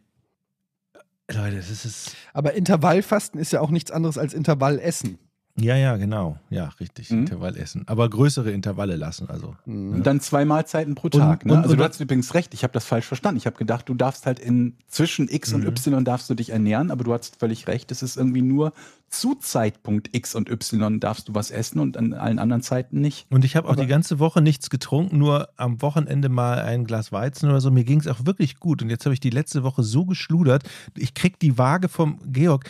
Leute, 1.30 1.56
das 1.56 1.70
ist, 1.86 2.14
Aber 2.34 2.52
Intervallfasten 2.52 3.40
ist 3.40 3.52
ja 3.52 3.60
auch 3.62 3.70
nichts 3.70 3.90
anderes 3.90 4.18
als 4.18 4.34
Intervallessen. 4.34 5.18
Ja, 5.59 5.76
ja, 5.76 5.96
genau. 5.96 6.38
Ja, 6.50 6.68
richtig, 6.80 7.11
Mhm. 7.11 7.20
Intervallessen. 7.20 7.82
Aber 7.86 8.09
größere 8.09 8.50
Intervalle 8.50 8.96
lassen, 8.96 9.28
also. 9.28 9.55
Mhm. 9.66 9.92
Und 9.96 10.07
dann 10.07 10.20
zwei 10.20 10.44
Mahlzeiten 10.44 10.94
pro 10.94 11.09
Tag. 11.11 11.44
ne? 11.44 11.53
und- 11.53 11.59
also 11.61 11.72
und- 11.72 11.78
du 11.78 11.84
hast 11.84 12.00
übrigens 12.00 12.32
recht, 12.34 12.55
ich 12.55 12.62
habe 12.62 12.72
das 12.72 12.84
falsch 12.86 13.05
verstanden. 13.07 13.36
Ich 13.38 13.46
habe 13.46 13.57
gedacht, 13.57 13.88
du 13.88 13.94
darfst 13.94 14.24
halt 14.26 14.38
in 14.38 14.76
zwischen 14.88 15.28
X 15.28 15.53
und 15.53 15.62
Mhm. 15.62 15.68
Y 15.68 16.05
darfst 16.05 16.30
du 16.30 16.34
dich 16.34 16.50
ernähren, 16.50 16.90
aber 16.90 17.05
du 17.05 17.12
hast 17.12 17.36
völlig 17.36 17.66
recht. 17.68 17.90
Es 17.92 18.03
ist 18.03 18.16
irgendwie 18.16 18.40
nur 18.42 18.72
zu 19.11 19.34
Zeitpunkt 19.34 20.09
X 20.16 20.34
und 20.34 20.48
Y 20.48 20.98
darfst 21.00 21.28
du 21.28 21.34
was 21.34 21.50
essen 21.50 21.80
und 21.80 21.98
an 21.98 22.14
allen 22.14 22.38
anderen 22.38 22.62
Zeiten 22.62 23.03
nicht. 23.03 23.26
Und 23.30 23.44
ich 23.44 23.55
habe 23.57 23.68
auch 23.68 23.76
die 23.76 23.86
ganze 23.86 24.18
Woche 24.18 24.40
nichts 24.40 24.70
getrunken, 24.70 25.18
nur 25.18 25.50
am 25.59 25.82
Wochenende 25.82 26.30
mal 26.30 26.61
ein 26.62 26.86
Glas 26.86 27.12
Weizen 27.12 27.50
oder 27.50 27.61
so. 27.61 27.70
Mir 27.70 27.84
ging 27.84 28.00
es 28.00 28.07
auch 28.07 28.24
wirklich 28.24 28.59
gut. 28.59 28.80
Und 28.80 28.88
jetzt 28.88 29.05
habe 29.05 29.12
ich 29.12 29.20
die 29.20 29.28
letzte 29.28 29.62
Woche 29.64 29.82
so 29.82 30.07
geschludert. 30.07 30.62
Ich 30.96 31.12
krieg 31.12 31.38
die 31.38 31.59
Waage 31.59 31.90
vom 31.90 32.20
Georg. 32.24 32.64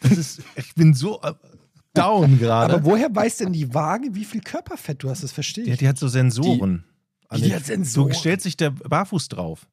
Das 0.00 0.12
ist, 0.18 0.42
ich 0.56 0.74
bin 0.76 0.94
so 0.94 1.20
down 1.94 2.38
gerade. 2.38 2.74
Aber 2.74 2.84
woher 2.84 3.14
weiß 3.14 3.38
denn 3.38 3.52
die 3.52 3.72
Waage, 3.74 4.14
wie 4.14 4.24
viel 4.24 4.40
Körperfett 4.40 5.02
du 5.02 5.10
hast? 5.10 5.22
Das 5.22 5.32
verstehe 5.32 5.64
Die, 5.64 5.70
ich. 5.72 5.78
die 5.78 5.88
hat 5.88 5.98
so 5.98 6.08
Sensoren. 6.08 6.84
Die- 7.34 7.42
die 7.42 7.54
hat 7.54 7.64
Sensoren? 7.64 8.08
Du 8.10 8.14
stellst 8.14 8.44
sich 8.44 8.56
der 8.56 8.70
barfuß 8.70 9.28
drauf. 9.28 9.66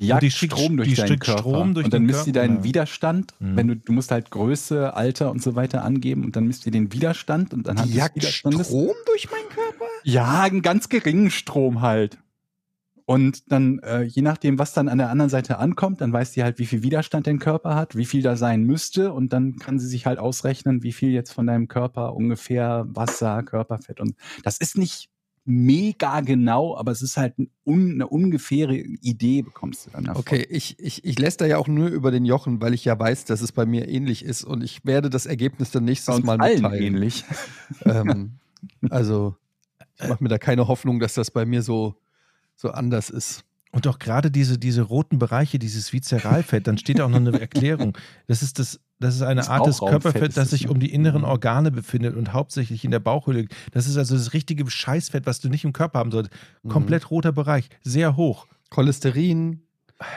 Die 0.00 0.06
jagt 0.06 0.22
die 0.22 0.30
schickt- 0.30 0.54
Strom 0.54 0.76
durch 0.78 0.88
die 0.88 0.94
deinen 0.94 1.18
Körper. 1.18 1.40
Strom 1.40 1.74
durch 1.74 1.84
und 1.84 1.92
dann 1.92 2.04
misst 2.04 2.26
ihr 2.26 2.32
Körper. 2.32 2.48
deinen 2.48 2.56
Ja. 2.58 2.64
Widerstand. 2.64 3.34
Mhm. 3.38 3.56
Wenn 3.56 3.68
du, 3.68 3.76
du 3.76 3.92
musst 3.92 4.10
halt 4.10 4.30
Größe, 4.30 4.94
Alter 4.94 5.30
und 5.30 5.42
so 5.42 5.56
weiter 5.56 5.84
angeben 5.84 6.24
und 6.24 6.36
dann 6.36 6.46
misst 6.46 6.64
ihr 6.64 6.72
den 6.72 6.92
Widerstand 6.92 7.52
und 7.52 7.68
anhand 7.68 7.88
die 7.88 7.92
des 7.94 7.98
jagt. 7.98 8.24
Strom 8.24 8.94
durch 9.06 9.30
meinen 9.30 9.48
Körper? 9.50 9.84
Ja, 10.04 10.40
einen 10.40 10.62
ganz 10.62 10.88
geringen 10.88 11.30
Strom 11.30 11.82
halt. 11.82 12.16
Und 13.10 13.50
dann, 13.50 13.80
äh, 13.80 14.04
je 14.04 14.22
nachdem, 14.22 14.60
was 14.60 14.72
dann 14.72 14.88
an 14.88 14.98
der 14.98 15.10
anderen 15.10 15.30
Seite 15.30 15.58
ankommt, 15.58 16.00
dann 16.00 16.12
weiß 16.12 16.30
die 16.30 16.44
halt, 16.44 16.60
wie 16.60 16.66
viel 16.66 16.84
Widerstand 16.84 17.26
dein 17.26 17.40
Körper 17.40 17.74
hat, 17.74 17.96
wie 17.96 18.04
viel 18.04 18.22
da 18.22 18.36
sein 18.36 18.62
müsste. 18.62 19.12
Und 19.12 19.32
dann 19.32 19.56
kann 19.56 19.80
sie 19.80 19.88
sich 19.88 20.06
halt 20.06 20.20
ausrechnen, 20.20 20.84
wie 20.84 20.92
viel 20.92 21.10
jetzt 21.10 21.32
von 21.32 21.44
deinem 21.44 21.66
Körper 21.66 22.14
ungefähr 22.14 22.86
Wasser, 22.86 23.42
Körperfett 23.42 23.98
und 23.98 24.14
das 24.44 24.58
ist 24.58 24.78
nicht 24.78 25.10
mega 25.44 26.20
genau, 26.20 26.76
aber 26.76 26.92
es 26.92 27.02
ist 27.02 27.16
halt 27.16 27.36
ein 27.40 27.50
un, 27.66 27.94
eine 27.94 28.06
ungefähre 28.06 28.76
Idee 28.76 29.42
bekommst 29.42 29.86
du 29.86 29.90
dann 29.90 30.04
davon. 30.04 30.20
Okay, 30.20 30.46
ich, 30.48 30.78
ich, 30.78 31.04
ich 31.04 31.18
lässt 31.18 31.40
da 31.40 31.46
ja 31.46 31.58
auch 31.58 31.66
nur 31.66 31.88
über 31.88 32.12
den 32.12 32.24
Jochen, 32.24 32.60
weil 32.60 32.74
ich 32.74 32.84
ja 32.84 32.96
weiß, 32.96 33.24
dass 33.24 33.40
es 33.40 33.50
bei 33.50 33.66
mir 33.66 33.88
ähnlich 33.88 34.24
ist 34.24 34.44
und 34.44 34.62
ich 34.62 34.84
werde 34.84 35.10
das 35.10 35.26
Ergebnis 35.26 35.72
dann 35.72 35.84
nächstes 35.84 36.22
Mal 36.22 36.40
allen 36.40 36.62
mitteilen. 36.62 36.84
ähnlich. 36.84 37.24
Ähm, 37.84 38.38
also, 38.88 39.34
ich 40.00 40.08
mache 40.08 40.22
mir 40.22 40.28
da 40.28 40.38
keine 40.38 40.68
Hoffnung, 40.68 41.00
dass 41.00 41.14
das 41.14 41.32
bei 41.32 41.44
mir 41.44 41.62
so, 41.62 41.96
so 42.60 42.70
anders 42.70 43.10
ist. 43.10 43.44
Und 43.72 43.86
auch 43.86 43.98
gerade 44.00 44.30
diese, 44.30 44.58
diese 44.58 44.82
roten 44.82 45.18
Bereiche, 45.18 45.58
dieses 45.58 45.92
Viszeralfett, 45.92 46.66
dann 46.66 46.76
steht 46.76 46.98
da 46.98 47.04
auch 47.04 47.08
noch 47.08 47.18
eine 47.18 47.32
Erklärung. 47.40 47.96
Das 48.26 48.42
ist 48.42 48.58
das, 48.58 48.80
das 48.98 49.14
ist 49.14 49.22
eine 49.22 49.40
Das 49.40 49.48
Art 49.48 49.66
des 49.66 49.78
Körperfett, 49.78 50.36
das 50.36 50.50
sich 50.50 50.68
um 50.68 50.80
die 50.80 50.92
inneren 50.92 51.22
Mhm. 51.22 51.28
Organe 51.28 51.70
befindet 51.70 52.16
und 52.16 52.32
hauptsächlich 52.32 52.84
in 52.84 52.90
der 52.90 52.98
Bauchhöhle. 52.98 53.46
Das 53.70 53.86
ist 53.86 53.96
also 53.96 54.16
das 54.16 54.32
richtige 54.32 54.68
Scheißfett, 54.68 55.24
was 55.24 55.40
du 55.40 55.48
nicht 55.48 55.64
im 55.64 55.72
Körper 55.72 56.00
haben 56.00 56.10
solltest. 56.10 56.34
Mhm. 56.62 56.68
Komplett 56.68 57.10
roter 57.10 57.32
Bereich, 57.32 57.68
sehr 57.82 58.16
hoch. 58.16 58.46
Cholesterin. 58.70 59.62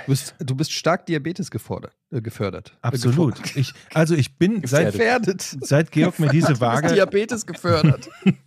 Du 0.06 0.12
bist, 0.12 0.36
du 0.40 0.56
bist 0.56 0.72
stark 0.72 1.06
Diabetes 1.06 1.52
gefordert, 1.52 1.94
äh, 2.10 2.22
gefördert. 2.22 2.72
Äh, 2.82 2.88
Absolut. 2.88 3.36
gefordert. 3.36 3.56
Ich, 3.58 3.74
also 3.94 4.16
ich 4.16 4.38
bin 4.38 4.66
seit, 4.66 4.94
Gefährdet. 4.94 5.42
seit 5.62 5.92
Georg 5.92 6.20
mir 6.20 6.30
diese 6.30 6.60
Waage, 6.60 6.94
Diabetes 6.94 7.46
gefördert. 7.46 8.10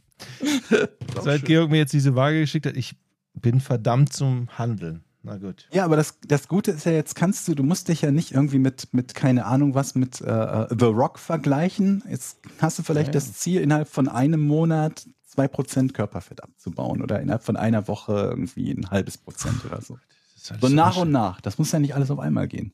seit 1.23 1.45
Georg 1.45 1.71
mir 1.71 1.77
jetzt 1.79 1.93
diese 1.93 2.15
Waage 2.15 2.41
geschickt 2.41 2.67
hat, 2.67 2.77
ich 2.77 2.97
bin 3.41 3.61
verdammt 3.61 4.13
zum 4.13 4.49
Handeln. 4.59 5.05
Na 5.23 5.39
gut. 5.39 5.67
Ja, 5.73 5.85
aber 5.85 5.97
das, 5.97 6.19
das 6.27 6.47
Gute 6.47 6.71
ist 6.71 6.87
ja, 6.87 6.93
jetzt 6.93 7.17
kannst 7.17 7.49
du, 7.49 7.55
du 7.57 7.65
musst 7.65 7.89
dich 7.89 8.03
ja 8.03 8.13
nicht 8.13 8.33
irgendwie 8.33 8.61
mit, 8.61 8.95
mit 8.95 9.15
keine 9.15 9.45
Ahnung 9.47 9.75
was, 9.75 9.97
mit 9.97 10.21
äh, 10.21 10.67
The 10.71 10.85
Rock 10.85 11.19
vergleichen. 11.19 12.05
Jetzt 12.09 12.39
hast 12.61 12.79
du 12.79 12.85
vielleicht 12.85 13.09
Ja, 13.09 13.15
das 13.15 13.33
Ziel, 13.33 13.61
innerhalb 13.61 13.89
von 13.89 14.09
einem 14.09 14.41
Monat 14.41 15.05
2% 15.37 15.93
Körperfett 15.93 16.45
abzubauen 16.45 17.03
oder 17.03 17.21
innerhalb 17.21 17.43
von 17.43 17.57
einer 17.57 17.89
Woche 17.89 18.13
irgendwie 18.13 18.71
ein 18.71 18.91
halbes 18.91 19.19
Prozent 19.19 19.65
oder 19.65 19.83
so. 19.83 19.99
So 20.37 20.69
nach 20.69 20.97
und 20.97 21.11
nach. 21.11 21.41
Das 21.41 21.59
muss 21.59 21.73
ja 21.73 21.81
nicht 21.81 21.97
alles 21.97 22.11
auf 22.11 22.21
einmal 22.21 22.47
gehen. 22.47 22.73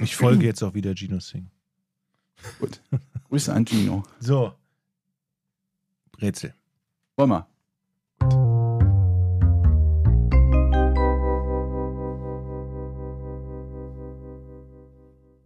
Ich 0.00 0.14
folge 0.14 0.46
jetzt 0.46 0.62
auch 0.62 0.74
wieder 0.74 0.94
Gino 0.94 1.18
Singh. 1.18 1.50
Gut. 2.60 2.80
Grüße 3.28 3.52
an 3.52 3.66
Gino. 3.66 4.04
So. 4.20 4.52
Rätsel. 6.20 6.54
Wollen 7.16 7.30
wir. 7.30 7.49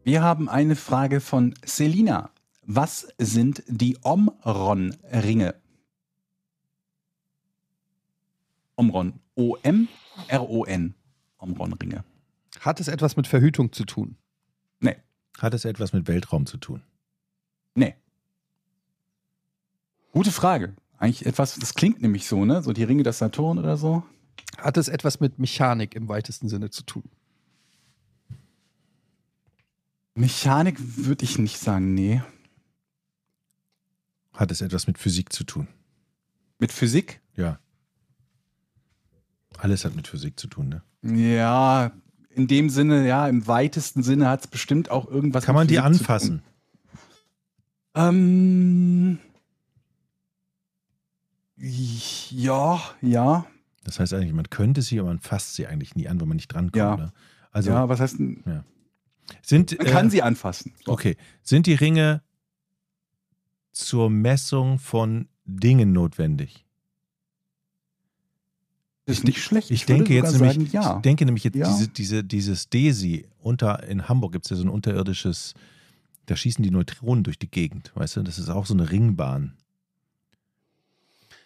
Wir 0.05 0.23
haben 0.23 0.51
eine 0.51 0.77
Frage 0.77 1.21
von 1.21 1.55
Selina. 1.65 2.31
Was 2.67 3.09
sind 3.17 3.63
die 3.67 3.97
Omron-Ringe? 4.03 5.55
Omron. 8.77 9.15
O-M-R-O-N. 9.35 10.95
Omron-Ringe. 11.39 12.05
Hat 12.61 12.81
es 12.81 12.89
etwas 12.89 13.17
mit 13.17 13.27
Verhütung 13.27 13.73
zu 13.73 13.85
tun? 13.85 14.17
Nee. 14.79 14.97
Hat 15.39 15.55
es 15.55 15.65
etwas 15.65 15.95
mit 15.95 16.07
Weltraum 16.07 16.45
zu 16.45 16.59
tun? 16.59 16.83
Nee. 17.75 17.95
Gute 20.13 20.31
Frage. 20.31 20.75
Eigentlich 20.99 21.25
etwas, 21.25 21.59
das 21.59 21.75
klingt 21.75 22.03
nämlich 22.03 22.27
so, 22.27 22.45
ne? 22.45 22.63
So 22.63 22.75
die 22.75 22.85
Ringe 22.85 23.05
des 23.05 23.19
Saturn 23.19 23.59
oder 23.59 23.79
so. 23.79 24.05
Hat 24.59 24.77
es 24.77 24.89
etwas 24.89 25.21
mit 25.21 25.39
Mechanik 25.39 25.95
im 25.95 26.09
weitesten 26.09 26.49
Sinne 26.51 26.69
zu 26.69 26.83
tun? 26.85 27.05
Mechanik 30.15 30.77
würde 30.79 31.25
ich 31.25 31.39
nicht 31.39 31.59
sagen, 31.59 31.95
nee. 31.95 32.23
Hat 34.33 34.51
es 34.51 34.61
etwas 34.61 34.87
mit 34.87 34.99
Physik 34.99 35.33
zu 35.33 35.45
tun? 35.45 35.69
Mit 36.59 36.73
Physik? 36.73 37.21
Ja. 37.37 37.59
Alles 39.59 39.85
hat 39.85 39.95
mit 39.95 40.07
Physik 40.09 40.39
zu 40.39 40.47
tun, 40.47 40.69
ne? 40.69 40.83
Ja, 41.03 41.93
in 42.31 42.47
dem 42.47 42.71
Sinne, 42.71 43.07
ja, 43.07 43.29
im 43.29 43.47
weitesten 43.47 44.03
Sinne 44.03 44.29
hat 44.29 44.41
es 44.41 44.47
bestimmt 44.47 44.91
auch 44.91 45.07
irgendwas 45.07 45.45
Kann 45.45 45.55
man 45.55 45.67
mit 45.67 45.71
die 45.71 45.77
Physik 45.77 45.99
zu 45.99 46.01
anfassen? 46.01 46.43
Ähm, 47.97 49.19
ja, 51.57 52.83
ja, 53.01 53.47
Das 53.85 54.01
heißt 54.01 54.15
eigentlich, 54.15 54.33
man 54.33 54.51
könnte 54.51 54.83
sie, 54.83 54.99
aber 54.99 55.09
man 55.09 55.21
fasst 55.21 55.55
sie 55.55 55.67
eigentlich 55.67 55.95
nie 55.95 56.09
an, 56.09 56.21
weil 56.21 56.27
man 56.27 56.37
nicht 56.37 56.49
drankommt. 56.49 56.75
Ja. 56.77 56.97
Ne? 56.97 57.13
Also 57.53 57.71
ja, 57.71 57.89
was 57.89 58.01
heißt 58.01 58.19
denn? 58.19 58.65
Sind, 59.43 59.77
Man 59.79 59.87
kann 59.87 60.07
äh, 60.07 60.11
sie 60.11 60.23
anfassen. 60.23 60.73
Okay. 60.87 61.17
Sind 61.43 61.67
die 61.67 61.75
Ringe 61.75 62.23
zur 63.73 64.11
Messung 64.11 64.79
von 64.79 65.29
Dingen 65.45 65.93
notwendig? 65.93 66.65
Das 69.07 69.19
ist 69.19 69.25
nicht 69.25 69.43
schlecht. 69.43 69.71
Ich, 69.71 69.87
würde 69.87 70.05
denke 70.05 70.15
jetzt 70.15 70.33
nämlich, 70.33 70.55
sagen, 70.55 70.69
ja. 70.73 70.97
ich 70.97 71.03
denke 71.03 71.27
nämlich 71.27 71.45
jetzt 71.45 71.57
Ja. 71.57 71.69
diese, 71.69 71.89
diese, 71.89 72.25
dieses 72.25 72.71
Desi 72.71 73.27
unter 73.39 73.83
in 73.83 74.09
Hamburg 74.09 74.33
gibt 74.33 74.47
es 74.47 74.51
ja 74.51 74.57
so 74.57 74.65
ein 74.65 74.71
unterirdisches, 74.71 75.55
da 76.27 76.37
schießen 76.37 76.63
die 76.63 76.71
Neutronen 76.71 77.23
durch 77.23 77.39
die 77.39 77.51
Gegend, 77.51 77.93
weißt 77.95 78.17
du? 78.17 78.23
Das 78.23 78.39
ist 78.39 78.49
auch 78.49 78.65
so 78.65 78.73
eine 78.73 78.91
Ringbahn. 78.91 79.55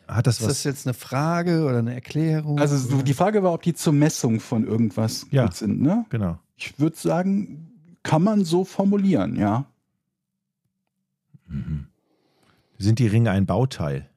Hat 0.09 0.27
das 0.27 0.37
Ist 0.37 0.43
was? 0.43 0.49
das 0.49 0.65
jetzt 0.65 0.87
eine 0.87 0.95
Frage 0.95 1.65
oder 1.65 1.79
eine 1.79 1.93
Erklärung? 1.95 2.59
Also 2.59 2.77
so, 2.79 3.03
die 3.03 3.13
Frage 3.13 3.43
war, 3.43 3.53
ob 3.53 3.61
die 3.63 3.75
zur 3.75 3.93
Messung 3.93 4.41
von 4.41 4.67
irgendwas 4.67 5.27
Ja. 5.31 5.45
gut 5.45 5.55
sind, 5.55 5.83
ne? 5.83 6.07
genau. 6.09 6.39
Ich 6.57 6.79
würde 6.81 6.97
sagen, 6.97 7.71
kann 8.03 8.23
man 8.23 8.45
so 8.45 8.65
formulieren, 8.65 9.37
ja. 9.37 9.67
Mhm. 11.47 11.89
Sind 12.79 12.99
die 13.01 13.07
Ringe 13.07 13.31
ein 13.33 13.45
Bauteil 13.45 14.09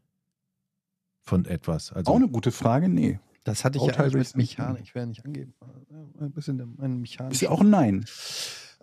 von 1.20 1.46
etwas? 1.46 1.92
Also 1.92 2.12
Auch 2.12 2.16
eine 2.16 2.30
gute 2.30 2.52
Frage, 2.54 2.88
nee. 2.88 3.20
das 3.44 3.66
hatte 3.66 3.78
ich 3.78 3.84
Bauteil 3.84 4.12
ja 4.12 4.18
mit 4.18 4.36
Mechanik. 4.38 4.84
Ich 4.84 4.96
werde 4.96 5.10
nicht 5.10 5.26
angeben. 5.26 5.54
Äh, 6.20 6.24
Ein 6.24 6.32
bisschen 6.32 6.76
mein 6.78 7.02
Mechanik. 7.02 7.34
Ist 7.34 7.42
ja 7.42 7.50
auch 7.50 7.62
ein 7.62 7.70
Nein. 7.70 8.06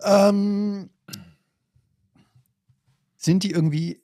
Ähm, 0.03 0.89
sind 3.17 3.43
die 3.43 3.51
irgendwie 3.51 4.01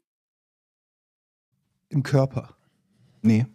im 1.89 2.01
Körper? 2.03 2.55
Nee. 3.25 3.45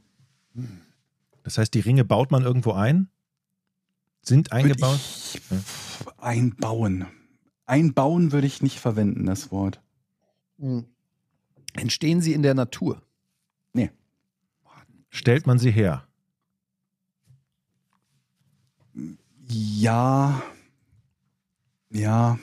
das 1.42 1.58
heißt, 1.58 1.72
die 1.74 1.80
Ringe 1.80 2.04
baut 2.04 2.30
man 2.30 2.42
irgendwo 2.42 2.72
ein? 2.72 3.08
Sind 4.22 4.52
eingebaut? 4.52 4.98
Ich, 4.98 5.40
einbauen. 6.18 7.06
Einbauen 7.66 8.32
würde 8.32 8.46
ich 8.46 8.62
nicht 8.62 8.80
verwenden, 8.80 9.26
das 9.26 9.50
Wort. 9.50 9.80
Hm. 10.58 10.84
Entstehen 11.74 12.20
sie 12.20 12.32
in 12.32 12.42
der 12.42 12.54
Natur? 12.54 13.02
Stellt 15.10 15.46
man 15.46 15.58
sie 15.58 15.72
her? 15.72 16.06
Ja. 19.48 20.40
Ja. 21.90 22.38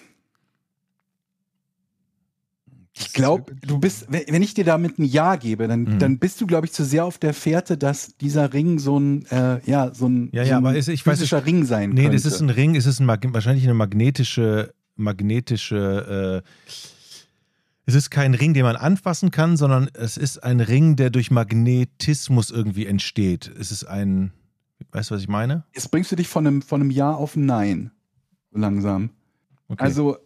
Ich 2.99 3.13
glaube, 3.13 3.55
du 3.61 3.77
bist, 3.79 4.07
wenn 4.09 4.41
ich 4.41 4.53
dir 4.53 4.63
damit 4.65 4.97
ein 4.97 5.03
Ja 5.05 5.35
gebe, 5.35 5.67
dann, 5.67 5.81
Mhm. 5.83 5.99
dann 5.99 6.19
bist 6.19 6.41
du, 6.41 6.47
glaube 6.47 6.65
ich, 6.65 6.71
zu 6.73 6.83
sehr 6.83 7.05
auf 7.05 7.17
der 7.17 7.33
Fährte, 7.33 7.77
dass 7.77 8.15
dieser 8.17 8.53
Ring 8.53 8.79
so 8.79 8.99
ein, 8.99 9.25
äh, 9.27 9.59
ja, 9.69 9.93
so 9.93 10.07
ein, 10.07 10.29
Ja, 10.31 10.43
so 10.43 10.49
ja, 10.49 10.57
ein 10.57 10.65
aber 10.65 10.75
ist- 10.75 10.87
ich 10.87 11.05
weiß 11.05 11.19
physischer 11.19 11.45
Ring 11.45 11.65
sein 11.65 11.91
Nee, 11.91 12.03
könnte. 12.03 12.17
das 12.17 12.25
ist 12.25 12.39
ein 12.41 12.49
Ring, 12.49 12.75
es 12.75 12.85
ist 12.85 12.99
ein, 12.99 13.07
wahrscheinlich 13.07 13.63
eine 13.65 13.73
magnetische, 13.73 14.73
magnetische, 14.95 16.43
äh, 16.43 16.49
es 17.85 17.95
ist 17.95 18.09
kein 18.09 18.33
Ring, 18.33 18.53
den 18.53 18.63
man 18.63 18.75
anfassen 18.75 19.31
kann, 19.31 19.55
sondern 19.57 19.89
es 19.93 20.17
ist 20.17 20.43
ein 20.43 20.59
Ring, 20.59 20.95
der 20.95 21.09
durch 21.09 21.31
Magnetismus 21.31 22.51
irgendwie 22.51 22.85
entsteht. 22.85 23.49
Es 23.59 23.71
ist 23.71 23.85
ein, 23.85 24.31
weißt 24.91 25.11
du, 25.11 25.15
was 25.15 25.21
ich 25.21 25.27
meine? 25.29 25.63
Jetzt 25.73 25.89
bringst 25.91 26.11
du 26.11 26.15
dich 26.15 26.27
von 26.27 26.45
einem, 26.47 26.61
von 26.61 26.81
einem 26.81 26.91
Ja 26.91 27.13
auf 27.13 27.35
ein 27.35 27.45
Nein. 27.45 27.91
So 28.51 28.59
langsam. 28.59 29.11
Okay. 29.69 29.83
Also, 29.83 30.17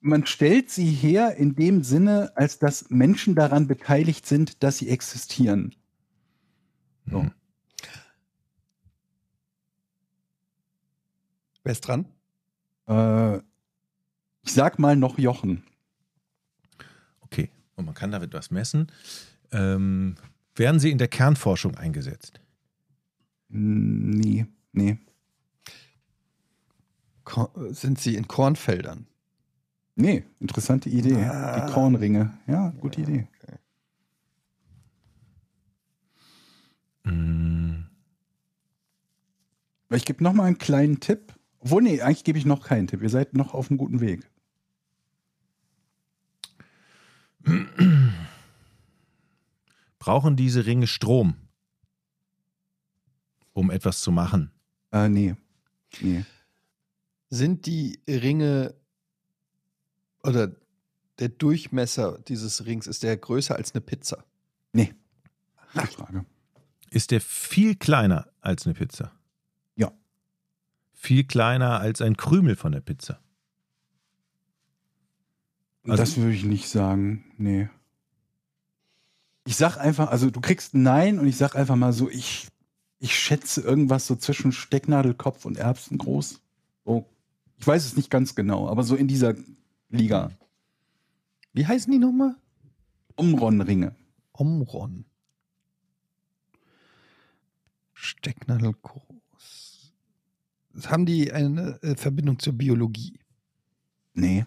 man 0.00 0.26
stellt 0.26 0.70
sie 0.70 0.90
her 0.90 1.36
in 1.36 1.54
dem 1.54 1.82
Sinne, 1.82 2.32
als 2.36 2.58
dass 2.58 2.90
Menschen 2.90 3.34
daran 3.34 3.66
beteiligt 3.66 4.26
sind, 4.26 4.62
dass 4.62 4.78
sie 4.78 4.88
existieren. 4.88 5.74
so. 7.06 7.22
Mhm. 7.22 7.32
Wer 11.64 11.72
ist 11.72 11.80
dran? 11.82 12.06
Äh, 12.86 13.36
ich 14.42 14.54
sag 14.54 14.78
mal 14.78 14.96
noch 14.96 15.18
Jochen. 15.18 15.64
Okay, 17.20 17.50
und 17.76 17.84
man 17.84 17.94
kann 17.94 18.10
damit 18.10 18.32
was 18.32 18.50
messen. 18.50 18.90
Ähm, 19.52 20.14
werden 20.54 20.80
sie 20.80 20.90
in 20.90 20.96
der 20.96 21.08
Kernforschung 21.08 21.74
eingesetzt? 21.76 22.40
Nee, 23.48 24.46
nee. 24.72 24.98
Ko 27.24 27.50
sind 27.70 28.00
sie 28.00 28.14
in 28.14 28.28
Kornfeldern? 28.28 29.06
Nee, 30.00 30.22
interessante 30.38 30.88
Idee. 30.88 31.16
Ah. 31.24 31.58
Die 31.66 31.72
Kornringe. 31.72 32.32
Ja, 32.46 32.70
gute 32.78 33.00
Idee. 33.00 33.26
Mm, 37.02 37.82
Ich 39.90 40.04
gebe 40.04 40.22
noch 40.22 40.34
mal 40.34 40.44
einen 40.44 40.58
kleinen 40.58 41.00
Tipp. 41.00 41.34
Obwohl, 41.58 41.82
nee, 41.82 42.00
eigentlich 42.00 42.22
gebe 42.22 42.38
ich 42.38 42.46
noch 42.46 42.64
keinen 42.64 42.86
Tipp. 42.86 43.02
Ihr 43.02 43.08
seid 43.10 43.34
noch 43.34 43.54
auf 43.54 43.70
einem 43.70 43.78
guten 43.78 44.00
Weg. 44.00 44.30
Brauchen 49.98 50.36
diese 50.36 50.66
Ringe 50.66 50.86
Strom, 50.86 51.34
um 53.52 53.70
etwas 53.70 54.00
zu 54.00 54.12
machen? 54.12 54.52
Äh, 54.92 55.08
nee. 55.08 55.34
Nee. 56.00 56.24
Sind 57.30 57.66
die 57.66 58.00
Ringe 58.08 58.74
oder 60.22 60.50
der 61.18 61.28
Durchmesser 61.28 62.18
dieses 62.28 62.64
Rings, 62.66 62.86
ist 62.86 63.02
der 63.02 63.16
größer 63.16 63.56
als 63.56 63.74
eine 63.74 63.80
Pizza? 63.80 64.24
Nee. 64.72 64.94
Gute 65.74 65.86
Frage. 65.88 66.24
Ist 66.90 67.10
der 67.10 67.20
viel 67.20 67.74
kleiner 67.74 68.28
als 68.40 68.66
eine 68.66 68.74
Pizza? 68.74 69.12
Ja. 69.76 69.92
Viel 70.94 71.24
kleiner 71.24 71.80
als 71.80 72.00
ein 72.00 72.16
Krümel 72.16 72.56
von 72.56 72.72
der 72.72 72.80
Pizza? 72.80 73.20
Also- 75.84 76.02
das 76.02 76.16
würde 76.16 76.32
ich 76.32 76.44
nicht 76.44 76.68
sagen. 76.68 77.24
Nee. 77.36 77.68
Ich 79.44 79.56
sag 79.56 79.78
einfach, 79.78 80.08
also 80.10 80.30
du 80.30 80.40
kriegst 80.40 80.74
ein 80.74 80.82
Nein 80.82 81.18
und 81.18 81.26
ich 81.26 81.36
sag 81.36 81.54
einfach 81.56 81.76
mal 81.76 81.92
so, 81.92 82.10
ich, 82.10 82.48
ich 82.98 83.18
schätze 83.18 83.62
irgendwas 83.62 84.06
so 84.06 84.14
zwischen 84.16 84.52
Stecknadelkopf 84.52 85.46
und 85.46 85.56
Erbsen 85.56 85.96
groß. 85.96 86.40
So. 86.84 87.06
Ich 87.56 87.66
weiß 87.66 87.86
es 87.86 87.96
nicht 87.96 88.10
ganz 88.10 88.34
genau, 88.34 88.68
aber 88.68 88.84
so 88.84 88.94
in 88.94 89.08
dieser 89.08 89.34
Liga. 89.90 90.30
Wie 91.52 91.66
heißen 91.66 91.90
die 91.90 91.98
nochmal? 91.98 92.36
Umron-Ringe. 93.16 93.96
Omron. 94.32 95.04
Stecknadel 97.92 98.74
groß. 98.74 99.92
Haben 100.86 101.06
die 101.06 101.32
eine 101.32 101.82
äh, 101.82 101.96
Verbindung 101.96 102.38
zur 102.38 102.52
Biologie? 102.52 103.18
Nee. 104.14 104.46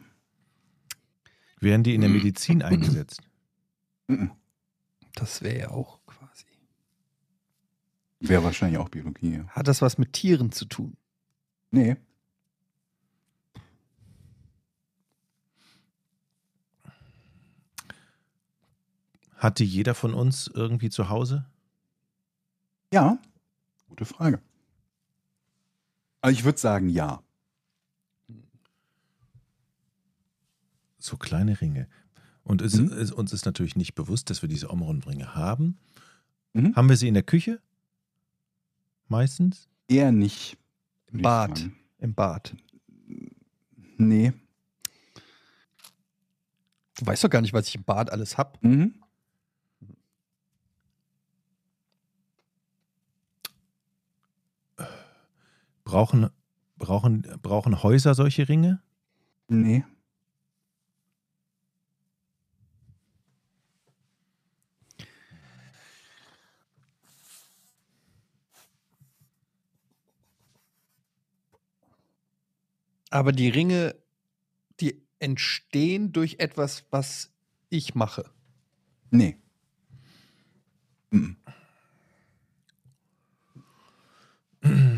Werden 1.60 1.84
die 1.84 1.96
in 1.96 2.02
der 2.02 2.10
Medizin 2.10 2.62
eingesetzt? 2.64 3.22
Das 5.14 5.42
wäre 5.42 5.60
ja 5.60 5.72
auch 5.72 6.00
quasi. 6.06 6.46
Wäre 8.20 8.44
wahrscheinlich 8.44 8.80
auch 8.80 8.89
Biologie. 8.89 9.36
Ja. 9.36 9.48
Hat 9.48 9.68
das 9.68 9.82
was 9.82 9.98
mit 9.98 10.14
Tieren 10.14 10.52
zu 10.52 10.66
tun? 10.66 10.96
Nee. 11.72 11.98
Hat 19.42 19.58
die 19.58 19.66
jeder 19.66 19.96
von 19.96 20.14
uns 20.14 20.46
irgendwie 20.54 20.92
zu 20.92 21.10
Hause? 21.10 21.46
Ja. 22.94 23.18
Gute 23.89 24.06
Frage. 24.06 24.39
Also 26.22 26.38
ich 26.38 26.44
würde 26.46 26.60
sagen, 26.60 26.89
ja. 26.89 27.24
So 31.00 31.18
kleine 31.18 31.60
Ringe. 31.60 31.88
Und 32.44 32.62
es, 32.62 32.76
Mhm. 32.76 32.92
es, 32.94 33.12
uns 33.12 33.34
ist 33.34 33.46
natürlich 33.46 33.76
nicht 33.76 33.96
bewusst, 33.96 34.30
dass 34.30 34.44
wir 34.44 34.50
diese 34.50 34.70
Omron-Ringe 34.70 35.34
haben. 35.34 35.80
Mhm. 36.54 36.76
Haben 36.76 36.89
wir 36.89 36.96
sie 36.98 37.08
in 37.08 37.16
der 37.16 37.24
Küche? 37.24 37.60
Meistens? 39.08 39.68
Eher 39.88 40.12
nicht. 40.12 40.56
Im 41.08 41.24
Bad. 41.24 41.58
sagen. 41.58 41.76
Im 41.98 42.14
Bad. 42.14 42.56
Nee. 43.98 44.34
Du 47.00 47.06
weißt 47.08 47.24
doch 47.24 47.30
gar 47.32 47.42
nicht, 47.42 47.54
was 47.54 47.68
ich 47.68 47.74
im 47.76 47.84
Bad 47.84 48.12
alles 48.12 48.38
hab. 48.38 48.64
Mhm. 48.64 48.94
Brauchen, 55.92 56.30
brauchen, 56.78 57.28
brauchen 57.42 57.84
Häuser 57.84 58.16
solche 58.16 58.48
Ringe? 58.48 58.82
Nee. 59.50 59.84
Aber 73.10 73.34
die 73.34 73.50
Ringe, 73.50 73.94
die 74.80 75.06
entstehen 75.20 76.14
durch 76.14 76.38
etwas, 76.39 76.86
was 76.89 77.34
ich 77.70 77.96
mache. 77.96 78.32
Nee. 79.10 79.36
Mhm. 81.12 81.36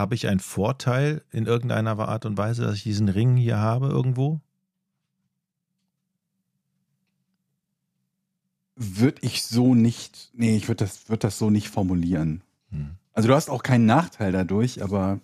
Habe 0.00 0.14
ich 0.14 0.28
einen 0.28 0.40
Vorteil 0.40 1.22
in 1.30 1.44
irgendeiner 1.44 1.98
Art 1.98 2.24
und 2.24 2.38
Weise, 2.38 2.62
dass 2.62 2.76
ich 2.76 2.82
diesen 2.84 3.10
Ring 3.10 3.36
hier 3.36 3.58
habe 3.58 3.88
irgendwo? 3.88 4.40
Würde 8.76 9.18
ich 9.20 9.42
so 9.42 9.74
nicht, 9.74 10.30
nee, 10.32 10.56
ich 10.56 10.68
würde 10.68 10.84
das, 10.84 11.10
würd 11.10 11.22
das 11.22 11.38
so 11.38 11.50
nicht 11.50 11.68
formulieren. 11.68 12.40
Hm. 12.70 12.92
Also 13.12 13.28
du 13.28 13.34
hast 13.34 13.50
auch 13.50 13.62
keinen 13.62 13.84
Nachteil 13.84 14.32
dadurch, 14.32 14.82
aber 14.82 15.20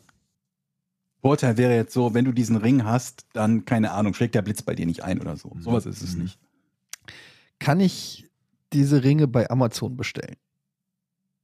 Vorteil 1.23 1.57
wäre 1.57 1.75
jetzt 1.75 1.95
so, 1.95 2.13
wenn 2.13 2.27
du 2.27 2.33
diesen 2.33 2.57
Ring 2.57 2.85
hast, 2.85 3.25
dann, 3.33 3.65
keine 3.65 3.93
Ahnung, 3.93 4.13
schlägt 4.13 4.35
der 4.35 4.43
Blitz 4.43 4.61
bei 4.61 4.75
dir 4.75 4.85
nicht 4.85 5.03
ein 5.05 5.21
oder 5.23 5.39
so. 5.39 5.57
Sowas 5.59 5.87
ist 5.87 6.03
es 6.03 6.17
Mhm. 6.17 6.25
nicht. 6.25 6.39
Kann 7.59 7.81
ich 7.81 8.29
diese 8.75 9.03
Ringe 9.03 9.27
bei 9.27 9.49
Amazon 9.49 9.97
bestellen? 9.97 10.37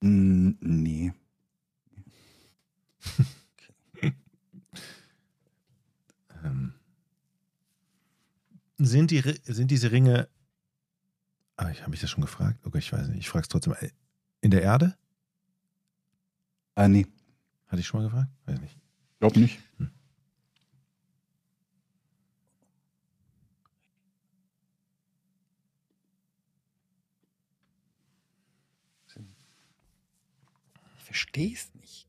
Mm, 0.03 0.51
Ähm, 6.45 6.75
sind, 8.79 9.13
die, 9.13 9.21
sind 9.45 9.71
diese 9.71 9.93
Ringe. 9.93 10.29
Ah, 11.57 11.71
ich 11.71 11.83
habe 11.85 11.95
ich 11.95 12.01
das 12.01 12.11
schon 12.11 12.23
gefragt? 12.23 12.59
Okay, 12.67 12.79
ich 12.79 12.93
weiß 12.93 13.07
nicht. 13.09 13.21
Ich 13.21 13.29
frage 13.29 13.43
es 13.43 13.49
trotzdem. 13.49 13.75
Äh, 13.75 13.91
In 14.41 14.51
der 14.51 14.63
Erde? 14.63 14.97
Ah, 16.75 16.89
nee. 16.89 17.07
Hatte 17.69 17.81
ich 17.81 17.87
schon 17.87 18.01
mal 18.01 18.09
gefragt? 18.09 18.29
Weiß 18.47 18.61
nicht. 18.61 18.77
Glaub 19.21 19.37
nicht. 19.37 19.61
Ich 30.97 31.05
verstehe 31.05 31.53
es 31.53 31.75
nicht. 31.75 32.09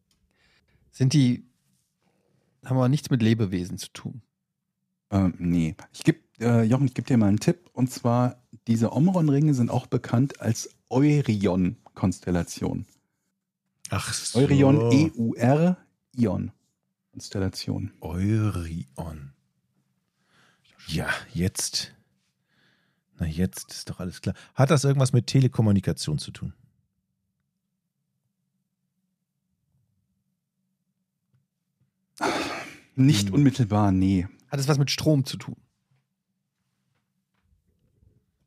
Sind 0.93 1.11
die, 1.13 1.43
haben 2.63 2.77
aber 2.77 2.87
nichts 2.87 3.09
mit 3.09 3.23
Lebewesen 3.23 3.77
zu 3.77 3.91
tun. 3.91 4.21
Ähm, 5.09 5.33
nee. 5.39 5.75
Ich 5.91 6.03
geb, 6.03 6.23
äh, 6.39 6.61
Jochen, 6.63 6.85
ich 6.85 6.93
gebe 6.93 7.07
dir 7.07 7.17
mal 7.17 7.27
einen 7.27 7.39
Tipp. 7.39 7.69
Und 7.73 7.91
zwar, 7.91 8.43
diese 8.67 8.93
Omron-Ringe 8.93 9.55
sind 9.55 9.71
auch 9.71 9.87
bekannt 9.87 10.39
als 10.39 10.69
Eurion-Konstellation. 10.89 12.85
Ach 13.89 14.13
so. 14.13 14.39
Eurion, 14.39 14.91
E 14.91 15.07
E-U-R-Ion-Konstellation. 15.07 17.91
Eurion. 17.99 19.33
Ja, 20.87 21.09
jetzt. 21.33 21.95
Na, 23.17 23.25
jetzt 23.25 23.71
ist 23.71 23.89
doch 23.89 23.99
alles 23.99 24.21
klar. 24.21 24.35
Hat 24.53 24.69
das 24.69 24.83
irgendwas 24.83 25.11
mit 25.11 25.25
Telekommunikation 25.27 26.19
zu 26.19 26.31
tun? 26.31 26.53
Nicht 32.95 33.27
Hm. 33.29 33.35
unmittelbar, 33.35 33.91
nee. 33.91 34.27
Hat 34.49 34.59
es 34.59 34.67
was 34.67 34.77
mit 34.77 34.91
Strom 34.91 35.25
zu 35.25 35.37
tun? 35.37 35.55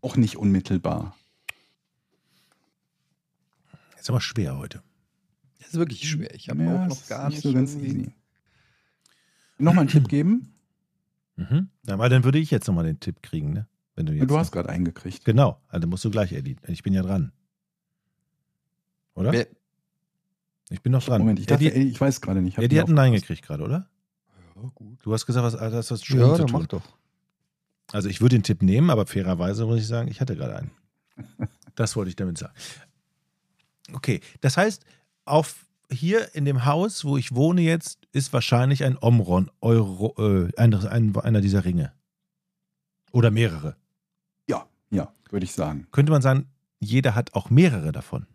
Auch 0.01 0.17
nicht 0.17 0.37
unmittelbar. 0.37 1.17
Ist 3.99 4.09
aber 4.09 4.21
schwer 4.21 4.57
heute. 4.57 4.83
Das 5.59 5.69
ist 5.69 5.75
wirklich 5.75 6.09
schwer. 6.09 6.33
Ich 6.35 6.49
habe 6.49 6.63
Ja, 6.63 6.85
auch 6.85 6.87
noch 6.89 7.07
gar 7.09 7.29
nicht, 7.29 7.43
so 7.43 7.53
ganz 7.53 7.75
easy. 7.75 8.13
Nochmal 9.59 9.81
einen 9.83 9.89
Tipp 9.91 10.07
geben? 10.09 10.53
Mhm. 11.35 11.71
Ja, 11.87 11.99
weil 11.99 12.09
dann 12.09 12.23
würde 12.25 12.39
ich 12.39 12.51
jetzt 12.51 12.69
nochmal 12.69 12.85
den 12.85 13.01
Tipp 13.01 13.23
kriegen, 13.23 13.53
ne? 13.53 13.67
Wenn 13.97 14.07
du 14.07 14.13
jetzt. 14.13 14.31
Du 14.31 14.39
hast 14.39 14.53
gerade 14.53 14.69
eingekriegt. 14.69 15.25
Genau, 15.25 15.61
also 15.69 15.89
musst 15.89 16.05
du 16.05 16.11
gleich, 16.11 16.33
Eddie. 16.33 16.57
Ich 16.69 16.83
bin 16.83 16.93
ja 16.93 17.03
dran. 17.03 17.33
Oder? 19.15 19.33
Wer, 19.33 19.47
ich 20.69 20.83
bin 20.83 20.93
noch 20.93 21.03
dran. 21.05 21.23
Moment, 21.23 21.41
ich, 21.41 21.47
dachte, 21.47 21.65
Eddie, 21.65 21.75
ey, 21.81 21.89
ich 21.89 22.01
weiß 22.01 22.21
gerade 22.21 22.43
nicht. 22.43 22.59
Eddie 22.59 22.77
nicht 22.77 22.83
hat 22.83 22.89
ein 22.91 22.95
Nein 22.95 23.13
gekriegt 23.13 23.43
gerade, 23.43 23.65
oder? 23.65 23.89
Ja, 24.57 24.71
gut. 24.75 24.99
Du 25.03 25.13
hast 25.13 25.27
gesagt, 25.27 25.45
was 25.45 25.61
hat 25.61 25.73
das 25.73 25.91
was 25.91 26.03
Strom 26.03 26.19
Ja, 26.21 26.35
zu 26.35 26.45
tun? 26.47 26.61
mach 26.61 26.67
doch. 26.67 26.83
Also 27.93 28.09
ich 28.09 28.21
würde 28.21 28.37
den 28.37 28.43
Tipp 28.43 28.63
nehmen, 28.63 28.91
aber 28.91 29.07
fairerweise 29.07 29.65
muss 29.67 29.79
ich 29.79 29.87
sagen, 29.87 30.09
ich 30.09 30.21
hatte 30.21 30.35
gerade 30.37 30.57
einen. 30.57 30.71
Das 31.77 31.95
wollte 31.95 32.09
ich 32.09 32.17
damit 32.17 32.39
sagen. 32.39 32.55
Okay, 33.93 34.21
das 34.41 34.57
heißt, 34.57 34.85
auf 35.27 35.67
hier 35.91 36.35
in 36.35 36.47
dem 36.47 36.65
Haus, 36.65 37.05
wo 37.05 37.19
ich 37.19 37.35
wohne 37.35 37.61
jetzt, 37.61 37.99
ist 38.13 38.33
wahrscheinlich 38.33 38.83
ein 38.83 38.97
Omron, 38.99 39.51
Euro, 39.61 40.15
äh, 40.19 40.51
einer, 40.57 40.91
ein, 40.91 41.15
einer 41.17 41.43
dieser 41.43 41.67
Ringe. 41.67 41.93
Oder 43.13 43.31
mehrere. 43.31 43.77
Ja, 44.49 44.67
ja, 44.91 45.13
würde 45.31 45.45
ich 45.45 45.53
sagen. 45.53 45.87
Könnte 45.93 46.11
man 46.13 46.23
sagen, 46.23 46.49
jeder 46.81 47.15
hat 47.15 47.35
auch 47.35 47.51
mehrere 47.51 47.93
davon. 47.93 48.27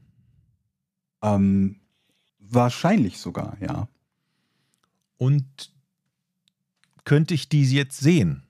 Ähm, 1.23 1.79
wahrscheinlich 2.37 3.17
sogar, 3.19 3.57
ja. 3.59 3.87
Und 5.17 5.70
könnte 7.11 7.33
ich 7.33 7.49
die 7.49 7.69
jetzt 7.69 7.99
sehen? 7.99 8.43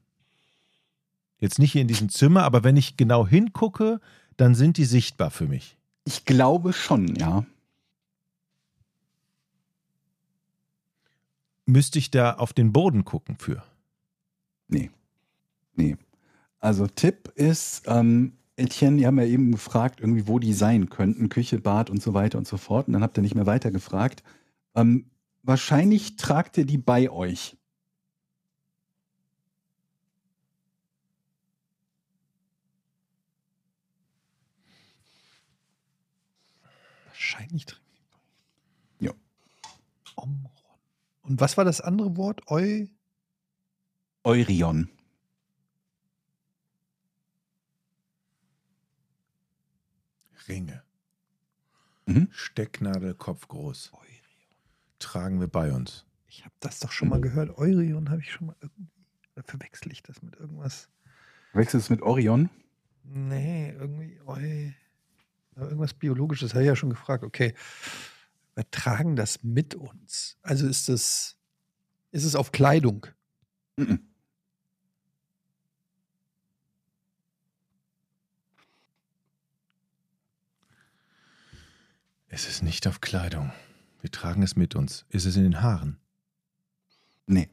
Jetzt 1.39 1.57
nicht 1.57 1.71
hier 1.71 1.81
in 1.81 1.87
diesem 1.87 2.09
Zimmer, 2.09 2.43
aber 2.43 2.63
wenn 2.63 2.77
ich 2.77 2.95
genau 2.95 3.25
hingucke, 3.25 3.99
dann 4.37 4.53
sind 4.53 4.77
die 4.77 4.85
sichtbar 4.85 5.31
für 5.31 5.47
mich. 5.47 5.79
Ich 6.03 6.25
glaube 6.25 6.71
schon, 6.71 7.15
ja. 7.15 7.43
Müsste 11.65 11.97
ich 11.97 12.11
da 12.11 12.33
auf 12.33 12.53
den 12.53 12.71
Boden 12.71 13.03
gucken 13.03 13.35
für? 13.39 13.63
Nee. 14.67 14.91
Nee. 15.73 15.97
Also 16.59 16.85
Tipp 16.85 17.31
ist, 17.33 17.85
ähm, 17.87 18.33
Etienne, 18.57 18.97
die 18.97 19.07
haben 19.07 19.17
ja 19.17 19.25
eben 19.25 19.53
gefragt, 19.53 20.01
irgendwie, 20.01 20.27
wo 20.27 20.37
die 20.37 20.53
sein 20.53 20.89
könnten, 20.89 21.29
Küche, 21.29 21.57
Bad 21.57 21.89
und 21.89 22.03
so 22.03 22.13
weiter 22.13 22.37
und 22.37 22.47
so 22.47 22.57
fort. 22.57 22.85
Und 22.85 22.93
dann 22.93 23.01
habt 23.01 23.17
ihr 23.17 23.23
nicht 23.23 23.33
mehr 23.33 23.47
weiter 23.47 23.71
gefragt. 23.71 24.21
Ähm, 24.75 25.09
wahrscheinlich 25.41 26.15
tragt 26.15 26.59
ihr 26.59 26.65
die 26.67 26.77
bei 26.77 27.09
euch. 27.09 27.57
Wahrscheinlich 37.31 37.65
trinken 37.65 37.95
die. 38.99 39.05
Ja. 39.05 39.13
Omron. 40.17 40.51
Und 41.21 41.39
was 41.39 41.55
war 41.55 41.63
das 41.63 41.79
andere 41.79 42.17
Wort? 42.17 42.41
Eu? 42.49 42.87
Eurion. 44.23 44.89
Ringe. 50.49 50.83
Mhm. 52.05 52.27
Stecknadel, 52.31 53.15
Kopf 53.15 53.47
groß. 53.47 53.93
Eurion. 53.93 54.09
Tragen 54.99 55.39
wir 55.39 55.47
bei 55.47 55.71
uns. 55.71 56.05
Ich 56.27 56.43
habe 56.43 56.53
das 56.59 56.79
doch 56.79 56.91
schon 56.91 57.07
mal 57.07 57.21
gehört. 57.21 57.57
Eurion 57.57 58.09
habe 58.09 58.19
ich 58.19 58.31
schon 58.31 58.47
mal 58.47 58.57
irgendwie. 58.59 58.91
Oder 59.35 59.43
verwechsel 59.43 59.91
ich 59.93 60.03
das 60.03 60.21
mit 60.21 60.35
irgendwas? 60.35 60.89
Wechselst 61.53 61.87
du 61.89 61.93
mit 61.93 62.01
Orion? 62.01 62.49
Nee, 63.03 63.71
irgendwie. 63.71 64.19
Eu. 64.25 64.71
Irgendwas 65.55 65.93
Biologisches, 65.93 66.53
habe 66.53 66.63
ich 66.63 66.67
ja 66.67 66.75
schon 66.75 66.89
gefragt. 66.89 67.23
Okay. 67.23 67.53
Wir 68.55 68.69
tragen 68.71 69.15
das 69.15 69.43
mit 69.43 69.75
uns. 69.75 70.37
Also 70.41 70.67
ist 70.67 70.89
es, 70.89 71.37
ist 72.11 72.25
es 72.25 72.35
auf 72.35 72.51
Kleidung? 72.51 73.07
Mhm. 73.77 74.07
Es 82.33 82.47
ist 82.47 82.63
nicht 82.63 82.87
auf 82.87 83.01
Kleidung. 83.01 83.51
Wir 83.99 84.09
tragen 84.09 84.41
es 84.41 84.55
mit 84.55 84.75
uns. 84.75 85.05
Ist 85.09 85.25
es 85.25 85.35
in 85.35 85.43
den 85.43 85.61
Haaren? 85.61 85.99
Nee. 87.25 87.49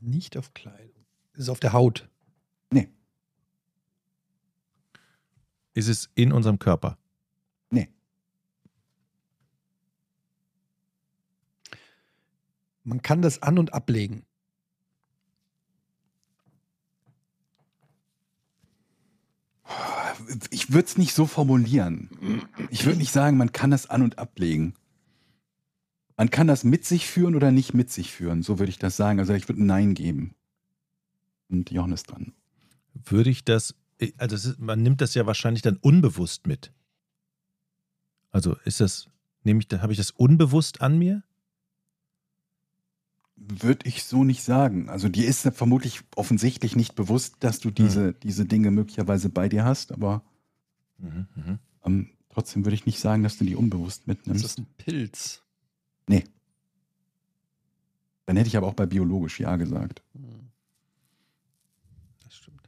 Nicht 0.00 0.36
auf 0.38 0.54
Kleidung. 0.54 1.04
Ist 1.34 1.42
es 1.42 1.48
auf 1.50 1.60
der 1.60 1.74
Haut? 1.74 2.08
Nee. 2.70 2.88
Ist 5.74 5.88
es 5.88 6.08
in 6.14 6.32
unserem 6.32 6.58
Körper? 6.58 6.96
Nee. 7.70 7.88
Man 12.84 13.02
kann 13.02 13.22
das 13.22 13.42
an- 13.42 13.58
und 13.58 13.74
ablegen. 13.74 14.24
Ich 20.50 20.72
würde 20.72 20.86
es 20.86 20.96
nicht 20.96 21.12
so 21.12 21.26
formulieren. 21.26 22.08
Ich 22.70 22.86
würde 22.86 22.98
nicht 22.98 23.12
sagen, 23.12 23.36
man 23.36 23.52
kann 23.52 23.72
das 23.72 23.90
an- 23.90 24.02
und 24.02 24.18
ablegen. 24.18 24.74
Man 26.16 26.30
kann 26.30 26.46
das 26.46 26.62
mit 26.62 26.84
sich 26.84 27.08
führen 27.08 27.34
oder 27.34 27.50
nicht 27.50 27.74
mit 27.74 27.90
sich 27.90 28.12
führen. 28.12 28.42
So 28.42 28.60
würde 28.60 28.70
ich 28.70 28.78
das 28.78 28.96
sagen. 28.96 29.18
Also 29.18 29.34
ich 29.34 29.48
würde 29.48 29.62
ein 29.62 29.66
Nein 29.66 29.94
geben. 29.94 30.34
Und 31.48 31.70
ist 31.70 32.10
dran. 32.10 32.32
Würde 33.04 33.30
ich 33.30 33.44
das, 33.44 33.74
also 34.18 34.36
es 34.36 34.44
ist, 34.44 34.58
man 34.58 34.82
nimmt 34.82 35.00
das 35.00 35.14
ja 35.14 35.26
wahrscheinlich 35.26 35.62
dann 35.62 35.76
unbewusst 35.76 36.46
mit. 36.46 36.72
Also 38.30 38.56
ist 38.64 38.80
das, 38.80 39.08
nehme 39.44 39.60
ich, 39.60 39.78
habe 39.80 39.92
ich 39.92 39.98
das 39.98 40.10
unbewusst 40.10 40.80
an 40.80 40.98
mir? 40.98 41.22
Würde 43.36 43.86
ich 43.88 44.04
so 44.04 44.24
nicht 44.24 44.42
sagen. 44.42 44.88
Also 44.88 45.08
dir 45.08 45.26
ist 45.28 45.42
vermutlich 45.54 46.00
offensichtlich 46.16 46.76
nicht 46.76 46.94
bewusst, 46.94 47.36
dass 47.40 47.58
du 47.60 47.70
diese, 47.70 48.08
Hm. 48.08 48.14
diese 48.22 48.44
Dinge 48.46 48.70
möglicherweise 48.70 49.28
bei 49.28 49.48
dir 49.48 49.64
hast, 49.64 49.92
aber 49.92 50.22
Mhm, 50.98 51.26
mhm. 51.34 51.58
ähm, 51.84 52.10
trotzdem 52.30 52.64
würde 52.64 52.76
ich 52.76 52.86
nicht 52.86 53.00
sagen, 53.00 53.24
dass 53.24 53.36
du 53.36 53.44
die 53.44 53.56
unbewusst 53.56 54.02
Ist 54.02 54.06
mitnimmst. 54.06 54.44
das 54.44 54.58
ein 54.58 54.66
Pilz? 54.78 55.40
Dann 58.26 58.36
hätte 58.36 58.48
ich 58.48 58.56
aber 58.56 58.66
auch 58.68 58.74
bei 58.74 58.86
biologisch 58.86 59.38
ja 59.40 59.56
gesagt. 59.56 60.02
Hm. 60.14 60.48
Das 62.22 62.34
stimmt. 62.34 62.62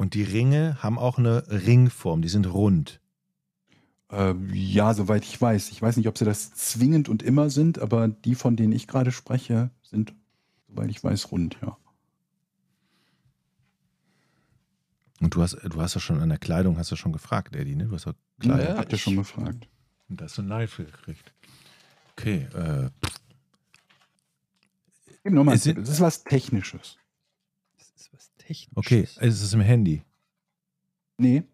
Und 0.00 0.14
die 0.14 0.22
Ringe 0.22 0.82
haben 0.82 0.98
auch 0.98 1.18
eine 1.18 1.44
Ringform, 1.50 2.22
die 2.22 2.30
sind 2.30 2.46
rund. 2.46 3.02
Äh, 4.10 4.32
ja, 4.50 4.94
soweit 4.94 5.24
ich 5.24 5.38
weiß. 5.38 5.70
Ich 5.72 5.82
weiß 5.82 5.98
nicht, 5.98 6.08
ob 6.08 6.16
sie 6.16 6.24
das 6.24 6.54
zwingend 6.54 7.10
und 7.10 7.22
immer 7.22 7.50
sind, 7.50 7.78
aber 7.78 8.08
die, 8.08 8.34
von 8.34 8.56
denen 8.56 8.72
ich 8.72 8.86
gerade 8.88 9.12
spreche, 9.12 9.68
sind, 9.82 10.14
soweit 10.68 10.88
ich 10.88 11.04
weiß, 11.04 11.32
rund, 11.32 11.58
ja. 11.60 11.76
Und 15.20 15.34
du 15.34 15.42
hast, 15.42 15.58
du 15.62 15.82
hast 15.82 15.92
ja 15.92 16.00
schon 16.00 16.22
an 16.22 16.30
der 16.30 16.38
Kleidung, 16.38 16.78
hast 16.78 16.90
du 16.90 16.96
schon 16.96 17.12
gefragt, 17.12 17.54
Eddie, 17.54 17.76
ne? 17.76 17.84
Du 17.84 17.92
hast 17.92 18.06
ja 18.06 18.14
Kleidung. 18.38 18.68
Ja, 18.68 18.78
Habt 18.78 18.92
ihr 18.92 18.98
schon 18.98 19.16
gefragt. 19.16 19.68
Und 20.08 20.18
da 20.18 20.24
hast 20.24 20.38
du 20.38 20.42
ein 20.50 20.66
für 20.68 20.86
gekriegt. 20.86 21.30
Okay, 22.12 22.48
äh, 22.54 22.88
Gib 25.24 25.34
nochmal, 25.34 25.56
das 25.56 25.66
ist 25.66 26.00
was 26.00 26.24
Technisches. 26.24 26.96
Technisches. 28.50 28.76
okay, 28.76 29.06
es 29.20 29.42
ist 29.42 29.52
im 29.54 29.60
Handy. 29.60 30.02
Nee, 31.18 31.44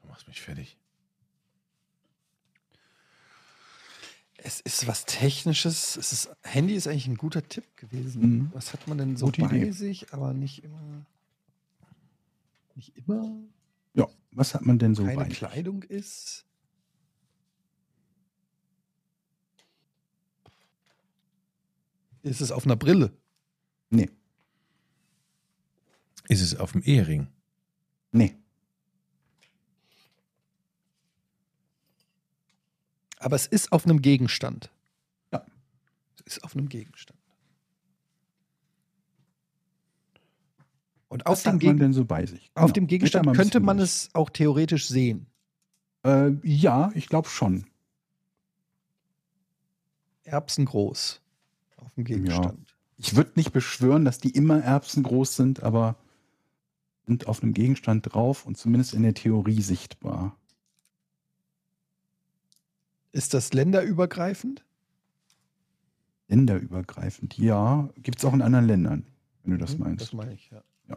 Du 0.00 0.08
machst 0.08 0.26
mich 0.26 0.40
fertig. 0.40 0.76
Es 4.38 4.58
ist 4.60 4.88
was 4.88 5.04
Technisches. 5.04 5.96
Es 5.96 6.12
ist, 6.12 6.30
Handy 6.42 6.74
ist 6.74 6.88
eigentlich 6.88 7.06
ein 7.06 7.16
guter 7.16 7.46
Tipp 7.46 7.64
gewesen. 7.76 8.22
Mhm. 8.22 8.50
Was 8.52 8.72
hat 8.72 8.88
man 8.88 8.98
denn 8.98 9.16
so 9.16 9.26
Gute 9.26 9.42
bei 9.42 9.56
Idee. 9.56 9.70
sich, 9.70 10.12
aber 10.12 10.34
nicht 10.34 10.64
immer. 10.64 11.06
Nicht 12.74 12.96
immer 12.96 13.36
ja. 13.94 14.08
Was 14.32 14.54
hat 14.54 14.62
man 14.62 14.78
denn 14.78 14.94
so 14.94 15.04
keine 15.04 15.16
bei? 15.16 15.24
sich? 15.28 15.38
Kleidung 15.38 15.82
ist. 15.84 16.44
Ist 22.22 22.40
es 22.40 22.50
auf 22.50 22.64
einer 22.64 22.76
Brille? 22.76 23.12
Nee, 23.90 24.08
Ist 26.28 26.40
es 26.40 26.56
auf 26.56 26.72
dem 26.72 26.82
Ehering? 26.82 27.28
nee. 28.12 28.36
Aber 33.18 33.36
es 33.36 33.46
ist 33.46 33.70
auf 33.70 33.84
einem 33.86 34.02
Gegenstand. 34.02 34.70
Ja. 35.32 35.44
Es 36.26 36.36
ist 36.38 36.44
auf 36.44 36.56
einem 36.56 36.68
Gegenstand. 36.68 37.18
Und 41.08 41.26
auf 41.26 41.32
Was 41.34 41.42
dem, 41.42 41.46
hat 41.46 41.52
man 41.54 41.58
Gegen 41.60 41.78
denn 41.78 41.92
so 41.92 42.04
bei 42.04 42.26
sich? 42.26 42.50
auf 42.54 42.62
Genau. 42.64 42.72
dem 42.72 42.86
Gegenstand 42.88 43.26
mal 43.26 43.32
ein 43.32 43.36
könnte 43.36 43.60
man 43.60 43.76
durch. 43.76 43.88
es 43.90 44.10
auch 44.14 44.30
theoretisch 44.30 44.88
sehen. 44.88 45.26
Äh, 46.04 46.32
ja, 46.42 46.90
ich 46.94 47.06
glaube 47.08 47.28
schon. 47.28 47.66
Erbsen 50.24 50.64
groß. 50.64 51.20
Auf 51.76 51.94
dem 51.94 52.04
Gegenstand. 52.04 52.74
Ich 52.96 53.14
würde 53.14 53.32
nicht 53.36 53.52
beschwören, 53.52 54.04
dass 54.04 54.18
die 54.18 54.30
immer 54.30 54.60
erbsengroß 54.62 55.36
sind, 55.36 55.62
aber 55.62 55.96
sind 57.12 57.28
auf 57.28 57.42
einem 57.42 57.52
Gegenstand 57.52 58.12
drauf 58.12 58.46
und 58.46 58.56
zumindest 58.56 58.94
in 58.94 59.02
der 59.02 59.14
Theorie 59.14 59.60
sichtbar. 59.60 60.36
Ist 63.12 63.34
das 63.34 63.52
länderübergreifend? 63.52 64.64
Länderübergreifend, 66.28 67.36
ja. 67.36 67.90
Gibt 67.96 68.18
es 68.18 68.24
auch 68.24 68.32
in 68.32 68.40
anderen 68.40 68.66
Ländern, 68.66 69.06
wenn 69.42 69.52
du 69.52 69.58
das 69.58 69.76
Mhm, 69.76 69.84
meinst. 69.84 70.00
Das 70.06 70.12
meine 70.14 70.32
ich, 70.32 70.50
ja. 70.50 70.62
Ja. 70.88 70.96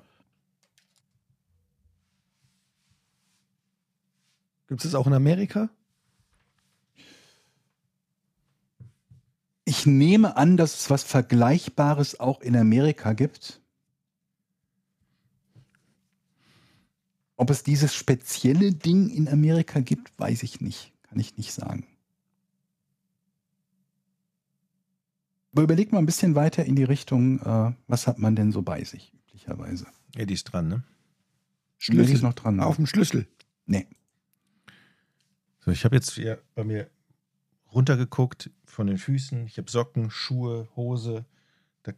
Gibt 4.68 4.82
es 4.82 4.88
es 4.88 4.96
auch 4.96 5.08
in 5.08 5.14
Amerika? 5.14 5.70
Ich 9.66 9.86
nehme 9.86 10.38
an, 10.38 10.56
dass 10.56 10.76
es 10.76 10.90
was 10.90 11.04
Vergleichbares 11.04 12.20
auch 12.22 12.40
in 12.40 12.56
Amerika 12.56 13.12
gibt. 13.12 13.60
Ob 17.38 17.50
es 17.50 17.64
dieses 17.64 17.94
spezielle 17.94 18.74
Ding 18.74 19.10
in 19.10 19.28
Amerika 19.28 19.82
gibt, 19.82 20.18
weiß 20.18 20.44
ich 20.44 20.62
nicht. 20.62 20.94
Kann 21.04 21.20
ich 21.20 21.38
nicht 21.38 21.52
sagen. 21.52 21.86
Aber 25.52 25.64
überleg 25.64 25.92
mal 25.92 26.00
ein 26.00 26.06
bisschen 26.06 26.36
weiter 26.36 26.66
in 26.66 26.76
die 26.76 26.84
Richtung, 26.84 27.40
äh, 27.40 27.74
was 27.88 28.08
hat 28.08 28.20
man 28.20 28.36
denn 28.36 28.52
so 28.52 28.62
bei 28.62 28.84
sich 28.84 29.14
üblicherweise? 29.14 29.86
Eddie 30.16 30.34
ist 30.34 30.46
dran, 30.46 30.68
ne? 30.68 30.84
Schlüssel 31.78 32.16
ist 32.16 32.22
noch 32.24 32.34
dran. 32.34 32.60
Auf 32.60 32.78
dem 32.78 32.88
Schlüssel. 32.88 33.28
nee. 33.66 33.88
So, 35.60 35.72
ich 35.72 35.84
habe 35.84 35.96
jetzt 35.96 36.12
hier 36.12 36.42
bei 36.54 36.64
mir 36.64 36.90
runtergeguckt 37.74 38.52
von 38.66 38.88
den 38.88 38.98
Füßen. 38.98 39.48
Ich 39.48 39.58
habe 39.58 39.70
Socken, 39.70 40.12
Schuhe, 40.12 40.68
Hose. 40.76 41.26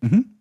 Mhm. 0.01 0.38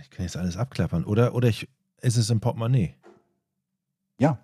Ich 0.00 0.10
kann 0.10 0.24
jetzt 0.24 0.36
alles 0.36 0.56
abklappern. 0.56 1.04
Oder, 1.04 1.34
oder 1.34 1.48
ich, 1.48 1.68
ist 2.04 2.16
es 2.16 2.30
im 2.30 2.40
Portemonnaie? 2.40 2.94
Ja. 4.18 4.38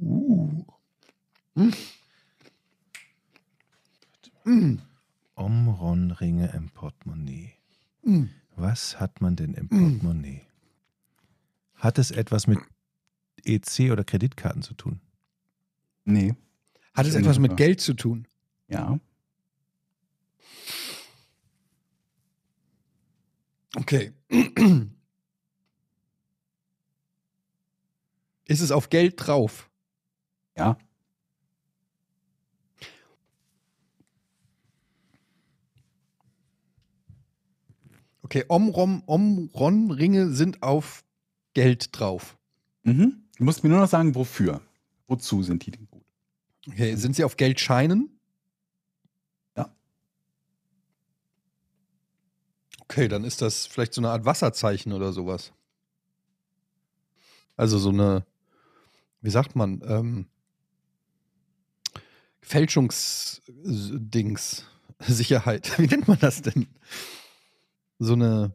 Uh. 0.00 0.64
Hm. 1.54 1.72
Mm. 4.44 4.78
Omron-Ringe 5.34 6.52
im 6.54 6.70
Portemonnaie. 6.70 7.52
Mm. 8.02 8.24
Was 8.56 8.98
hat 9.00 9.20
man 9.20 9.36
denn 9.36 9.54
im. 9.54 9.68
Portemonnaie? 9.68 10.42
Hat 11.74 11.98
es 11.98 12.10
etwas 12.10 12.46
mit 12.46 12.58
EC 13.44 13.92
oder 13.92 14.04
Kreditkarten 14.04 14.62
zu 14.62 14.74
tun? 14.74 15.00
Nee. 16.04 16.34
Hat 16.94 17.06
es 17.06 17.14
etwas 17.14 17.38
mit. 17.38 17.56
Geld 17.56 17.80
zu 17.80 17.94
tun? 17.94 18.26
Ja. 18.68 18.98
Okay. 23.76 24.12
Ist 28.46 28.60
es 28.60 28.70
auf 28.70 28.88
Geld 28.88 29.14
drauf? 29.16 29.68
Ja. 30.56 30.78
Okay, 38.22 38.44
Omrom, 38.48 39.02
Omron-Ringe 39.06 40.30
sind 40.30 40.62
auf 40.62 41.04
Geld 41.54 41.96
drauf. 41.96 42.36
Mhm. 42.82 43.24
Du 43.36 43.44
musst 43.44 43.62
mir 43.62 43.70
nur 43.70 43.80
noch 43.80 43.88
sagen, 43.88 44.14
wofür. 44.14 44.62
Wozu 45.06 45.42
sind 45.42 45.64
die 45.66 45.70
denn 45.70 45.86
gut? 45.90 46.02
Okay, 46.66 46.96
sind 46.96 47.14
sie 47.14 47.24
auf 47.24 47.36
Geldscheinen? 47.36 48.15
Okay, 52.88 53.08
dann 53.08 53.24
ist 53.24 53.42
das 53.42 53.66
vielleicht 53.66 53.94
so 53.94 54.00
eine 54.00 54.10
Art 54.10 54.24
Wasserzeichen 54.24 54.92
oder 54.92 55.12
sowas. 55.12 55.52
Also 57.56 57.78
so 57.78 57.88
eine, 57.88 58.24
wie 59.22 59.30
sagt 59.30 59.56
man, 59.56 59.82
ähm, 59.86 60.26
Fälschungsdings, 62.42 64.66
Sicherheit. 65.00 65.76
Wie 65.78 65.88
nennt 65.88 66.06
man 66.06 66.20
das 66.20 66.42
denn? 66.42 66.68
So 67.98 68.12
eine, 68.12 68.54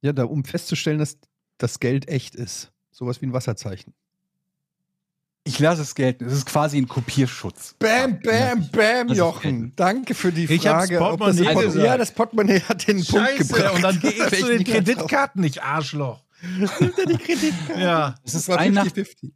ja, 0.00 0.12
da, 0.12 0.24
um 0.24 0.44
festzustellen, 0.44 0.98
dass 0.98 1.18
das 1.58 1.78
Geld 1.78 2.08
echt 2.08 2.34
ist. 2.34 2.72
Sowas 2.90 3.22
wie 3.22 3.26
ein 3.26 3.32
Wasserzeichen. 3.32 3.94
Ich 5.44 5.58
lasse 5.58 5.82
es 5.82 5.94
gelten. 5.96 6.24
Es 6.24 6.32
ist 6.34 6.46
quasi 6.46 6.78
ein 6.78 6.86
Kopierschutz. 6.86 7.74
Bam, 7.80 8.20
bam, 8.20 8.68
bam, 8.70 9.08
Das 9.08 9.16
Jochen. 9.18 9.72
Danke 9.74 10.14
für 10.14 10.30
die 10.30 10.44
Ich 10.44 10.62
Frage. 10.62 11.00
ob 11.00 11.18
das 11.18 11.36
Portemonnaie 11.36 11.84
ja, 11.84 11.96
das 11.98 12.12
Portemonnaie 12.12 12.60
hat 12.60 12.86
den 12.86 13.04
Punkt 13.04 13.36
gebracht. 13.38 13.74
und 13.74 13.82
dann 13.82 13.98
gehst 14.00 14.20
du 14.20 14.36
ich 14.50 14.58
den 14.58 14.64
Kreditkarten 14.64 15.42
nicht, 15.42 15.62
Arschloch. 15.62 16.20
Ja. 17.76 18.14
Es 18.24 18.32
Das 18.32 18.42
ist 18.42 18.50
ein 18.50 18.72
nach, 18.72 18.86
50-50. 18.86 19.32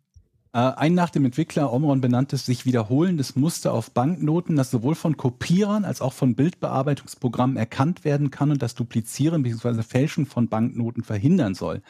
Äh, 0.56 0.72
ein 0.76 0.94
nach 0.94 1.10
dem 1.10 1.26
Entwickler 1.26 1.70
Omron 1.70 2.00
benanntes 2.00 2.46
sich 2.46 2.64
wiederholendes 2.64 3.36
Muster 3.36 3.74
auf 3.74 3.90
Banknoten, 3.90 4.56
das 4.56 4.70
sowohl 4.70 4.94
von 4.94 5.18
Kopierern 5.18 5.84
als 5.84 6.00
auch 6.00 6.14
von 6.14 6.34
Bildbearbeitungsprogrammen 6.34 7.58
erkannt 7.58 8.06
werden 8.06 8.30
kann 8.30 8.50
und 8.50 8.62
das 8.62 8.74
Duplizieren 8.74 9.42
bzw. 9.42 9.82
Fälschen 9.82 10.24
von 10.24 10.48
Banknoten 10.48 11.04
verhindern 11.04 11.54
soll. 11.54 11.82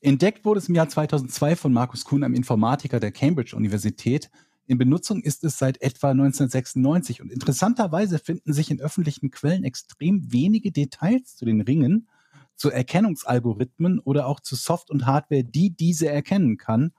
Entdeckt 0.00 0.46
wurde 0.46 0.56
es 0.56 0.70
im 0.70 0.74
Jahr 0.74 0.88
2002 0.88 1.54
von 1.54 1.74
Markus 1.74 2.06
Kuhn, 2.06 2.24
einem 2.24 2.32
Informatiker 2.32 2.98
der 2.98 3.12
Cambridge 3.12 3.54
Universität. 3.54 4.30
In 4.66 4.78
Benutzung 4.78 5.20
ist 5.20 5.44
es 5.44 5.58
seit 5.58 5.82
etwa 5.82 6.12
1996 6.12 7.20
und 7.20 7.30
interessanterweise 7.30 8.18
finden 8.18 8.54
sich 8.54 8.70
in 8.70 8.80
öffentlichen 8.80 9.32
Quellen 9.32 9.64
extrem 9.64 10.32
wenige 10.32 10.72
Details 10.72 11.36
zu 11.36 11.44
den 11.44 11.60
Ringen. 11.60 12.08
zu 12.56 12.70
Erkennungsalgorithmen 12.70 13.98
oder 13.98 14.28
auch 14.28 14.38
zu 14.38 14.54
Soft- 14.54 14.88
und 14.88 15.06
Hardware, 15.06 15.42
die 15.42 15.74
diese 15.74 16.08
erkennen 16.08 16.56
kann. 16.56 16.92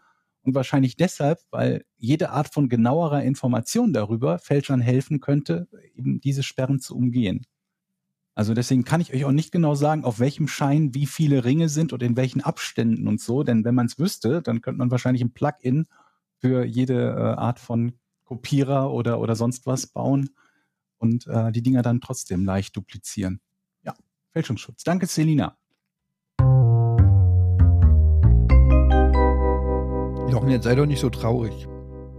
Und 0.45 0.53
wahrscheinlich 0.53 0.95
deshalb, 0.95 1.39
weil 1.49 1.83
jede 1.97 2.29
Art 2.29 2.53
von 2.53 2.69
genauerer 2.69 3.23
Information 3.23 3.93
darüber 3.93 4.37
Fälschern 4.37 4.79
helfen 4.79 5.19
könnte, 5.19 5.67
eben 5.95 6.21
diese 6.21 6.43
Sperren 6.43 6.79
zu 6.79 6.95
umgehen. 6.95 7.47
Also 8.35 8.53
deswegen 8.53 8.83
kann 8.83 9.01
ich 9.01 9.11
euch 9.11 9.25
auch 9.25 9.31
nicht 9.31 9.51
genau 9.51 9.73
sagen, 9.73 10.03
auf 10.03 10.19
welchem 10.19 10.47
Schein 10.47 10.93
wie 10.93 11.07
viele 11.07 11.45
Ringe 11.45 11.67
sind 11.67 11.93
und 11.93 12.03
in 12.03 12.15
welchen 12.15 12.41
Abständen 12.41 13.07
und 13.07 13.19
so. 13.19 13.41
Denn 13.41 13.65
wenn 13.65 13.73
man 13.73 13.87
es 13.87 13.97
wüsste, 13.97 14.43
dann 14.43 14.61
könnte 14.61 14.77
man 14.77 14.91
wahrscheinlich 14.91 15.23
ein 15.23 15.33
Plugin 15.33 15.87
für 16.37 16.63
jede 16.63 17.11
äh, 17.11 17.39
Art 17.39 17.59
von 17.59 17.93
Kopierer 18.23 18.91
oder, 18.91 19.19
oder 19.19 19.35
sonst 19.35 19.65
was 19.65 19.87
bauen 19.87 20.29
und 20.97 21.25
äh, 21.27 21.51
die 21.51 21.63
Dinger 21.63 21.81
dann 21.81 22.01
trotzdem 22.01 22.45
leicht 22.45 22.75
duplizieren. 22.75 23.39
Ja, 23.83 23.95
Fälschungsschutz. 24.31 24.83
Danke, 24.83 25.07
Selina. 25.07 25.57
Jochen, 30.35 30.49
jetzt 30.49 30.65
sei 30.65 30.75
doch 30.75 30.85
nicht 30.85 30.99
so 30.99 31.09
traurig. 31.09 31.65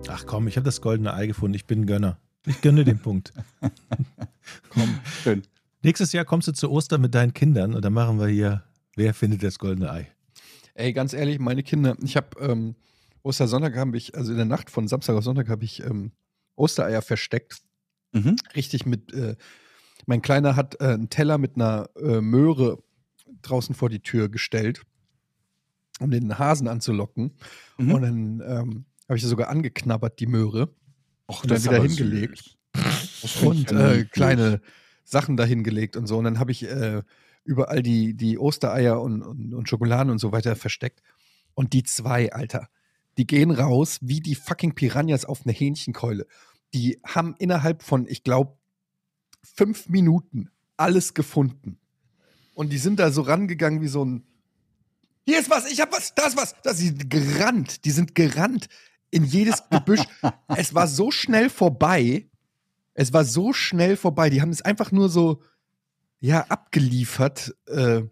Ach 0.09 0.25
komm, 0.25 0.49
ich 0.49 0.57
habe 0.57 0.65
das 0.65 0.81
goldene 0.81 1.13
Ei 1.13 1.27
gefunden. 1.27 1.55
Ich 1.55 1.67
bin 1.67 1.83
ein 1.83 1.87
Gönner. 1.87 2.19
Ich 2.47 2.63
gönne 2.63 2.83
den 2.83 2.99
Punkt. 2.99 3.35
Komm, 4.71 4.99
schön. 5.23 5.43
Nächstes 5.83 6.13
Jahr 6.13 6.25
kommst 6.25 6.49
du 6.49 6.53
zu 6.53 6.71
Ostern 6.71 7.03
mit 7.03 7.15
deinen 7.15 7.35
Kindern 7.35 7.75
und 7.75 7.85
dann 7.85 7.93
machen 7.93 8.19
wir 8.19 8.29
hier, 8.29 8.65
wer 8.95 9.13
findet 9.13 9.43
das 9.43 9.59
goldene 9.59 9.93
Ei? 9.93 10.09
Ey, 10.73 10.95
ganz 10.95 11.13
ehrlich, 11.13 11.39
meine 11.41 11.63
Kinder, 11.63 11.95
ich 12.03 12.17
habe 12.17 12.29
ähm, 12.41 12.75
Ostersonntag 13.23 13.77
habe 13.77 13.95
ich, 13.99 14.15
also 14.15 14.31
in 14.31 14.39
der 14.39 14.47
Nacht 14.47 14.71
von 14.71 14.89
Samstag 14.89 15.15
auf 15.15 15.25
Sonntag 15.25 15.51
habe 15.51 15.67
ich 15.67 15.85
ähm, 15.85 16.13
Ostereier 16.55 17.03
versteckt. 17.03 17.59
Mhm. 18.13 18.37
Richtig 18.55 18.87
mit, 18.87 19.13
äh, 19.13 19.37
mein 20.07 20.23
Kleiner 20.23 20.57
hat 20.57 20.81
äh, 20.81 20.85
einen 20.85 21.11
Teller 21.11 21.37
mit 21.37 21.57
einer 21.57 21.91
äh, 21.97 22.23
Möhre 22.23 22.83
draußen 23.43 23.75
vor 23.75 23.91
die 23.91 24.01
Tür 24.01 24.31
gestellt, 24.31 24.85
um 26.01 26.11
den 26.11 26.39
Hasen 26.39 26.69
anzulocken. 26.69 27.35
Mhm. 27.79 27.93
Und 27.93 28.03
dann 28.03 28.43
ähm, 28.47 28.85
habe 29.09 29.17
ich 29.17 29.23
sie 29.23 29.29
sogar 29.29 29.49
angeknabbert, 29.49 30.19
die 30.21 30.27
Möhre. 30.27 30.75
Och, 31.29 31.43
Und 31.43 31.51
dann 31.51 31.65
wieder 31.65 31.83
hingelegt. 31.83 32.57
und 33.43 33.73
äh, 33.73 34.05
kleine 34.05 34.61
Sachen 35.05 35.37
dahingelegt 35.37 35.97
und 35.97 36.07
so. 36.07 36.19
Und 36.19 36.25
dann 36.25 36.39
habe 36.39 36.53
ich 36.53 36.65
äh, 36.65 37.03
überall 37.45 37.83
die, 37.83 38.15
die 38.15 38.39
Ostereier 38.39 39.01
und, 39.01 39.23
und, 39.23 39.55
und 39.55 39.69
Schokoladen 39.69 40.11
und 40.11 40.19
so 40.19 40.33
weiter 40.33 40.57
versteckt. 40.57 41.01
Und 41.55 41.73
die 41.73 41.85
zwei, 41.85 42.33
Alter, 42.33 42.69
die 43.17 43.27
gehen 43.27 43.51
raus 43.51 43.99
wie 44.03 44.21
die 44.21 44.35
fucking 44.35 44.75
Piranhas 44.75 45.25
auf 45.25 45.43
eine 45.45 45.53
Hähnchenkeule. 45.53 46.27
Die 46.75 47.01
haben 47.05 47.35
innerhalb 47.39 47.83
von, 47.83 48.07
ich 48.07 48.25
glaube, 48.25 48.59
fünf 49.43 49.89
Minuten 49.89 50.51
alles 50.77 51.15
gefunden. 51.15 51.79
Und 52.55 52.73
die 52.73 52.79
sind 52.79 52.99
da 52.99 53.11
so 53.11 53.23
rangegangen 53.23 53.81
wie 53.81 53.89
so 53.89 54.05
ein. 54.05 54.25
Hier 55.27 55.41
ist 55.41 55.51
was, 55.51 55.71
ich 55.71 55.81
hab 55.81 55.93
was, 55.93 56.15
da 56.15 56.27
ist 56.27 56.37
was. 56.37 56.55
Da 56.63 56.73
sind 56.73 57.11
gerannt, 57.11 57.85
die 57.85 57.91
sind 57.91 58.15
gerannt 58.15 58.69
in 59.11 59.25
jedes 59.25 59.63
Gebüsch. 59.71 60.01
es 60.57 60.73
war 60.75 60.87
so 60.87 61.11
schnell 61.11 61.51
vorbei. 61.51 62.29
Es 62.95 63.13
war 63.13 63.25
so 63.25 63.53
schnell 63.53 63.97
vorbei. 63.97 64.31
Die 64.31 64.41
haben 64.41 64.51
es 64.51 64.63
einfach 64.63 64.93
nur 64.93 65.09
so, 65.09 65.43
ja, 66.21 66.47
abgeliefert. 66.49 67.55
Äh, 67.67 68.03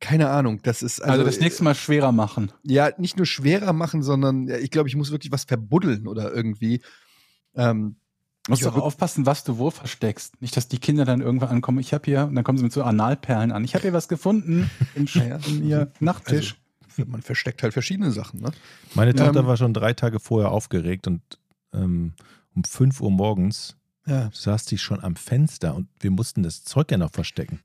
keine 0.00 0.30
Ahnung. 0.30 0.60
Das 0.62 0.82
ist 0.82 1.00
Also, 1.02 1.24
das 1.24 1.40
nächste 1.40 1.62
Mal 1.64 1.74
schwerer 1.74 2.12
machen. 2.12 2.52
ja, 2.62 2.90
nicht 2.96 3.16
nur 3.18 3.26
schwerer 3.26 3.72
machen, 3.74 4.02
sondern 4.02 4.46
ja, 4.48 4.56
ich 4.56 4.70
glaube, 4.70 4.88
ich 4.88 4.96
muss 4.96 5.10
wirklich 5.10 5.30
was 5.32 5.44
verbuddeln 5.44 6.06
oder 6.06 6.32
irgendwie. 6.32 6.80
Ähm, 7.54 7.96
Du 8.46 8.52
musst 8.52 8.64
doch 8.64 8.76
aufpassen, 8.78 9.26
was 9.26 9.44
du 9.44 9.58
wo 9.58 9.70
versteckst. 9.70 10.40
Nicht, 10.40 10.56
dass 10.56 10.66
die 10.66 10.78
Kinder 10.78 11.04
dann 11.04 11.20
irgendwann 11.20 11.50
ankommen. 11.50 11.78
Ich 11.78 11.92
habe 11.92 12.04
hier, 12.06 12.24
und 12.24 12.34
dann 12.34 12.42
kommen 12.42 12.56
sie 12.56 12.64
mit 12.64 12.72
so 12.72 12.82
Analperlen 12.82 13.52
an. 13.52 13.62
Ich 13.64 13.74
habe 13.74 13.82
hier 13.82 13.92
was 13.92 14.08
gefunden 14.08 14.70
im, 14.94 15.04
Sch- 15.04 15.46
in 15.46 15.68
ihr 15.68 15.92
Nachttisch. 16.00 16.52
also, 16.52 16.59
man 17.06 17.22
versteckt 17.22 17.62
halt 17.62 17.72
verschiedene 17.72 18.12
Sachen, 18.12 18.40
ne? 18.40 18.50
Meine 18.94 19.14
Tochter 19.14 19.40
Ähm, 19.40 19.46
war 19.46 19.56
schon 19.56 19.74
drei 19.74 19.92
Tage 19.94 20.20
vorher 20.20 20.50
aufgeregt 20.50 21.06
und 21.06 21.20
ähm, 21.72 22.14
um 22.54 22.64
5 22.64 23.00
Uhr 23.00 23.10
morgens 23.10 23.76
Ja. 24.06 24.30
saß 24.32 24.64
die 24.66 24.78
schon 24.78 25.02
am 25.02 25.16
Fenster 25.16 25.74
und 25.74 25.88
wir 26.00 26.10
mussten 26.10 26.42
das 26.42 26.64
Zeug 26.64 26.90
ja 26.90 26.98
noch 26.98 27.10
verstecken. 27.12 27.60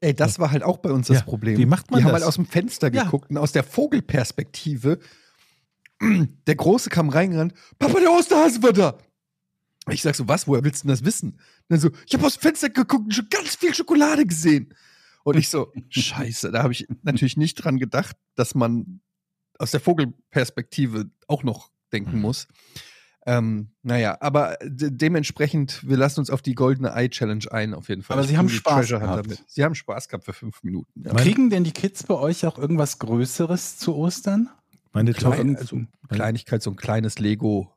Ey, 0.00 0.14
das 0.14 0.38
war 0.40 0.50
halt 0.50 0.62
auch 0.64 0.78
bei 0.78 0.90
uns 0.90 1.06
das 1.06 1.18
Ja, 1.18 1.22
Problem. 1.22 1.56
wie 1.58 1.66
macht 1.66 1.90
man 1.90 2.00
Die 2.00 2.04
haben 2.04 2.12
das? 2.12 2.22
halt 2.22 2.28
aus 2.28 2.34
dem 2.34 2.46
Fenster 2.46 2.92
Ja. 2.92 3.04
geguckt 3.04 3.30
und 3.30 3.38
aus 3.38 3.52
der 3.52 3.62
Vogelperspektive. 3.62 4.98
Der 6.46 6.56
Große 6.56 6.90
kam 6.90 7.08
reingerannt. 7.08 7.54
Papa, 7.78 8.00
der 8.00 8.10
Osterhase 8.12 8.62
war 8.62 8.72
da. 8.72 8.98
Ich 9.90 10.02
sag 10.02 10.14
so, 10.16 10.26
was, 10.28 10.46
woher 10.48 10.62
willst 10.64 10.82
du 10.82 10.88
denn 10.88 10.94
das 10.96 11.04
wissen? 11.04 11.30
Und 11.32 11.38
dann 11.68 11.80
so, 11.80 11.90
ich 12.06 12.14
habe 12.14 12.26
aus 12.26 12.34
dem 12.34 12.42
Fenster 12.42 12.68
geguckt 12.70 13.04
und 13.04 13.14
schon 13.14 13.28
ganz 13.30 13.54
viel 13.56 13.74
Schokolade 13.74 14.26
gesehen. 14.26 14.74
Und 15.24 15.36
ich 15.36 15.48
so, 15.48 15.72
scheiße, 15.88 16.50
da 16.50 16.62
habe 16.62 16.72
ich 16.72 16.86
natürlich 17.02 17.36
nicht 17.36 17.54
dran 17.56 17.78
gedacht, 17.78 18.16
dass 18.34 18.54
man 18.54 19.00
aus 19.58 19.70
der 19.70 19.80
Vogelperspektive 19.80 21.10
auch 21.28 21.42
noch 21.42 21.70
denken 21.92 22.16
Mhm. 22.16 22.22
muss. 22.22 22.48
Ähm, 23.24 23.70
naja, 23.82 24.16
aber 24.20 24.56
de 24.64 24.90
dementsprechend, 24.90 25.86
wir 25.88 25.96
lassen 25.96 26.18
uns 26.18 26.28
auf 26.28 26.42
die 26.42 26.54
goldene 26.56 26.88
Eye 26.92 27.08
Challenge 27.08 27.44
ein, 27.52 27.72
auf 27.72 27.88
jeden 27.88 28.02
Fall. 28.02 28.14
Aber 28.14 28.24
Ich 28.24 28.30
Sie 28.30 28.36
haben 28.36 28.48
Spaß 28.48 28.88
gehabt. 28.88 29.44
Sie 29.46 29.62
haben 29.62 29.76
Spaß 29.76 30.08
gehabt 30.08 30.24
für 30.24 30.32
fünf 30.32 30.64
Minuten. 30.64 31.04
Ja. 31.04 31.14
Kriegen 31.14 31.48
denn 31.48 31.62
die 31.62 31.70
Kids 31.70 32.02
bei 32.02 32.14
euch 32.14 32.44
auch 32.46 32.58
irgendwas 32.58 32.98
Größeres 32.98 33.78
zu 33.78 33.94
Ostern? 33.94 34.48
Meine 34.92 35.12
Klar, 35.12 35.30
Tochter, 35.36 35.44
Klein, 35.44 35.56
also 35.56 35.80
Kleinigkeit, 36.08 36.62
so 36.62 36.70
ein 36.70 36.76
kleines 36.76 37.20
Lego. 37.20 37.72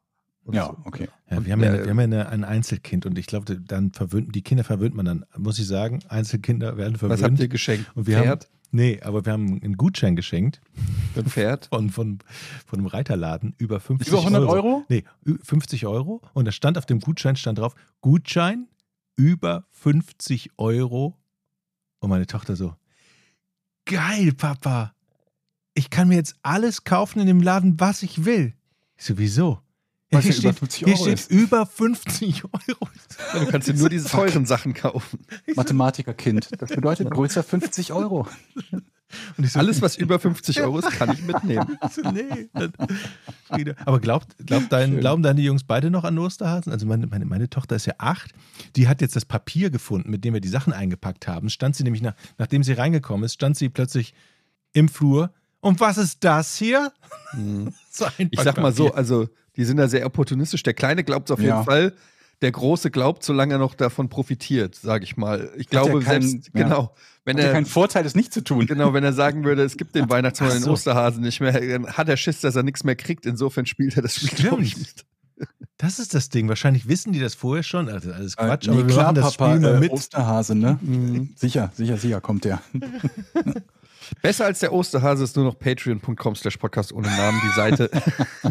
Ja, 0.52 0.68
so. 0.68 0.78
okay. 0.86 1.08
ja, 1.30 1.44
wir 1.46 1.54
haben 1.54 1.64
ja, 1.64 1.74
wir 1.84 1.90
haben 1.90 1.98
ja 2.00 2.04
eine, 2.04 2.30
ein 2.30 2.44
Einzelkind 2.44 3.06
und 3.06 3.18
ich 3.18 3.26
glaube, 3.26 3.60
dann 3.60 3.92
verwöhnt, 3.92 4.36
die 4.36 4.42
Kinder 4.44 4.64
verwöhnt 4.64 4.94
man 4.96 5.06
dann, 5.06 5.26
muss 5.38 5.58
ich 5.60 5.66
sagen, 5.68 6.00
Einzelkinder 6.08 6.78
werden 6.78 6.98
verwöhnt. 6.98 7.20
Was 7.20 7.24
habt 7.28 7.40
ihr 7.40 7.48
geschenkt? 7.48 7.90
Und 7.96 8.06
wir 8.08 8.20
Pferd? 8.20 8.44
haben, 8.46 8.52
nee, 8.72 9.02
aber 9.02 9.26
wir 9.26 9.34
haben 9.34 9.60
einen 9.64 9.76
Gutschein 9.78 10.16
geschenkt 10.16 10.62
Ein 11.16 11.26
Pferd? 11.26 11.66
von, 11.72 11.90
von, 11.90 12.20
von 12.68 12.80
einem 12.80 12.86
Reiterladen 12.88 13.56
über 13.58 13.80
50 13.80 14.08
Über 14.10 14.20
100 14.20 14.48
Euro? 14.48 14.86
Nee, 14.88 15.04
ü- 15.26 15.40
50 15.42 15.88
Euro. 15.88 16.22
Und 16.34 16.46
da 16.46 16.52
stand 16.52 16.78
auf 16.78 16.86
dem 16.86 17.00
Gutschein, 17.00 17.36
stand 17.36 17.58
drauf, 17.58 17.74
Gutschein 18.02 18.68
über 19.16 19.66
50 19.72 20.52
Euro. 20.58 21.18
Und 22.00 22.10
meine 22.10 22.28
Tochter 22.28 22.56
so, 22.56 22.76
geil, 23.86 24.32
Papa. 24.34 24.94
Ich 25.74 25.90
kann 25.90 26.08
mir 26.08 26.16
jetzt 26.16 26.36
alles 26.44 26.84
kaufen 26.84 27.20
in 27.20 27.28
dem 27.28 27.42
Laden, 27.42 27.80
was 27.80 28.04
ich 28.04 28.26
will. 28.26 28.54
Ich 28.98 29.06
so, 29.06 29.18
wieso? 29.18 29.60
Weil 30.12 30.22
hier 30.22 30.32
es 30.32 30.42
ja 30.44 30.52
über 30.52 30.54
steht, 30.54 30.60
50 30.60 30.80
hier 30.80 30.88
Euro 30.94 31.04
steht 31.04 31.14
ist. 31.14 31.32
über 31.32 31.66
50 31.66 32.44
Euro. 32.46 32.90
Ja, 33.34 33.40
du 33.40 33.46
kannst 33.48 33.68
dir 33.68 33.74
nur 33.74 33.90
diese 33.90 34.08
teuren 34.10 34.46
Sachen 34.46 34.74
kaufen. 34.74 35.20
Mathematikerkind. 35.56 36.50
Das 36.60 36.70
bedeutet 36.70 37.10
größer 37.10 37.44
50 37.44 37.92
Euro. 37.92 38.28
Und 39.38 39.44
ich 39.44 39.52
so, 39.52 39.60
Alles, 39.60 39.82
was 39.82 39.96
über 39.98 40.20
50 40.20 40.62
Euro 40.62 40.80
ist, 40.80 40.90
kann 40.92 41.12
ich 41.12 41.24
mitnehmen. 41.24 41.78
So, 41.92 42.02
nee. 42.12 42.50
Dann. 42.54 42.74
Aber 43.86 44.00
glaubt, 44.00 44.36
glaubt 44.46 44.72
dein, 44.72 44.92
Schön. 44.92 45.00
glauben 45.00 45.24
deine 45.24 45.42
Jungs 45.42 45.64
beide 45.64 45.90
noch 45.90 46.04
an 46.04 46.18
Osterhasen? 46.18 46.72
Also 46.72 46.86
meine, 46.86 47.08
meine, 47.08 47.26
meine 47.26 47.50
Tochter 47.50 47.76
ist 47.76 47.86
ja 47.86 47.94
acht. 47.98 48.32
Die 48.76 48.88
hat 48.88 49.02
jetzt 49.02 49.16
das 49.16 49.26
Papier 49.26 49.70
gefunden, 49.70 50.10
mit 50.10 50.24
dem 50.26 50.34
wir 50.34 50.42
die 50.42 50.50
Sachen 50.50 50.74
eingepackt 50.74 51.28
haben. 51.28 51.50
Stand 51.50 51.76
sie 51.76 51.84
nämlich, 51.84 52.02
nach, 52.02 52.16
nachdem 52.38 52.64
sie 52.64 52.74
reingekommen 52.74 53.24
ist, 53.24 53.34
stand 53.34 53.58
sie 53.58 53.70
plötzlich 53.70 54.14
im 54.74 54.90
Flur. 54.90 55.32
Und 55.62 55.80
was 55.80 55.98
ist 55.98 56.24
das 56.24 56.56
hier? 56.58 56.92
So 57.92 58.06
ein 58.18 58.28
Ich 58.32 58.42
sag 58.42 58.58
mal 58.58 58.74
so, 58.74 58.94
also 58.94 59.30
die 59.58 59.66
sind 59.66 59.78
da 59.78 59.88
sehr 59.88 60.06
opportunistisch. 60.06 60.64
Der 60.64 60.74
Kleine 60.74 61.04
glaubt 61.04 61.32
auf 61.32 61.40
Ja. 61.40 61.56
jeden 61.56 61.66
Fall. 61.66 61.94
Der 62.42 62.52
Große 62.52 62.92
glaubt, 62.92 63.24
solange 63.24 63.54
er 63.56 63.60
noch 63.60 63.76
davon 63.76 64.10
profitiert, 64.10 64.76
sage 64.76 65.06
ich 65.06 65.16
mal. 65.16 65.50
Ich 65.56 65.68
Hat 65.68 65.72
glaube 65.72 66.00
keinen- 66.02 66.22
selbst, 66.28 66.52
ja. 66.54 66.64
genau, 66.64 66.94
wenn 67.24 67.38
Hat 67.38 67.44
ja 67.44 67.48
er, 67.50 67.54
keinen 67.54 67.66
Vorteil, 67.66 68.04
das 68.04 68.14
nicht 68.14 68.34
zu 68.34 68.44
tun. 68.44 68.66
genau, 68.66 68.94
wenn 68.94 69.06
er 69.06 69.14
sagen 69.14 69.46
würde, 69.46 69.64
es 69.64 69.78
gibt 69.78 69.96
den 69.96 70.10
Weihnachtsmann 70.10 70.50
Ach 70.50 70.54
und 70.56 70.60
den 70.62 70.66
so. 70.66 70.72
Osterhasen 70.74 71.24
nicht 71.24 71.40
mehr, 71.40 71.54
dann 71.54 71.88
hat 71.94 72.10
er 72.10 72.18
Schiss, 72.18 72.42
dass 72.42 72.56
er 72.58 72.64
nichts 72.64 72.84
mehr 72.84 72.98
kriegt. 72.98 73.26
Insofern 73.26 73.66
spielt 73.66 73.96
er 73.96 74.02
das 74.04 74.16
Spiel, 74.16 74.54
ich, 74.60 74.78
mit. 74.78 75.06
Das 75.78 76.00
ist 76.00 76.14
das 76.14 76.30
Ding. 76.30 76.48
Wahrscheinlich 76.50 76.88
wissen 76.90 77.12
die 77.14 77.20
das 77.20 77.36
vorher 77.36 77.64
schon. 77.64 77.88
Also 77.90 78.12
alles 78.12 78.36
Quatsch, 78.38 78.68
Äh, 78.68 78.72
aber 78.72 78.82
nee, 78.82 78.88
wir 78.88 78.94
klar, 78.94 79.14
das 79.14 79.36
Papa, 79.38 79.52
Spiel 79.52 79.62
nur 79.62 79.76
äh, 79.76 79.80
mit. 79.80 79.92
Osterhase, 79.92 80.56
ne? 80.56 80.78
Mhm. 80.82 81.34
Sicher, 81.36 81.72
sicher, 81.74 81.98
sicher 81.98 82.20
kommt 82.22 82.44
der. 82.46 82.62
Besser 84.22 84.46
als 84.46 84.60
der 84.60 84.74
Osterhase 84.74 85.24
ist 85.24 85.36
nur 85.36 85.46
noch 85.46 85.58
patreon.com 85.58 86.36
slash 86.36 86.58
podcast 86.58 86.94
ohne 86.94 87.08
Namen, 87.08 87.40
die 87.44 87.56
Seite, 87.56 87.90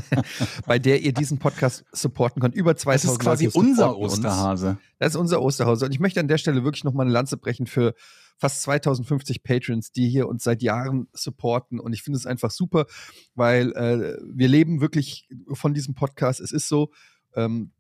bei 0.67 0.79
der 0.79 1.03
ihr 1.03 1.13
diesen 1.13 1.39
Podcast 1.39 1.85
supporten 1.93 2.41
könnt. 2.41 2.55
Über 2.55 2.77
2000 2.77 3.05
Das 3.05 3.13
ist 3.13 3.19
quasi 3.21 3.47
unser 3.49 3.89
supporten 3.89 4.05
uns. 4.05 4.13
Osterhase. 4.13 4.79
Das 4.99 5.13
ist 5.13 5.17
unser 5.17 5.43
Osterhase. 5.43 5.87
Und 5.87 5.93
ich 5.93 6.01
möchte 6.01 6.21
an 6.21 6.29
der 6.29 6.39
Stelle 6.39 6.65
wirklich 6.65 6.85
nochmal 6.85 7.07
eine 7.07 7.13
Lanze 7.13 7.37
brechen 7.37 7.67
für 7.67 7.95
fast 8.37 8.63
2050 8.63 9.43
Patrons, 9.43 9.93
die 9.93 10.09
hier 10.09 10.29
uns 10.29 10.45
seit 10.45 10.63
Jahren 10.63 11.09
supporten. 11.13 11.81
Und 11.81 11.93
ich 11.93 12.03
finde 12.03 12.19
es 12.19 12.27
einfach 12.27 12.51
super, 12.51 12.87
weil 13.35 13.73
äh, 13.73 14.19
wir 14.33 14.49
leben 14.49 14.81
wirklich 14.81 15.29
von 15.53 15.75
diesem 15.75 15.95
Podcast. 15.95 16.41
Es 16.41 16.53
ist 16.53 16.69
so. 16.69 16.91
Ähm, 17.35 17.73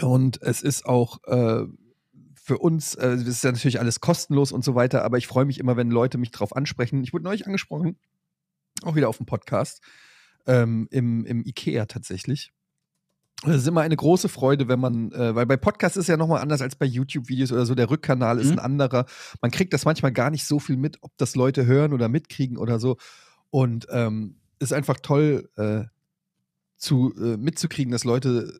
und 0.00 0.40
es 0.42 0.62
ist 0.62 0.86
auch 0.86 1.18
äh, 1.24 1.64
für 2.50 2.58
uns, 2.58 2.96
äh, 2.96 3.14
ist 3.14 3.44
ja 3.44 3.52
natürlich 3.52 3.78
alles 3.78 4.00
kostenlos 4.00 4.50
und 4.50 4.64
so 4.64 4.74
weiter, 4.74 5.04
aber 5.04 5.18
ich 5.18 5.28
freue 5.28 5.44
mich 5.44 5.60
immer, 5.60 5.76
wenn 5.76 5.88
Leute 5.88 6.18
mich 6.18 6.32
drauf 6.32 6.56
ansprechen. 6.56 7.04
Ich 7.04 7.12
wurde 7.12 7.22
neulich 7.22 7.46
angesprochen, 7.46 7.96
auch 8.82 8.96
wieder 8.96 9.08
auf 9.08 9.18
dem 9.18 9.26
Podcast, 9.26 9.80
ähm, 10.48 10.88
im, 10.90 11.24
im 11.26 11.44
IKEA 11.46 11.86
tatsächlich. 11.86 12.50
Das 13.44 13.54
ist 13.54 13.68
immer 13.68 13.82
eine 13.82 13.94
große 13.94 14.28
Freude, 14.28 14.66
wenn 14.66 14.80
man, 14.80 15.12
äh, 15.12 15.32
weil 15.36 15.46
bei 15.46 15.56
Podcasts 15.56 15.96
ist 15.96 16.08
ja 16.08 16.16
nochmal 16.16 16.40
anders 16.42 16.60
als 16.60 16.74
bei 16.74 16.86
YouTube-Videos 16.86 17.52
oder 17.52 17.66
so. 17.66 17.76
Der 17.76 17.88
Rückkanal 17.88 18.40
ist 18.40 18.46
Mhm. 18.48 18.54
ein 18.54 18.58
anderer. 18.58 19.06
Man 19.40 19.52
kriegt 19.52 19.72
das 19.72 19.84
manchmal 19.84 20.10
gar 20.10 20.30
nicht 20.30 20.44
so 20.44 20.58
viel 20.58 20.76
mit, 20.76 20.98
ob 21.02 21.16
das 21.18 21.36
Leute 21.36 21.66
hören 21.66 21.92
oder 21.92 22.08
mitkriegen 22.08 22.56
oder 22.56 22.80
so. 22.80 22.96
Und 23.50 23.86
ähm, 23.90 24.40
ist 24.58 24.72
einfach 24.72 24.96
toll 25.00 25.48
äh, 25.56 25.84
zu, 26.76 27.14
äh, 27.16 27.36
mitzukriegen, 27.36 27.92
dass 27.92 28.02
Leute 28.02 28.58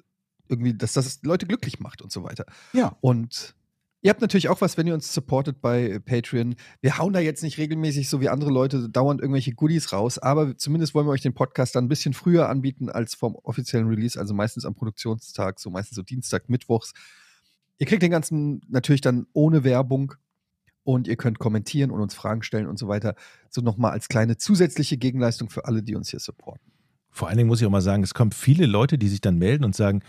irgendwie, 0.48 0.74
dass 0.74 0.92
das 0.92 1.24
Leute 1.24 1.46
glücklich 1.46 1.80
macht 1.80 2.02
und 2.02 2.12
so 2.12 2.22
weiter. 2.22 2.46
Ja. 2.72 2.96
Und 3.00 3.56
ihr 4.02 4.10
habt 4.10 4.20
natürlich 4.20 4.48
auch 4.48 4.60
was, 4.60 4.76
wenn 4.76 4.86
ihr 4.86 4.94
uns 4.94 5.12
supportet 5.12 5.60
bei 5.60 5.88
äh, 5.88 6.00
Patreon. 6.00 6.54
Wir 6.80 6.98
hauen 6.98 7.12
da 7.12 7.20
jetzt 7.20 7.42
nicht 7.42 7.58
regelmäßig 7.58 8.08
so 8.08 8.20
wie 8.20 8.28
andere 8.28 8.50
Leute 8.50 8.88
dauernd 8.88 9.20
irgendwelche 9.20 9.52
Goodies 9.52 9.92
raus, 9.92 10.18
aber 10.18 10.56
zumindest 10.56 10.94
wollen 10.94 11.06
wir 11.06 11.12
euch 11.12 11.20
den 11.20 11.34
Podcast 11.34 11.74
dann 11.74 11.84
ein 11.84 11.88
bisschen 11.88 12.14
früher 12.14 12.48
anbieten 12.48 12.88
als 12.88 13.14
vom 13.14 13.36
offiziellen 13.36 13.88
Release, 13.88 14.18
also 14.18 14.34
meistens 14.34 14.64
am 14.64 14.74
Produktionstag, 14.74 15.60
so 15.60 15.70
meistens 15.70 15.96
so 15.96 16.02
Dienstag, 16.02 16.48
Mittwochs. 16.48 16.92
Ihr 17.78 17.86
kriegt 17.86 18.02
den 18.02 18.10
ganzen 18.10 18.60
natürlich 18.68 19.00
dann 19.00 19.26
ohne 19.32 19.64
Werbung 19.64 20.14
und 20.82 21.08
ihr 21.08 21.16
könnt 21.16 21.38
kommentieren 21.38 21.90
und 21.90 22.00
uns 22.00 22.14
Fragen 22.14 22.42
stellen 22.42 22.66
und 22.66 22.78
so 22.78 22.88
weiter. 22.88 23.14
So 23.48 23.60
nochmal 23.60 23.92
als 23.92 24.08
kleine 24.08 24.36
zusätzliche 24.36 24.96
Gegenleistung 24.96 25.50
für 25.50 25.66
alle, 25.66 25.82
die 25.82 25.94
uns 25.94 26.10
hier 26.10 26.20
supporten. 26.20 26.72
Vor 27.10 27.28
allen 27.28 27.38
Dingen 27.38 27.48
muss 27.48 27.60
ich 27.60 27.66
auch 27.66 27.70
mal 27.70 27.80
sagen, 27.80 28.02
es 28.02 28.14
kommen 28.14 28.32
viele 28.32 28.66
Leute, 28.66 28.96
die 28.96 29.08
sich 29.08 29.20
dann 29.20 29.36
melden 29.36 29.64
und 29.64 29.74
sagen, 29.74 30.02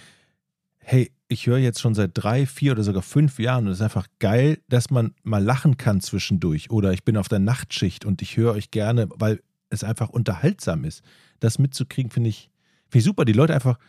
hey, 0.84 1.12
ich 1.28 1.48
höre 1.48 1.58
jetzt 1.58 1.80
schon 1.80 1.96
seit 1.96 2.12
drei, 2.14 2.46
vier 2.46 2.74
oder 2.74 2.84
sogar 2.84 3.02
fünf 3.02 3.40
Jahren 3.40 3.66
und 3.66 3.72
es 3.72 3.78
ist 3.78 3.84
einfach 3.84 4.08
geil, 4.20 4.60
dass 4.68 4.90
man 4.90 5.14
mal 5.24 5.44
lachen 5.44 5.78
kann 5.78 6.02
zwischendurch. 6.02 6.70
Oder 6.70 6.92
ich 6.92 7.06
bin 7.06 7.16
auf 7.16 7.30
der 7.30 7.40
Nachtschicht 7.40 8.04
und 8.04 8.22
ich 8.22 8.36
höre 8.36 8.54
euch 8.54 8.72
gerne, 8.72 9.08
weil 9.16 9.42
es 9.70 9.84
einfach 9.84 10.10
unterhaltsam 10.10 10.84
ist. 10.84 11.04
Das 11.40 11.60
mitzukriegen, 11.60 12.12
finde 12.12 12.30
ich, 12.30 12.50
finde 12.90 13.00
ich 13.00 13.06
super. 13.06 13.24
Die 13.24 13.34
Leute 13.34 13.54
einfach 13.54 13.80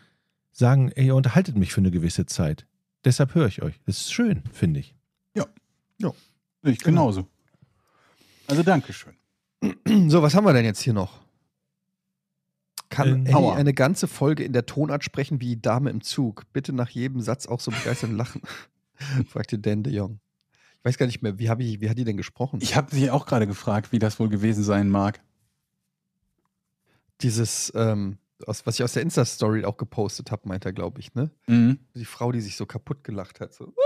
sagen, 0.53 0.93
ey, 0.93 1.07
ihr 1.07 1.17
unterhaltet 1.17 1.57
mich 1.57 1.73
für 1.73 1.81
eine 1.81 1.91
gewisse 1.91 2.27
Zeit. 2.27 2.67
Deshalb 3.05 3.35
höre 3.35 3.49
ich 3.49 3.63
euch. 3.63 3.75
Das 3.87 3.97
ist 3.97 4.13
schön, 4.13 4.43
finde 4.53 4.81
ich. 4.81 4.95
Ich 6.63 6.79
genauso. 6.79 7.27
Also 8.47 8.63
Dankeschön. 8.63 9.15
So, 10.09 10.23
was 10.23 10.35
haben 10.35 10.45
wir 10.45 10.53
denn 10.53 10.65
jetzt 10.65 10.83
hier 10.83 10.93
noch? 10.93 11.22
Kann 12.93 13.09
Ähm, 13.09 13.27
Eddie 13.27 13.35
Aua. 13.35 13.55
eine 13.55 13.73
ganze 13.73 14.07
Folge 14.07 14.45
in 14.45 14.53
der 14.53 14.67
Tonart 14.67 15.03
sprechen 15.03 15.41
wie 15.41 15.47
die 15.57 15.63
Dame 15.63 15.89
im 15.89 16.03
Zug? 16.03 16.45
Bitte 16.53 16.75
nach 16.75 16.91
jedem 16.91 17.23
Satz 17.23 17.47
auch 17.47 17.59
so 17.59 17.71
begeistert 17.71 18.11
lachen. 18.11 18.43
fragte 19.29 19.59
Dan 19.59 19.83
de 19.83 19.95
Jong. 19.95 20.21
Ich 20.79 20.85
weiß 20.85 20.99
gar 20.99 21.07
nicht 21.07 21.23
mehr, 21.23 21.39
wie, 21.39 21.47
ich, 21.65 21.81
wie 21.81 21.89
hat 21.89 21.97
die 21.97 22.05
denn 22.05 22.19
gesprochen? 22.19 22.59
Ich 22.61 22.77
habe 22.77 22.95
mich 22.95 23.11
auch 23.11 23.25
gerade 23.25 23.47
gefragt, 23.47 23.93
wie 23.93 23.99
das 23.99 24.21
wohl 24.21 24.29
gewesen 24.29 24.63
sein 24.63 24.91
mag. 24.91 25.23
Dieses, 27.23 27.73
ähm, 27.75 28.19
aus, 28.47 28.67
was 28.67 28.75
ich 28.75 28.83
aus 28.85 28.93
der 28.93 29.03
Insta-Story 29.03 29.65
auch 29.65 29.77
gepostet 29.79 30.31
habe, 30.31 30.47
meint 30.49 30.67
er, 30.67 30.73
glaube 30.73 31.01
ich, 31.01 31.15
ne? 31.15 31.31
Mhm. 31.47 31.79
Die 31.95 32.05
Frau, 32.05 32.31
die 32.31 32.41
sich 32.41 32.57
so 32.57 32.67
kaputt 32.67 33.05
gelacht 33.05 33.41
hat. 33.41 33.55
So. 33.55 33.73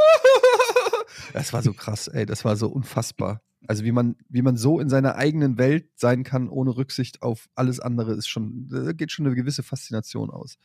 Das 1.32 1.52
war 1.52 1.62
so 1.62 1.72
krass, 1.72 2.08
ey, 2.08 2.26
das 2.26 2.44
war 2.44 2.56
so 2.56 2.68
unfassbar. 2.68 3.40
Also 3.66 3.84
wie 3.84 3.92
man, 3.92 4.16
wie 4.28 4.42
man 4.42 4.56
so 4.56 4.80
in 4.80 4.88
seiner 4.88 5.16
eigenen 5.16 5.58
Welt 5.58 5.86
sein 5.96 6.24
kann, 6.24 6.48
ohne 6.48 6.76
Rücksicht 6.76 7.22
auf 7.22 7.48
alles 7.54 7.80
andere, 7.80 8.12
ist 8.12 8.28
schon, 8.28 8.68
da 8.68 8.92
geht 8.92 9.12
schon 9.12 9.26
eine 9.26 9.34
gewisse 9.34 9.62
Faszination 9.62 10.30
aus. 10.30 10.58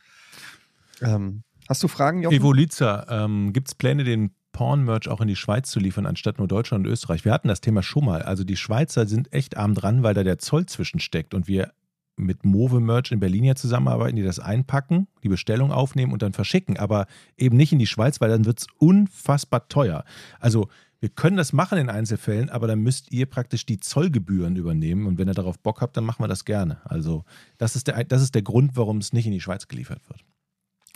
Ähm, 1.00 1.42
hast 1.68 1.82
du 1.82 1.88
Fragen, 1.88 2.22
Jochen? 2.22 2.36
Evoliza, 2.36 3.06
ähm, 3.08 3.52
gibt 3.52 3.68
es 3.68 3.74
Pläne, 3.74 4.04
den 4.04 4.30
Porn-Merch 4.52 5.08
auch 5.08 5.20
in 5.20 5.28
die 5.28 5.36
Schweiz 5.36 5.70
zu 5.70 5.80
liefern, 5.80 6.06
anstatt 6.06 6.38
nur 6.38 6.48
Deutschland 6.48 6.86
und 6.86 6.92
Österreich? 6.92 7.24
Wir 7.24 7.32
hatten 7.32 7.48
das 7.48 7.60
Thema 7.60 7.82
schon 7.82 8.04
mal. 8.04 8.22
Also 8.22 8.44
die 8.44 8.56
Schweizer 8.56 9.06
sind 9.06 9.32
echt 9.32 9.56
arm 9.56 9.74
dran, 9.74 10.02
weil 10.02 10.14
da 10.14 10.24
der 10.24 10.38
Zoll 10.38 10.66
zwischensteckt 10.66 11.34
und 11.34 11.48
wir 11.48 11.72
mit 12.16 12.44
Move 12.44 12.80
Merch 12.80 13.10
in 13.10 13.20
Berlin 13.20 13.44
ja 13.44 13.54
zusammenarbeiten, 13.54 14.16
die 14.16 14.22
das 14.22 14.38
einpacken, 14.38 15.08
die 15.22 15.28
Bestellung 15.28 15.72
aufnehmen 15.72 16.12
und 16.12 16.22
dann 16.22 16.34
verschicken, 16.34 16.76
aber 16.76 17.06
eben 17.36 17.56
nicht 17.56 17.72
in 17.72 17.78
die 17.78 17.86
Schweiz, 17.86 18.20
weil 18.20 18.28
dann 18.28 18.44
wird 18.44 18.60
es 18.60 18.66
unfassbar 18.78 19.68
teuer. 19.68 20.04
Also 20.38 20.68
wir 21.02 21.08
können 21.08 21.36
das 21.36 21.52
machen 21.52 21.78
in 21.78 21.90
Einzelfällen, 21.90 22.48
aber 22.48 22.68
dann 22.68 22.78
müsst 22.78 23.10
ihr 23.10 23.26
praktisch 23.26 23.66
die 23.66 23.80
Zollgebühren 23.80 24.54
übernehmen 24.54 25.06
und 25.06 25.18
wenn 25.18 25.26
ihr 25.26 25.34
darauf 25.34 25.58
Bock 25.58 25.80
habt, 25.80 25.96
dann 25.96 26.04
machen 26.04 26.22
wir 26.22 26.28
das 26.28 26.44
gerne. 26.44 26.80
Also 26.84 27.24
das 27.58 27.74
ist 27.74 27.88
der, 27.88 28.04
das 28.04 28.22
ist 28.22 28.36
der 28.36 28.42
Grund, 28.42 28.76
warum 28.76 28.98
es 28.98 29.12
nicht 29.12 29.26
in 29.26 29.32
die 29.32 29.40
Schweiz 29.40 29.66
geliefert 29.66 30.00
wird. 30.08 30.24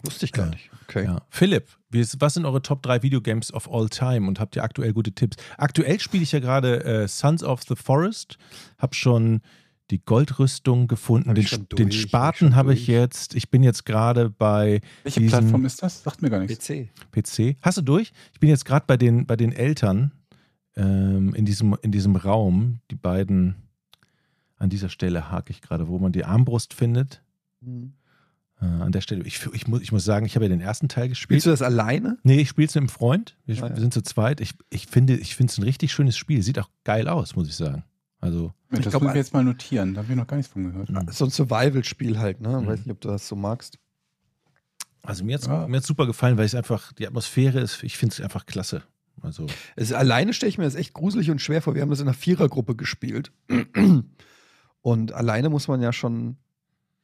Wusste 0.04 0.24
ich 0.24 0.32
gar 0.32 0.46
nicht. 0.46 0.70
Okay. 0.84 1.06
Ja. 1.06 1.22
Philipp, 1.28 1.76
was 1.90 2.34
sind 2.34 2.46
eure 2.46 2.62
Top 2.62 2.84
3 2.84 3.02
Videogames 3.02 3.52
of 3.52 3.68
all 3.68 3.88
time 3.88 4.28
und 4.28 4.38
habt 4.38 4.54
ihr 4.54 4.62
aktuell 4.62 4.92
gute 4.92 5.10
Tipps? 5.10 5.38
Aktuell 5.58 5.98
spiele 5.98 6.22
ich 6.22 6.30
ja 6.30 6.38
gerade 6.38 6.84
äh, 6.84 7.08
Sons 7.08 7.42
of 7.42 7.64
the 7.64 7.74
Forest, 7.74 8.38
hab 8.78 8.94
schon 8.94 9.40
die 9.90 10.04
Goldrüstung 10.04 10.88
gefunden, 10.88 11.34
den, 11.34 11.44
den 11.44 11.66
durch, 11.68 11.88
ich 11.94 12.00
Spaten 12.02 12.56
habe 12.56 12.74
ich 12.74 12.86
jetzt. 12.88 13.34
Ich 13.34 13.50
bin 13.50 13.62
jetzt 13.62 13.84
gerade 13.84 14.30
bei 14.30 14.80
Welche 15.04 15.20
Diesen- 15.20 15.38
Plattform 15.38 15.64
ist 15.64 15.82
das? 15.82 16.02
Sagt 16.02 16.22
mir 16.22 16.30
gar 16.30 16.40
nichts. 16.40 16.66
PC. 16.66 16.88
PC. 17.12 17.56
Hast 17.62 17.78
du 17.78 17.82
durch? 17.82 18.12
Ich 18.32 18.40
bin 18.40 18.48
jetzt 18.48 18.64
gerade 18.64 18.84
bei 18.86 18.96
den, 18.96 19.26
bei 19.26 19.36
den 19.36 19.52
Eltern 19.52 20.10
ähm, 20.76 21.34
in, 21.34 21.44
diesem, 21.44 21.76
in 21.82 21.92
diesem 21.92 22.16
Raum. 22.16 22.80
Die 22.90 22.96
beiden, 22.96 23.54
an 24.58 24.70
dieser 24.70 24.88
Stelle 24.88 25.30
hake 25.30 25.50
ich 25.52 25.62
gerade, 25.62 25.86
wo 25.88 25.98
man 25.98 26.12
die 26.12 26.24
Armbrust 26.24 26.74
findet. 26.74 27.22
Mhm. 27.60 27.92
Äh, 28.60 28.64
an 28.64 28.90
der 28.90 29.02
Stelle, 29.02 29.22
ich, 29.24 29.46
ich, 29.52 29.68
muss, 29.68 29.82
ich 29.82 29.92
muss 29.92 30.04
sagen, 30.04 30.24
ich 30.26 30.34
habe 30.34 30.46
ja 30.46 30.48
den 30.48 30.60
ersten 30.62 30.88
Teil 30.88 31.08
gespielt. 31.10 31.42
Spielst 31.42 31.46
du 31.46 31.50
das 31.50 31.62
alleine? 31.62 32.18
Nee, 32.22 32.40
ich 32.40 32.48
spiele 32.48 32.66
es 32.66 32.74
mit 32.74 32.82
einem 32.82 32.88
Freund. 32.88 33.36
Wir, 33.44 33.62
Ah, 33.62 33.68
ja. 33.68 33.74
wir 33.74 33.80
sind 33.80 33.92
zu 33.94 34.02
zweit. 34.02 34.40
Ich, 34.40 34.54
ich 34.70 34.86
finde 34.86 35.16
ich 35.16 35.36
finde 35.36 35.50
es 35.52 35.58
ein 35.58 35.62
richtig 35.64 35.92
schönes 35.92 36.16
Spiel. 36.16 36.42
Sieht 36.42 36.58
auch 36.58 36.70
geil 36.82 37.06
aus, 37.08 37.36
muss 37.36 37.48
ich 37.48 37.54
sagen. 37.54 37.84
Also, 38.20 38.52
Das 38.70 38.80
glaub, 38.80 39.02
müssen 39.02 39.14
wir 39.14 39.20
jetzt 39.20 39.32
mal 39.34 39.44
notieren. 39.44 39.94
Da 39.94 40.02
habe 40.02 40.12
ich 40.12 40.16
noch 40.18 40.26
gar 40.26 40.36
nichts 40.38 40.52
von 40.52 40.64
gehört. 40.64 40.88
So 41.14 41.24
ein 41.26 41.30
Survival-Spiel 41.30 42.18
halt, 42.18 42.40
ne? 42.40 42.60
Mhm. 42.60 42.66
Weiß 42.66 42.78
nicht, 42.80 42.90
ob 42.90 43.01
du 43.01 43.09
das 43.09 43.28
so 43.28 43.36
magst. 43.36 43.78
also 45.02 45.24
mir 45.24 45.34
hat 45.34 45.43
es 45.43 45.47
Ja. 45.48 45.68
mir 45.68 45.76
hat's 45.76 45.86
super 45.86 46.06
gefallen, 46.06 46.36
weil 46.38 46.47
es 46.47 46.55
einfach, 46.55 46.93
die 46.94 47.06
Atmosphäre 47.06 47.60
ist, 47.60 47.82
ich 47.84 47.97
finde 47.97 48.14
es 48.14 48.20
einfach 48.20 48.47
klasse. 48.47 48.82
Also, 49.22 49.47
Es, 49.76 49.93
alleine 49.93 50.32
stelle 50.32 50.48
ich 50.51 50.59
mir 50.59 50.64
das 50.64 50.74
echt 50.74 50.93
gruselig 50.94 51.30
und 51.30 51.40
schwer 51.40 51.62
vor. 51.62 51.74
Wir 51.74 51.82
haben 51.82 51.90
das 51.90 52.01
in 52.01 52.06
einer 52.09 52.14
Vierergruppe 52.14 52.74
gespielt. 52.74 53.32
Und 54.82 55.12
alleine 55.12 55.48
muss 55.51 55.68
man 55.68 55.80
ja 55.82 55.93
schon, 55.93 56.36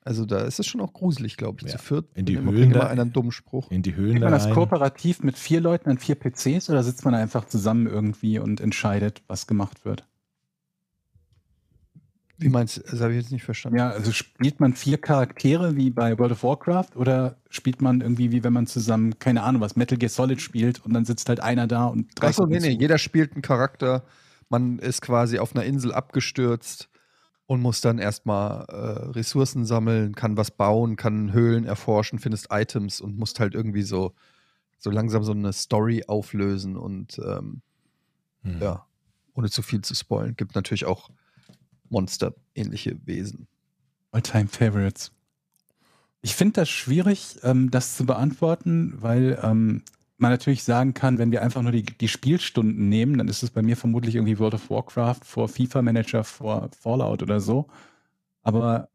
also 0.02 0.24
da 0.26 0.40
ist 0.43 0.60
es 0.60 0.66
schon 0.66 0.80
auch 0.80 0.93
gruselig, 0.93 1.36
glaube 1.36 1.59
ich. 1.60 1.72
Ja. 1.72 1.78
Zu 1.78 1.84
viert 1.84 2.06
In 2.14 2.26
die 2.26 2.39
Höhlen 2.39 2.72
immer 2.72 2.89
einen 2.89 3.12
dummen 3.12 3.32
Spruch. 3.32 3.70
in 3.70 3.82
die 3.82 3.94
Höhlen 3.94 4.16
Spielt 4.16 4.22
man 4.24 4.32
da 4.32 4.39
das 4.39 4.51
kooperativ 4.55 5.22
mit 5.22 5.39
vier 5.39 5.60
Leuten 5.60 5.89
an 5.90 5.98
vier 5.98 6.14
PCs 6.16 6.68
oder 6.70 6.82
sitzt 6.82 7.05
man 7.05 7.14
einfach 7.14 7.47
zusammen 7.47 7.86
irgendwie 7.86 8.39
und 8.39 8.60
entscheidet, 8.60 9.22
was 9.26 9.47
gemacht 9.47 9.84
wird? 9.84 10.06
Wie 12.38 12.48
meinst 12.48 12.78
du? 12.78 12.80
Das 12.82 13.00
habe 13.00 13.12
ich 13.12 13.22
jetzt 13.22 13.32
nicht 13.32 13.44
verstanden. 13.44 13.78
Ja, 13.78 13.90
also 13.90 14.10
spielt 14.12 14.59
man 14.59 14.74
vier 14.74 14.98
Charaktere 14.98 15.76
wie 15.76 15.90
bei 15.90 16.18
World 16.18 16.32
of 16.32 16.42
Warcraft 16.42 16.96
oder 16.96 17.36
spielt 17.50 17.80
man 17.80 18.00
irgendwie 18.00 18.32
wie 18.32 18.42
wenn 18.42 18.52
man 18.52 18.66
zusammen, 18.66 19.18
keine 19.18 19.42
Ahnung 19.42 19.60
was, 19.60 19.76
Metal 19.76 19.98
Gear 19.98 20.09
Solid 20.09 20.40
spielt 20.40 20.84
und 20.84 20.92
dann 20.92 21.04
sitzt 21.04 21.28
halt 21.28 21.40
einer 21.40 21.66
da 21.66 21.86
und 21.86 22.09
drei 22.14 22.28
Achso, 22.28 22.46
nee, 22.46 22.59
nee, 22.59 22.76
jeder 22.78 22.98
spielt 22.98 23.32
einen 23.32 23.42
Charakter. 23.42 24.04
Man 24.48 24.78
ist 24.78 25.02
quasi 25.02 25.38
auf 25.38 25.54
einer 25.54 25.64
Insel 25.64 25.92
abgestürzt 25.92 26.88
und 27.46 27.60
muss 27.60 27.80
dann 27.80 27.98
erstmal 27.98 28.64
äh, 28.68 29.10
Ressourcen 29.10 29.64
sammeln, 29.64 30.14
kann 30.14 30.36
was 30.36 30.50
bauen, 30.50 30.96
kann 30.96 31.32
Höhlen 31.32 31.64
erforschen, 31.64 32.18
findest 32.18 32.48
Items 32.50 33.00
und 33.00 33.18
musst 33.18 33.40
halt 33.40 33.54
irgendwie 33.54 33.82
so, 33.82 34.14
so 34.78 34.90
langsam 34.90 35.22
so 35.22 35.32
eine 35.32 35.52
Story 35.52 36.04
auflösen 36.06 36.76
und 36.76 37.18
ähm, 37.24 37.62
Hm. 38.42 38.60
ja, 38.60 38.86
ohne 39.34 39.50
zu 39.50 39.62
viel 39.62 39.82
zu 39.82 39.94
spoilen. 39.94 40.36
Gibt 40.36 40.54
natürlich 40.54 40.84
auch 40.84 41.10
Monster-ähnliche 41.93 42.98
Wesen. 43.06 43.47
All-Time 44.10 44.48
Favorites. 44.48 45.12
Ich 46.23 46.35
finde 46.35 46.55
das 46.55 46.69
schwierig, 46.69 47.36
ähm, 47.43 47.70
das 47.70 47.97
zu 47.97 48.06
beantworten, 48.06 48.94
weil 48.97 49.39
ähm, 49.43 49.82
man 50.19 50.31
natürlich 50.31 50.64
sagen 50.64 50.94
kann, 50.94 51.19
wenn 51.19 51.32
wir 51.32 51.43
einfach 51.43 51.62
nur 51.62 51.73
die, 51.73 51.82
die 51.82 52.09
Spielstunden 52.09 52.89
nehmen, 52.89 53.19
dann 53.19 53.28
ist 53.28 53.43
es 53.43 53.51
bei 53.51 53.62
mir 53.62 53.77
vermutlich 53.77 54.14
irgendwie 54.14 54.39
World 54.39 54.55
of 54.55 54.70
Warcraft 54.70 55.20
vor 55.24 55.48
FIFA 55.48 55.82
Manager 55.82 56.24
vor 56.24 56.70
Fallout 56.78 57.23
oder 57.23 57.40
so. 57.40 57.66
Aber 58.43 58.89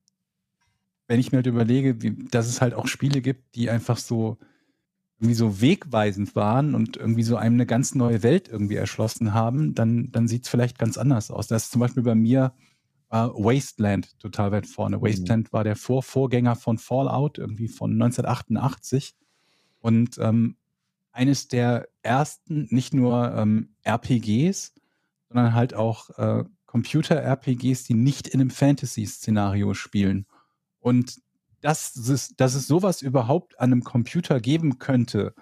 wenn 1.07 1.19
ich 1.19 1.31
mir 1.31 1.37
halt 1.37 1.47
überlege, 1.47 2.01
wie, 2.01 2.15
dass 2.31 2.47
es 2.47 2.61
halt 2.61 2.73
auch 2.73 2.87
Spiele 2.87 3.21
gibt, 3.21 3.55
die 3.55 3.69
einfach 3.69 3.97
so 3.97 4.37
irgendwie 5.19 5.35
so 5.35 5.61
wegweisend 5.61 6.35
waren 6.35 6.75
und 6.75 6.95
irgendwie 6.95 7.23
so 7.23 7.37
einem 7.37 7.55
eine 7.55 7.65
ganz 7.65 7.95
neue 7.95 8.23
Welt 8.23 8.47
irgendwie 8.47 8.75
erschlossen 8.75 9.33
haben, 9.33 9.73
dann, 9.73 10.11
dann 10.11 10.27
sieht 10.27 10.43
es 10.43 10.49
vielleicht 10.49 10.77
ganz 10.77 10.97
anders 10.97 11.31
aus. 11.31 11.47
Das 11.47 11.63
ist 11.63 11.71
zum 11.71 11.81
Beispiel 11.81 12.03
bei 12.03 12.15
mir 12.15 12.53
äh, 13.09 13.17
Wasteland 13.17 14.19
total 14.19 14.51
weit 14.51 14.67
vorne. 14.67 15.01
Wasteland 15.01 15.53
war 15.53 15.63
der 15.63 15.75
Vorvorgänger 15.75 16.55
von 16.55 16.77
Fallout, 16.77 17.37
irgendwie 17.37 17.67
von 17.67 17.91
1988. 17.91 19.15
Und 19.79 20.17
ähm, 20.17 20.57
eines 21.11 21.47
der 21.47 21.87
ersten, 22.01 22.67
nicht 22.69 22.93
nur 22.93 23.33
ähm, 23.33 23.69
RPGs, 23.83 24.73
sondern 25.29 25.53
halt 25.53 25.73
auch 25.73 26.09
äh, 26.17 26.43
Computer-RPGs, 26.65 27.85
die 27.85 27.93
nicht 27.93 28.27
in 28.27 28.41
einem 28.41 28.49
Fantasy-Szenario 28.49 29.73
spielen. 29.73 30.25
Und 30.79 31.21
dass 31.61 31.95
es, 31.95 32.35
dass 32.35 32.53
es 32.53 32.67
sowas 32.67 33.01
überhaupt 33.01 33.59
an 33.59 33.71
einem 33.71 33.83
Computer 33.83 34.39
geben 34.39 34.77
könnte, 34.77 35.33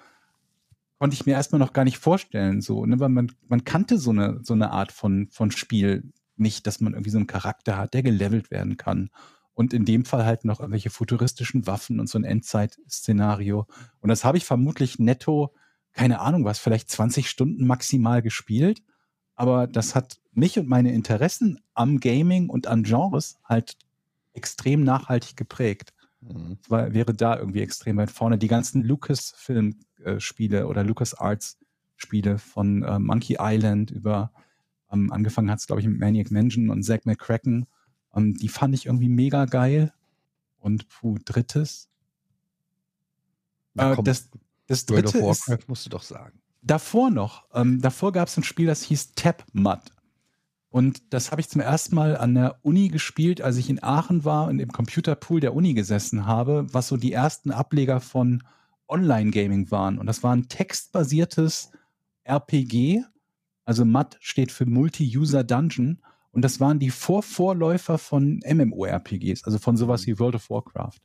konnte 0.98 1.14
ich 1.14 1.26
mir 1.26 1.34
erstmal 1.34 1.60
noch 1.60 1.74
gar 1.74 1.84
nicht 1.84 1.98
vorstellen. 1.98 2.62
So, 2.62 2.86
ne? 2.86 3.00
Weil 3.00 3.10
man, 3.10 3.32
man 3.48 3.64
kannte 3.64 3.98
so 3.98 4.12
eine, 4.12 4.40
so 4.44 4.54
eine 4.54 4.72
Art 4.72 4.92
von, 4.92 5.28
von 5.32 5.52
Spiel 5.52 6.14
nicht, 6.38 6.68
dass 6.68 6.82
man 6.82 6.94
irgendwie 6.94 7.10
so 7.12 7.18
einen 7.18 7.28
Charakter 7.28 7.78
hat, 7.78 7.94
der 7.94 8.04
gelevelt 8.04 8.52
werden 8.52 8.78
kann. 8.78 9.10
und 9.54 9.74
in 9.74 9.86
dem 9.86 10.04
Fall 10.04 10.26
halt 10.26 10.44
noch 10.44 10.60
irgendwelche 10.60 10.90
futuristischen 10.90 11.66
Waffen 11.66 12.02
und 12.02 12.10
so 12.10 12.20
ein 12.20 12.26
Endzeit-Szenario. 12.26 13.68
Und 14.02 14.10
das 14.10 14.26
habe 14.26 14.38
ich 14.38 14.44
vermutlich 14.46 15.00
netto, 15.00 15.54
keine 15.94 16.20
Ahnung 16.20 16.44
was, 16.44 16.60
vielleicht 16.60 16.90
20 16.90 17.30
Stunden 17.30 17.66
maximal 17.66 18.22
gespielt. 18.22 18.84
Aber 19.36 19.66
das 19.66 19.96
hat 19.96 20.20
mich 20.34 20.60
und 20.60 20.68
meine 20.68 20.94
Interessen 20.94 21.62
am 21.74 22.02
Gaming 22.02 22.50
und 22.50 22.68
an 22.68 22.84
Genres 22.84 23.40
halt 23.46 23.78
extrem 24.34 24.84
nachhaltig 24.84 25.38
geprägt. 25.38 25.94
Mhm. 26.22 26.58
War, 26.68 26.94
wäre 26.94 27.14
da 27.14 27.38
irgendwie 27.38 27.62
extrem 27.62 27.98
weit 27.98 28.12
vorne. 28.12 28.38
Die 28.38 28.48
ganzen 28.48 28.84
Lucasfilm-Spiele 28.84 30.68
oder 30.68 30.84
LucasArts-Spiele 30.84 32.38
von 32.38 32.84
äh, 32.84 33.00
Monkey 33.00 33.38
Island 33.40 33.92
über, 33.92 34.32
ähm, 34.92 35.12
angefangen 35.12 35.50
hat 35.52 35.60
es, 35.60 35.68
glaube 35.68 35.82
ich, 35.82 35.88
mit 35.88 36.00
Maniac 36.00 36.32
Mansion 36.32 36.70
und 36.70 36.84
Zack 36.84 37.06
McCracken 37.06 37.68
ähm, 38.16 38.34
die 38.36 38.50
fand 38.50 38.74
ich 38.74 38.86
irgendwie 38.86 39.10
mega 39.10 39.46
geil. 39.46 39.94
Und 40.58 40.88
puh, 40.90 41.18
drittes. 41.24 41.90
Äh, 43.78 43.96
das, 44.04 44.30
das 44.68 44.86
dritte 44.86 45.14
World 45.14 45.16
of 45.16 45.22
Warcraft 45.22 45.60
ist, 45.60 45.70
musst 45.70 45.86
du 45.86 45.90
doch 45.90 46.04
sagen. 46.04 46.40
Davor 46.62 47.12
noch. 47.12 47.46
Ähm, 47.54 47.82
davor 47.82 48.12
gab 48.12 48.28
es 48.28 48.38
ein 48.38 48.44
Spiel, 48.44 48.66
das 48.66 48.82
hieß 48.84 49.12
Tap 49.12 49.46
Mud. 49.54 49.80
Und 50.70 51.14
das 51.14 51.32
habe 51.32 51.40
ich 51.40 51.50
zum 51.50 51.62
ersten 51.62 51.96
Mal 51.96 52.18
an 52.18 52.34
der 52.34 52.60
Uni 52.64 52.90
gespielt, 52.90 53.42
als 53.42 53.58
ich 53.58 53.70
in 53.70 53.82
Aachen 53.82 54.26
war 54.26 54.48
und 54.48 54.60
im 54.60 54.72
Computerpool 54.72 55.40
der 55.40 55.54
Uni 55.54 55.74
gesessen 55.74 56.26
habe, 56.26 56.66
was 56.74 56.88
so 56.88 56.98
die 56.98 57.14
ersten 57.14 57.52
Ableger 57.52 58.02
von 58.02 58.44
Online-Gaming 58.88 59.72
waren. 59.72 59.98
Und 60.00 60.08
das 60.08 60.24
war 60.24 60.36
ein 60.36 60.50
textbasiertes 60.50 61.72
RPG. 62.24 63.04
Also 63.66 63.84
MUD 63.84 64.18
steht 64.20 64.52
für 64.52 64.66
Multi-User 64.66 65.44
Dungeon. 65.44 66.00
Und 66.32 66.44
das 66.44 66.60
waren 66.60 66.80
die 66.80 66.90
Vorvorläufer 66.90 67.98
von 67.98 68.42
MMORPGs, 68.46 69.46
also 69.46 69.58
von 69.58 69.78
sowas 69.78 70.02
mhm. 70.02 70.12
wie 70.12 70.20
World 70.20 70.36
of 70.36 70.50
Warcraft. 70.50 71.00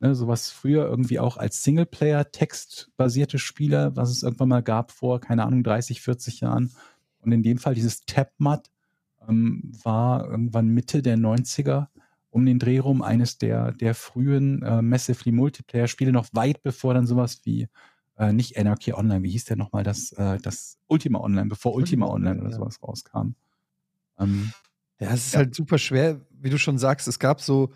Ne, 0.00 0.14
sowas 0.14 0.50
früher 0.50 0.86
irgendwie 0.86 1.18
auch 1.18 1.36
als 1.36 1.62
Singleplayer, 1.62 2.30
textbasierte 2.32 3.38
Spiele, 3.38 3.92
was 3.94 4.10
es 4.10 4.22
irgendwann 4.22 4.48
mal 4.48 4.62
gab 4.62 4.90
vor, 4.90 5.20
keine 5.20 5.44
Ahnung, 5.44 5.62
30, 5.62 6.00
40 6.00 6.40
Jahren. 6.40 6.72
Und 7.20 7.32
in 7.32 7.42
dem 7.42 7.58
Fall 7.58 7.74
dieses 7.74 8.04
TapMud 8.04 8.70
ähm, 9.28 9.72
war 9.82 10.28
irgendwann 10.28 10.68
Mitte 10.68 11.02
der 11.02 11.16
90er 11.16 11.88
um 12.30 12.44
den 12.44 12.58
Dreh 12.58 12.80
rum 12.80 13.00
eines 13.00 13.38
der, 13.38 13.70
der 13.70 13.94
frühen 13.94 14.62
äh, 14.62 14.82
Massively 14.82 15.30
Multiplayer-Spiele, 15.30 16.10
noch 16.10 16.26
weit 16.32 16.64
bevor 16.64 16.92
dann 16.92 17.06
sowas 17.06 17.40
wie 17.44 17.68
äh, 18.16 18.32
nicht 18.32 18.56
Anarchy 18.58 18.92
Online, 18.92 19.22
wie 19.22 19.30
hieß 19.30 19.44
der 19.46 19.56
nochmal, 19.56 19.82
das, 19.82 20.12
äh, 20.12 20.38
das 20.38 20.78
Ultima 20.86 21.20
Online, 21.20 21.48
bevor 21.48 21.74
Ultima 21.74 22.06
Online 22.06 22.40
oder 22.40 22.52
sowas 22.52 22.82
rauskam. 22.82 23.34
Ähm, 24.18 24.52
ja, 25.00 25.10
es 25.10 25.26
ist 25.26 25.32
ja. 25.34 25.38
halt 25.40 25.54
super 25.54 25.78
schwer, 25.78 26.20
wie 26.30 26.50
du 26.50 26.58
schon 26.58 26.78
sagst. 26.78 27.08
Es 27.08 27.18
gab 27.18 27.40
so 27.40 27.72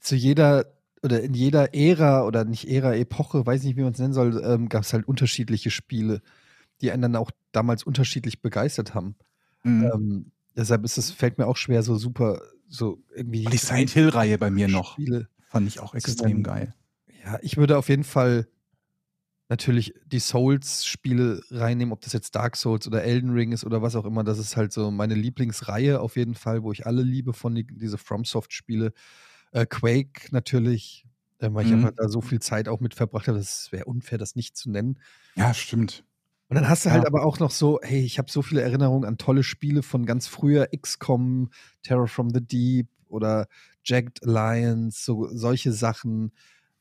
zu 0.00 0.16
jeder 0.16 0.66
oder 1.02 1.22
in 1.22 1.34
jeder 1.34 1.74
Ära 1.74 2.24
oder 2.24 2.44
nicht 2.44 2.68
Ära, 2.68 2.94
Epoche, 2.94 3.44
weiß 3.44 3.62
nicht, 3.62 3.76
wie 3.76 3.82
man 3.82 3.92
es 3.92 3.98
nennen 3.98 4.14
soll, 4.14 4.42
ähm, 4.44 4.68
gab 4.68 4.82
es 4.82 4.92
halt 4.92 5.06
unterschiedliche 5.06 5.70
Spiele, 5.70 6.22
die 6.80 6.90
einen 6.90 7.02
dann 7.02 7.16
auch 7.16 7.30
damals 7.52 7.84
unterschiedlich 7.84 8.40
begeistert 8.40 8.94
haben. 8.94 9.14
Mhm. 9.62 9.90
Ähm, 9.92 10.32
deshalb 10.56 10.84
ist 10.84 10.96
es, 10.96 11.10
fällt 11.10 11.38
mir 11.38 11.46
auch 11.46 11.58
schwer, 11.58 11.82
so 11.82 11.96
super, 11.96 12.40
so 12.68 13.02
irgendwie. 13.14 13.44
Die 13.44 13.56
Silent 13.58 13.90
Hill-Reihe 13.90 14.38
bei 14.38 14.50
mir 14.50 14.66
noch. 14.66 14.94
Spiele. 14.94 15.28
Fand 15.46 15.68
ich 15.68 15.78
auch 15.78 15.94
extrem 15.94 16.42
geil. 16.42 16.74
Ja, 17.22 17.38
ich 17.42 17.56
würde 17.58 17.78
auf 17.78 17.88
jeden 17.88 18.04
Fall 18.04 18.48
natürlich 19.48 19.94
die 20.06 20.20
Souls-Spiele 20.20 21.42
reinnehmen, 21.50 21.92
ob 21.92 22.00
das 22.00 22.12
jetzt 22.12 22.34
Dark 22.34 22.56
Souls 22.56 22.86
oder 22.86 23.04
Elden 23.04 23.30
Ring 23.30 23.52
ist 23.52 23.64
oder 23.64 23.82
was 23.82 23.94
auch 23.96 24.04
immer. 24.04 24.24
Das 24.24 24.38
ist 24.38 24.56
halt 24.56 24.72
so 24.72 24.90
meine 24.90 25.14
Lieblingsreihe 25.14 26.00
auf 26.00 26.16
jeden 26.16 26.34
Fall, 26.34 26.62
wo 26.62 26.72
ich 26.72 26.86
alle 26.86 27.02
liebe 27.02 27.32
von 27.32 27.54
die, 27.54 27.66
diese 27.66 27.98
FromSoft-Spiele. 27.98 28.92
Äh, 29.52 29.66
Quake 29.66 30.28
natürlich, 30.30 31.06
äh, 31.38 31.48
weil 31.52 31.64
mhm. 31.64 31.70
ich 31.70 31.76
einfach 31.76 31.96
da 31.96 32.08
so 32.08 32.20
viel 32.20 32.40
Zeit 32.40 32.68
auch 32.68 32.80
mit 32.80 32.94
verbracht 32.94 33.28
habe. 33.28 33.38
Das 33.38 33.70
wäre 33.70 33.84
unfair, 33.84 34.18
das 34.18 34.34
nicht 34.34 34.56
zu 34.56 34.70
nennen. 34.70 34.98
Ja, 35.36 35.52
stimmt. 35.52 36.04
Und 36.48 36.56
dann 36.56 36.68
hast 36.68 36.86
du 36.86 36.90
halt 36.90 37.02
ja. 37.02 37.08
aber 37.08 37.24
auch 37.24 37.38
noch 37.38 37.50
so, 37.50 37.80
hey, 37.82 38.00
ich 38.00 38.18
habe 38.18 38.30
so 38.30 38.42
viele 38.42 38.62
Erinnerungen 38.62 39.06
an 39.06 39.18
tolle 39.18 39.42
Spiele 39.42 39.82
von 39.82 40.06
ganz 40.06 40.26
früher, 40.26 40.68
XCOM, 40.76 41.50
Terror 41.82 42.06
from 42.06 42.30
the 42.30 42.40
Deep 42.40 42.88
oder 43.08 43.48
Jagged 43.82 44.22
Alliance, 44.24 45.04
so 45.04 45.28
solche 45.32 45.72
Sachen 45.72 46.32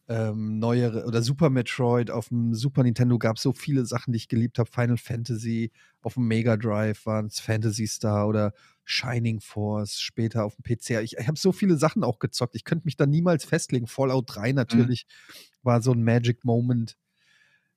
ähm, 0.10 0.60
neuere 0.60 1.06
oder 1.06 1.22
Super 1.22 1.50
Metroid 1.50 2.12
auf 2.12 2.28
dem 2.28 2.54
Super 2.54 2.84
Nintendo 2.84 3.18
gab 3.18 3.38
es 3.38 3.44
so 3.44 3.54
viele 3.54 3.86
Sachen, 3.86 4.12
die 4.12 4.18
ich 4.18 4.28
geliebt 4.28 4.60
habe. 4.60 4.70
Final 4.70 4.98
Fantasy 4.98 5.72
auf 6.02 6.16
dem 6.16 6.28
Mega 6.28 6.58
Drive 6.58 7.06
waren 7.06 7.28
es 7.28 7.40
Fantasy 7.40 7.88
Star 7.88 8.28
oder 8.28 8.54
Shining 8.84 9.40
Force 9.40 10.02
später 10.02 10.44
auf 10.44 10.56
dem 10.56 10.64
PC. 10.64 11.02
Ich, 11.04 11.18
ich 11.18 11.28
habe 11.28 11.40
so 11.40 11.52
viele 11.54 11.78
Sachen 11.78 12.04
auch 12.04 12.20
gezockt. 12.20 12.56
Ich 12.56 12.66
könnte 12.66 12.86
mich 12.86 12.98
da 12.98 13.06
niemals 13.06 13.46
festlegen. 13.46 13.88
Fallout 13.88 14.36
3 14.36 14.50
mhm. 14.50 14.56
natürlich 14.56 15.06
mhm. 15.06 15.44
war 15.64 15.82
so 15.82 15.94
ein 15.94 16.04
Magic 16.04 16.44
Moment. 16.44 16.98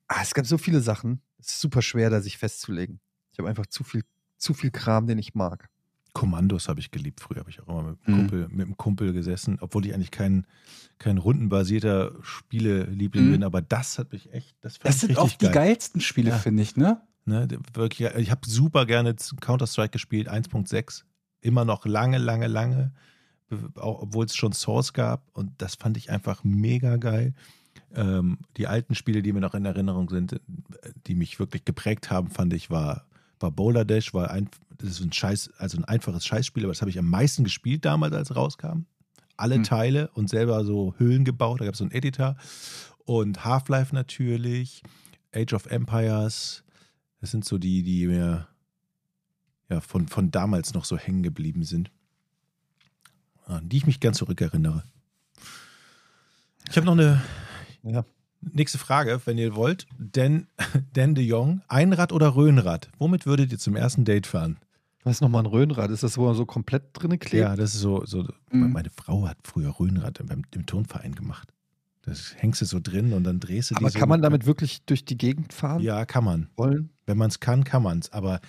Ah, 0.07 0.21
es 0.21 0.33
gab 0.33 0.45
so 0.45 0.57
viele 0.57 0.81
Sachen. 0.81 1.21
Es 1.39 1.53
ist 1.53 1.61
super 1.61 1.81
schwer, 1.81 2.09
da 2.09 2.19
sich 2.19 2.37
festzulegen. 2.37 2.99
Ich 3.31 3.39
habe 3.39 3.47
einfach 3.47 3.67
zu 3.67 3.83
viel, 3.83 4.03
zu 4.37 4.53
viel 4.53 4.71
Kram, 4.71 5.07
den 5.07 5.17
ich 5.17 5.33
mag. 5.33 5.69
Kommandos 6.17 6.67
habe 6.67 6.79
ich 6.79 6.89
geliebt. 6.89 7.19
Früher 7.19 7.41
habe 7.41 7.51
ich 7.51 7.61
auch 7.61 7.67
immer 7.67 7.83
mit 7.83 7.99
einem, 8.07 8.15
mhm. 8.15 8.19
Kumpel, 8.21 8.49
einem 8.51 8.77
Kumpel 8.77 9.13
gesessen, 9.13 9.59
obwohl 9.61 9.85
ich 9.85 9.93
eigentlich 9.93 10.09
kein, 10.09 10.47
kein 10.97 11.19
rundenbasierter 11.19 12.11
Spieleliebling 12.23 13.27
mhm. 13.27 13.31
bin, 13.33 13.43
aber 13.43 13.61
das 13.61 13.99
hat 13.99 14.11
mich 14.11 14.33
echt, 14.33 14.55
das 14.61 14.77
fand 14.77 14.95
Das 14.95 15.01
sind 15.01 15.15
auch 15.19 15.29
die 15.29 15.49
geilsten 15.49 16.01
Spiele, 16.01 16.31
ja. 16.31 16.37
finde 16.39 16.63
ich, 16.63 16.75
ne? 16.75 16.99
ne 17.25 17.47
wirklich, 17.75 18.09
ich 18.15 18.31
habe 18.31 18.41
super 18.47 18.87
gerne 18.87 19.15
Counter-Strike 19.39 19.91
gespielt, 19.91 20.27
1.6. 20.27 21.03
Immer 21.41 21.65
noch 21.65 21.85
lange, 21.85 22.17
lange, 22.17 22.47
lange, 22.47 22.93
auch, 23.75 24.01
obwohl 24.01 24.25
es 24.25 24.35
schon 24.35 24.53
Source 24.53 24.93
gab 24.93 25.21
und 25.33 25.51
das 25.59 25.75
fand 25.75 25.97
ich 25.97 26.09
einfach 26.09 26.43
mega 26.43 26.97
geil. 26.97 27.35
Ähm, 27.93 28.39
die 28.57 28.65
alten 28.65 28.95
Spiele, 28.95 29.21
die 29.21 29.33
mir 29.33 29.41
noch 29.41 29.53
in 29.53 29.65
Erinnerung 29.65 30.09
sind, 30.09 30.41
die 31.05 31.13
mich 31.13 31.37
wirklich 31.37 31.63
geprägt 31.63 32.09
haben, 32.09 32.31
fand 32.31 32.53
ich, 32.53 32.71
war 32.71 33.05
war 33.39 33.51
Bowler 33.51 33.85
Dash, 33.85 34.13
war 34.13 34.31
ein, 34.31 34.49
das 34.77 34.89
ist 34.89 35.01
ein 35.01 35.13
Scheiß, 35.13 35.51
also 35.57 35.77
ein 35.77 35.85
einfaches 35.85 36.25
Scheißspiel, 36.25 36.63
aber 36.63 36.73
das 36.73 36.81
habe 36.81 36.91
ich 36.91 36.99
am 36.99 37.09
meisten 37.09 37.43
gespielt 37.43 37.85
damals, 37.85 38.13
als 38.13 38.29
es 38.29 38.35
rauskam. 38.35 38.85
Alle 39.35 39.55
hm. 39.55 39.63
Teile 39.63 40.09
und 40.13 40.29
selber 40.29 40.63
so 40.65 40.95
Höhlen 40.97 41.25
gebaut, 41.25 41.61
da 41.61 41.65
gab 41.65 41.73
es 41.73 41.79
so 41.79 41.83
einen 41.83 41.91
Editor. 41.91 42.35
Und 43.05 43.45
Half-Life 43.45 43.93
natürlich, 43.93 44.83
Age 45.33 45.53
of 45.53 45.67
Empires, 45.67 46.63
das 47.21 47.31
sind 47.31 47.45
so 47.45 47.57
die, 47.57 47.83
die 47.83 48.07
mir 48.07 48.47
ja, 49.69 49.81
von, 49.81 50.07
von 50.07 50.31
damals 50.31 50.73
noch 50.73 50.85
so 50.85 50.97
hängen 50.97 51.23
geblieben 51.23 51.63
sind. 51.63 51.91
An 53.45 53.69
die 53.69 53.77
ich 53.77 53.85
mich 53.85 53.99
gern 53.99 54.13
zurückerinnere. 54.13 54.83
Ich 56.69 56.75
habe 56.75 56.85
noch 56.85 56.93
eine 56.93 57.21
ja. 57.83 58.03
Nächste 58.41 58.77
Frage, 58.77 59.21
wenn 59.25 59.37
ihr 59.37 59.55
wollt. 59.55 59.87
Dan, 59.97 60.47
Dan 60.93 61.15
de 61.15 61.23
Jong, 61.23 61.61
Einrad 61.67 62.11
oder 62.11 62.35
Röhnrad? 62.35 62.89
Womit 62.97 63.25
würdet 63.25 63.51
ihr 63.51 63.59
zum 63.59 63.75
ersten 63.75 64.05
Date 64.05 64.27
fahren? 64.27 64.57
Was 65.03 65.17
ist 65.17 65.21
nochmal 65.21 65.43
ein 65.43 65.47
Röhnrad? 65.47 65.89
Ist 65.91 66.03
das, 66.03 66.17
wo 66.17 66.25
man 66.25 66.35
so 66.35 66.45
komplett 66.45 66.83
drin 66.93 67.17
klebt? 67.17 67.33
Ja, 67.33 67.55
das 67.55 67.73
ist 67.73 67.81
so. 67.81 68.05
so 68.05 68.23
mhm. 68.51 68.73
Meine 68.73 68.89
Frau 68.89 69.27
hat 69.27 69.37
früher 69.43 69.79
Röhnrad 69.79 70.19
im, 70.19 70.43
im 70.53 70.65
Turnverein 70.65 71.15
gemacht. 71.15 71.53
Das 72.01 72.33
hängst 72.37 72.61
du 72.61 72.65
so 72.65 72.79
drin 72.81 73.11
und 73.13 73.23
dann 73.23 73.39
drehst 73.39 73.71
du 73.71 73.75
Aber 73.75 73.87
die 73.87 73.93
so 73.93 73.99
kann 73.99 74.09
man 74.09 74.21
damit 74.21 74.45
wirklich 74.45 74.81
durch 74.85 75.03
die 75.03 75.17
Gegend 75.17 75.51
fahren? 75.51 75.81
Ja, 75.81 76.05
kann 76.05 76.23
man. 76.23 76.49
Wollen? 76.55 76.89
Wenn 77.05 77.17
man 77.17 77.29
es 77.29 77.39
kann, 77.39 77.63
kann 77.63 77.83
man 77.83 77.99
es. 77.99 78.11
Aber 78.13 78.39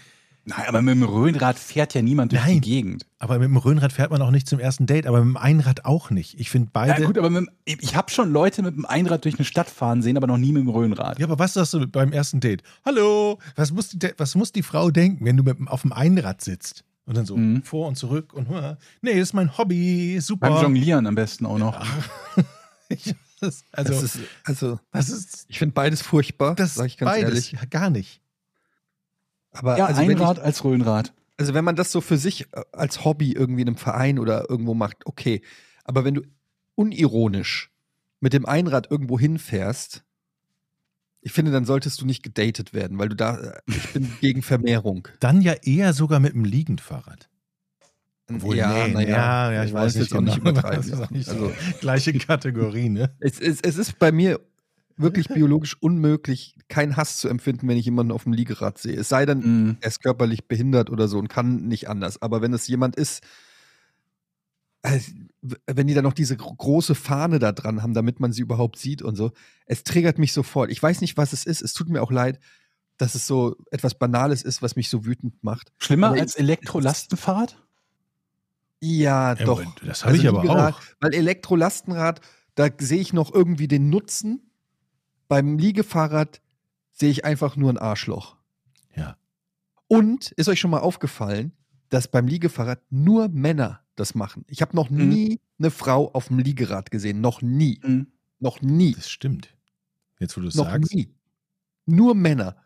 Nein, 0.48 0.64
aber 0.66 0.80
mit 0.80 0.94
dem 0.94 1.02
Röhnrad 1.02 1.58
fährt 1.58 1.92
ja 1.92 2.00
niemand 2.00 2.32
durch 2.32 2.42
Nein, 2.42 2.54
die 2.54 2.60
Gegend. 2.60 3.06
Aber 3.18 3.38
mit 3.38 3.48
dem 3.48 3.58
Röhnrad 3.58 3.92
fährt 3.92 4.10
man 4.10 4.22
auch 4.22 4.30
nicht 4.30 4.48
zum 4.48 4.58
ersten 4.58 4.86
Date, 4.86 5.06
aber 5.06 5.22
mit 5.22 5.34
dem 5.34 5.36
Einrad 5.36 5.84
auch 5.84 6.08
nicht. 6.08 6.40
Ich 6.40 6.48
finde 6.48 6.70
beide. 6.72 7.02
Ja, 7.02 7.06
gut, 7.06 7.18
aber 7.18 7.28
dem, 7.28 7.50
ich 7.66 7.94
habe 7.94 8.10
schon 8.10 8.32
Leute 8.32 8.62
mit 8.62 8.74
dem 8.74 8.86
Einrad 8.86 9.26
durch 9.26 9.34
eine 9.34 9.44
Stadt 9.44 9.68
fahren 9.68 10.00
sehen, 10.00 10.16
aber 10.16 10.26
noch 10.26 10.38
nie 10.38 10.52
mit 10.52 10.62
dem 10.62 10.70
Röhnrad. 10.70 11.18
Ja, 11.18 11.26
aber 11.26 11.38
was 11.38 11.52
sagst 11.52 11.74
du 11.74 11.86
beim 11.86 12.12
ersten 12.12 12.40
Date? 12.40 12.62
Hallo, 12.86 13.38
was 13.56 13.72
muss 13.72 13.90
die, 13.90 13.98
was 14.16 14.34
muss 14.36 14.50
die 14.50 14.62
Frau 14.62 14.90
denken, 14.90 15.26
wenn 15.26 15.36
du 15.36 15.42
mit, 15.42 15.58
auf 15.68 15.82
dem 15.82 15.92
Einrad 15.92 16.40
sitzt? 16.40 16.84
Und 17.04 17.16
dann 17.16 17.26
so 17.26 17.36
mhm. 17.36 17.62
vor 17.62 17.86
und 17.86 17.96
zurück 17.96 18.32
und 18.32 18.48
nee, 19.02 19.12
das 19.12 19.28
ist 19.28 19.32
mein 19.34 19.56
Hobby, 19.58 20.18
super. 20.20 20.48
Beim 20.48 20.62
Jonglieren 20.62 21.06
am 21.06 21.14
besten 21.14 21.44
auch 21.44 21.58
noch. 21.58 21.78
Ja. 22.36 22.44
ich, 22.88 23.14
das, 23.40 23.64
also, 23.72 23.92
das 23.92 24.02
ist, 24.02 24.18
also, 24.44 24.80
das 24.92 25.08
ist, 25.10 25.46
ich 25.48 25.58
finde 25.58 25.74
beides 25.74 26.02
furchtbar. 26.02 26.54
Das 26.54 26.74
sag 26.74 26.86
ich 26.86 26.96
ganz 26.96 27.12
beides, 27.12 27.52
ehrlich. 27.52 27.70
Gar 27.70 27.90
nicht. 27.90 28.20
Aber 29.58 29.76
ja, 29.76 29.86
also 29.86 30.00
Einrad 30.00 30.38
ich, 30.38 30.44
als 30.44 30.62
Röhnrad. 30.62 31.12
Also 31.36 31.52
wenn 31.52 31.64
man 31.64 31.74
das 31.74 31.90
so 31.90 32.00
für 32.00 32.16
sich 32.16 32.52
äh, 32.52 32.62
als 32.72 33.04
Hobby 33.04 33.32
irgendwie 33.32 33.62
in 33.62 33.68
einem 33.68 33.76
Verein 33.76 34.18
oder 34.20 34.48
irgendwo 34.48 34.74
macht, 34.74 35.04
okay. 35.04 35.42
Aber 35.84 36.04
wenn 36.04 36.14
du 36.14 36.22
unironisch 36.76 37.72
mit 38.20 38.32
dem 38.32 38.46
Einrad 38.46 38.88
irgendwo 38.90 39.18
hinfährst, 39.18 40.04
ich 41.22 41.32
finde, 41.32 41.50
dann 41.50 41.64
solltest 41.64 42.00
du 42.00 42.06
nicht 42.06 42.22
gedatet 42.22 42.72
werden, 42.72 42.98
weil 42.98 43.08
du 43.08 43.16
da, 43.16 43.36
äh, 43.36 43.60
ich 43.66 43.92
bin 43.92 44.12
gegen 44.20 44.42
Vermehrung. 44.42 45.08
Dann 45.18 45.40
ja 45.40 45.54
eher 45.54 45.92
sogar 45.92 46.20
mit 46.20 46.34
dem 46.34 46.44
Liegendfahrrad. 46.44 47.28
Obwohl, 48.30 48.56
ja, 48.56 48.86
nee, 48.86 48.92
naja, 48.92 49.08
ja, 49.08 49.52
ja, 49.52 49.62
ich, 49.62 49.70
ich 49.70 49.74
weiß 49.74 49.94
jetzt 49.96 50.14
auch 50.14 50.20
nicht 50.20 50.36
übertreiben. 50.36 51.08
Also, 51.12 51.52
gleiche 51.80 52.12
Kategorie, 52.12 52.90
ne? 52.90 53.16
Es, 53.18 53.40
es, 53.40 53.60
es 53.62 53.76
ist 53.76 53.98
bei 53.98 54.12
mir 54.12 54.38
wirklich 55.00 55.28
biologisch 55.34 55.76
unmöglich, 55.80 56.54
keinen 56.68 56.96
Hass 56.96 57.18
zu 57.18 57.28
empfinden, 57.28 57.68
wenn 57.68 57.76
ich 57.76 57.84
jemanden 57.84 58.12
auf 58.12 58.24
dem 58.24 58.32
Liegerad 58.32 58.78
sehe. 58.78 58.96
Es 58.96 59.08
sei 59.08 59.26
denn, 59.26 59.38
mm. 59.38 59.76
er 59.80 59.88
ist 59.88 60.02
körperlich 60.02 60.46
behindert 60.46 60.90
oder 60.90 61.08
so 61.08 61.18
und 61.18 61.28
kann 61.28 61.66
nicht 61.66 61.88
anders. 61.88 62.20
Aber 62.22 62.42
wenn 62.42 62.52
es 62.52 62.66
jemand 62.66 62.96
ist, 62.96 63.22
also, 64.82 65.10
wenn 65.66 65.86
die 65.86 65.94
dann 65.94 66.04
noch 66.04 66.12
diese 66.12 66.36
gro- 66.36 66.54
große 66.54 66.94
Fahne 66.94 67.38
da 67.38 67.52
dran 67.52 67.82
haben, 67.82 67.94
damit 67.94 68.20
man 68.20 68.32
sie 68.32 68.42
überhaupt 68.42 68.78
sieht 68.78 69.02
und 69.02 69.16
so, 69.16 69.32
es 69.66 69.82
triggert 69.84 70.18
mich 70.18 70.32
sofort. 70.32 70.70
Ich 70.70 70.82
weiß 70.82 71.00
nicht, 71.00 71.16
was 71.16 71.32
es 71.32 71.44
ist. 71.44 71.62
Es 71.62 71.72
tut 71.72 71.88
mir 71.88 72.02
auch 72.02 72.12
leid, 72.12 72.38
dass 72.96 73.14
es 73.14 73.26
so 73.26 73.56
etwas 73.70 73.98
Banales 73.98 74.42
ist, 74.42 74.62
was 74.62 74.76
mich 74.76 74.88
so 74.88 75.04
wütend 75.04 75.42
macht. 75.42 75.72
Schlimmer 75.78 76.08
Aber 76.08 76.20
als 76.20 76.36
Elektrolastenfahrrad? 76.36 77.56
Ja, 78.80 79.34
Ja, 79.34 79.44
doch. 79.44 79.62
Das 79.84 80.04
habe 80.04 80.16
ich 80.16 80.28
aber 80.28 80.42
auch. 80.68 80.80
Weil 81.00 81.14
Elektrolastenrad, 81.14 82.20
da 82.54 82.68
sehe 82.78 83.00
ich 83.00 83.12
noch 83.12 83.32
irgendwie 83.32 83.68
den 83.68 83.88
Nutzen. 83.88 84.47
Beim 85.28 85.58
Liegefahrrad 85.58 86.40
sehe 86.92 87.10
ich 87.10 87.24
einfach 87.24 87.56
nur 87.56 87.70
ein 87.70 87.78
Arschloch. 87.78 88.36
Ja. 88.96 89.16
Und 89.86 90.32
ist 90.32 90.48
euch 90.48 90.60
schon 90.60 90.70
mal 90.70 90.80
aufgefallen, 90.80 91.52
dass 91.90 92.08
beim 92.08 92.26
Liegefahrrad 92.26 92.80
nur 92.90 93.28
Männer 93.28 93.80
das 93.96 94.14
machen? 94.14 94.44
Ich 94.48 94.60
habe 94.62 94.74
noch 94.76 94.90
Mhm. 94.90 95.08
nie 95.08 95.40
eine 95.58 95.70
Frau 95.70 96.10
auf 96.12 96.28
dem 96.28 96.38
Liegerad 96.38 96.90
gesehen. 96.90 97.20
Noch 97.20 97.42
nie. 97.42 97.80
Mhm. 97.82 98.08
Noch 98.40 98.60
nie. 98.62 98.92
Das 98.92 99.10
stimmt. 99.10 99.54
Jetzt, 100.18 100.36
wo 100.36 100.40
du 100.40 100.48
es 100.48 100.54
Noch 100.54 100.66
sagst. 100.66 100.94
nie. 100.94 101.14
Nur 101.86 102.14
Männer, 102.14 102.56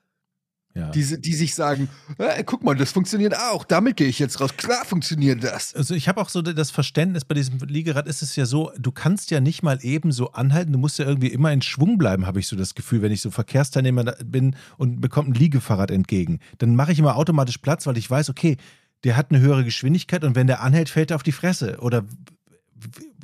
Ja. 0.75 0.91
die, 0.91 1.21
die 1.21 1.35
sich 1.35 1.55
sagen, 1.55 1.91
äh, 2.17 2.43
guck 2.45 2.63
mal, 2.65 2.75
das 2.75 2.93
funktioniert 2.93 3.37
auch. 3.37 3.65
Damit 3.65 3.97
gehe 3.97 4.07
ich 4.07 4.19
jetzt 4.19 4.41
raus. 4.41 4.57
Klar 4.57 4.85
funktioniert 4.87 5.45
das. 5.45 5.75
Also 5.75 5.95
ich 5.95 6.09
habe 6.09 6.21
auch 6.21 6.31
so 6.31 6.41
das 6.41 6.71
Verständnis, 6.71 7.27
bei 7.27 7.35
diesem 7.35 7.59
Liegerad 7.59 8.07
ist 8.07 8.23
es 8.23 8.37
ja 8.37 8.47
so, 8.47 8.73
du 8.79 8.91
kannst 8.91 9.31
ja 9.31 9.41
nicht 9.41 9.63
mal 9.63 9.79
eben 9.83 10.13
so 10.13 10.33
anhalten, 10.33 10.73
du 10.73 10.79
musst 10.79 10.99
ja 10.99 11.05
irgendwie 11.05 11.29
immer 11.29 11.53
in 11.53 11.61
Schwung 11.61 11.99
bleiben, 11.99 12.27
habe 12.27 12.41
ich 12.41 12.47
so 12.47 12.57
das 12.57 12.75
Gefühl, 12.75 13.03
wenn 13.03 13.13
ich 13.13 13.21
so 13.21 13.31
Verkehrsteilnehmer 13.31 14.05
bin 14.25 14.57
und 14.79 15.01
bekomme 15.03 15.29
ein 15.29 15.35
Liegefahrrad 15.35 15.91
entgegen. 15.91 16.41
Dann 16.57 16.75
mache 16.75 16.93
ich 16.93 16.99
immer 16.99 17.17
automatisch 17.17 17.59
Platz, 17.59 17.87
weil 17.87 17.99
ich 17.99 18.11
weiß, 18.11 18.31
okay, 18.31 18.57
der 19.05 19.17
hat 19.17 19.31
eine 19.31 19.41
höhere 19.41 19.65
Geschwindigkeit 19.65 20.25
und 20.25 20.37
wenn 20.37 20.47
der 20.47 20.63
anhält, 20.63 20.89
fällt 20.89 21.11
er 21.11 21.17
auf 21.17 21.23
die 21.23 21.33
Fresse. 21.33 21.79
Oder 21.81 22.05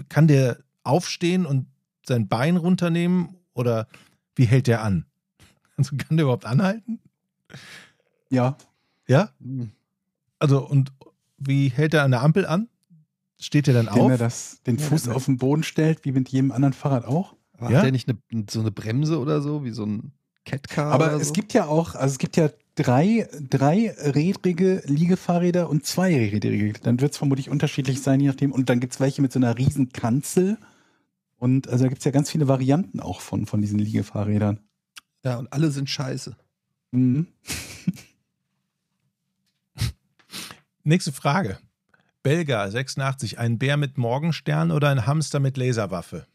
kann 0.08 0.28
der 0.28 0.58
aufstehen 0.82 1.46
und 1.46 1.66
sein 2.06 2.28
Bein 2.28 2.56
runternehmen 2.56 3.36
oder 3.54 3.86
wie 4.34 4.44
hält 4.44 4.66
der 4.66 4.82
an? 4.82 5.04
Also 5.78 5.94
kann 5.96 6.16
der 6.16 6.24
überhaupt 6.24 6.44
anhalten? 6.44 6.98
Ja. 8.30 8.56
Ja? 9.06 9.30
Hm. 9.40 9.70
Also 10.38 10.66
und 10.66 10.92
wie 11.38 11.68
hält 11.68 11.94
er 11.94 12.02
an 12.04 12.10
der 12.10 12.22
Ampel 12.22 12.46
an? 12.46 12.68
Steht 13.40 13.68
er 13.68 13.74
dann 13.74 13.86
Indem 13.86 14.02
auf? 14.04 14.10
er 14.10 14.18
das, 14.18 14.60
den 14.66 14.76
Ja, 14.78 14.84
Fuß 14.84 15.06
ja. 15.06 15.12
auf 15.12 15.26
den 15.26 15.38
Boden 15.38 15.62
stellt, 15.62 16.04
wie 16.04 16.12
mit 16.12 16.28
jedem 16.28 16.50
anderen 16.52 16.72
Fahrrad 16.74 17.04
auch. 17.04 17.34
Aber 17.56 17.70
Ja? 17.70 17.78
Hat 17.78 17.84
der 17.84 17.92
nicht 17.92 18.08
eine, 18.08 18.44
so 18.50 18.60
eine 18.60 18.70
Bremse 18.70 19.18
oder 19.18 19.40
so, 19.42 19.64
wie 19.64 19.70
so 19.70 19.84
ein 19.86 20.12
Catcar? 20.44 20.92
Aber 20.92 21.06
oder 21.06 21.16
es 21.20 21.28
so? 21.28 21.32
gibt 21.34 21.52
ja 21.54 21.66
auch, 21.66 21.94
also 21.94 22.12
es 22.12 22.18
gibt 22.18 22.36
ja 22.36 22.50
drei, 22.74 23.28
drei 23.48 23.90
rädrige 23.96 24.82
Liegefahrräder 24.86 25.68
und 25.70 25.86
zwei 25.86 26.14
rädrige. 26.16 26.72
Dann 26.82 27.00
wird 27.00 27.12
es 27.12 27.18
vermutlich 27.18 27.48
unterschiedlich 27.50 28.02
sein, 28.02 28.20
je 28.20 28.28
nachdem. 28.28 28.52
Und 28.52 28.68
dann 28.68 28.80
gibt 28.80 28.94
es 28.94 29.00
welche 29.00 29.22
mit 29.22 29.32
so 29.32 29.38
einer 29.38 29.56
riesen 29.56 29.90
Kanzel. 29.92 30.58
Und 31.36 31.68
also 31.68 31.84
da 31.84 31.88
gibt 31.88 32.00
es 32.00 32.04
ja 32.04 32.10
ganz 32.10 32.30
viele 32.30 32.48
Varianten 32.48 32.98
auch 33.00 33.20
von, 33.20 33.46
von 33.46 33.60
diesen 33.60 33.78
Liegefahrrädern. 33.78 34.60
Ja, 35.24 35.38
und 35.38 35.52
alle 35.52 35.70
sind 35.70 35.88
scheiße. 35.88 36.36
Mhm. 36.90 37.26
Nächste 40.84 41.12
Frage. 41.12 41.58
Belga 42.22 42.70
86, 42.70 43.38
ein 43.38 43.58
Bär 43.58 43.76
mit 43.76 43.98
Morgenstern 43.98 44.70
oder 44.70 44.88
ein 44.88 45.06
Hamster 45.06 45.38
mit 45.40 45.56
Laserwaffe? 45.56 46.26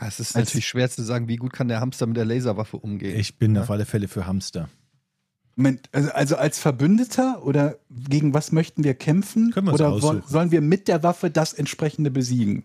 Ja, 0.00 0.06
Es 0.06 0.20
ist 0.20 0.36
Als- 0.36 0.46
natürlich 0.48 0.68
schwer 0.68 0.88
zu 0.88 1.02
sagen, 1.02 1.26
wie 1.28 1.36
gut 1.36 1.52
kann 1.52 1.68
der 1.68 1.80
Hamster 1.80 2.06
mit 2.06 2.16
der 2.16 2.24
Laserwaffe 2.24 2.76
umgehen. 2.76 3.18
Ich 3.18 3.38
bin 3.38 3.54
Ja. 3.56 3.62
auf 3.62 3.70
alle 3.70 3.84
Fälle 3.84 4.06
für 4.08 4.26
Hamster. 4.26 4.68
Moment, 5.56 5.88
also, 5.92 6.10
also 6.12 6.36
als 6.36 6.60
Verbündeter 6.60 7.42
oder 7.44 7.78
gegen 7.90 8.32
was 8.32 8.52
möchten 8.52 8.84
wir 8.84 8.94
kämpfen? 8.94 9.50
Können 9.50 9.66
wir 9.66 9.74
oder 9.74 9.88
aussuchen. 9.88 10.22
sollen 10.26 10.52
wir 10.52 10.60
mit 10.60 10.86
der 10.86 11.02
Waffe 11.02 11.30
das 11.32 11.52
entsprechende 11.52 12.12
besiegen? 12.12 12.64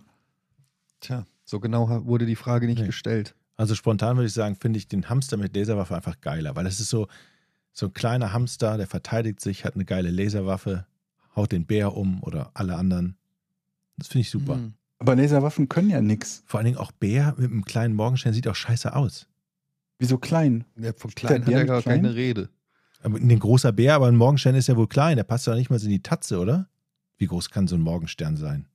Tja, 0.99 1.26
so 1.44 1.60
genau 1.60 2.06
wurde 2.06 2.27
die 2.27 2.35
Frage 2.35 2.68
nicht 2.68 2.80
Nee. 2.81 2.85
gestellt. 2.85 3.34
Also 3.56 3.76
spontan 3.76 4.18
würde 4.18 4.28
ich 4.28 4.34
sagen, 4.34 4.56
finde 4.56 4.78
ich 4.78 4.88
den 4.88 5.10
Hamster 5.10 5.38
mit 5.38 5.56
Laserwaffe 5.56 5.96
einfach 5.96 6.20
geiler, 6.22 6.56
weil 6.56 6.66
es 6.66 6.80
ist 6.80 6.90
so, 6.90 7.08
so 7.72 7.88
ein 7.88 7.94
kleiner 7.94 8.34
Hamster, 8.34 8.78
der 8.78 8.88
verteidigt 8.88 9.42
sich, 9.42 9.66
hat 9.66 9.76
eine 9.76 9.86
geile 9.86 10.10
Laserwaffe, 10.10 10.86
haut 11.36 11.52
den 11.52 11.66
Bär 11.66 11.96
um 11.96 12.24
oder 12.24 12.52
alle 12.54 12.76
anderen. 12.76 13.16
Das 13.98 14.08
finde 14.08 14.22
ich 14.22 14.32
super. 14.32 14.56
Hm. 14.56 14.74
Aber 15.00 15.16
Laserwaffen 15.16 15.70
können 15.70 15.90
ja 15.90 16.02
nichts. 16.02 16.44
Vor 16.46 16.60
allen 16.60 16.66
Dingen 16.66 16.78
auch 16.78 16.92
Bär 16.92 17.36
mit 17.38 17.52
einem 17.52 17.66
kleinen 17.66 17.94
Morgenstern 17.96 18.34
sieht 18.34 18.48
auch 18.48 18.56
scheiße 18.56 18.96
aus. 18.96 19.28
Wieso 20.00 20.18
klein? 20.18 20.66
Ja, 20.78 20.94
von 20.94 21.12
klein 21.12 21.42
hat 21.42 21.46
Bär 21.46 21.60
er 21.60 21.66
gar 21.66 21.82
klein? 21.82 22.02
keine 22.02 22.16
Rede. 22.16 22.50
Aber 23.04 23.18
ein 23.18 23.40
großer 23.40 23.74
Bär, 23.74 23.96
aber 23.96 24.08
ein 24.08 24.16
Morgenstern 24.16 24.56
ist 24.56 24.68
ja 24.68 24.78
wohl 24.78 24.88
klein, 24.88 25.18
der 25.18 25.26
passt 25.26 25.46
doch 25.46 25.56
nicht 25.56 25.70
mal 25.70 25.78
so 25.78 25.86
in 25.86 25.92
die 25.92 26.02
Tatze, 26.02 26.40
oder? 26.40 26.70
Wie 27.18 27.28
groß 27.28 27.50
kann 27.50 27.68
so 27.68 27.76
ein 27.76 27.82
Morgenstern 27.82 28.38
sein? 28.38 28.66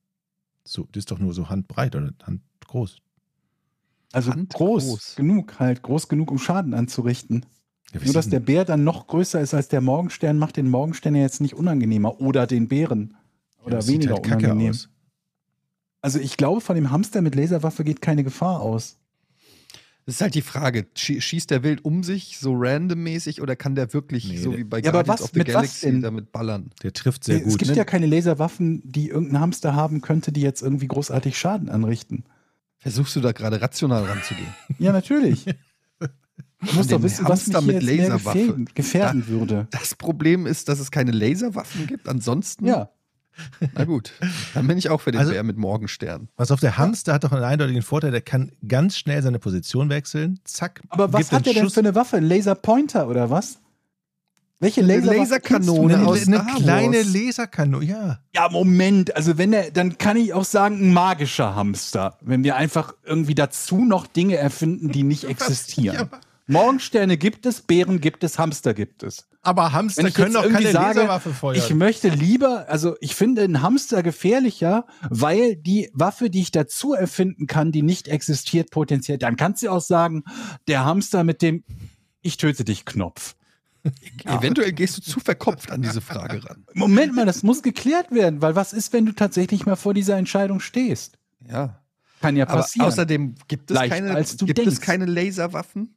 So, 0.65 0.87
das 0.93 1.01
ist 1.01 1.11
doch 1.11 1.19
nur 1.19 1.33
so 1.33 1.49
handbreit 1.49 1.97
oder 1.97 2.13
handgroß. 2.23 2.99
Also 4.13 4.33
groß, 4.33 4.85
groß. 4.87 5.15
genug 5.17 5.59
halt, 5.59 5.83
groß 5.83 6.09
genug, 6.09 6.31
um 6.31 6.39
Schaden 6.39 6.75
anzurichten. 6.75 7.45
Ja, 7.93 8.01
Nur, 8.05 8.13
dass 8.15 8.29
der 8.29 8.41
Bär 8.41 8.65
dann 8.65 8.85
noch 8.85 9.07
größer 9.07 9.41
ist 9.41 9.55
als 9.55 9.69
der 9.69 9.81
Morgenstern, 9.81 10.39
macht 10.39 10.57
den 10.57 10.69
Morgenstern 10.69 11.15
ja 11.15 11.23
jetzt 11.23 11.41
nicht 11.41 11.55
unangenehmer. 11.55 12.21
Oder 12.21 12.47
den 12.47 12.69
Bären. 12.69 13.17
Ja, 13.61 13.65
Oder 13.67 13.83
sieht 13.83 13.95
weniger 14.03 14.15
halt 14.15 14.25
kacke 14.27 14.45
unangenehm. 14.47 14.71
aus. 14.73 14.89
Also 16.01 16.19
ich 16.21 16.37
glaube, 16.37 16.61
von 16.61 16.77
dem 16.77 16.91
Hamster 16.91 17.23
mit 17.23 17.35
Laserwaffe 17.35 17.85
geht 17.85 18.01
keine 18.03 18.25
Gefahr 18.25 18.61
aus. 18.61 18.97
Das 20.07 20.15
ist 20.17 20.21
halt 20.23 20.35
die 20.35 20.43
Frage, 20.43 20.87
schie- 20.97 21.21
schießt 21.21 21.51
der 21.51 21.63
wild 21.63 21.85
um 21.85 22.03
sich 22.03 22.39
so 22.39 22.55
randommäßig 22.57 23.43
oder 23.43 23.57
kann 23.57 23.75
der 23.75 23.93
wirklich 23.93 24.27
Nee, 24.29 24.37
so 24.39 24.57
wie 24.57 24.65
bei 24.65 24.79
Ja, 24.81 24.89
aber 24.91 25.05
Guardians 25.05 25.21
was- 25.21 25.25
of 25.27 25.31
the 25.35 25.39
mit 25.41 25.49
was 25.49 25.55
Galaxy 25.55 26.01
damit 26.01 26.33
ballern? 26.33 26.71
Der 26.83 26.93
trifft 26.95 27.25
sehr 27.25 27.39
es 27.39 27.45
gut. 27.45 27.59
gibt 27.59 27.71
ne? 27.73 27.77
ja 27.77 27.85
keine 27.85 28.07
Laserwaffen, 28.07 28.81
die 28.91 29.09
irgendein 29.09 29.41
Hamster 29.41 29.75
haben 29.75 30.01
könnte, 30.01 30.33
die 30.33 30.41
jetzt 30.41 30.63
irgendwie 30.63 30.89
großartig 30.89 31.37
Schaden 31.39 31.69
anrichten. 31.69 32.25
Versuchst 32.79 33.15
du 33.17 33.21
da 33.21 33.33
gerade 33.33 33.61
rational 33.61 34.05
ranzugehen? 34.05 34.55
Ja, 34.79 34.93
natürlich. 34.93 35.45
Du 36.61 36.75
musst 36.75 36.91
doch 36.91 37.01
wissen, 37.03 37.25
was 37.29 37.47
mich 37.47 37.55
Hamster 37.55 37.61
hier 37.61 37.73
mit 37.73 37.83
jetzt 37.85 37.99
Laserwaffe. 37.99 38.39
gefährden, 38.39 38.65
gefährden 38.75 39.29
würde. 39.29 39.69
Das 39.71 39.95
Problem 39.95 40.45
ist, 40.47 40.69
dass 40.69 40.81
es 40.81 40.91
keine 40.91 41.13
Laserwaffen 41.13 41.87
gibt. 41.87 42.09
Ansonsten, 42.09 42.67
Ja, 42.67 42.91
na 43.75 43.85
gut, 43.85 44.13
dann 44.55 44.67
bin 44.67 44.77
ich 44.79 44.89
auch 44.91 45.01
für 45.01 45.13
den 45.13 45.21
Also- 45.21 45.31
Bär 45.33 45.45
mit 45.45 45.57
Morgenstern. 45.57 46.29
Was 46.37 46.51
auf 46.51 46.59
der 46.59 46.77
Hamster 46.77 47.13
hat 47.15 47.23
doch 47.23 47.31
einen 47.31 47.45
eindeutigen 47.45 47.83
Vorteil, 47.83 48.11
der 48.11 48.23
kann 48.23 48.51
ganz 48.67 48.99
schnell 48.99 49.23
seine 49.23 49.39
Position 49.39 49.89
wechseln. 49.89 50.41
Zack. 50.43 50.81
aber 50.89 51.13
was 51.13 51.21
gibt 51.29 51.33
hat 51.33 51.39
den 51.41 51.45
der 51.45 51.53
denn 51.55 51.63
Schuss. 51.67 51.75
für 51.75 51.81
eine 51.81 51.95
Waffe? 51.95 52.17
Ein 52.17 52.25
Laserpointer 52.25 53.07
oder 53.09 53.31
was? 53.31 53.61
Welche 54.61 54.81
Eine 54.81 54.97
Laserwaffe 54.97 55.19
Laserkanone 55.19 55.99
du 55.99 56.05
aus 56.05 56.27
eine, 56.27 56.39
Star 56.39 56.49
eine 56.49 56.65
kleine 56.65 56.97
Wars. 56.97 57.15
Laserkanone, 57.15 57.85
ja. 57.85 58.19
Ja, 58.35 58.49
Moment. 58.51 59.15
Also 59.15 59.39
wenn 59.39 59.53
er, 59.53 59.71
dann 59.71 59.99
kann 59.99 60.17
ich 60.17 60.35
auch 60.35 60.45
sagen, 60.45 60.81
ein 60.81 60.93
magischer 60.93 61.55
Hamster. 61.55 62.19
Wenn 62.21 62.43
wir 62.43 62.57
einfach 62.57 62.93
irgendwie 63.05 63.37
dazu 63.37 63.85
noch 63.85 64.07
Dinge 64.09 64.37
erfinden, 64.37 64.91
die 64.91 65.05
nicht 65.05 65.25
existieren. 65.29 66.09
Ja, 66.11 66.21
Morgensterne 66.49 67.19
gibt 67.19 67.45
es, 67.47 67.61
Bären 67.61 68.01
gibt 68.01 68.25
es, 68.25 68.39
Hamster 68.39 68.73
gibt 68.73 69.03
es. 69.03 69.29
aber 69.43 69.73
Hamster 69.73 70.11
können 70.11 70.33
doch 70.33 70.49
keine 70.49 70.73
sage, 70.73 71.01
Laserwaffe 71.01 71.35
feuern. 71.35 71.57
Ich 71.57 71.75
möchte 71.75 72.09
lieber, 72.09 72.65
also 72.71 72.97
ich 73.01 73.15
finde 73.15 73.43
einen 73.43 73.61
Hamster 73.61 74.03
gefährlicher, 74.03 74.87
weil 75.11 75.57
die 75.57 75.91
Waffe, 75.93 76.31
die 76.31 76.41
ich 76.41 76.51
dazu 76.51 76.95
erfinden 76.95 77.47
kann, 77.47 77.71
die 77.71 77.83
nicht 77.83 78.09
existiert, 78.09 78.71
potenziell, 78.71 79.19
dann 79.19 79.37
kannst 79.37 79.63
du 79.63 79.69
auch 79.69 79.83
sagen, 79.83 80.25
der 80.69 80.87
Hamster 80.87 81.23
mit 81.23 81.43
dem 81.43 81.65
Ich 82.23 82.39
töte 82.39 82.65
dich 82.65 82.87
Knopf. 82.87 83.35
Eventuell 84.25 84.73
gehst 84.73 84.97
du 84.99 85.03
zu 85.03 85.21
verkopft 85.21 85.71
an 85.71 85.83
diese 85.83 86.01
Frage 86.01 86.45
ran. 86.45 86.65
Moment 86.75 87.15
mal, 87.15 87.27
das 87.27 87.43
muss 87.43 87.63
geklärt 87.63 88.11
werden, 88.11 88.43
weil 88.43 88.55
was 88.57 88.73
ist, 88.73 88.93
wenn 88.93 89.07
du 89.07 89.13
tatsächlich 89.13 89.67
mal 89.67 89.77
vor 89.77 89.95
dieser 89.95 90.17
Entscheidung 90.17 90.61
stehst? 90.61 91.19
Ja. 91.49 91.83
Kann 92.21 92.37
ja 92.37 92.47
Aber 92.49 92.63
passieren. 92.63 92.89
außerdem 92.89 93.35
gibt 93.47 93.71
es, 93.71 93.75
Leichter, 93.77 93.97
keine, 94.01 94.25
gibt 94.25 94.59
es 94.67 94.81
keine 94.81 95.05
Laserwaffen. 95.07 95.95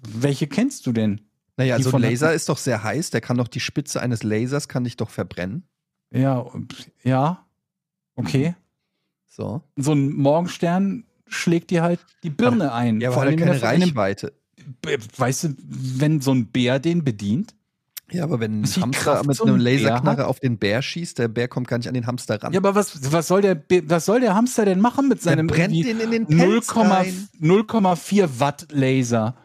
Welche 0.00 0.46
kennst 0.46 0.86
du 0.86 0.92
denn? 0.92 1.22
Naja, 1.56 1.76
Die 1.76 1.82
so 1.82 1.96
ein 1.96 2.02
Laser 2.02 2.32
ist 2.32 2.48
doch 2.48 2.58
sehr 2.58 2.84
heiß. 2.84 3.10
Der 3.10 3.20
kann 3.20 3.36
doch 3.36 3.48
die 3.48 3.60
Spitze 3.60 4.00
eines 4.00 4.22
Lasers 4.22 4.68
kann 4.68 4.84
dich 4.84 4.96
doch 4.96 5.10
verbrennen. 5.10 5.64
Ja, 6.12 6.46
ja, 7.02 7.44
okay. 8.14 8.54
So. 9.26 9.62
So 9.76 9.92
ein 9.92 10.12
Morgenstern 10.12 11.04
schlägt 11.26 11.70
dir 11.70 11.82
halt 11.82 12.00
die 12.22 12.30
Birne 12.30 12.72
ein. 12.72 13.00
Ja, 13.00 13.08
aber 13.08 13.14
Vor 13.14 13.22
hat 13.22 13.28
er 13.28 13.30
allem, 13.32 13.38
keine 13.40 13.52
er 13.54 13.58
von 13.60 13.68
einem- 13.68 13.82
Reichweite. 13.82 14.32
Weißt 15.16 15.44
du, 15.44 15.54
wenn 15.58 16.20
so 16.20 16.32
ein 16.32 16.46
Bär 16.46 16.78
den 16.78 17.04
bedient? 17.04 17.54
Ja, 18.10 18.24
aber 18.24 18.40
wenn 18.40 18.62
ein 18.62 18.64
Hamster 18.64 18.90
Kraft 18.90 19.26
mit 19.26 19.36
so 19.36 19.44
einem 19.44 19.58
Laserknarre 19.58 20.26
auf 20.26 20.40
den 20.40 20.58
Bär 20.58 20.80
schießt, 20.80 21.18
der 21.18 21.28
Bär 21.28 21.46
kommt 21.46 21.68
gar 21.68 21.76
nicht 21.76 21.88
an 21.88 21.94
den 21.94 22.06
Hamster 22.06 22.42
ran. 22.42 22.52
Ja, 22.52 22.60
aber 22.60 22.74
was, 22.74 23.12
was, 23.12 23.28
soll 23.28 23.42
der, 23.42 23.62
was 23.84 24.06
soll 24.06 24.20
der 24.20 24.34
Hamster 24.34 24.64
denn 24.64 24.80
machen 24.80 25.08
mit 25.08 25.20
seinem 25.20 25.46
brennt 25.46 25.74
irgendwie 25.74 25.92
den 25.92 26.00
in 26.00 26.26
den 26.26 26.38
Pelz 26.38 26.70
0,4 26.70 26.90
rein. 26.90 27.28
0,4 27.40 28.28
Watt 28.38 28.68
Laser? 28.70 29.36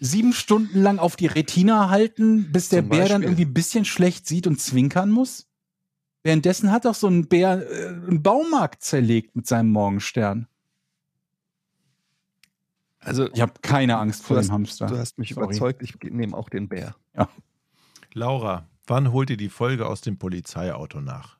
Sieben 0.00 0.32
Stunden 0.32 0.80
lang 0.80 0.98
auf 0.98 1.14
die 1.14 1.26
Retina 1.26 1.90
halten, 1.90 2.50
bis 2.50 2.70
der 2.70 2.80
Zum 2.80 2.88
Bär 2.88 2.98
dann 3.00 3.08
Beispiel. 3.08 3.24
irgendwie 3.24 3.44
ein 3.44 3.54
bisschen 3.54 3.84
schlecht 3.84 4.26
sieht 4.26 4.46
und 4.46 4.60
zwinkern 4.60 5.10
muss? 5.10 5.46
Währenddessen 6.22 6.72
hat 6.72 6.86
doch 6.86 6.94
so 6.94 7.06
ein 7.06 7.28
Bär 7.28 7.62
äh, 7.70 7.88
einen 7.88 8.22
Baumarkt 8.22 8.82
zerlegt 8.82 9.36
mit 9.36 9.46
seinem 9.46 9.70
Morgenstern. 9.70 10.48
Also, 13.00 13.30
Ich 13.32 13.40
habe 13.40 13.54
keine 13.62 13.98
Angst 13.98 14.22
vor 14.24 14.36
Du 14.36 14.42
dem 14.42 14.44
hast- 14.48 14.52
Hamster. 14.52 14.86
du 14.86 14.98
hast 14.98 15.18
mich 15.18 15.30
Sorry. 15.34 15.46
überzeugt, 15.46 15.82
ich 15.82 15.96
nehme 16.02 16.36
auch 16.36 16.48
den 16.50 16.68
Bär. 16.68 16.94
Laura, 18.12 18.66
wann 18.86 19.12
holt 19.12 19.30
ihr 19.30 19.36
die 19.36 19.48
Folge 19.48 19.86
aus 19.86 20.00
dem 20.02 20.18
Polizeiauto 20.18 21.00
nach? 21.00 21.38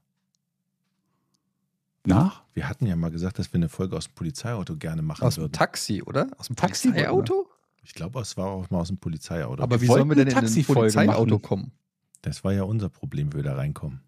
Nach? 2.06 2.42
Wir 2.54 2.68
hatten 2.68 2.86
ja 2.86 2.96
mal 2.96 3.10
gesagt, 3.10 3.38
dass 3.38 3.52
wir 3.52 3.58
eine 3.58 3.68
Folge 3.68 3.96
aus 3.96 4.06
dem 4.06 4.14
Polizeiauto 4.14 4.76
gerne 4.76 5.02
machen 5.02 5.22
Aus 5.24 5.34
dem 5.34 5.42
würden. 5.44 5.52
Taxi, 5.52 6.02
oder? 6.02 6.28
Aus 6.38 6.46
dem 6.46 6.56
Taxi, 6.56 7.06
Auto? 7.06 7.46
Ich 7.82 7.92
glaube, 7.94 8.20
es 8.20 8.36
war 8.36 8.46
auch 8.46 8.70
mal 8.70 8.78
aus 8.80 8.88
dem 8.88 8.96
Polizeiauto. 8.98 9.62
Aber 9.62 9.76
Wir 9.76 9.82
wie 9.82 9.86
sollen 9.86 10.08
wir 10.08 10.16
denn 10.16 10.28
in 10.28 10.36
ein 10.36 10.64
Polizeiauto 10.64 11.34
machen. 11.36 11.42
kommen? 11.42 11.72
das 12.22 12.44
war 12.44 12.52
ja 12.52 12.64
unser 12.64 12.90
Problem, 12.90 13.32
wie 13.32 13.36
wir 13.38 13.42
da 13.44 13.54
reinkommen. 13.54 14.02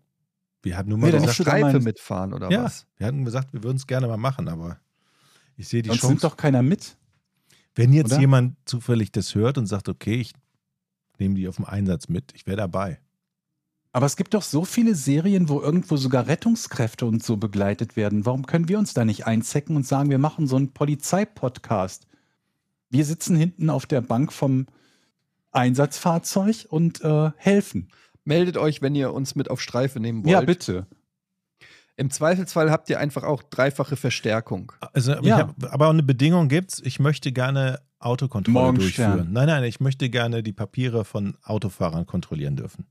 Wir 0.62 0.77
hatten 0.77 0.91
nur 0.91 0.99
Nee, 0.99 1.07
mal 1.12 1.12
musst 1.20 1.39
gesagt, 1.39 1.49
Streife 1.59 1.81
mitfahren 1.81 2.35
oder 2.35 2.51
ja, 2.51 2.65
was? 2.65 2.87
wir 2.99 3.07
hatten 3.07 3.24
gesagt, 3.24 3.53
wir 3.55 3.62
würden 3.62 3.77
es 3.79 3.87
gerne 3.87 4.07
mal 4.07 4.19
machen, 4.19 4.49
aber 4.49 4.79
ich 5.57 5.66
sehe 5.69 5.81
die 5.83 5.89
Sonst 5.89 6.01
Chance. 6.01 6.12
nimmt 6.12 6.24
doch 6.24 6.37
keiner 6.37 6.62
mit. 6.62 6.97
Wenn 7.74 7.93
jetzt 7.93 8.12
oder? 8.12 8.20
jemand 8.20 8.57
zufällig 8.65 9.12
das 9.12 9.35
hört 9.35 9.59
und 9.59 9.66
sagt, 9.66 9.89
okay, 9.89 10.16
ich 10.16 10.32
nehme 11.19 11.35
die 11.35 11.49
auf 11.49 11.57
dem 11.57 11.65
Einsatz 11.65 12.09
mit, 12.09 12.32
ich 12.35 12.47
wäre 12.47 12.57
dabei. 12.57 13.01
Aber 13.93 14.07
es 14.07 14.16
gibt 14.16 14.32
doch 14.32 14.43
so 14.43 14.65
viele 14.65 14.94
Serien, 14.94 15.51
wo 15.51 15.61
irgendwo 15.61 15.97
sogar 15.97 16.27
Rettungskräfte 16.27 17.05
und 17.05 17.23
so 17.23 17.36
begleitet 17.36 17.94
werden. 17.94 18.24
Warum 18.24 18.47
können 18.47 18.69
wir 18.69 18.78
uns 18.78 18.94
da 18.94 19.05
nicht 19.05 19.27
einzecken 19.27 19.77
und 19.77 19.86
sagen, 19.86 20.09
wir 20.09 20.19
machen 20.19 20.47
so 20.47 20.57
einen 20.57 20.73
Polizeipodcast? 20.73 22.07
Wir 22.89 23.05
sitzen 23.05 23.36
hinten 23.36 23.69
auf 23.69 23.85
der 23.85 24.01
Bank 24.01 24.32
vom 24.32 24.66
Einsatzfahrzeug 25.51 26.66
und 26.70 27.03
äh, 27.03 27.32
helfen. 27.36 27.89
Meldet 28.24 28.57
euch, 28.57 28.81
wenn 28.81 28.94
ihr 28.94 29.12
uns 29.12 29.35
mit 29.35 29.51
auf 29.51 29.61
Streife 29.61 30.01
nehmen 30.01 30.24
wollt. 30.24 30.32
Ja, 30.32 30.40
bitte. 30.40 30.86
Im 31.97 32.10
Zweifelsfall 32.10 32.70
habt 32.70 32.89
ihr 32.90 32.98
einfach 32.98 33.23
auch 33.23 33.43
dreifache 33.43 33.97
Verstärkung. 33.97 34.73
Also, 34.93 35.12
aber, 35.12 35.27
Ja. 35.27 35.39
hab, 35.39 35.73
aber 35.73 35.90
eine 35.90 36.02
Bedingung 36.02 36.48
gibt's, 36.48 36.81
ich 36.85 36.98
möchte 36.98 37.32
gerne 37.32 37.81
Autokontrolle 37.98 38.73
Morgenstern. 38.73 39.10
durchführen. 39.12 39.32
Nein, 39.32 39.47
nein, 39.47 39.64
ich 39.64 39.78
möchte 39.81 40.09
gerne 40.10 40.43
die 40.43 40.52
Papiere 40.52 41.05
von 41.05 41.36
Autofahrern 41.43 42.06
kontrollieren 42.06 42.56
dürfen. 42.56 42.86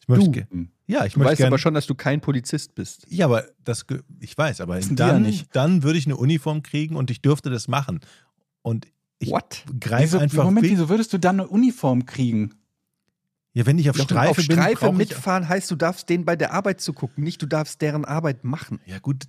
Ich 0.00 0.08
möchte 0.08 0.30
Du? 0.30 0.40
Hm. 0.50 0.70
Ja, 0.86 1.04
ich 1.06 1.14
Du 1.14 1.20
möchte 1.20 1.30
weißt 1.32 1.38
gerne. 1.38 1.48
aber 1.48 1.58
schon, 1.58 1.74
dass 1.74 1.86
du 1.86 1.94
kein 1.94 2.20
Polizist 2.20 2.74
bist. 2.74 3.06
Ja, 3.08 3.26
aber 3.26 3.44
das, 3.62 3.86
ich 4.20 4.36
weiß, 4.36 4.60
aber 4.60 4.78
die 4.80 4.88
ja 4.90 4.94
dann, 4.94 5.22
nicht. 5.22 5.54
dann 5.54 5.82
würde 5.82 5.98
ich 5.98 6.06
eine 6.06 6.16
Uniform 6.16 6.62
kriegen 6.62 6.96
und 6.96 7.10
ich 7.10 7.22
dürfte 7.22 7.48
das 7.50 7.68
machen. 7.68 8.00
Und 8.62 8.86
ich 9.18 9.30
What? 9.30 9.64
greife 9.80 10.04
Wieso, 10.04 10.18
einfach. 10.18 10.44
Moment, 10.44 10.66
wie- 10.66 10.70
wieso 10.72 10.88
würdest 10.88 11.12
du 11.12 11.18
dann 11.18 11.40
eine 11.40 11.48
Uniform 11.48 12.04
kriegen? 12.04 12.54
Ja, 13.54 13.66
wenn 13.66 13.78
ich 13.78 13.88
auf 13.88 13.96
Doch, 13.96 14.04
Streife 14.04 14.30
auf 14.30 14.36
bin, 14.36 14.44
Streife 14.44 14.92
mitfahren 14.92 15.48
heißt, 15.48 15.70
du 15.70 15.76
darfst 15.76 16.08
denen 16.08 16.24
bei 16.24 16.34
der 16.34 16.52
Arbeit 16.52 16.80
zugucken, 16.80 17.22
nicht 17.22 17.40
du 17.40 17.46
darfst 17.46 17.80
deren 17.80 18.04
Arbeit 18.04 18.42
machen. 18.42 18.80
Ja, 18.84 18.98
gut, 18.98 19.24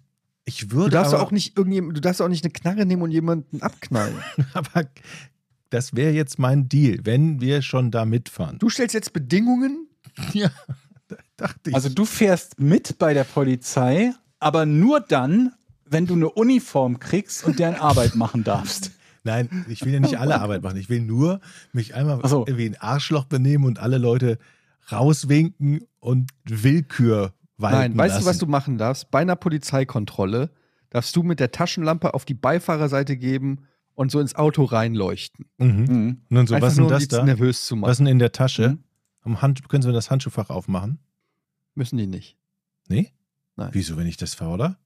ich 0.45 0.67
Du 0.67 0.71
würde 0.71 0.91
darfst 0.91 1.13
aber, 1.13 1.23
auch 1.23 1.31
nicht 1.31 1.57
irgendjemand, 1.57 1.95
du 1.95 2.01
darfst 2.01 2.21
auch 2.21 2.27
nicht 2.27 2.43
eine 2.43 2.51
Knarre 2.51 2.87
nehmen 2.87 3.03
und 3.03 3.11
jemanden 3.11 3.61
abknallen. 3.61 4.15
aber 4.53 4.87
das 5.69 5.95
wäre 5.95 6.11
jetzt 6.11 6.39
mein 6.39 6.67
Deal, 6.67 6.99
wenn 7.03 7.39
wir 7.39 7.61
schon 7.61 7.91
da 7.91 8.05
mitfahren. 8.05 8.57
Du 8.57 8.69
stellst 8.69 8.93
jetzt 8.93 9.13
Bedingungen? 9.13 9.87
Ja, 10.33 10.49
da 11.09 11.17
dachte 11.35 11.71
ich. 11.71 11.75
Also 11.75 11.89
du 11.89 12.05
fährst 12.05 12.59
mit 12.59 12.97
bei 12.99 13.13
der 13.13 13.25
Polizei, 13.25 14.13
aber 14.39 14.65
nur 14.65 15.01
dann, 15.01 15.51
wenn 15.85 16.05
du 16.05 16.13
eine 16.13 16.29
Uniform 16.29 16.99
kriegst 16.99 17.43
und 17.43 17.59
deren 17.59 17.75
Arbeit 17.75 18.15
machen 18.15 18.45
darfst. 18.45 18.91
Nein, 19.25 19.65
ich 19.67 19.83
will 19.83 19.91
ja 19.93 19.99
nicht 19.99 20.17
alle 20.19 20.39
Arbeit 20.39 20.63
machen. 20.63 20.77
Ich 20.77 20.87
will 20.89 21.01
nur 21.01 21.41
mich 21.73 21.95
einmal 21.95 22.21
so. 22.27 22.45
wie 22.47 22.65
ein 22.67 22.77
Arschloch 22.79 23.25
benehmen 23.25 23.65
und 23.65 23.79
alle 23.79 23.97
Leute 23.97 24.37
rauswinken 24.91 25.81
und 25.99 26.31
Willkür 26.45 27.33
walten 27.57 27.77
Nein, 27.77 27.97
weißt 27.97 28.15
lassen. 28.15 28.23
du, 28.25 28.29
was 28.29 28.37
du 28.37 28.45
machen 28.47 28.77
darfst? 28.77 29.11
Bei 29.11 29.19
einer 29.19 29.35
Polizeikontrolle 29.35 30.51
darfst 30.89 31.15
du 31.15 31.23
mit 31.23 31.39
der 31.39 31.51
Taschenlampe 31.51 32.13
auf 32.13 32.23
die 32.25 32.33
Beifahrerseite 32.35 33.17
geben 33.17 33.65
und 33.95 34.11
so 34.11 34.19
ins 34.19 34.35
Auto 34.35 34.63
reinleuchten. 34.63 35.45
Mhm. 35.57 35.67
Mhm. 35.67 36.21
Und 36.29 36.35
dann 36.35 36.47
so, 36.47 36.55
Einfach 36.55 36.67
was 36.67 36.73
ist 36.73 36.79
nur, 36.79 36.87
denn 36.89 36.95
um 36.97 36.99
das 36.99 37.07
da? 37.07 37.23
nervös 37.23 37.65
zu 37.65 37.75
machen. 37.75 37.89
Was 37.89 37.93
ist 37.95 37.99
denn 37.99 38.07
in 38.07 38.19
der 38.19 38.31
Tasche? 38.31 38.69
Mhm. 38.69 38.79
Am 39.21 39.41
Hand, 39.41 39.67
können 39.69 39.81
Sie 39.81 39.87
mir 39.87 39.93
das 39.95 40.11
Handschuhfach 40.11 40.49
aufmachen? 40.51 40.99
Müssen 41.73 41.97
die 41.97 42.07
nicht. 42.07 42.37
Nee? 42.87 43.11
Nein. 43.55 43.69
Wieso, 43.71 43.97
wenn 43.97 44.05
ich 44.05 44.17
das 44.17 44.35
fordere? 44.35 44.77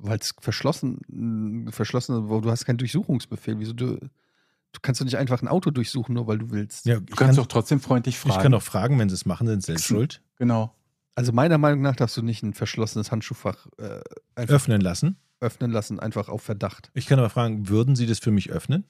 Weil 0.00 0.18
es 0.18 0.34
verschlossen, 0.40 1.00
mh, 1.08 1.72
verschlossen, 1.72 2.28
wo 2.28 2.40
du 2.40 2.50
hast 2.50 2.64
keinen 2.64 2.78
Durchsuchungsbefehl. 2.78 3.58
Wieso 3.58 3.72
du, 3.72 3.96
du 3.98 4.80
kannst 4.82 5.00
doch 5.00 5.04
nicht 5.04 5.16
einfach 5.18 5.42
ein 5.42 5.48
Auto 5.48 5.70
durchsuchen, 5.70 6.14
nur 6.14 6.26
weil 6.26 6.38
du 6.38 6.50
willst. 6.50 6.86
Ja, 6.86 6.96
Du 7.00 7.06
kannst 7.06 7.18
kann, 7.18 7.36
doch 7.36 7.46
trotzdem 7.46 7.80
freundlich 7.80 8.18
fragen. 8.18 8.36
ich 8.36 8.42
kann 8.42 8.52
doch 8.52 8.62
fragen, 8.62 8.98
wenn 8.98 9.08
Sie 9.08 9.14
es 9.14 9.26
machen, 9.26 9.46
sind 9.46 9.62
Sie 9.62 9.66
selbst 9.72 9.86
schuld. 9.86 10.22
Genau. 10.36 10.74
Also 11.14 11.32
meiner 11.32 11.58
Meinung 11.58 11.80
nach 11.82 11.96
darfst 11.96 12.16
du 12.16 12.22
nicht 12.22 12.44
ein 12.44 12.54
verschlossenes 12.54 13.10
Handschuhfach 13.10 13.66
äh, 13.78 14.00
einfach 14.36 14.54
Öffnen 14.54 14.80
lassen. 14.80 15.16
öffnen 15.40 15.72
lassen, 15.72 15.98
einfach 15.98 16.28
auf 16.28 16.42
Verdacht. 16.42 16.90
Ich 16.94 17.06
kann 17.06 17.18
aber 17.18 17.28
fragen, 17.30 17.68
würden 17.68 17.96
Sie 17.96 18.06
das 18.06 18.20
für 18.20 18.30
mich 18.30 18.50
öffnen? 18.50 18.84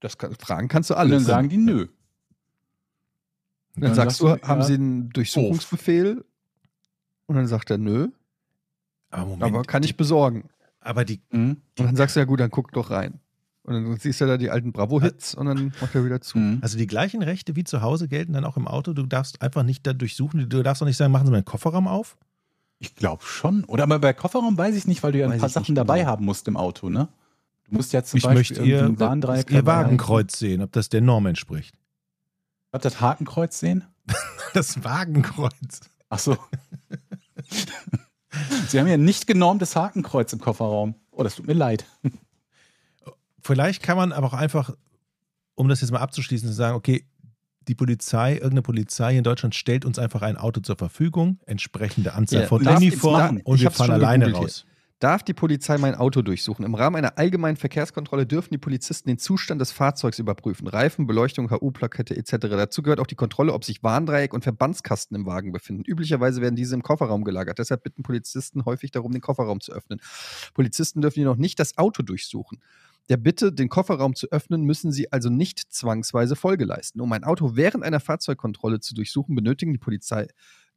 Das 0.00 0.18
kann, 0.18 0.34
fragen 0.34 0.68
kannst 0.68 0.90
du 0.90 0.94
Und 0.94 1.00
alles. 1.00 1.12
dann 1.22 1.24
sagen 1.24 1.48
die 1.48 1.56
nö. 1.56 1.86
Und 3.76 3.82
dann 3.84 3.94
sagst 3.94 4.20
du, 4.20 4.28
haben 4.30 4.60
ja, 4.60 4.66
sie 4.66 4.74
einen 4.74 5.10
Durchsuchungsbefehl? 5.10 6.24
Und 7.26 7.36
dann 7.36 7.46
sagt 7.46 7.70
er, 7.70 7.78
nö, 7.78 8.08
Aber 9.10 9.26
Moment. 9.26 9.42
aber 9.42 9.62
kann 9.64 9.82
ich 9.82 9.96
besorgen. 9.96 10.48
Aber 10.80 11.04
die, 11.04 11.20
Mhm. 11.30 11.58
Und 11.78 11.86
dann 11.86 11.96
sagst 11.96 12.16
du, 12.16 12.20
ja 12.20 12.24
gut, 12.26 12.40
dann 12.40 12.50
guck 12.50 12.72
doch 12.72 12.90
rein. 12.90 13.20
Und 13.62 13.74
dann 13.74 13.96
siehst 13.98 14.20
du 14.20 14.26
da 14.26 14.38
die 14.38 14.50
alten 14.50 14.72
Bravo-Hits 14.72 15.34
und 15.34 15.46
dann 15.46 15.72
macht 15.80 15.94
er 15.94 16.04
wieder 16.04 16.20
zu. 16.20 16.38
Mhm. 16.38 16.58
also 16.62 16.78
die 16.78 16.86
gleichen 16.86 17.22
Rechte 17.22 17.54
wie 17.56 17.64
zu 17.64 17.82
Hause 17.82 18.08
gelten 18.08 18.32
dann 18.32 18.44
auch 18.44 18.56
im 18.56 18.66
Auto. 18.66 18.94
Du 18.94 19.04
darfst 19.04 19.42
einfach 19.42 19.62
nicht 19.62 19.86
da 19.86 19.92
durchsuchen. 19.92 20.48
Du 20.48 20.62
darfst 20.62 20.82
auch 20.82 20.86
nicht 20.86 20.96
sagen, 20.96 21.12
machen 21.12 21.26
Sie 21.26 21.32
meinen 21.32 21.44
Kofferraum 21.44 21.86
auf. 21.86 22.16
Ich 22.78 22.94
glaube 22.94 23.22
schon. 23.24 23.64
Oder 23.64 23.82
aber 23.82 23.98
bei 23.98 24.14
Kofferraum 24.14 24.56
weiß 24.56 24.74
ich 24.74 24.86
nicht, 24.86 25.02
weil 25.02 25.12
du 25.12 25.18
ja 25.18 25.26
ein 25.26 25.32
Weiß 25.32 25.40
paar 25.40 25.48
Sachen 25.50 25.74
dabei 25.74 25.98
genau. 25.98 26.10
haben 26.10 26.24
musst 26.24 26.48
im 26.48 26.56
Auto, 26.56 26.88
ne? 26.88 27.08
Du 27.68 27.74
musst 27.76 27.92
ja 27.92 28.02
zum 28.02 28.16
ich 28.16 28.24
Beispiel 28.24 28.38
möchte 28.40 28.62
Ihr, 28.64 28.78
irgendein 28.80 29.06
Warndreieck 29.08 29.50
Ihr. 29.50 29.66
Wagenkreuz 29.66 30.38
sehen, 30.38 30.62
ob 30.62 30.72
das 30.72 30.88
der 30.88 31.02
Norm 31.02 31.26
entspricht. 31.26 31.74
Habt 32.72 32.84
ihr 32.86 32.90
das 32.90 33.00
Hakenkreuz 33.00 33.58
sehen? 33.60 33.84
Das 34.54 34.82
Wagenkreuz. 34.82 35.80
Ach 36.08 36.18
so. 36.18 36.36
Sie 38.68 38.78
haben 38.78 38.86
ja 38.86 38.94
ein 38.94 39.04
nicht 39.04 39.26
genormtes 39.26 39.74
Hakenkreuz 39.76 40.32
im 40.32 40.40
Kofferraum. 40.40 40.94
Oh, 41.10 41.22
das 41.22 41.36
tut 41.36 41.46
mir 41.46 41.54
leid. 41.54 41.84
Vielleicht 43.40 43.82
kann 43.82 43.96
man 43.96 44.12
aber 44.12 44.28
auch 44.28 44.34
einfach, 44.34 44.74
um 45.54 45.68
das 45.68 45.80
jetzt 45.80 45.90
mal 45.90 46.00
abzuschließen, 46.00 46.52
sagen, 46.52 46.76
okay, 46.76 47.04
die 47.68 47.74
Polizei, 47.74 48.34
irgendeine 48.34 48.62
Polizei 48.62 49.16
in 49.16 49.24
Deutschland 49.24 49.54
stellt 49.54 49.84
uns 49.84 49.98
einfach 49.98 50.22
ein 50.22 50.36
Auto 50.36 50.60
zur 50.60 50.76
Verfügung, 50.76 51.38
entsprechende 51.46 52.14
Anzahl 52.14 52.42
Ja, 52.42 52.46
von 52.46 52.66
Uniformen 52.66 53.40
und 53.42 53.56
Ich 53.56 53.62
wir 53.62 53.70
fahren 53.70 53.90
alleine 53.90 54.32
raus. 54.32 54.64
Darf 55.00 55.22
die 55.22 55.32
Polizei 55.32 55.78
mein 55.78 55.94
Auto 55.94 56.20
durchsuchen? 56.20 56.62
Im 56.62 56.74
Rahmen 56.74 56.96
einer 56.96 57.16
allgemeinen 57.16 57.56
Verkehrskontrolle 57.56 58.26
dürfen 58.26 58.50
die 58.52 58.58
Polizisten 58.58 59.08
den 59.08 59.16
Zustand 59.16 59.58
des 59.58 59.72
Fahrzeugs 59.72 60.18
überprüfen. 60.18 60.68
Reifen, 60.68 61.06
Beleuchtung, 61.06 61.50
HU-Plakette 61.50 62.14
etc. 62.14 62.36
Dazu 62.50 62.82
gehört 62.82 63.00
auch 63.00 63.06
die 63.06 63.14
Kontrolle, 63.14 63.54
ob 63.54 63.64
sich 63.64 63.82
Warndreieck 63.82 64.34
und 64.34 64.44
Verbandskasten 64.44 65.16
im 65.16 65.24
Wagen 65.24 65.52
befinden. 65.52 65.84
Üblicherweise 65.86 66.42
werden 66.42 66.54
diese 66.54 66.74
im 66.74 66.82
Kofferraum 66.82 67.24
gelagert. 67.24 67.58
Deshalb 67.58 67.82
bitten 67.82 68.02
Polizisten 68.02 68.66
häufig 68.66 68.90
darum, 68.90 69.12
den 69.12 69.22
Kofferraum 69.22 69.62
zu 69.62 69.72
öffnen. 69.72 70.02
Polizisten 70.52 71.00
dürfen 71.00 71.20
jedoch 71.20 71.36
nicht 71.36 71.58
das 71.60 71.78
Auto 71.78 72.02
durchsuchen. 72.02 72.58
Der 73.08 73.16
Bitte, 73.16 73.54
den 73.54 73.70
Kofferraum 73.70 74.14
zu 74.14 74.30
öffnen, 74.30 74.64
müssen 74.64 74.92
sie 74.92 75.10
also 75.10 75.30
nicht 75.30 75.72
zwangsweise 75.72 76.36
Folge 76.36 76.66
leisten. 76.66 77.00
Um 77.00 77.10
ein 77.12 77.24
Auto 77.24 77.56
während 77.56 77.84
einer 77.84 78.00
Fahrzeugkontrolle 78.00 78.80
zu 78.80 78.94
durchsuchen, 78.94 79.34
benötigen 79.34 79.72
die 79.72 79.78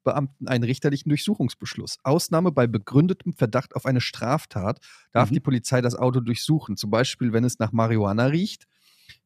Polizeibeamten 0.04 0.48
einen 0.48 0.64
richterlichen 0.64 1.10
Durchsuchungsbeschluss. 1.10 1.98
Ausnahme 2.04 2.52
bei 2.52 2.68
begründetem 2.68 3.34
Verdacht 3.34 3.76
auf 3.76 3.86
eine 3.86 4.02
Straftat 4.02 4.80
darf 5.12 5.30
Mhm. 5.30 5.36
die 5.36 5.40
Polizei 5.40 5.82
das 5.82 5.96
Auto 5.96 6.20
durchsuchen. 6.20 6.78
Zum 6.78 6.90
Beispiel, 6.92 7.34
wenn 7.34 7.44
es 7.44 7.60
nach 7.60 7.72
Marihuana 7.72 8.26
riecht. 8.28 8.68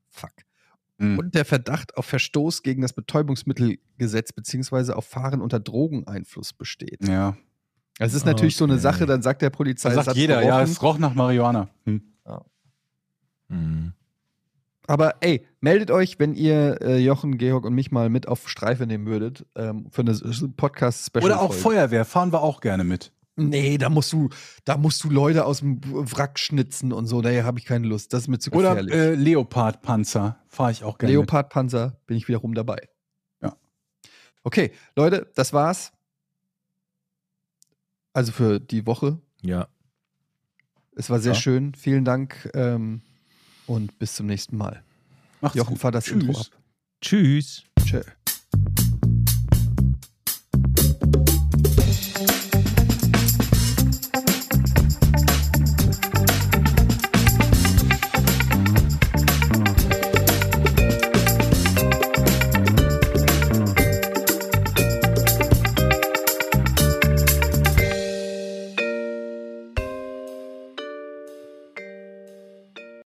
Fuck. 0.10 0.32
Mhm. 0.98 1.20
Und 1.20 1.36
der 1.36 1.45
Verdacht 1.45 1.98
auf 1.98 2.06
Verstoß 2.06 2.64
gegen 2.64 2.82
das 2.82 2.94
Betäubungsmittelgesetz 2.94 4.34
beziehungsweise 4.34 4.95
auf 4.95 5.06
Fahren 5.06 5.41
unter 5.41 5.60
Drogeneinfluss 5.60 6.54
besteht. 6.54 7.08
Ja. 7.08 7.38
Das 7.99 8.14
ist 8.14 8.26
natürlich 8.26 8.56
so 8.56 8.66
eine 8.66 8.74
Okay. 8.74 8.82
Sache, 8.84 9.06
dann 9.08 9.24
sagt 9.24 9.41
der 9.41 9.49
Polizei, 9.49 9.90
Da 9.90 9.94
es 9.95 10.06
sagt 10.06 10.10
hat 10.10 10.16
jeder, 10.16 10.44
ja, 10.44 10.62
es 10.62 10.82
roch 10.84 10.99
nach 10.99 11.16
Marihuana. 11.16 11.70
Hm. 11.86 12.02
Mhm. 13.49 13.94
Aber 14.88 15.15
ey, 15.22 15.45
meldet 15.59 15.91
euch, 15.91 16.18
wenn 16.18 16.34
ihr 16.34 16.81
äh, 16.81 16.97
Jochen, 16.97 17.38
Georg 17.38 17.65
und 17.65 17.73
mich 17.76 17.91
mal 17.91 18.09
mit 18.09 18.27
auf 18.27 18.47
Streife 18.49 18.88
nehmen 18.88 19.05
würdet 19.05 19.45
ähm, 19.55 19.88
für 19.91 20.01
eine 20.01 20.14
Podcast-Special. 20.55 21.26
Oder 21.26 21.41
auch 21.41 21.53
Feuerwehr, 21.53 22.05
fahren 22.05 22.31
wir 22.31 22.41
auch 22.41 22.61
gerne 22.61 22.84
mit. 22.85 23.11
Nee, 23.35 23.77
da 23.77 23.89
musst 23.89 24.11
du, 24.14 24.30
da 24.65 24.77
musst 24.77 25.03
du 25.03 25.09
Leute 25.11 25.45
aus 25.45 25.59
dem 25.59 25.80
Wrack 25.84 26.39
schnitzen 26.39 26.91
und 26.91 27.05
so. 27.05 27.22
Daher 27.22 27.43
habe 27.43 27.59
ich 27.59 27.65
keine 27.65 27.85
Lust. 27.85 28.11
Das 28.14 28.22
ist 28.23 28.27
mir 28.30 28.39
zu 28.39 28.51
Oder 28.51 28.69
gefährlich. 28.76 28.93
äh, 28.95 29.14
Leopardpanzer, 29.14 30.39
fahre 30.47 30.72
ich 30.72 30.84
auch 30.84 30.97
gerne 30.97 31.14
Leopardpanzer 31.14 31.99
bin 32.07 32.18
ich 32.18 32.27
wiederum 32.27 32.55
dabei. 32.55 32.77
Ja. 33.43 33.55
Okay, 34.43 34.72
Leute, 34.95 35.30
das 35.35 35.53
war's. 35.53 35.91
Also 38.14 38.31
für 38.31 38.59
die 38.59 38.88
Woche. 38.88 39.19
Ja. 39.43 39.68
Es 40.95 41.11
war 41.11 41.19
sehr 41.19 41.34
Ja. 41.34 41.39
schön. 41.39 41.76
Vielen 41.76 42.05
Dank 42.05 42.49
ähm, 42.55 43.01
und 43.68 43.98
bis 43.99 44.15
zum 44.15 44.26
nächsten 44.26 44.57
Mal. 44.57 44.84
Macht's 45.41 45.56
Jochen, 45.56 45.73
gut. 45.73 45.81
fahr 45.81 45.91
das 45.91 46.06
Tschüss. 46.06 46.23
Intro 46.23 46.39
ab. 46.41 46.48
Tschüss. 47.02 47.64
Tschö. 47.85 48.02